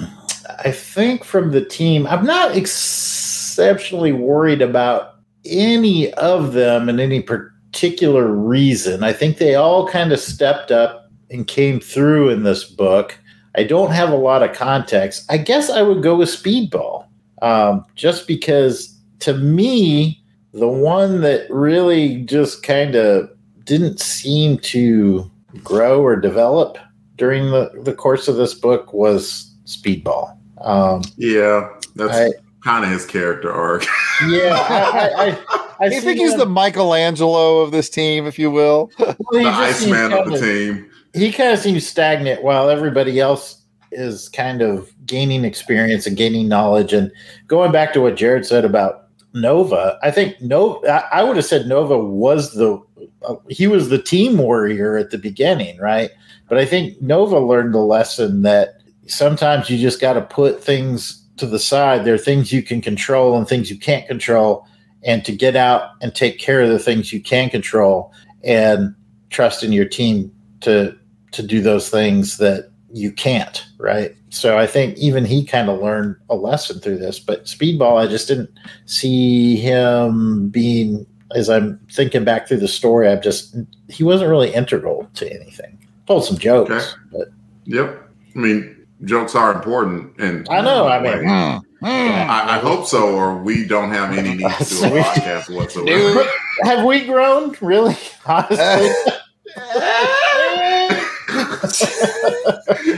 I 0.65 0.71
think 0.71 1.25
from 1.25 1.51
the 1.51 1.65
team, 1.65 2.07
I'm 2.07 2.25
not 2.25 2.57
exceptionally 2.57 4.13
worried 4.13 4.63
about 4.63 5.17
any 5.45 6.13
of 6.15 6.53
them 6.53 6.89
in 6.89 7.01
any 7.01 7.23
particular 7.23 8.29
reason. 8.29 9.03
I 9.03 9.13
think 9.13 9.39
they 9.39 9.55
all 9.55 9.89
kind 9.89 10.13
of 10.13 10.21
stepped 10.21 10.71
up 10.71 11.11
and 11.31 11.47
came 11.47 11.81
through 11.81 12.31
in 12.31 12.43
this 12.43 12.65
book. 12.65 13.19
I 13.57 13.65
don't 13.65 13.91
have 13.93 14.11
a 14.11 14.17
lot 14.17 14.43
of 14.43 14.57
context. 14.57 15.25
I 15.31 15.39
guess 15.39 15.71
I 15.71 15.83
would 15.83 16.03
go 16.03 16.17
with 16.17 16.29
Speedball, 16.29 17.07
um, 17.43 17.85
just 17.95 18.27
because 18.27 18.97
to 19.21 19.35
me, 19.35 20.23
the 20.53 20.69
one 20.69 21.21
that 21.23 21.51
really 21.51 22.23
just 22.23 22.63
kind 22.63 22.95
of 22.95 23.31
didn't 23.65 24.01
seem 24.01 24.59
to 24.59 25.31
grow 25.63 26.03
or 26.03 26.17
develop 26.17 26.79
during 27.17 27.51
the, 27.51 27.71
the 27.83 27.93
course 27.93 28.29
of 28.29 28.37
this 28.37 28.55
book 28.55 28.93
was 28.93 29.55
Speedball. 29.65 30.37
Um, 30.61 31.03
Yeah, 31.17 31.69
that's 31.95 32.17
I, 32.17 32.31
kind 32.65 32.85
of 32.85 32.91
his 32.91 33.07
character 33.07 33.53
arc. 33.53 33.85
yeah, 34.29 34.67
I, 34.69 34.79
I, 34.79 35.27
I, 35.27 35.29
I 35.81 35.87
I 35.87 35.91
think 36.01 36.19
he's 36.19 36.33
him- 36.33 36.39
the 36.41 36.47
Michelangelo 36.47 37.59
of 37.61 37.71
this 37.71 37.89
team, 37.89 38.27
if 38.27 38.39
you 38.39 38.51
will. 38.51 38.91
well, 38.99 39.15
he 39.33 39.39
the 39.45 39.51
just 39.51 39.81
seems 39.81 39.93
Iceman 39.93 40.13
of 40.13 40.19
kind 40.25 40.31
the 40.31 40.35
of- 40.35 40.41
team. 40.41 40.91
he 41.15 41.33
kind 41.33 41.53
of 41.53 41.59
seems 41.59 41.87
stagnant 41.87 42.43
while 42.43 42.69
everybody 42.69 43.21
else 43.21 43.63
is 43.93 44.29
kind 44.29 44.61
of 44.61 44.93
gaining 45.07 45.45
experience 45.45 46.07
and 46.07 46.17
gaining 46.17 46.47
knowledge. 46.49 46.93
And 46.93 47.11
going 47.47 47.73
back 47.73 47.93
to 47.95 48.01
what 48.01 48.17
Jared 48.17 48.45
said 48.45 48.65
about 48.65 49.05
Nova, 49.35 49.99
I 50.03 50.11
think 50.11 50.41
Nova. 50.43 50.87
I, 51.13 51.21
I 51.21 51.25
would 51.25 51.37
have 51.37 51.45
said 51.47 51.67
Nova 51.67 51.97
was 51.99 52.53
the 52.55 52.83
uh, 53.23 53.37
he 53.49 53.67
was 53.67 53.89
the 53.89 54.01
team 54.03 54.37
warrior 54.39 54.97
at 54.97 55.11
the 55.11 55.19
beginning, 55.19 55.79
right? 55.79 56.11
But 56.49 56.59
I 56.59 56.65
think 56.67 57.01
Nova 57.01 57.39
learned 57.39 57.73
the 57.75 57.79
lesson 57.79 58.43
that 58.43 58.81
sometimes 59.07 59.71
you 59.71 59.79
just 59.79 60.01
got 60.01 60.15
to 60.15 60.23
put 60.23 60.63
things 60.63 61.18
to 61.39 61.47
the 61.47 61.59
side. 61.59 62.05
There 62.05 62.15
are 62.15 62.19
things 62.19 62.53
you 62.53 62.63
can 62.63 62.81
control 62.81 63.37
and 63.37 63.47
things 63.49 63.71
you 63.71 63.79
can't 63.79 64.07
control, 64.07 64.67
and 65.03 65.25
to 65.25 65.33
get 65.33 65.57
out 65.57 65.91
and 66.03 66.15
take 66.15 66.39
care 66.39 66.61
of 66.61 66.69
the 66.69 66.79
things 66.79 67.13
you 67.13 67.21
can 67.21 67.51
control 67.51 68.13
and 68.45 68.95
trust 69.31 69.63
in 69.63 69.73
your 69.73 69.85
team 69.85 70.33
to 70.61 70.97
to 71.33 71.43
do 71.43 71.61
those 71.61 71.91
things 71.91 72.39
that 72.39 72.71
you 72.93 73.13
can't, 73.13 73.65
right? 73.79 74.15
So 74.31 74.59
I 74.59 74.67
think 74.67 74.97
even 74.99 75.25
he 75.25 75.45
kind 75.45 75.69
of 75.69 75.81
learned 75.81 76.17
a 76.31 76.35
lesson 76.37 76.81
through 76.81 76.99
this. 76.99 77.19
But 77.19 77.45
Speedball, 77.45 77.97
I 78.03 78.07
just 78.07 78.29
didn't 78.29 78.51
see 78.87 79.57
him 79.57 80.49
being. 80.51 81.07
As 81.35 81.51
I'm 81.51 81.79
thinking 81.93 82.25
back 82.25 82.49
through 82.49 82.61
the 82.61 82.69
story, 82.69 83.07
I've 83.07 83.23
just 83.23 83.55
he 83.91 84.03
wasn't 84.03 84.31
really 84.31 84.53
integral 84.55 85.07
to 85.15 85.31
anything. 85.31 85.79
Told 86.07 86.25
some 86.25 86.39
jokes, 86.39 86.71
Okay. 86.71 86.87
but 87.13 87.29
Yep. 87.67 88.03
I 88.35 88.39
mean, 88.39 88.78
jokes 89.05 89.35
are 89.35 89.53
important, 89.55 90.19
and 90.19 90.49
I 90.49 90.61
know, 90.61 90.87
I 90.89 91.01
mean- 91.01 91.65
Mm, 91.81 91.83
mm. 91.83 92.29
I, 92.29 92.57
I 92.57 92.59
hope 92.59 92.87
so, 92.87 93.15
or 93.15 93.37
we 93.39 93.65
don't 93.67 93.91
have 93.91 94.17
any 94.17 94.35
need 94.35 94.51
to 94.51 94.65
do 94.65 94.85
a 94.85 94.91
podcast 95.03 95.55
whatsoever. 95.55 96.23
Dude. 96.25 96.29
have 96.63 96.85
we 96.85 97.05
grown 97.07 97.55
really? 97.61 97.97
Honestly, 98.27 98.59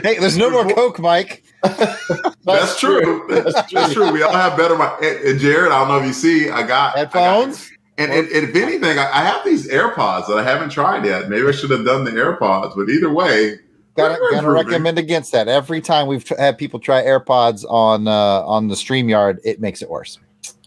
hey, 0.03 0.19
there's 0.19 0.37
no 0.39 0.51
more 0.51 0.69
Coke, 0.69 0.99
Mike. 0.99 1.45
That's, 1.63 2.79
true. 2.81 3.27
That's, 3.29 3.93
true. 3.93 4.11
We 4.13 4.23
all 4.23 4.33
have 4.33 4.57
better. 4.57 4.77
mi- 4.77 5.07
And, 5.07 5.19
and 5.29 5.41
Jared, 5.41 5.73
I 5.73 5.79
don't 5.81 5.89
know 5.89 5.99
if 5.99 6.07
you 6.07 6.13
see, 6.13 6.51
I 6.51 6.67
got 6.67 6.97
I 6.97 7.05
got- 7.05 7.13
Headphones? 7.13 7.71
and, 7.99 8.11
and, 8.13 8.29
and 8.29 8.49
if 8.49 8.57
anything, 8.57 8.99
I, 8.99 9.11
I 9.11 9.23
have 9.25 9.45
these 9.45 9.69
AirPods 9.69 10.27
that 10.29 10.39
I 10.39 10.43
haven't 10.43 10.71
tried 10.71 11.05
yet. 11.05 11.29
Maybe 11.29 11.47
I 11.47 11.51
should 11.53 11.71
have 11.71 11.85
done 11.85 12.05
the 12.05 12.13
AirPods, 12.13 12.75
but 12.77 12.89
either 12.89 13.13
way, 13.13 13.59
Gotta, 14.09 14.29
gotta 14.33 14.51
recommend 14.51 14.99
against 14.99 15.33
that. 15.33 15.49
Every 15.49 15.81
time 15.81 16.07
we've 16.07 16.25
tr- 16.25 16.37
had 16.39 16.59
people 16.59 16.81
try 16.81 17.03
AirPods 17.03 17.65
on 17.69 18.09
uh, 18.09 18.13
on 18.45 18.69
the 18.69 18.75
StreamYard, 18.75 19.39
it 19.45 19.61
makes 19.61 19.83
it 19.83 19.91
worse. 19.91 20.19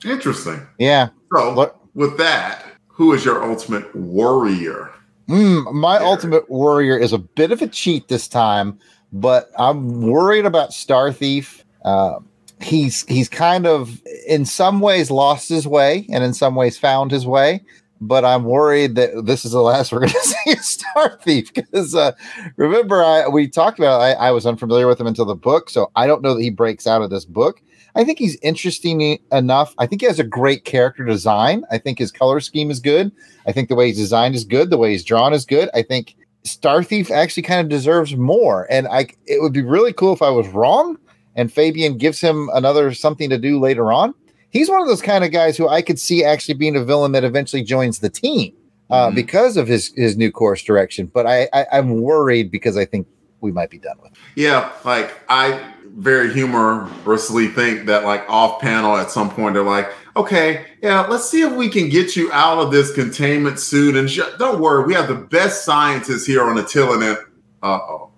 Interesting. 0.05 0.65
Yeah. 0.79 1.09
So, 1.33 1.53
Look- 1.53 1.79
with 1.95 2.17
that, 2.17 2.65
who 2.87 3.13
is 3.13 3.23
your 3.25 3.43
ultimate 3.43 3.93
warrior? 3.95 4.91
Mm, 5.29 5.73
my 5.73 5.99
There. 5.99 6.07
ultimate 6.07 6.49
warrior 6.49 6.97
is 6.97 7.13
a 7.13 7.17
bit 7.17 7.51
of 7.51 7.61
a 7.61 7.67
cheat 7.67 8.07
this 8.07 8.27
time, 8.27 8.77
but 9.13 9.51
I'm 9.57 10.01
worried 10.01 10.45
about 10.45 10.73
Star 10.73 11.11
Thief. 11.13 11.63
Uh, 11.85 12.19
he's 12.61 13.05
he's 13.07 13.29
kind 13.29 13.65
of 13.65 14.01
in 14.27 14.45
some 14.45 14.79
ways 14.79 15.09
lost 15.11 15.47
his 15.49 15.65
way, 15.67 16.05
and 16.11 16.23
in 16.23 16.33
some 16.33 16.55
ways 16.55 16.77
found 16.77 17.11
his 17.11 17.25
way. 17.25 17.61
But 18.07 18.25
I'm 18.25 18.43
worried 18.43 18.95
that 18.95 19.25
this 19.25 19.45
is 19.45 19.51
the 19.51 19.61
last 19.61 19.91
we're 19.91 19.99
going 19.99 20.11
to 20.13 20.19
see 20.19 20.55
Star 20.55 21.17
Thief 21.21 21.53
because 21.53 21.95
uh, 21.95 22.11
remember 22.57 23.03
I 23.03 23.27
we 23.27 23.47
talked 23.47 23.79
about 23.79 24.01
I, 24.01 24.11
I 24.13 24.31
was 24.31 24.45
unfamiliar 24.45 24.87
with 24.87 24.99
him 24.99 25.07
until 25.07 25.25
the 25.25 25.35
book, 25.35 25.69
so 25.69 25.91
I 25.95 26.07
don't 26.07 26.21
know 26.21 26.33
that 26.33 26.41
he 26.41 26.49
breaks 26.49 26.87
out 26.87 27.01
of 27.01 27.09
this 27.09 27.25
book. 27.25 27.61
I 27.95 28.03
think 28.03 28.17
he's 28.17 28.37
interesting 28.41 29.19
enough. 29.31 29.75
I 29.77 29.85
think 29.85 30.01
he 30.01 30.07
has 30.07 30.19
a 30.19 30.23
great 30.23 30.65
character 30.65 31.05
design. 31.05 31.63
I 31.69 31.77
think 31.77 31.99
his 31.99 32.11
color 32.11 32.39
scheme 32.39 32.71
is 32.71 32.79
good. 32.79 33.11
I 33.45 33.51
think 33.51 33.69
the 33.69 33.75
way 33.75 33.87
he's 33.87 33.97
designed 33.97 34.33
is 34.33 34.45
good. 34.45 34.71
The 34.71 34.77
way 34.77 34.91
he's 34.91 35.03
drawn 35.03 35.31
is 35.31 35.45
good. 35.45 35.69
I 35.75 35.83
think 35.83 36.15
Star 36.43 36.83
Thief 36.83 37.11
actually 37.11 37.43
kind 37.43 37.61
of 37.61 37.69
deserves 37.69 38.15
more. 38.15 38.67
And 38.69 38.87
I 38.87 39.07
it 39.25 39.41
would 39.41 39.53
be 39.53 39.61
really 39.61 39.93
cool 39.93 40.13
if 40.13 40.21
I 40.21 40.29
was 40.29 40.47
wrong 40.49 40.97
and 41.35 41.51
Fabian 41.51 41.97
gives 41.97 42.19
him 42.19 42.49
another 42.53 42.93
something 42.93 43.29
to 43.29 43.37
do 43.37 43.59
later 43.59 43.91
on. 43.91 44.13
He's 44.53 44.69
one 44.69 44.81
of 44.81 44.87
those 44.87 45.01
kind 45.01 45.23
of 45.25 45.31
guys 45.31 45.57
who 45.57 45.67
I 45.67 45.81
could 45.81 45.99
see 45.99 46.23
actually 46.23 46.53
being 46.53 46.75
a 46.77 46.83
villain 46.85 47.11
that 47.11 47.23
eventually 47.25 47.63
joins 47.63 47.99
the 47.99 48.09
team 48.09 48.53
uh, 48.89 49.09
Mhm. 49.09 49.15
because 49.15 49.57
of 49.57 49.67
his 49.67 49.91
his 49.97 50.15
new 50.15 50.31
course 50.31 50.63
direction. 50.63 51.07
But 51.13 51.25
I, 51.27 51.49
I 51.51 51.65
I'm 51.73 51.99
worried 52.01 52.51
because 52.51 52.77
I 52.77 52.85
think 52.85 53.07
we 53.41 53.51
might 53.51 53.69
be 53.69 53.77
done 53.79 53.97
with. 54.01 54.11
It. 54.13 54.17
Yeah, 54.35 54.71
like 54.85 55.11
I 55.27 55.59
very 55.97 56.31
humorously 56.33 57.47
think 57.47 57.87
that 57.87 58.03
like 58.05 58.23
off 58.29 58.61
panel 58.61 58.95
at 58.95 59.11
some 59.11 59.29
point 59.29 59.53
they're 59.55 59.63
like, 59.63 59.89
okay, 60.15 60.65
yeah, 60.81 61.01
let's 61.07 61.29
see 61.29 61.41
if 61.41 61.51
we 61.53 61.67
can 61.69 61.89
get 61.89 62.15
you 62.15 62.31
out 62.31 62.57
of 62.59 62.71
this 62.71 62.93
containment 62.93 63.59
suit 63.59 63.95
and 63.97 64.09
sh- 64.09 64.21
don't 64.39 64.59
worry, 64.61 64.85
we 64.85 64.93
have 64.93 65.07
the 65.09 65.15
best 65.15 65.65
scientists 65.65 66.25
here 66.25 66.41
on 66.43 66.55
Attilan. 66.57 67.17
Uh 67.61 67.79
oh. 67.79 68.09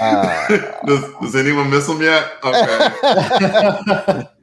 Uh, 0.00 0.48
does, 0.86 1.12
does 1.20 1.36
anyone 1.36 1.70
miss 1.70 1.88
him 1.88 2.00
yet? 2.02 2.32
Okay. 2.42 4.26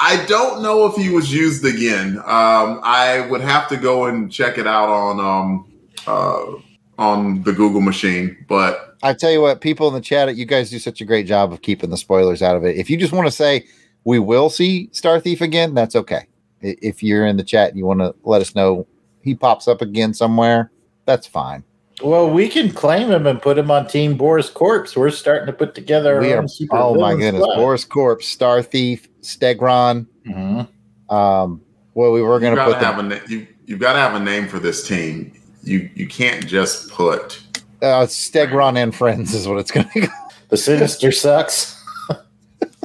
I 0.00 0.24
don't 0.26 0.62
know 0.62 0.86
if 0.86 0.96
he 0.96 1.08
was 1.08 1.32
used 1.32 1.64
again. 1.64 2.18
Um, 2.18 2.80
I 2.82 3.26
would 3.30 3.40
have 3.40 3.68
to 3.68 3.76
go 3.76 4.06
and 4.06 4.30
check 4.30 4.58
it 4.58 4.66
out 4.66 4.88
on 4.88 5.20
um, 5.20 5.72
uh, 6.06 6.60
on 6.98 7.42
the 7.42 7.52
Google 7.52 7.80
machine. 7.80 8.36
But 8.48 8.96
I 9.02 9.14
tell 9.14 9.30
you 9.30 9.40
what, 9.40 9.60
people 9.60 9.88
in 9.88 9.94
the 9.94 10.00
chat, 10.00 10.34
you 10.36 10.44
guys 10.44 10.70
do 10.70 10.78
such 10.78 11.00
a 11.00 11.04
great 11.04 11.26
job 11.26 11.52
of 11.52 11.62
keeping 11.62 11.90
the 11.90 11.96
spoilers 11.96 12.42
out 12.42 12.56
of 12.56 12.64
it. 12.64 12.76
If 12.76 12.90
you 12.90 12.96
just 12.96 13.12
want 13.12 13.26
to 13.26 13.30
say 13.30 13.66
we 14.04 14.18
will 14.18 14.50
see 14.50 14.88
Star 14.92 15.20
Thief 15.20 15.40
again, 15.40 15.74
that's 15.74 15.96
okay. 15.96 16.26
If 16.60 17.02
you're 17.02 17.26
in 17.26 17.36
the 17.36 17.44
chat 17.44 17.70
and 17.70 17.78
you 17.78 17.86
want 17.86 18.00
to 18.00 18.14
let 18.24 18.40
us 18.40 18.54
know 18.54 18.86
he 19.22 19.34
pops 19.34 19.68
up 19.68 19.80
again 19.80 20.12
somewhere, 20.12 20.70
that's 21.06 21.26
fine. 21.26 21.64
Well, 22.02 22.28
we 22.30 22.48
can 22.48 22.70
claim 22.72 23.10
him 23.10 23.26
and 23.26 23.40
put 23.40 23.56
him 23.58 23.70
on 23.70 23.86
Team 23.86 24.16
Boris 24.16 24.50
Corpse. 24.50 24.96
We're 24.96 25.10
starting 25.10 25.46
to 25.46 25.52
put 25.52 25.74
together. 25.74 26.16
Our 26.16 26.20
we 26.20 26.32
are. 26.32 26.38
own 26.38 26.48
super 26.48 26.76
Oh 26.76 26.94
my 26.94 27.14
goodness, 27.14 27.42
squad. 27.42 27.56
Boris 27.56 27.84
Corpse, 27.84 28.26
Star 28.28 28.62
Thief, 28.62 29.08
Stegron. 29.22 30.06
Mhm. 30.26 30.68
Um, 31.08 31.60
well, 31.94 32.10
we 32.12 32.22
were 32.22 32.40
going 32.40 32.56
to 32.56 32.64
put 32.64 32.76
have 32.78 32.96
them, 32.96 33.12
a 33.12 33.14
na- 33.16 33.44
you've 33.66 33.78
got 33.78 33.92
to 33.92 33.98
have 34.00 34.14
a 34.14 34.20
name 34.24 34.48
for 34.48 34.58
this 34.58 34.86
team. 34.86 35.32
You 35.62 35.88
you 35.94 36.06
can't 36.08 36.46
just 36.46 36.90
put 36.90 37.40
uh, 37.82 38.06
Stegron 38.06 38.76
and 38.76 38.94
Friends 38.94 39.32
is 39.34 39.46
what 39.46 39.58
it's 39.58 39.70
going 39.70 39.88
to 39.88 40.00
be. 40.02 40.06
The 40.50 40.58
Sinister 40.58 41.10
sucks. 41.10 41.74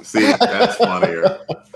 See, 0.02 0.22
that's 0.22 0.76
funnier. 0.78 1.40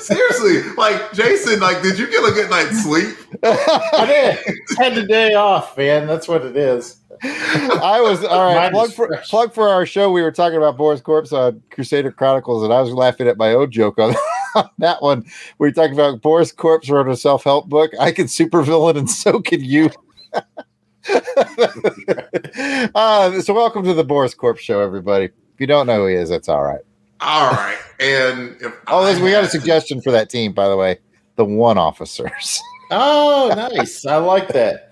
Seriously, 0.00 0.62
like 0.76 1.12
Jason, 1.12 1.60
like, 1.60 1.82
did 1.82 1.98
you 1.98 2.10
get 2.10 2.28
a 2.28 2.32
good 2.32 2.50
night's 2.50 2.82
sleep? 2.82 3.16
I 3.42 4.06
did. 4.06 4.54
Had 4.78 4.94
the 4.94 5.06
day 5.06 5.34
off, 5.34 5.76
man. 5.76 6.06
That's 6.06 6.26
what 6.26 6.44
it 6.44 6.56
is. 6.56 6.96
I 7.22 8.00
was 8.00 8.24
all 8.24 8.54
right. 8.54 8.72
Mine 8.72 8.72
Plug 8.72 8.92
for 8.92 9.06
fresh. 9.08 9.28
plug 9.28 9.52
for 9.52 9.68
our 9.68 9.84
show. 9.84 10.10
We 10.10 10.22
were 10.22 10.32
talking 10.32 10.56
about 10.56 10.76
Boris 10.76 11.00
Corpse 11.00 11.32
on 11.32 11.62
Crusader 11.70 12.10
Chronicles, 12.12 12.62
and 12.62 12.72
I 12.72 12.80
was 12.80 12.92
laughing 12.92 13.28
at 13.28 13.36
my 13.36 13.52
own 13.52 13.70
joke 13.70 13.98
on 13.98 14.14
that 14.78 15.02
one. 15.02 15.24
We 15.58 15.68
were 15.68 15.72
talking 15.72 15.92
about 15.92 16.22
Boris 16.22 16.52
Corpse 16.52 16.88
wrote 16.88 17.08
a 17.08 17.16
self 17.16 17.44
help 17.44 17.68
book. 17.68 17.90
I 18.00 18.12
can 18.12 18.26
supervillain, 18.26 18.96
and 18.96 19.10
so 19.10 19.40
can 19.40 19.62
you. 19.62 19.90
uh, 22.94 23.40
so, 23.40 23.52
welcome 23.54 23.84
to 23.84 23.94
the 23.94 24.04
Boris 24.04 24.34
Corpse 24.34 24.62
show, 24.62 24.80
everybody. 24.80 25.26
If 25.26 25.32
you 25.58 25.66
don't 25.66 25.86
know 25.86 25.96
who 25.96 26.06
he 26.06 26.14
is, 26.14 26.30
that's 26.30 26.48
all 26.48 26.62
right. 26.62 26.80
All 27.20 27.50
right, 27.50 27.78
and 27.98 28.56
if 28.60 28.72
Oh, 28.86 29.02
I 29.04 29.14
we 29.22 29.30
got 29.30 29.38
a 29.38 29.42
had- 29.42 29.50
suggestion 29.50 30.00
for 30.00 30.10
that 30.12 30.30
team, 30.30 30.52
by 30.52 30.68
the 30.68 30.76
way. 30.76 30.98
The 31.36 31.44
one 31.44 31.78
officers. 31.78 32.60
Oh, 32.92 33.52
nice. 33.54 34.04
I 34.04 34.16
like 34.16 34.48
that. 34.48 34.90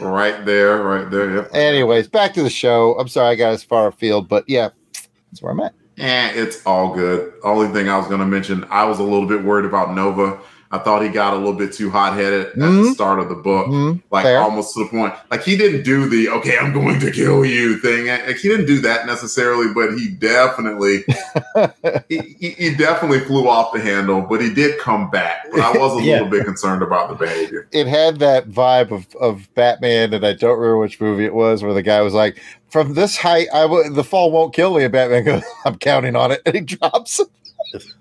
right 0.00 0.44
there, 0.44 0.80
right 0.84 1.10
there. 1.10 1.34
Yep. 1.34 1.50
Anyways, 1.52 2.06
back 2.06 2.34
to 2.34 2.42
the 2.44 2.48
show. 2.48 2.94
I'm 3.00 3.08
sorry 3.08 3.30
I 3.30 3.34
got 3.34 3.52
as 3.52 3.64
far 3.64 3.88
afield, 3.88 4.28
but 4.28 4.44
yeah, 4.46 4.68
that's 4.92 5.42
where 5.42 5.50
I'm 5.50 5.58
at. 5.58 5.74
Eh, 5.98 6.30
it's 6.36 6.64
all 6.64 6.94
good. 6.94 7.32
Only 7.42 7.66
thing 7.72 7.88
I 7.88 7.96
was 7.96 8.06
going 8.06 8.20
to 8.20 8.26
mention, 8.26 8.64
I 8.70 8.84
was 8.84 9.00
a 9.00 9.02
little 9.02 9.26
bit 9.26 9.42
worried 9.42 9.64
about 9.64 9.92
Nova. 9.92 10.38
I 10.74 10.78
thought 10.78 11.02
he 11.02 11.10
got 11.10 11.34
a 11.34 11.36
little 11.36 11.52
bit 11.52 11.70
too 11.72 11.90
hot 11.90 12.14
headed 12.14 12.46
at 12.46 12.54
the 12.56 12.64
Mhm. 12.64 12.94
start 12.94 13.18
of 13.20 13.28
the 13.28 13.34
book, 13.34 13.66
Mhm, 13.66 14.00
like 14.10 14.24
fair. 14.24 14.38
almost 14.40 14.72
to 14.74 14.84
the 14.84 14.88
point. 14.90 15.12
Like 15.30 15.42
he 15.42 15.54
didn't 15.54 15.82
do 15.82 16.08
the 16.08 16.30
"okay, 16.30 16.56
I'm 16.58 16.72
going 16.72 16.98
to 17.00 17.10
kill 17.10 17.44
you" 17.44 17.76
thing. 17.76 18.06
Like, 18.06 18.36
he 18.38 18.48
didn't 18.48 18.64
do 18.66 18.80
that 18.80 19.06
necessarily, 19.06 19.66
but 19.74 19.92
he 19.98 20.08
definitely, 20.08 21.04
he, 22.08 22.36
he, 22.40 22.50
he 22.50 22.74
definitely 22.74 23.20
flew 23.20 23.46
off 23.48 23.72
the 23.74 23.80
handle. 23.80 24.22
But 24.22 24.40
he 24.40 24.52
did 24.52 24.78
come 24.78 25.10
back. 25.10 25.46
But 25.52 25.60
I 25.60 25.72
was 25.78 26.00
a 26.00 26.02
Yeah. 26.04 26.14
little 26.14 26.28
bit 26.30 26.44
concerned 26.46 26.82
about 26.82 27.08
the 27.10 27.14
behavior. 27.16 27.68
it 27.72 27.86
had 27.86 28.18
that 28.20 28.48
vibe 28.48 28.90
of, 28.92 29.06
of 29.16 29.48
Batman, 29.54 30.14
and 30.14 30.24
I 30.24 30.32
don't 30.32 30.58
remember 30.58 30.78
which 30.78 31.00
movie 31.00 31.26
it 31.26 31.34
was, 31.34 31.62
where 31.62 31.74
the 31.74 31.82
guy 31.82 32.00
was 32.00 32.14
like, 32.14 32.38
"From 32.70 32.94
this 32.94 33.16
height, 33.16 33.48
I 33.52 33.62
w- 33.62 33.90
the 33.90 34.04
fall 34.04 34.30
won't 34.32 34.54
kill 34.54 34.74
me." 34.76 34.84
And 34.84 34.92
Batman 34.92 35.24
goes, 35.24 35.42
"I'm 35.66 35.76
counting 35.76 36.16
on 36.16 36.32
it," 36.32 36.40
and 36.46 36.54
he 36.54 36.60
drops. 36.62 37.20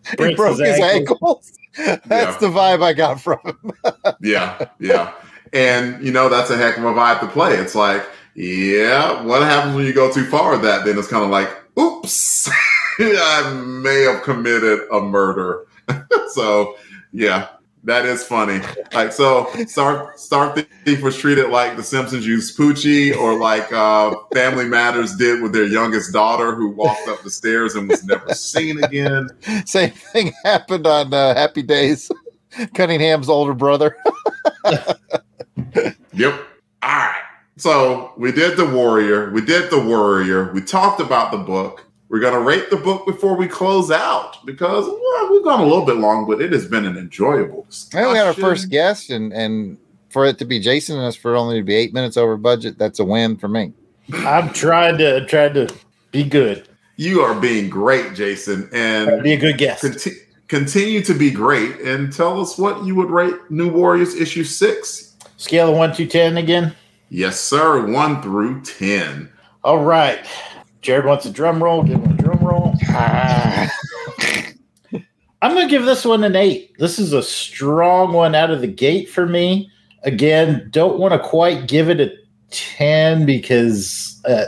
he 0.10 0.16
Breaks 0.16 0.38
broke 0.38 0.58
his, 0.60 0.80
ankle. 0.80 1.18
ankles. 1.22 1.52
That's 2.06 2.38
the 2.38 2.48
vibe 2.48 2.84
I 2.84 2.94
got 2.94 3.22
from 3.22 3.40
him. 3.46 3.72
Yeah, 4.22 4.70
yeah. 4.80 5.14
And 5.54 6.04
you 6.06 6.12
know, 6.12 6.30
that's 6.30 6.50
a 6.50 6.58
heck 6.58 6.78
of 6.78 6.84
a 6.84 6.94
vibe 6.94 7.20
to 7.22 7.28
play. 7.28 7.56
It's 7.56 7.76
like, 7.76 8.06
yeah, 8.36 9.22
what 9.24 9.42
happens 9.42 9.76
when 9.76 9.86
you 9.86 9.94
go 9.94 10.12
too 10.12 10.26
far 10.26 10.52
with 10.52 10.62
that? 10.62 10.86
Then 10.86 10.98
it's 10.98 11.08
kind 11.08 11.24
of 11.24 11.30
like, 11.30 11.50
oops, 11.78 12.50
I 13.00 13.52
may 13.54 14.04
have 14.04 14.24
committed 14.24 14.82
a 14.92 15.02
murder. 15.02 15.66
so 16.30 16.78
yeah, 17.12 17.50
that 17.84 18.06
is 18.06 18.24
funny. 18.24 18.62
Like 18.94 19.12
so 19.12 19.50
Star 19.68 20.14
Star 20.18 20.56
Thief 20.86 21.02
was 21.02 21.18
treated 21.18 21.50
like 21.50 21.76
the 21.78 21.84
Simpsons 21.84 22.26
used 22.26 22.58
Poochie 22.58 23.16
or 23.16 23.38
like 23.38 23.72
uh 23.74 24.16
Family 24.34 24.66
Matters 24.66 25.16
did 25.16 25.42
with 25.42 25.54
their 25.54 25.66
youngest 25.66 26.14
daughter 26.14 26.54
who 26.56 26.70
walked 26.70 27.08
up 27.08 27.24
the 27.24 27.32
stairs 27.32 27.76
and 27.76 27.90
was 27.90 28.04
never 28.04 28.34
seen 28.34 28.84
again. 28.84 29.30
Same 29.66 29.92
thing 29.92 30.34
happened 30.44 30.86
on 30.86 31.14
uh, 31.14 31.34
Happy 31.36 31.64
Days. 31.64 32.12
Cunningham's 32.76 33.30
older 33.30 33.54
brother. 33.54 33.96
Yep. 36.14 36.34
All 36.84 36.90
right. 36.90 37.22
So 37.58 38.14
we 38.18 38.32
did 38.32 38.58
the 38.58 38.66
warrior. 38.66 39.32
We 39.32 39.42
did 39.42 39.70
the 39.70 39.80
warrior. 39.80 40.52
We 40.52 40.62
talked 40.62 41.00
about 41.00 41.32
the 41.32 41.38
book. 41.38 41.86
We're 42.12 42.20
gonna 42.20 42.42
rate 42.42 42.70
the 42.70 42.76
book 42.76 43.06
before 43.06 43.38
we 43.38 43.48
close 43.48 43.90
out 43.90 44.46
because 44.46 44.86
well, 44.86 45.32
we've 45.32 45.46
gone 45.46 45.62
a 45.62 45.64
little 45.64 45.86
bit 45.86 45.96
long, 45.96 46.28
but 46.28 46.42
it 46.42 46.52
has 46.52 46.68
been 46.68 46.86
an 46.86 46.98
enjoyable. 46.98 47.66
And 47.94 48.10
we 48.10 48.16
got 48.16 48.28
our 48.28 48.34
first 48.34 48.70
guest, 48.70 49.12
and 49.12 49.32
and 49.32 49.78
for 50.10 50.26
it 50.26 50.38
to 50.40 50.46
be 50.46 50.60
Jason 50.60 50.98
and 50.98 51.06
us 51.06 51.16
for 51.16 51.38
only 51.38 51.58
to 51.60 51.64
be 51.64 51.74
eight 51.74 51.94
minutes 51.94 52.18
over 52.18 52.36
budget, 52.36 52.78
that's 52.78 53.00
a 53.00 53.06
win 53.06 53.38
for 53.38 53.48
me. 53.48 53.72
I'm 54.14 54.52
trying 54.52 54.98
to 54.98 55.26
trying 55.26 55.54
to 55.54 55.74
be 56.12 56.26
good. 56.26 56.68
You 56.98 57.22
are 57.22 57.34
being 57.34 57.70
great, 57.70 58.14
Jason, 58.14 58.70
and 58.74 59.24
Be 59.24 59.32
a 59.32 59.38
good 59.38 59.58
guest. 59.58 59.82
conti- 59.82 60.18
continue 60.50 61.02
to 61.06 61.14
be 61.14 61.32
great. 61.32 61.80
And 61.80 62.12
tell 62.12 62.42
us 62.42 62.58
what 62.58 62.84
you 62.84 62.94
would 62.96 63.10
rate 63.10 63.36
New 63.50 63.70
Warriors 63.70 64.16
issue 64.16 64.44
six. 64.44 65.16
Scale 65.38 65.70
of 65.70 65.78
one 65.78 65.94
to 65.94 66.06
ten 66.06 66.36
again. 66.36 66.76
Yes, 67.08 67.40
sir. 67.40 67.90
One 67.90 68.22
through 68.22 68.64
ten. 68.64 69.32
All 69.64 69.86
right. 69.86 70.20
Jared 70.82 71.06
wants 71.06 71.26
a 71.26 71.32
drum 71.32 71.64
roll. 71.64 71.84
Give 71.84 72.02
him 72.02 72.12
a 72.12 72.22
drum 72.22 72.40
roll. 72.40 72.74
Ah. 72.90 73.72
I'm 75.44 75.54
going 75.54 75.68
to 75.68 75.72
give 75.72 75.86
this 75.86 76.06
one 76.06 76.24
an 76.24 76.36
eight. 76.36 76.78
This 76.78 77.00
is 77.00 77.14
a 77.14 77.24
strong 77.24 78.14
one 78.14 78.36
out 78.36 78.52
of 78.52 78.62
the 78.62 78.68
gate 78.68 79.10
for 79.10 79.26
me. 79.26 79.72
Again, 80.04 80.68
don't 80.72 81.00
want 81.00 81.14
to 81.14 81.20
quite 81.20 81.68
give 81.68 81.90
it 81.90 82.00
a 82.00 82.12
10 82.52 83.26
because 83.26 84.22
uh, 84.26 84.44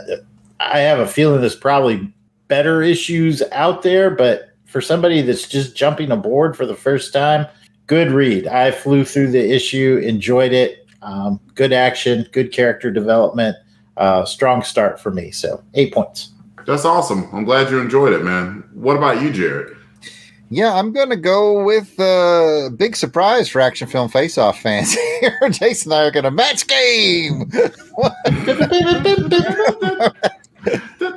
I 0.60 0.80
have 0.80 1.00
a 1.00 1.06
feeling 1.06 1.40
there's 1.40 1.56
probably 1.56 2.12
better 2.48 2.82
issues 2.82 3.42
out 3.52 3.82
there. 3.82 4.10
But 4.10 4.50
for 4.66 4.80
somebody 4.80 5.22
that's 5.22 5.48
just 5.48 5.76
jumping 5.76 6.12
aboard 6.12 6.56
for 6.56 6.66
the 6.66 6.76
first 6.76 7.12
time, 7.12 7.46
good 7.86 8.10
read. 8.10 8.46
I 8.46 8.70
flew 8.70 9.04
through 9.04 9.30
the 9.30 9.52
issue, 9.52 10.00
enjoyed 10.04 10.52
it. 10.52 10.86
Um, 11.02 11.40
good 11.54 11.72
action, 11.72 12.26
good 12.32 12.52
character 12.52 12.90
development 12.90 13.56
uh, 13.96 14.24
strong 14.24 14.62
start 14.62 15.00
for 15.00 15.10
me. 15.10 15.30
So 15.30 15.62
eight 15.74 15.92
points. 15.92 16.30
That's 16.66 16.84
awesome. 16.84 17.28
I'm 17.32 17.44
glad 17.44 17.70
you 17.70 17.78
enjoyed 17.78 18.12
it, 18.12 18.24
man. 18.24 18.64
What 18.72 18.96
about 18.96 19.20
you, 19.20 19.32
Jared? 19.32 19.76
Yeah, 20.50 20.74
I'm 20.74 20.92
going 20.92 21.10
to 21.10 21.16
go 21.16 21.64
with 21.64 21.98
uh, 21.98 22.70
big 22.76 22.96
surprise 22.96 23.48
for 23.48 23.60
Action 23.60 23.88
Film 23.88 24.08
Face 24.08 24.38
Off 24.38 24.60
fans 24.60 24.92
here. 25.20 25.38
Jason 25.50 25.92
and 25.92 26.00
I 26.00 26.04
are 26.04 26.10
going 26.10 26.24
to 26.24 26.30
match 26.30 26.66
game. 26.66 27.50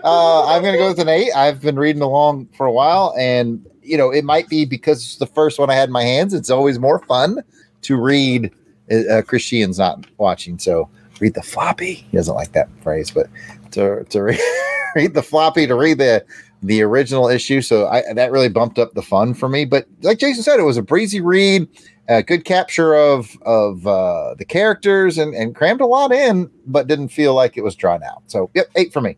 uh, 0.04 0.46
I'm 0.48 0.62
going 0.62 0.74
to 0.74 0.80
go 0.80 0.88
with 0.90 1.00
an 1.00 1.10
eight. 1.10 1.32
I've 1.36 1.62
been 1.62 1.78
reading 1.78 2.02
along 2.02 2.48
for 2.58 2.66
a 2.66 2.72
while, 2.72 3.14
and 3.18 3.66
you 3.82 3.98
know, 3.98 4.10
it 4.12 4.24
might 4.24 4.50
be 4.50 4.66
because 4.66 5.04
it's 5.04 5.18
the 5.18 5.28
first 5.28 5.60
one 5.60 5.70
I 5.70 5.76
had 5.76 5.90
in 5.90 5.94
my 5.94 6.04
hands. 6.04 6.34
It's 6.34 6.50
always 6.50 6.80
more 6.80 7.00
fun 7.00 7.44
to 7.84 7.96
read. 7.96 8.52
Uh, 8.90 9.22
Chris 9.22 9.44
Sheehan's 9.44 9.78
not 9.78 10.08
watching, 10.18 10.58
so 10.58 10.90
read 11.22 11.34
the 11.34 11.42
floppy. 11.42 11.94
He 12.10 12.18
doesn't 12.18 12.36
like 12.36 12.54
that 12.54 12.70
phrase, 12.82 13.12
but 13.12 13.28
to 13.72 14.04
to 14.06 14.24
read, 14.24 14.40
read 14.96 15.14
the 15.14 15.24
floppy 15.24 15.68
to 15.68 15.76
read 15.76 15.98
the 15.98 16.26
the 16.64 16.82
original 16.82 17.28
issue. 17.28 17.62
So 17.62 17.88
I, 17.88 18.04
that 18.14 18.32
really 18.32 18.50
bumped 18.50 18.80
up 18.80 18.94
the 18.94 19.02
fun 19.02 19.34
for 19.34 19.48
me. 19.48 19.66
But 19.66 19.88
like 20.02 20.20
Jason 20.20 20.44
said, 20.44 20.60
it 20.60 20.64
was 20.64 20.78
a 20.78 20.82
breezy 20.82 21.22
read, 21.22 21.68
a 22.08 22.24
good 22.24 22.46
capture 22.46 22.96
of 22.96 23.38
of 23.44 23.86
uh, 23.86 24.36
the 24.38 24.46
characters, 24.46 25.18
and 25.18 25.34
and 25.34 25.56
crammed 25.56 25.82
a 25.82 25.86
lot 25.86 26.12
in, 26.12 26.50
but 26.66 26.88
didn't 26.88 27.10
feel 27.10 27.34
like 27.34 27.58
it 27.58 27.64
was 27.64 27.76
drawn 27.76 28.04
out. 28.04 28.24
So 28.28 28.50
yep, 28.54 28.68
eight 28.76 28.94
for 28.94 29.02
me. 29.02 29.18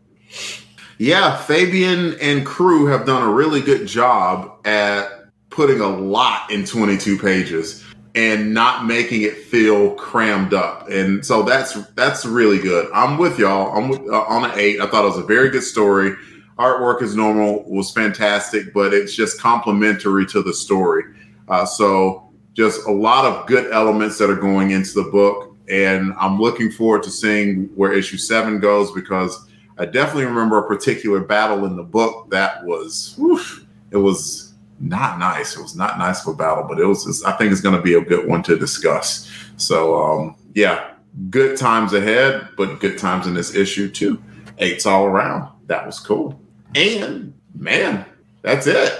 Yeah, 0.98 1.38
Fabian 1.38 2.18
and 2.20 2.44
crew 2.44 2.86
have 2.86 3.06
done 3.06 3.22
a 3.22 3.32
really 3.32 3.62
good 3.62 3.86
job 3.86 4.54
at 4.66 5.08
putting 5.48 5.80
a 5.80 5.88
lot 5.88 6.50
in 6.50 6.66
22 6.66 7.18
pages 7.18 7.82
and 8.14 8.52
not 8.52 8.86
making 8.86 9.22
it 9.22 9.36
feel 9.36 9.94
crammed 9.94 10.52
up. 10.52 10.88
And 10.88 11.24
so 11.24 11.42
that's 11.42 11.74
that's 11.92 12.24
really 12.24 12.58
good. 12.58 12.90
I'm 12.92 13.18
with 13.18 13.38
y'all. 13.38 13.76
I'm 13.76 13.88
with, 13.88 14.00
uh, 14.00 14.22
on 14.22 14.50
an 14.50 14.58
8. 14.58 14.80
I 14.80 14.86
thought 14.86 15.04
it 15.04 15.08
was 15.08 15.18
a 15.18 15.22
very 15.22 15.50
good 15.50 15.62
story. 15.62 16.14
Artwork 16.58 17.02
as 17.02 17.16
normal 17.16 17.64
was 17.70 17.90
fantastic, 17.90 18.74
but 18.74 18.92
it's 18.92 19.14
just 19.14 19.40
complementary 19.40 20.26
to 20.26 20.42
the 20.42 20.52
story. 20.52 21.04
Uh, 21.48 21.64
so 21.64 22.30
just 22.54 22.86
a 22.86 22.92
lot 22.92 23.24
of 23.24 23.46
good 23.46 23.72
elements 23.72 24.18
that 24.18 24.28
are 24.28 24.36
going 24.36 24.72
into 24.72 25.02
the 25.02 25.10
book 25.10 25.50
and 25.70 26.12
I'm 26.18 26.38
looking 26.40 26.70
forward 26.70 27.04
to 27.04 27.10
seeing 27.10 27.66
where 27.76 27.92
issue 27.92 28.16
7 28.16 28.58
goes 28.58 28.90
because 28.90 29.48
I 29.78 29.86
definitely 29.86 30.24
remember 30.24 30.58
a 30.58 30.66
particular 30.66 31.20
battle 31.20 31.64
in 31.64 31.76
the 31.76 31.84
book 31.84 32.28
that 32.30 32.64
was, 32.64 33.14
woof, 33.16 33.64
it 33.92 33.96
was 33.96 34.49
not 34.80 35.18
nice. 35.18 35.56
It 35.56 35.62
was 35.62 35.76
not 35.76 35.98
nice 35.98 36.26
of 36.26 36.34
a 36.34 36.36
battle, 36.36 36.64
but 36.68 36.80
it 36.80 36.86
was. 36.86 37.04
Just, 37.04 37.24
I 37.26 37.32
think 37.32 37.52
it's 37.52 37.60
going 37.60 37.76
to 37.76 37.82
be 37.82 37.94
a 37.94 38.00
good 38.00 38.26
one 38.28 38.42
to 38.44 38.56
discuss. 38.58 39.30
So, 39.56 39.94
um, 40.02 40.36
yeah, 40.54 40.90
good 41.28 41.56
times 41.58 41.92
ahead, 41.92 42.48
but 42.56 42.80
good 42.80 42.98
times 42.98 43.26
in 43.26 43.34
this 43.34 43.54
issue 43.54 43.90
too. 43.90 44.22
Eights 44.58 44.86
all 44.86 45.04
around. 45.06 45.48
That 45.66 45.86
was 45.86 46.00
cool. 46.00 46.40
And 46.74 47.32
man, 47.54 48.04
that's 48.42 48.66
it. 48.66 48.98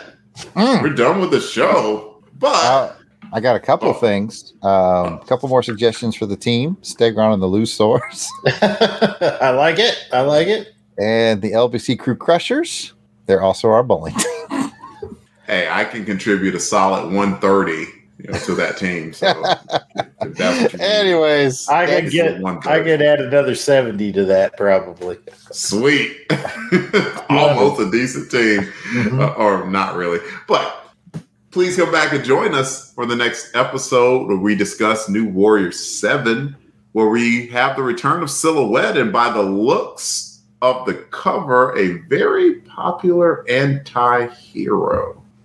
Mm. 0.54 0.82
We're 0.82 0.94
done 0.94 1.20
with 1.20 1.30
the 1.30 1.40
show. 1.40 2.22
But 2.38 2.54
Uh, 2.64 2.92
I 3.32 3.40
got 3.40 3.56
a 3.56 3.60
couple 3.60 3.90
of 3.90 4.00
things. 4.00 4.54
A 4.62 5.18
couple 5.26 5.48
more 5.48 5.62
suggestions 5.62 6.16
for 6.16 6.26
the 6.26 6.36
team: 6.36 6.76
Stegron 6.82 7.32
and 7.34 7.42
the 7.42 7.46
Loose 7.46 7.72
source. 7.72 8.28
I 8.62 9.50
like 9.50 9.78
it. 9.78 9.96
I 10.12 10.20
like 10.22 10.48
it. 10.48 10.68
and 10.98 11.40
the 11.42 11.52
LBC 11.52 11.98
Crew 11.98 12.16
Crushers. 12.16 12.92
They're 13.26 13.42
also 13.42 13.68
our 13.68 13.82
bowling 13.82 14.14
team. 14.14 14.39
hey, 15.50 15.68
I 15.70 15.84
can 15.84 16.04
contribute 16.04 16.54
a 16.54 16.60
solid 16.60 17.06
130 17.12 17.72
you 18.18 18.30
know, 18.32 18.38
to 18.38 18.54
that 18.54 18.76
team. 18.76 19.12
So 19.12 19.26
if 19.96 20.36
that's 20.36 20.62
what 20.62 20.72
you 20.72 20.78
need. 20.78 20.84
Anyways, 20.84 21.68
I 21.68 21.86
that's- 21.86 22.04
could 22.04 22.12
get. 22.12 22.40
one 22.40 22.58
I 22.58 22.60
third. 22.60 22.84
could 22.84 23.02
add 23.02 23.20
another 23.20 23.54
seventy 23.54 24.12
to 24.12 24.24
that 24.26 24.56
probably. 24.56 25.16
Sweet. 25.50 26.16
Almost 27.30 27.80
a 27.80 27.90
decent 27.90 28.30
team. 28.30 28.70
Uh, 29.18 29.32
or 29.34 29.70
not 29.70 29.96
really. 29.96 30.18
But 30.46 30.76
Please 31.50 31.76
come 31.76 31.90
back 31.90 32.12
and 32.12 32.22
join 32.24 32.54
us 32.54 32.92
for 32.94 33.06
the 33.06 33.16
next 33.16 33.56
episode 33.56 34.28
where 34.28 34.36
we 34.36 34.54
discuss 34.54 35.08
New 35.08 35.26
Warrior 35.26 35.72
7, 35.72 36.54
where 36.92 37.08
we 37.08 37.48
have 37.48 37.74
the 37.74 37.82
return 37.82 38.22
of 38.22 38.30
Silhouette, 38.30 38.96
and 38.96 39.12
by 39.12 39.32
the 39.32 39.42
looks 39.42 40.42
of 40.62 40.86
the 40.86 40.94
cover, 41.10 41.76
a 41.76 41.94
very 42.08 42.60
popular 42.60 43.44
anti 43.50 44.28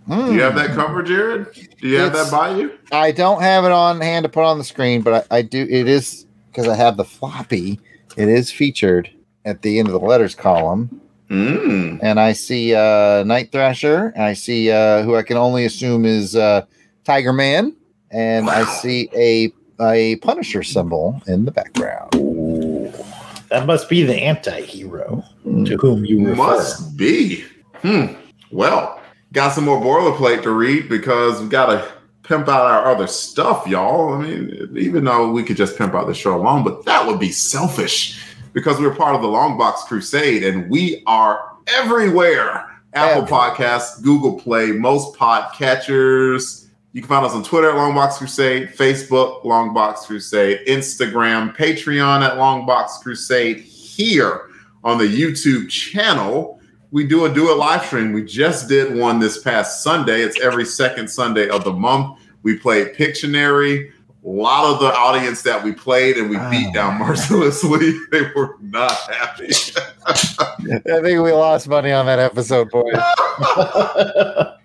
hero. 0.07 0.25
Do 0.27 0.33
you 0.33 0.41
have 0.41 0.55
that 0.55 0.71
cover, 0.71 1.01
Jared? 1.03 1.53
Do 1.81 1.87
you 1.87 1.97
have 1.99 2.13
that 2.13 2.31
by 2.31 2.55
you? 2.57 2.77
I 2.91 3.11
don't 3.11 3.41
have 3.41 3.65
it 3.65 3.71
on 3.71 4.01
hand 4.01 4.23
to 4.23 4.29
put 4.29 4.43
on 4.43 4.57
the 4.57 4.63
screen, 4.63 5.01
but 5.01 5.27
I, 5.31 5.37
I 5.37 5.41
do. 5.41 5.61
It 5.69 5.87
is 5.87 6.25
because 6.51 6.67
I 6.67 6.75
have 6.75 6.97
the 6.97 7.05
floppy. 7.05 7.79
It 8.17 8.29
is 8.29 8.51
featured 8.51 9.09
at 9.45 9.61
the 9.61 9.79
end 9.79 9.87
of 9.87 9.93
the 9.93 9.99
letters 9.99 10.35
column, 10.35 11.01
Mm. 11.29 11.99
and 12.03 12.19
I 12.19 12.33
see 12.33 12.75
uh, 12.75 13.23
Night 13.23 13.51
Thrasher. 13.51 14.13
I 14.15 14.33
see 14.33 14.69
uh, 14.71 15.01
who 15.03 15.15
I 15.15 15.23
can 15.23 15.37
only 15.37 15.65
assume 15.65 16.05
is 16.05 16.35
uh, 16.35 16.65
Tiger 17.03 17.33
Man, 17.33 17.75
and 18.11 18.47
I 18.49 18.63
see 18.65 19.09
a 19.15 19.51
a 19.81 20.15
Punisher 20.17 20.61
symbol 20.63 21.19
in 21.27 21.45
the 21.45 21.51
background. 21.51 22.11
That 23.49 23.65
must 23.65 23.89
be 23.89 24.03
the 24.03 24.15
anti-hero 24.15 25.23
to 25.43 25.77
whom 25.77 26.05
you 26.05 26.19
refer. 26.27 26.35
Must 26.35 26.95
be. 26.97 27.43
Hmm. 27.81 28.05
Well, 28.51 29.01
got 29.35 29.51
some 29.51 29.65
more 29.65 29.79
boilerplate 29.79 30.41
to 30.43 30.51
read 30.51 30.87
because 30.87 31.41
we 31.41 31.49
got 31.49 31.65
to 31.65 31.91
pimp 32.23 32.47
out 32.47 32.65
our 32.65 32.91
other 32.91 33.05
stuff, 33.05 33.67
y'all. 33.67 34.13
I 34.13 34.21
mean, 34.21 34.75
even 34.77 35.03
though 35.03 35.29
we 35.29 35.43
could 35.43 35.57
just 35.57 35.77
pimp 35.77 35.93
out 35.93 36.07
the 36.07 36.13
show 36.13 36.35
alone, 36.35 36.63
but 36.63 36.85
that 36.85 37.05
would 37.05 37.19
be 37.19 37.31
selfish 37.31 38.19
because 38.53 38.79
we're 38.79 38.95
part 38.95 39.13
of 39.13 39.21
the 39.21 39.27
Longbox 39.27 39.79
Crusade 39.87 40.43
and 40.43 40.69
we 40.69 41.03
are 41.05 41.51
everywhere. 41.67 42.71
Apple 42.93 43.23
Everywhere. 43.23 43.51
Podcasts, 43.51 44.01
Google 44.01 44.39
Play, 44.39 44.71
most 44.71 45.17
podcatchers. 45.17 46.67
You 46.93 47.01
can 47.01 47.09
find 47.09 47.25
us 47.25 47.33
on 47.33 47.43
Twitter 47.43 47.69
at 47.69 47.75
Longbox 47.75 48.13
Crusade, 48.13 48.69
Facebook, 48.69 49.43
Longbox 49.43 50.05
Crusade, 50.05 50.65
Instagram, 50.65 51.53
Patreon 51.57 52.21
at 52.21 52.37
Longbox 52.37 53.01
Crusade, 53.01 53.59
here 53.59 54.49
on 54.85 54.97
the 54.97 55.03
YouTube 55.03 55.69
channel. 55.69 56.61
We 56.95 57.03
do 57.05 57.25
a 57.25 57.29
do 57.29 57.51
it 57.51 57.57
live 57.57 57.85
stream. 57.85 58.13
We 58.13 58.23
just 58.23 58.69
did 58.69 58.95
one 58.95 59.19
this 59.19 59.43
past 59.43 59.83
Sunday. 59.83 60.21
It's 60.21 60.39
every 60.39 60.63
second 60.63 61.09
Sunday 61.09 61.49
of 61.49 61.65
the 61.65 61.73
month. 61.73 62.21
We 62.41 62.57
played 62.57 62.95
Pictionary. 62.95 63.91
A 64.23 64.29
lot 64.29 64.73
of 64.73 64.79
the 64.79 64.95
audience 64.95 65.41
that 65.41 65.61
we 65.61 65.73
played 65.73 66.15
and 66.15 66.29
we 66.29 66.37
beat 66.49 66.67
Oh, 66.69 66.73
down 66.73 66.99
mercilessly, 67.05 67.99
they 68.13 68.31
were 68.33 68.55
not 68.61 68.93
happy. 68.93 69.49
I 70.05 71.01
think 71.01 71.21
we 71.21 71.33
lost 71.33 71.67
money 71.67 71.91
on 71.91 72.05
that 72.05 72.19
episode, 72.19 72.69
boys. 72.69 72.95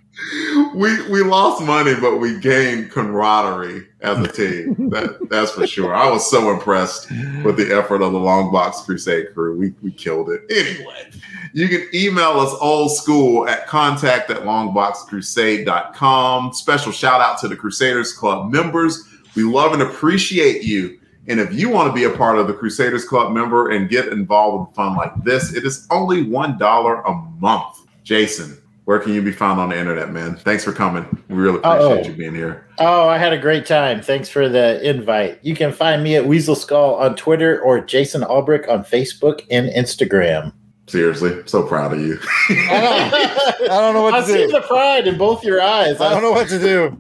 we 0.74 1.09
we 1.09 1.22
lost 1.22 1.62
money, 1.62 1.94
but 2.01 2.18
we 2.18 2.38
gained 2.38 2.90
camaraderie 2.90 3.86
as 4.01 4.18
a 4.18 4.28
team. 4.28 4.90
That 4.90 5.28
that's 5.28 5.52
for 5.52 5.66
sure. 5.66 5.94
I 5.94 6.10
was 6.10 6.30
so 6.30 6.51
impressed 6.51 7.10
with 7.44 7.56
the 7.56 7.74
effort 7.76 8.02
of 8.02 8.12
the 8.12 8.18
Long 8.18 8.52
Box 8.52 8.82
Crusade 8.82 9.32
crew. 9.34 9.56
We 9.56 9.72
we 9.82 9.92
killed 9.92 10.30
it. 10.30 10.42
Anyway, 10.51 11.10
you 11.52 11.68
can 11.68 11.86
email 11.94 12.40
us 12.40 12.55
old 12.60 12.97
school 12.97 13.48
at 13.48 13.66
contact 13.66 14.30
at 14.30 14.42
longboxcrusade.com. 14.42 16.52
Special 16.52 16.92
shout 16.92 17.20
out 17.20 17.38
to 17.38 17.48
the 17.48 17.56
Crusaders 17.56 18.12
Club 18.12 18.52
members. 18.52 19.05
We 19.36 19.44
love 19.44 19.72
and 19.72 19.82
appreciate 19.82 20.64
you. 20.64 20.98
And 21.28 21.38
if 21.38 21.55
you 21.55 21.68
want 21.68 21.88
to 21.88 21.92
be 21.92 22.05
a 22.05 22.16
part 22.16 22.38
of 22.38 22.47
the 22.48 22.55
Crusaders 22.55 23.05
Club 23.05 23.32
member 23.32 23.70
and 23.70 23.88
get 23.88 24.09
involved 24.09 24.70
in 24.70 24.74
fun 24.74 24.97
like 24.97 25.12
this, 25.22 25.55
it 25.55 25.64
is 25.64 25.86
only 25.90 26.24
$1 26.24 27.02
a 27.06 27.14
month. 27.40 27.76
Jason, 28.02 28.60
where 28.91 28.99
can 28.99 29.15
you 29.15 29.23
be 29.23 29.31
found 29.31 29.61
on 29.61 29.69
the 29.69 29.79
internet, 29.79 30.11
man? 30.11 30.35
Thanks 30.35 30.65
for 30.65 30.73
coming. 30.73 31.07
We 31.29 31.37
really 31.37 31.59
appreciate 31.59 32.07
Oh. 32.07 32.09
you 32.09 32.12
being 32.12 32.35
here. 32.35 32.67
Oh, 32.81 33.07
I 33.09 33.19
had 33.19 33.33
a 33.33 33.39
great 33.39 33.65
time. 33.65 34.03
Thanks 34.03 34.29
for 34.29 34.49
the 34.49 34.83
invite. 34.83 35.39
You 35.43 35.55
can 35.55 35.71
find 35.71 36.03
me 36.03 36.17
at 36.17 36.27
Weasel 36.27 36.57
Skull 36.57 36.97
on 36.97 37.15
Twitter 37.15 37.61
or 37.61 37.79
Jason 37.81 38.25
Albrecht 38.25 38.69
on 38.69 38.83
Facebook 38.83 39.43
and 39.49 39.69
Instagram. 39.71 40.53
Seriously, 40.91 41.41
so 41.47 41.62
proud 41.62 41.93
of 41.93 42.01
you. 42.01 42.19
I 42.49 43.67
don't 43.69 43.95
know 43.95 44.03
what 44.03 44.12
I 44.12 44.23
to 44.23 44.27
do. 44.27 44.33
I 44.33 44.47
see 44.47 44.53
the 44.53 44.61
pride 44.62 45.07
in 45.07 45.17
both 45.17 45.45
your 45.45 45.62
eyes. 45.62 46.01
I 46.01 46.11
don't 46.11 46.21
know 46.21 46.33
what 46.33 46.49
to 46.49 46.59
do. 46.59 46.99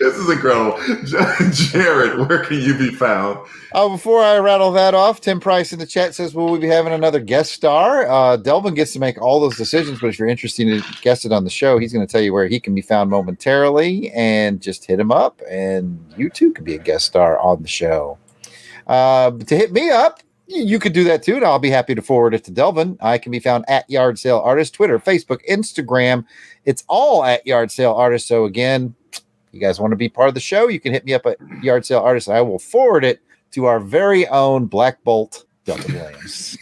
this 0.00 0.18
is 0.18 0.28
incredible. 0.28 0.78
Jared, 1.50 2.28
where 2.28 2.44
can 2.44 2.60
you 2.60 2.76
be 2.76 2.90
found? 2.90 3.38
Oh, 3.72 3.88
before 3.88 4.22
I 4.22 4.36
rattle 4.36 4.70
that 4.72 4.92
off, 4.92 5.22
Tim 5.22 5.40
Price 5.40 5.72
in 5.72 5.78
the 5.78 5.86
chat 5.86 6.14
says, 6.14 6.34
"Will 6.34 6.52
we 6.52 6.58
be 6.58 6.66
having 6.66 6.92
another 6.92 7.20
guest 7.20 7.52
star?" 7.52 8.06
Uh, 8.06 8.36
Delvin 8.36 8.74
gets 8.74 8.92
to 8.92 8.98
make 8.98 9.18
all 9.22 9.40
those 9.40 9.56
decisions, 9.56 9.98
but 9.98 10.08
if 10.08 10.18
you're 10.18 10.28
interested 10.28 10.68
in 10.68 10.82
guesting 11.00 11.32
on 11.32 11.44
the 11.44 11.50
show, 11.50 11.78
he's 11.78 11.94
going 11.94 12.06
to 12.06 12.10
tell 12.10 12.20
you 12.20 12.34
where 12.34 12.48
he 12.48 12.60
can 12.60 12.74
be 12.74 12.82
found 12.82 13.08
momentarily, 13.08 14.10
and 14.10 14.60
just 14.60 14.84
hit 14.84 15.00
him 15.00 15.10
up, 15.10 15.40
and 15.48 15.98
you 16.18 16.28
too 16.28 16.52
could 16.52 16.66
be 16.66 16.74
a 16.74 16.78
guest 16.78 17.06
star 17.06 17.40
on 17.40 17.62
the 17.62 17.68
show. 17.68 18.18
Uh, 18.86 19.30
to 19.30 19.56
hit 19.56 19.72
me 19.72 19.88
up, 19.88 20.20
you 20.50 20.78
could 20.78 20.92
do 20.92 21.04
that 21.04 21.22
too, 21.22 21.36
and 21.36 21.44
I'll 21.44 21.58
be 21.58 21.70
happy 21.70 21.94
to 21.94 22.02
forward 22.02 22.34
it 22.34 22.44
to 22.44 22.50
Delvin. 22.50 22.98
I 23.00 23.18
can 23.18 23.32
be 23.32 23.38
found 23.38 23.64
at 23.68 23.88
Yard 23.88 24.18
Sale 24.18 24.38
Artist, 24.38 24.74
Twitter, 24.74 24.98
Facebook, 24.98 25.40
Instagram. 25.48 26.24
It's 26.64 26.84
all 26.88 27.24
at 27.24 27.46
Yard 27.46 27.70
Sale 27.70 27.92
Artist. 27.92 28.26
So 28.26 28.44
again, 28.44 28.94
you 29.52 29.60
guys 29.60 29.80
want 29.80 29.92
to 29.92 29.96
be 29.96 30.08
part 30.08 30.28
of 30.28 30.34
the 30.34 30.40
show, 30.40 30.68
you 30.68 30.80
can 30.80 30.92
hit 30.92 31.04
me 31.04 31.14
up 31.14 31.26
at 31.26 31.38
Yard 31.62 31.86
Sale 31.86 32.00
Artist. 32.00 32.28
I 32.28 32.42
will 32.42 32.58
forward 32.58 33.04
it 33.04 33.20
to 33.52 33.66
our 33.66 33.80
very 33.80 34.26
own 34.28 34.66
Black 34.66 35.02
Bolt 35.04 35.44
Delvin 35.64 35.94
Williams. 35.94 36.58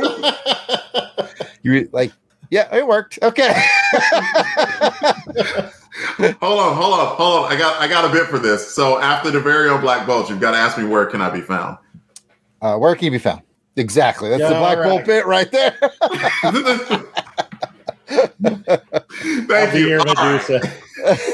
you 1.62 1.88
like, 1.92 2.12
yeah, 2.50 2.74
it 2.74 2.86
worked. 2.86 3.18
Okay. 3.22 3.54
Hold 6.40 6.58
on, 6.58 6.76
hold 6.76 6.94
on, 6.94 7.16
hold 7.16 7.44
on. 7.44 7.52
I 7.52 7.56
got 7.56 7.80
I 7.80 7.86
got 7.86 8.04
a 8.04 8.12
bit 8.12 8.26
for 8.26 8.38
this. 8.38 8.74
So 8.74 9.00
after 9.00 9.30
the 9.30 9.40
very 9.40 9.68
own 9.68 9.80
Black 9.80 10.06
Bolt, 10.06 10.30
you've 10.30 10.40
got 10.40 10.52
to 10.52 10.56
ask 10.56 10.78
me 10.78 10.84
where 10.84 11.06
can 11.06 11.20
I 11.20 11.30
be 11.30 11.40
found? 11.40 11.76
Uh, 12.62 12.76
where 12.78 12.94
can 12.96 13.04
you 13.06 13.10
be 13.10 13.18
found? 13.18 13.42
Exactly. 13.76 14.30
That's 14.30 14.42
the 14.42 14.48
Black 14.50 14.78
all 14.78 14.84
Bolt 14.84 14.98
right. 14.98 15.06
bit 15.06 15.26
right 15.26 15.50
there. 15.50 15.76
Thank 18.06 19.50
I'll 19.50 19.78
you. 19.78 19.88
your 19.88 20.00
All 20.00 20.14
right. 20.14 20.48
Medusa. 20.48 20.66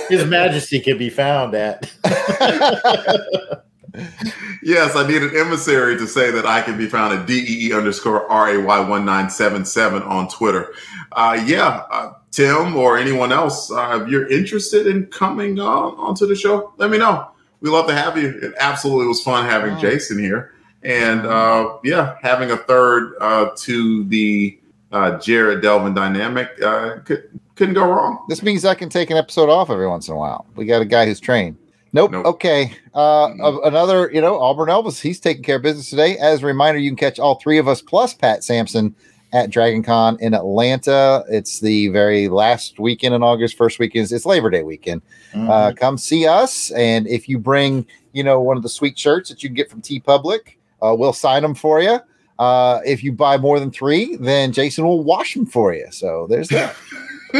His 0.09 0.25
Majesty 0.27 0.81
can 0.81 0.99
be 0.99 1.11
found 1.11 1.55
at. 1.55 1.93
Yes, 4.63 4.97
I 4.97 5.07
need 5.07 5.23
an 5.23 5.37
emissary 5.37 5.97
to 5.97 6.07
say 6.07 6.31
that 6.31 6.45
I 6.47 6.61
can 6.61 6.77
be 6.77 6.87
found 6.89 7.19
at 7.19 7.27
DEE 7.27 7.73
underscore 7.73 8.27
RAY 8.29 8.59
1977 8.59 10.03
on 10.03 10.29
Twitter. 10.29 10.75
Uh, 11.13 11.43
yeah, 11.47 11.85
uh, 11.91 12.13
Tim 12.31 12.77
or 12.77 12.99
anyone 12.99 13.33
else, 13.33 13.71
uh, 13.71 14.01
if 14.03 14.09
you're 14.11 14.29
interested 14.29 14.87
in 14.87 15.07
coming 15.07 15.59
on 15.59 15.95
onto 15.95 16.27
the 16.27 16.37
show, 16.37 16.73
let 16.77 16.91
me 16.91 16.99
know. 16.99 17.29
We 17.61 17.71
love 17.71 17.87
to 17.89 17.95
have 17.95 18.19
you. 18.19 18.29
It 18.43 18.53
absolutely 18.61 19.07
was 19.07 19.23
fun 19.23 19.47
having 19.47 19.75
Wow. 19.75 19.81
Jason 19.81 20.19
here. 20.19 20.53
And 20.89 21.27
uh, 21.27 21.77
yeah, 21.85 22.17
having 22.23 22.51
a 22.51 22.57
third 22.57 23.13
uh, 23.21 23.51
to 23.57 24.05
the 24.05 24.59
uh, 24.91 25.19
Jared 25.19 25.61
Delvin 25.61 25.93
dynamic 25.95 26.49
uh, 26.63 26.99
could, 27.05 27.29
couldn't 27.57 27.75
go 27.75 27.85
wrong. 27.87 28.25
this 28.29 28.43
means 28.43 28.65
I 28.65 28.75
can 28.75 28.89
take 28.89 29.11
an 29.11 29.17
episode 29.19 29.51
off 29.51 29.69
every 29.69 29.87
once 29.87 30.09
in 30.09 30.15
a 30.15 30.17
while. 30.17 30.47
We 30.57 30.65
got 30.65 30.81
a 30.81 30.87
guy 30.87 31.05
who's 31.05 31.21
trained. 31.21 31.57
Nope. 31.93 32.13
Nope. 32.13 32.25
Okay. 32.27 32.73
Uh, 32.95 33.29
Mm. 33.29 33.41
of- 33.43 33.61
another, 33.65 34.11
you 34.13 34.21
know, 34.23 34.41
Auburn 34.41 34.69
Elvis, 34.69 35.01
he's 35.01 35.21
taking 35.21 35.43
care 35.43 35.57
of 35.57 35.63
business 35.63 35.91
today. 35.91 36.17
As 36.19 36.43
a 36.43 36.47
reminder, 36.47 36.79
you 36.81 36.91
can 36.91 36.97
catch 36.97 37.19
all 37.19 37.35
three 37.37 37.59
of 37.59 37.69
us 37.69 37.83
plus 37.83 38.15
Pat 38.15 38.43
Sampson 38.43 38.95
at 39.35 39.51
Dragon 39.51 39.83
Con 39.83 40.17
in 40.21 40.33
Atlanta. 40.35 41.23
It's 41.29 41.61
the 41.61 41.89
very 41.89 42.29
last 42.29 42.79
weekend 42.79 43.15
in 43.15 43.23
August, 43.23 43.57
first 43.59 43.79
weekend. 43.79 44.11
It's 44.11 44.25
Labor 44.25 44.49
Day 44.49 44.63
weekend. 44.63 45.03
Mm-hmm. 45.33 45.51
Uh, 45.51 45.73
come 45.73 45.99
see 45.99 46.27
us. 46.27 46.71
And 46.71 47.07
if 47.07 47.29
you 47.29 47.39
bring, 47.39 47.87
you 48.13 48.23
know, 48.25 48.41
one 48.41 48.57
of 48.57 48.63
the 48.63 48.69
sweet 48.71 48.99
shirts 48.99 49.29
that 49.29 49.43
you 49.43 49.51
can 49.51 49.55
get 49.57 49.71
from 49.71 49.83
TeePublic, 49.83 50.55
uh, 50.83 50.95
we'll 50.97 51.13
sign 51.13 51.43
them 51.43 51.55
for 51.55 51.81
you. 51.81 51.99
Uh, 52.39 52.81
if 52.85 53.03
you 53.03 53.13
buy 53.13 53.37
more 53.37 53.59
than 53.59 53.71
three, 53.71 54.17
then 54.17 54.53
Jason 54.53 54.85
will 54.85 55.03
wash 55.03 55.35
them 55.35 55.45
for 55.45 55.75
you. 55.75 55.87
So 55.91 56.27
there's 56.29 56.49
that. 56.49 56.77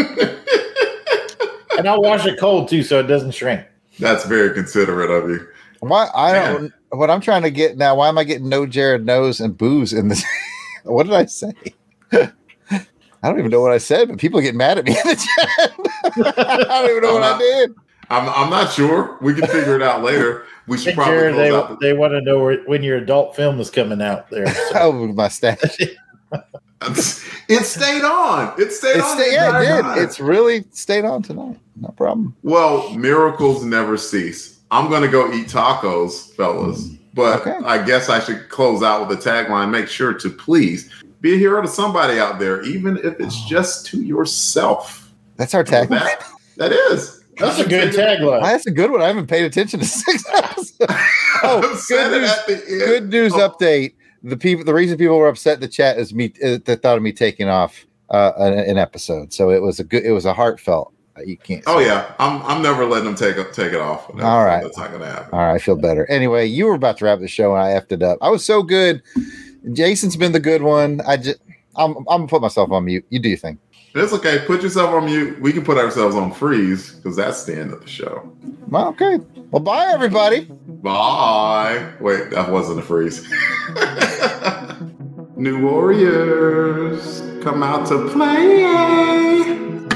and 1.79 1.89
I'll 1.89 2.03
wash 2.03 2.27
it 2.27 2.39
cold 2.39 2.69
too, 2.69 2.83
so 2.83 2.99
it 2.99 3.05
doesn't 3.05 3.33
shrink. 3.33 3.65
That's 3.99 4.25
very 4.25 4.53
considerate 4.55 5.11
of 5.11 5.31
you. 5.31 5.47
Why 5.81 6.09
I 6.15 6.33
don't 6.33 6.73
what 6.91 7.11
I'm 7.11 7.21
trying 7.21 7.43
to 7.43 7.51
get 7.51 7.77
now, 7.77 7.95
why 7.97 8.09
am 8.09 8.19
I 8.19 8.25
getting 8.25 8.49
no 8.49 8.67
Jared 8.67 9.05
knows 9.05 9.41
and 9.41 9.57
booze 9.57 9.93
in 9.93 10.09
this? 10.09 10.25
what 10.85 11.05
did 11.05 11.15
I 11.15 11.27
say? 11.27 11.53
I 12.13 13.29
don't 13.29 13.39
even 13.39 13.51
know 13.51 13.61
what 13.61 13.73
I 13.73 13.79
said, 13.79 14.09
but 14.09 14.19
people 14.19 14.41
get 14.41 14.55
mad 14.55 14.79
at 14.79 14.85
me 14.85 14.93
in 14.93 15.09
the 15.09 15.17
chat. 15.17 16.37
I 16.39 16.67
don't 16.67 16.91
even 16.91 17.03
know 17.03 17.15
what 17.15 17.23
I 17.23 17.39
did. 17.39 17.75
I'm, 18.11 18.29
I'm 18.29 18.51
not 18.51 18.73
sure. 18.73 19.19
We 19.21 19.35
can 19.35 19.47
figure 19.47 19.77
it 19.77 19.83
out 19.83 20.03
later. 20.03 20.45
We 20.67 20.79
should 20.79 20.95
probably 20.95 21.15
Jared, 21.15 21.35
close 21.35 21.53
out 21.53 21.81
they, 21.81 21.89
they 21.89 21.93
want 21.97 22.13
to 22.13 22.21
know 22.21 22.39
where, 22.43 22.59
when 22.65 22.83
your 22.83 22.97
adult 22.99 23.35
film 23.37 23.61
is 23.61 23.71
coming 23.71 24.01
out 24.03 24.31
there. 24.31 24.47
So. 24.55 24.73
Oh, 24.75 24.93
my 25.09 25.29
stash. 25.29 25.59
it 26.83 27.65
stayed 27.65 28.05
on. 28.05 28.55
It 28.61 28.73
stayed 28.73 28.97
It's 28.97 29.07
on. 29.07 29.19
sta- 29.19 29.31
yeah, 29.33 29.61
it 29.61 29.65
did. 29.77 29.83
time. 29.83 29.99
It's 29.99 30.21
really 30.21 30.65
stayed 30.71 31.05
on 31.05 31.23
tonight. 31.23 31.59
No 31.81 31.89
problem. 31.97 32.35
well, 32.43 32.91
miracles 32.95 33.65
never 33.65 33.97
cease. 33.97 34.59
I'm 34.71 34.91
gonna 34.91 35.09
go 35.09 35.33
eat 35.33 35.49
tacos, 35.49 36.35
fellas. 36.35 36.89
But 37.15 37.41
Okay. 37.47 37.57
I 37.65 37.83
guess 37.85 38.09
I 38.09 38.21
should 38.21 38.49
close 38.49 38.83
out 38.83 39.09
with 39.09 39.19
a 39.19 39.31
tagline. 39.31 39.71
Make 39.71 39.89
sure 39.89 40.13
to 40.15 40.31
please 40.31 40.91
be 41.21 41.35
a 41.35 41.37
hero 41.39 41.61
to 41.63 41.69
somebody 41.69 42.19
out 42.21 42.39
there, 42.39 42.63
even 42.63 42.97
if 42.99 43.19
it's 43.19 43.45
just 43.47 43.87
to 43.87 44.03
yourself. 44.03 45.13
That's 45.37 45.55
our 45.55 45.65
tagline. 45.65 45.89
that, 45.91 46.23
That 46.59 46.73
is. 46.73 47.18
That's 47.39 47.59
a 47.59 47.69
good 47.69 47.93
tagline. 47.95 48.43
That's 48.43 48.67
a 48.67 48.71
good 48.71 48.91
one. 48.91 49.03
I 49.03 49.07
haven't 49.07 49.27
paid 49.29 49.45
attention 49.45 49.81
to 49.81 49.87
six 49.87 50.25
episodes. 50.35 50.73
Oh, 51.43 51.61
good 51.89 52.11
news, 52.13 52.31
at 52.31 52.47
the 52.47 52.55
end. 52.55 52.65
good 52.67 53.09
news 53.11 53.33
Oh, 53.35 53.49
update. 53.51 53.95
The 54.25 54.37
people, 54.37 54.65
the 54.65 54.75
reason 54.75 54.99
people 54.99 55.17
were 55.19 55.29
upset 55.29 55.55
in 55.55 55.61
the 55.61 55.69
chat 55.69 55.99
is 55.99 56.13
me. 56.13 56.33
Uh, 56.45 56.59
they 56.65 56.75
thought 56.77 56.97
of 56.97 57.03
me 57.03 57.13
taking 57.13 57.49
off 57.49 57.87
uh, 58.11 58.33
an, 58.39 58.55
an 58.59 58.79
episode. 58.79 59.33
So 59.33 59.51
it 59.51 59.63
was 59.63 59.79
a 59.79 59.85
good. 59.85 60.05
It 60.05 60.11
was 60.11 60.25
a 60.25 60.35
heartfelt. 60.35 60.93
uh, 61.17 61.23
You 61.23 61.37
can't. 61.37 61.63
Oh 61.69 61.79
say. 61.79 61.87
yeah, 61.87 62.13
I'm 62.19 62.43
I'm 62.43 62.61
never 62.61 62.85
letting 62.85 63.05
them 63.05 63.15
take 63.15 63.37
it 63.37 63.53
take 63.53 63.73
it 63.73 63.81
off. 63.81 64.13
No, 64.15 64.25
All 64.25 64.45
right. 64.45 64.63
that's 64.65 64.77
not 64.77 64.91
gonna 64.91 65.07
happen. 65.07 65.29
All 65.33 65.39
right, 65.39 65.55
I 65.55 65.59
feel 65.59 65.77
better. 65.77 66.05
Anyway, 66.11 66.47
you 66.47 66.67
were 66.67 66.75
about 66.75 66.99
to 66.99 67.05
wrap 67.05 67.21
the 67.21 67.29
show 67.29 67.55
and 67.55 67.63
I 67.63 67.79
effed 67.79 67.93
it 67.93 68.03
up. 68.03 68.19
I 68.21 68.29
was 68.31 68.45
so 68.45 68.63
good. 68.65 69.03
Jason's 69.73 70.17
been 70.17 70.33
the 70.33 70.41
good 70.41 70.63
one. 70.63 71.01
I 71.07 71.17
just, 71.17 71.39
I'm, 71.77 71.97
I'm 71.99 72.05
gonna 72.05 72.27
put 72.27 72.43
myself 72.43 72.73
on 72.73 72.85
mute. 72.87 73.05
You 73.11 73.19
do 73.21 73.29
your 73.29 73.39
thing. 73.39 73.59
It's 74.01 74.13
okay. 74.13 74.45
Put 74.47 74.63
yourself 74.63 74.95
on 74.95 75.07
mute. 75.07 75.41
We 75.41 75.53
can 75.53 75.65
put 75.65 75.79
ourselves 75.79 76.15
on 76.15 76.33
freeze 76.33 76.93
because 76.93 77.17
that's 77.17 77.45
the 77.45 77.59
end 77.59 77.73
of 77.73 77.81
the 77.81 77.89
show. 77.89 78.31
Well, 78.69 78.89
okay. 78.89 79.19
Well, 79.51 79.63
bye 79.63 79.91
everybody. 79.93 80.45
Bye. 80.45 81.93
Wait, 82.01 82.31
that 82.31 82.51
wasn't 82.51 82.81
a 82.81 82.83
freeze. 82.83 83.27
New 85.37 85.67
Warriors 85.67 87.23
come 87.43 87.63
out 87.63 87.87
to 87.89 88.09
play. 88.11 89.88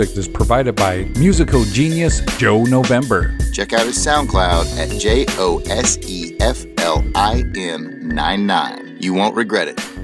Music 0.00 0.16
is 0.16 0.28
provided 0.28 0.74
by 0.74 1.04
musical 1.18 1.62
genius 1.64 2.22
Joe 2.38 2.64
November. 2.64 3.36
Check 3.52 3.74
out 3.74 3.84
his 3.84 3.98
SoundCloud 3.98 4.78
at 4.78 4.98
J 4.98 5.26
O 5.36 5.58
S 5.66 5.98
E 6.08 6.36
F 6.40 6.64
L 6.78 7.04
I 7.14 7.44
N 7.54 8.08
99. 8.08 8.96
You 8.98 9.12
won't 9.12 9.36
regret 9.36 9.68
it. 9.68 9.99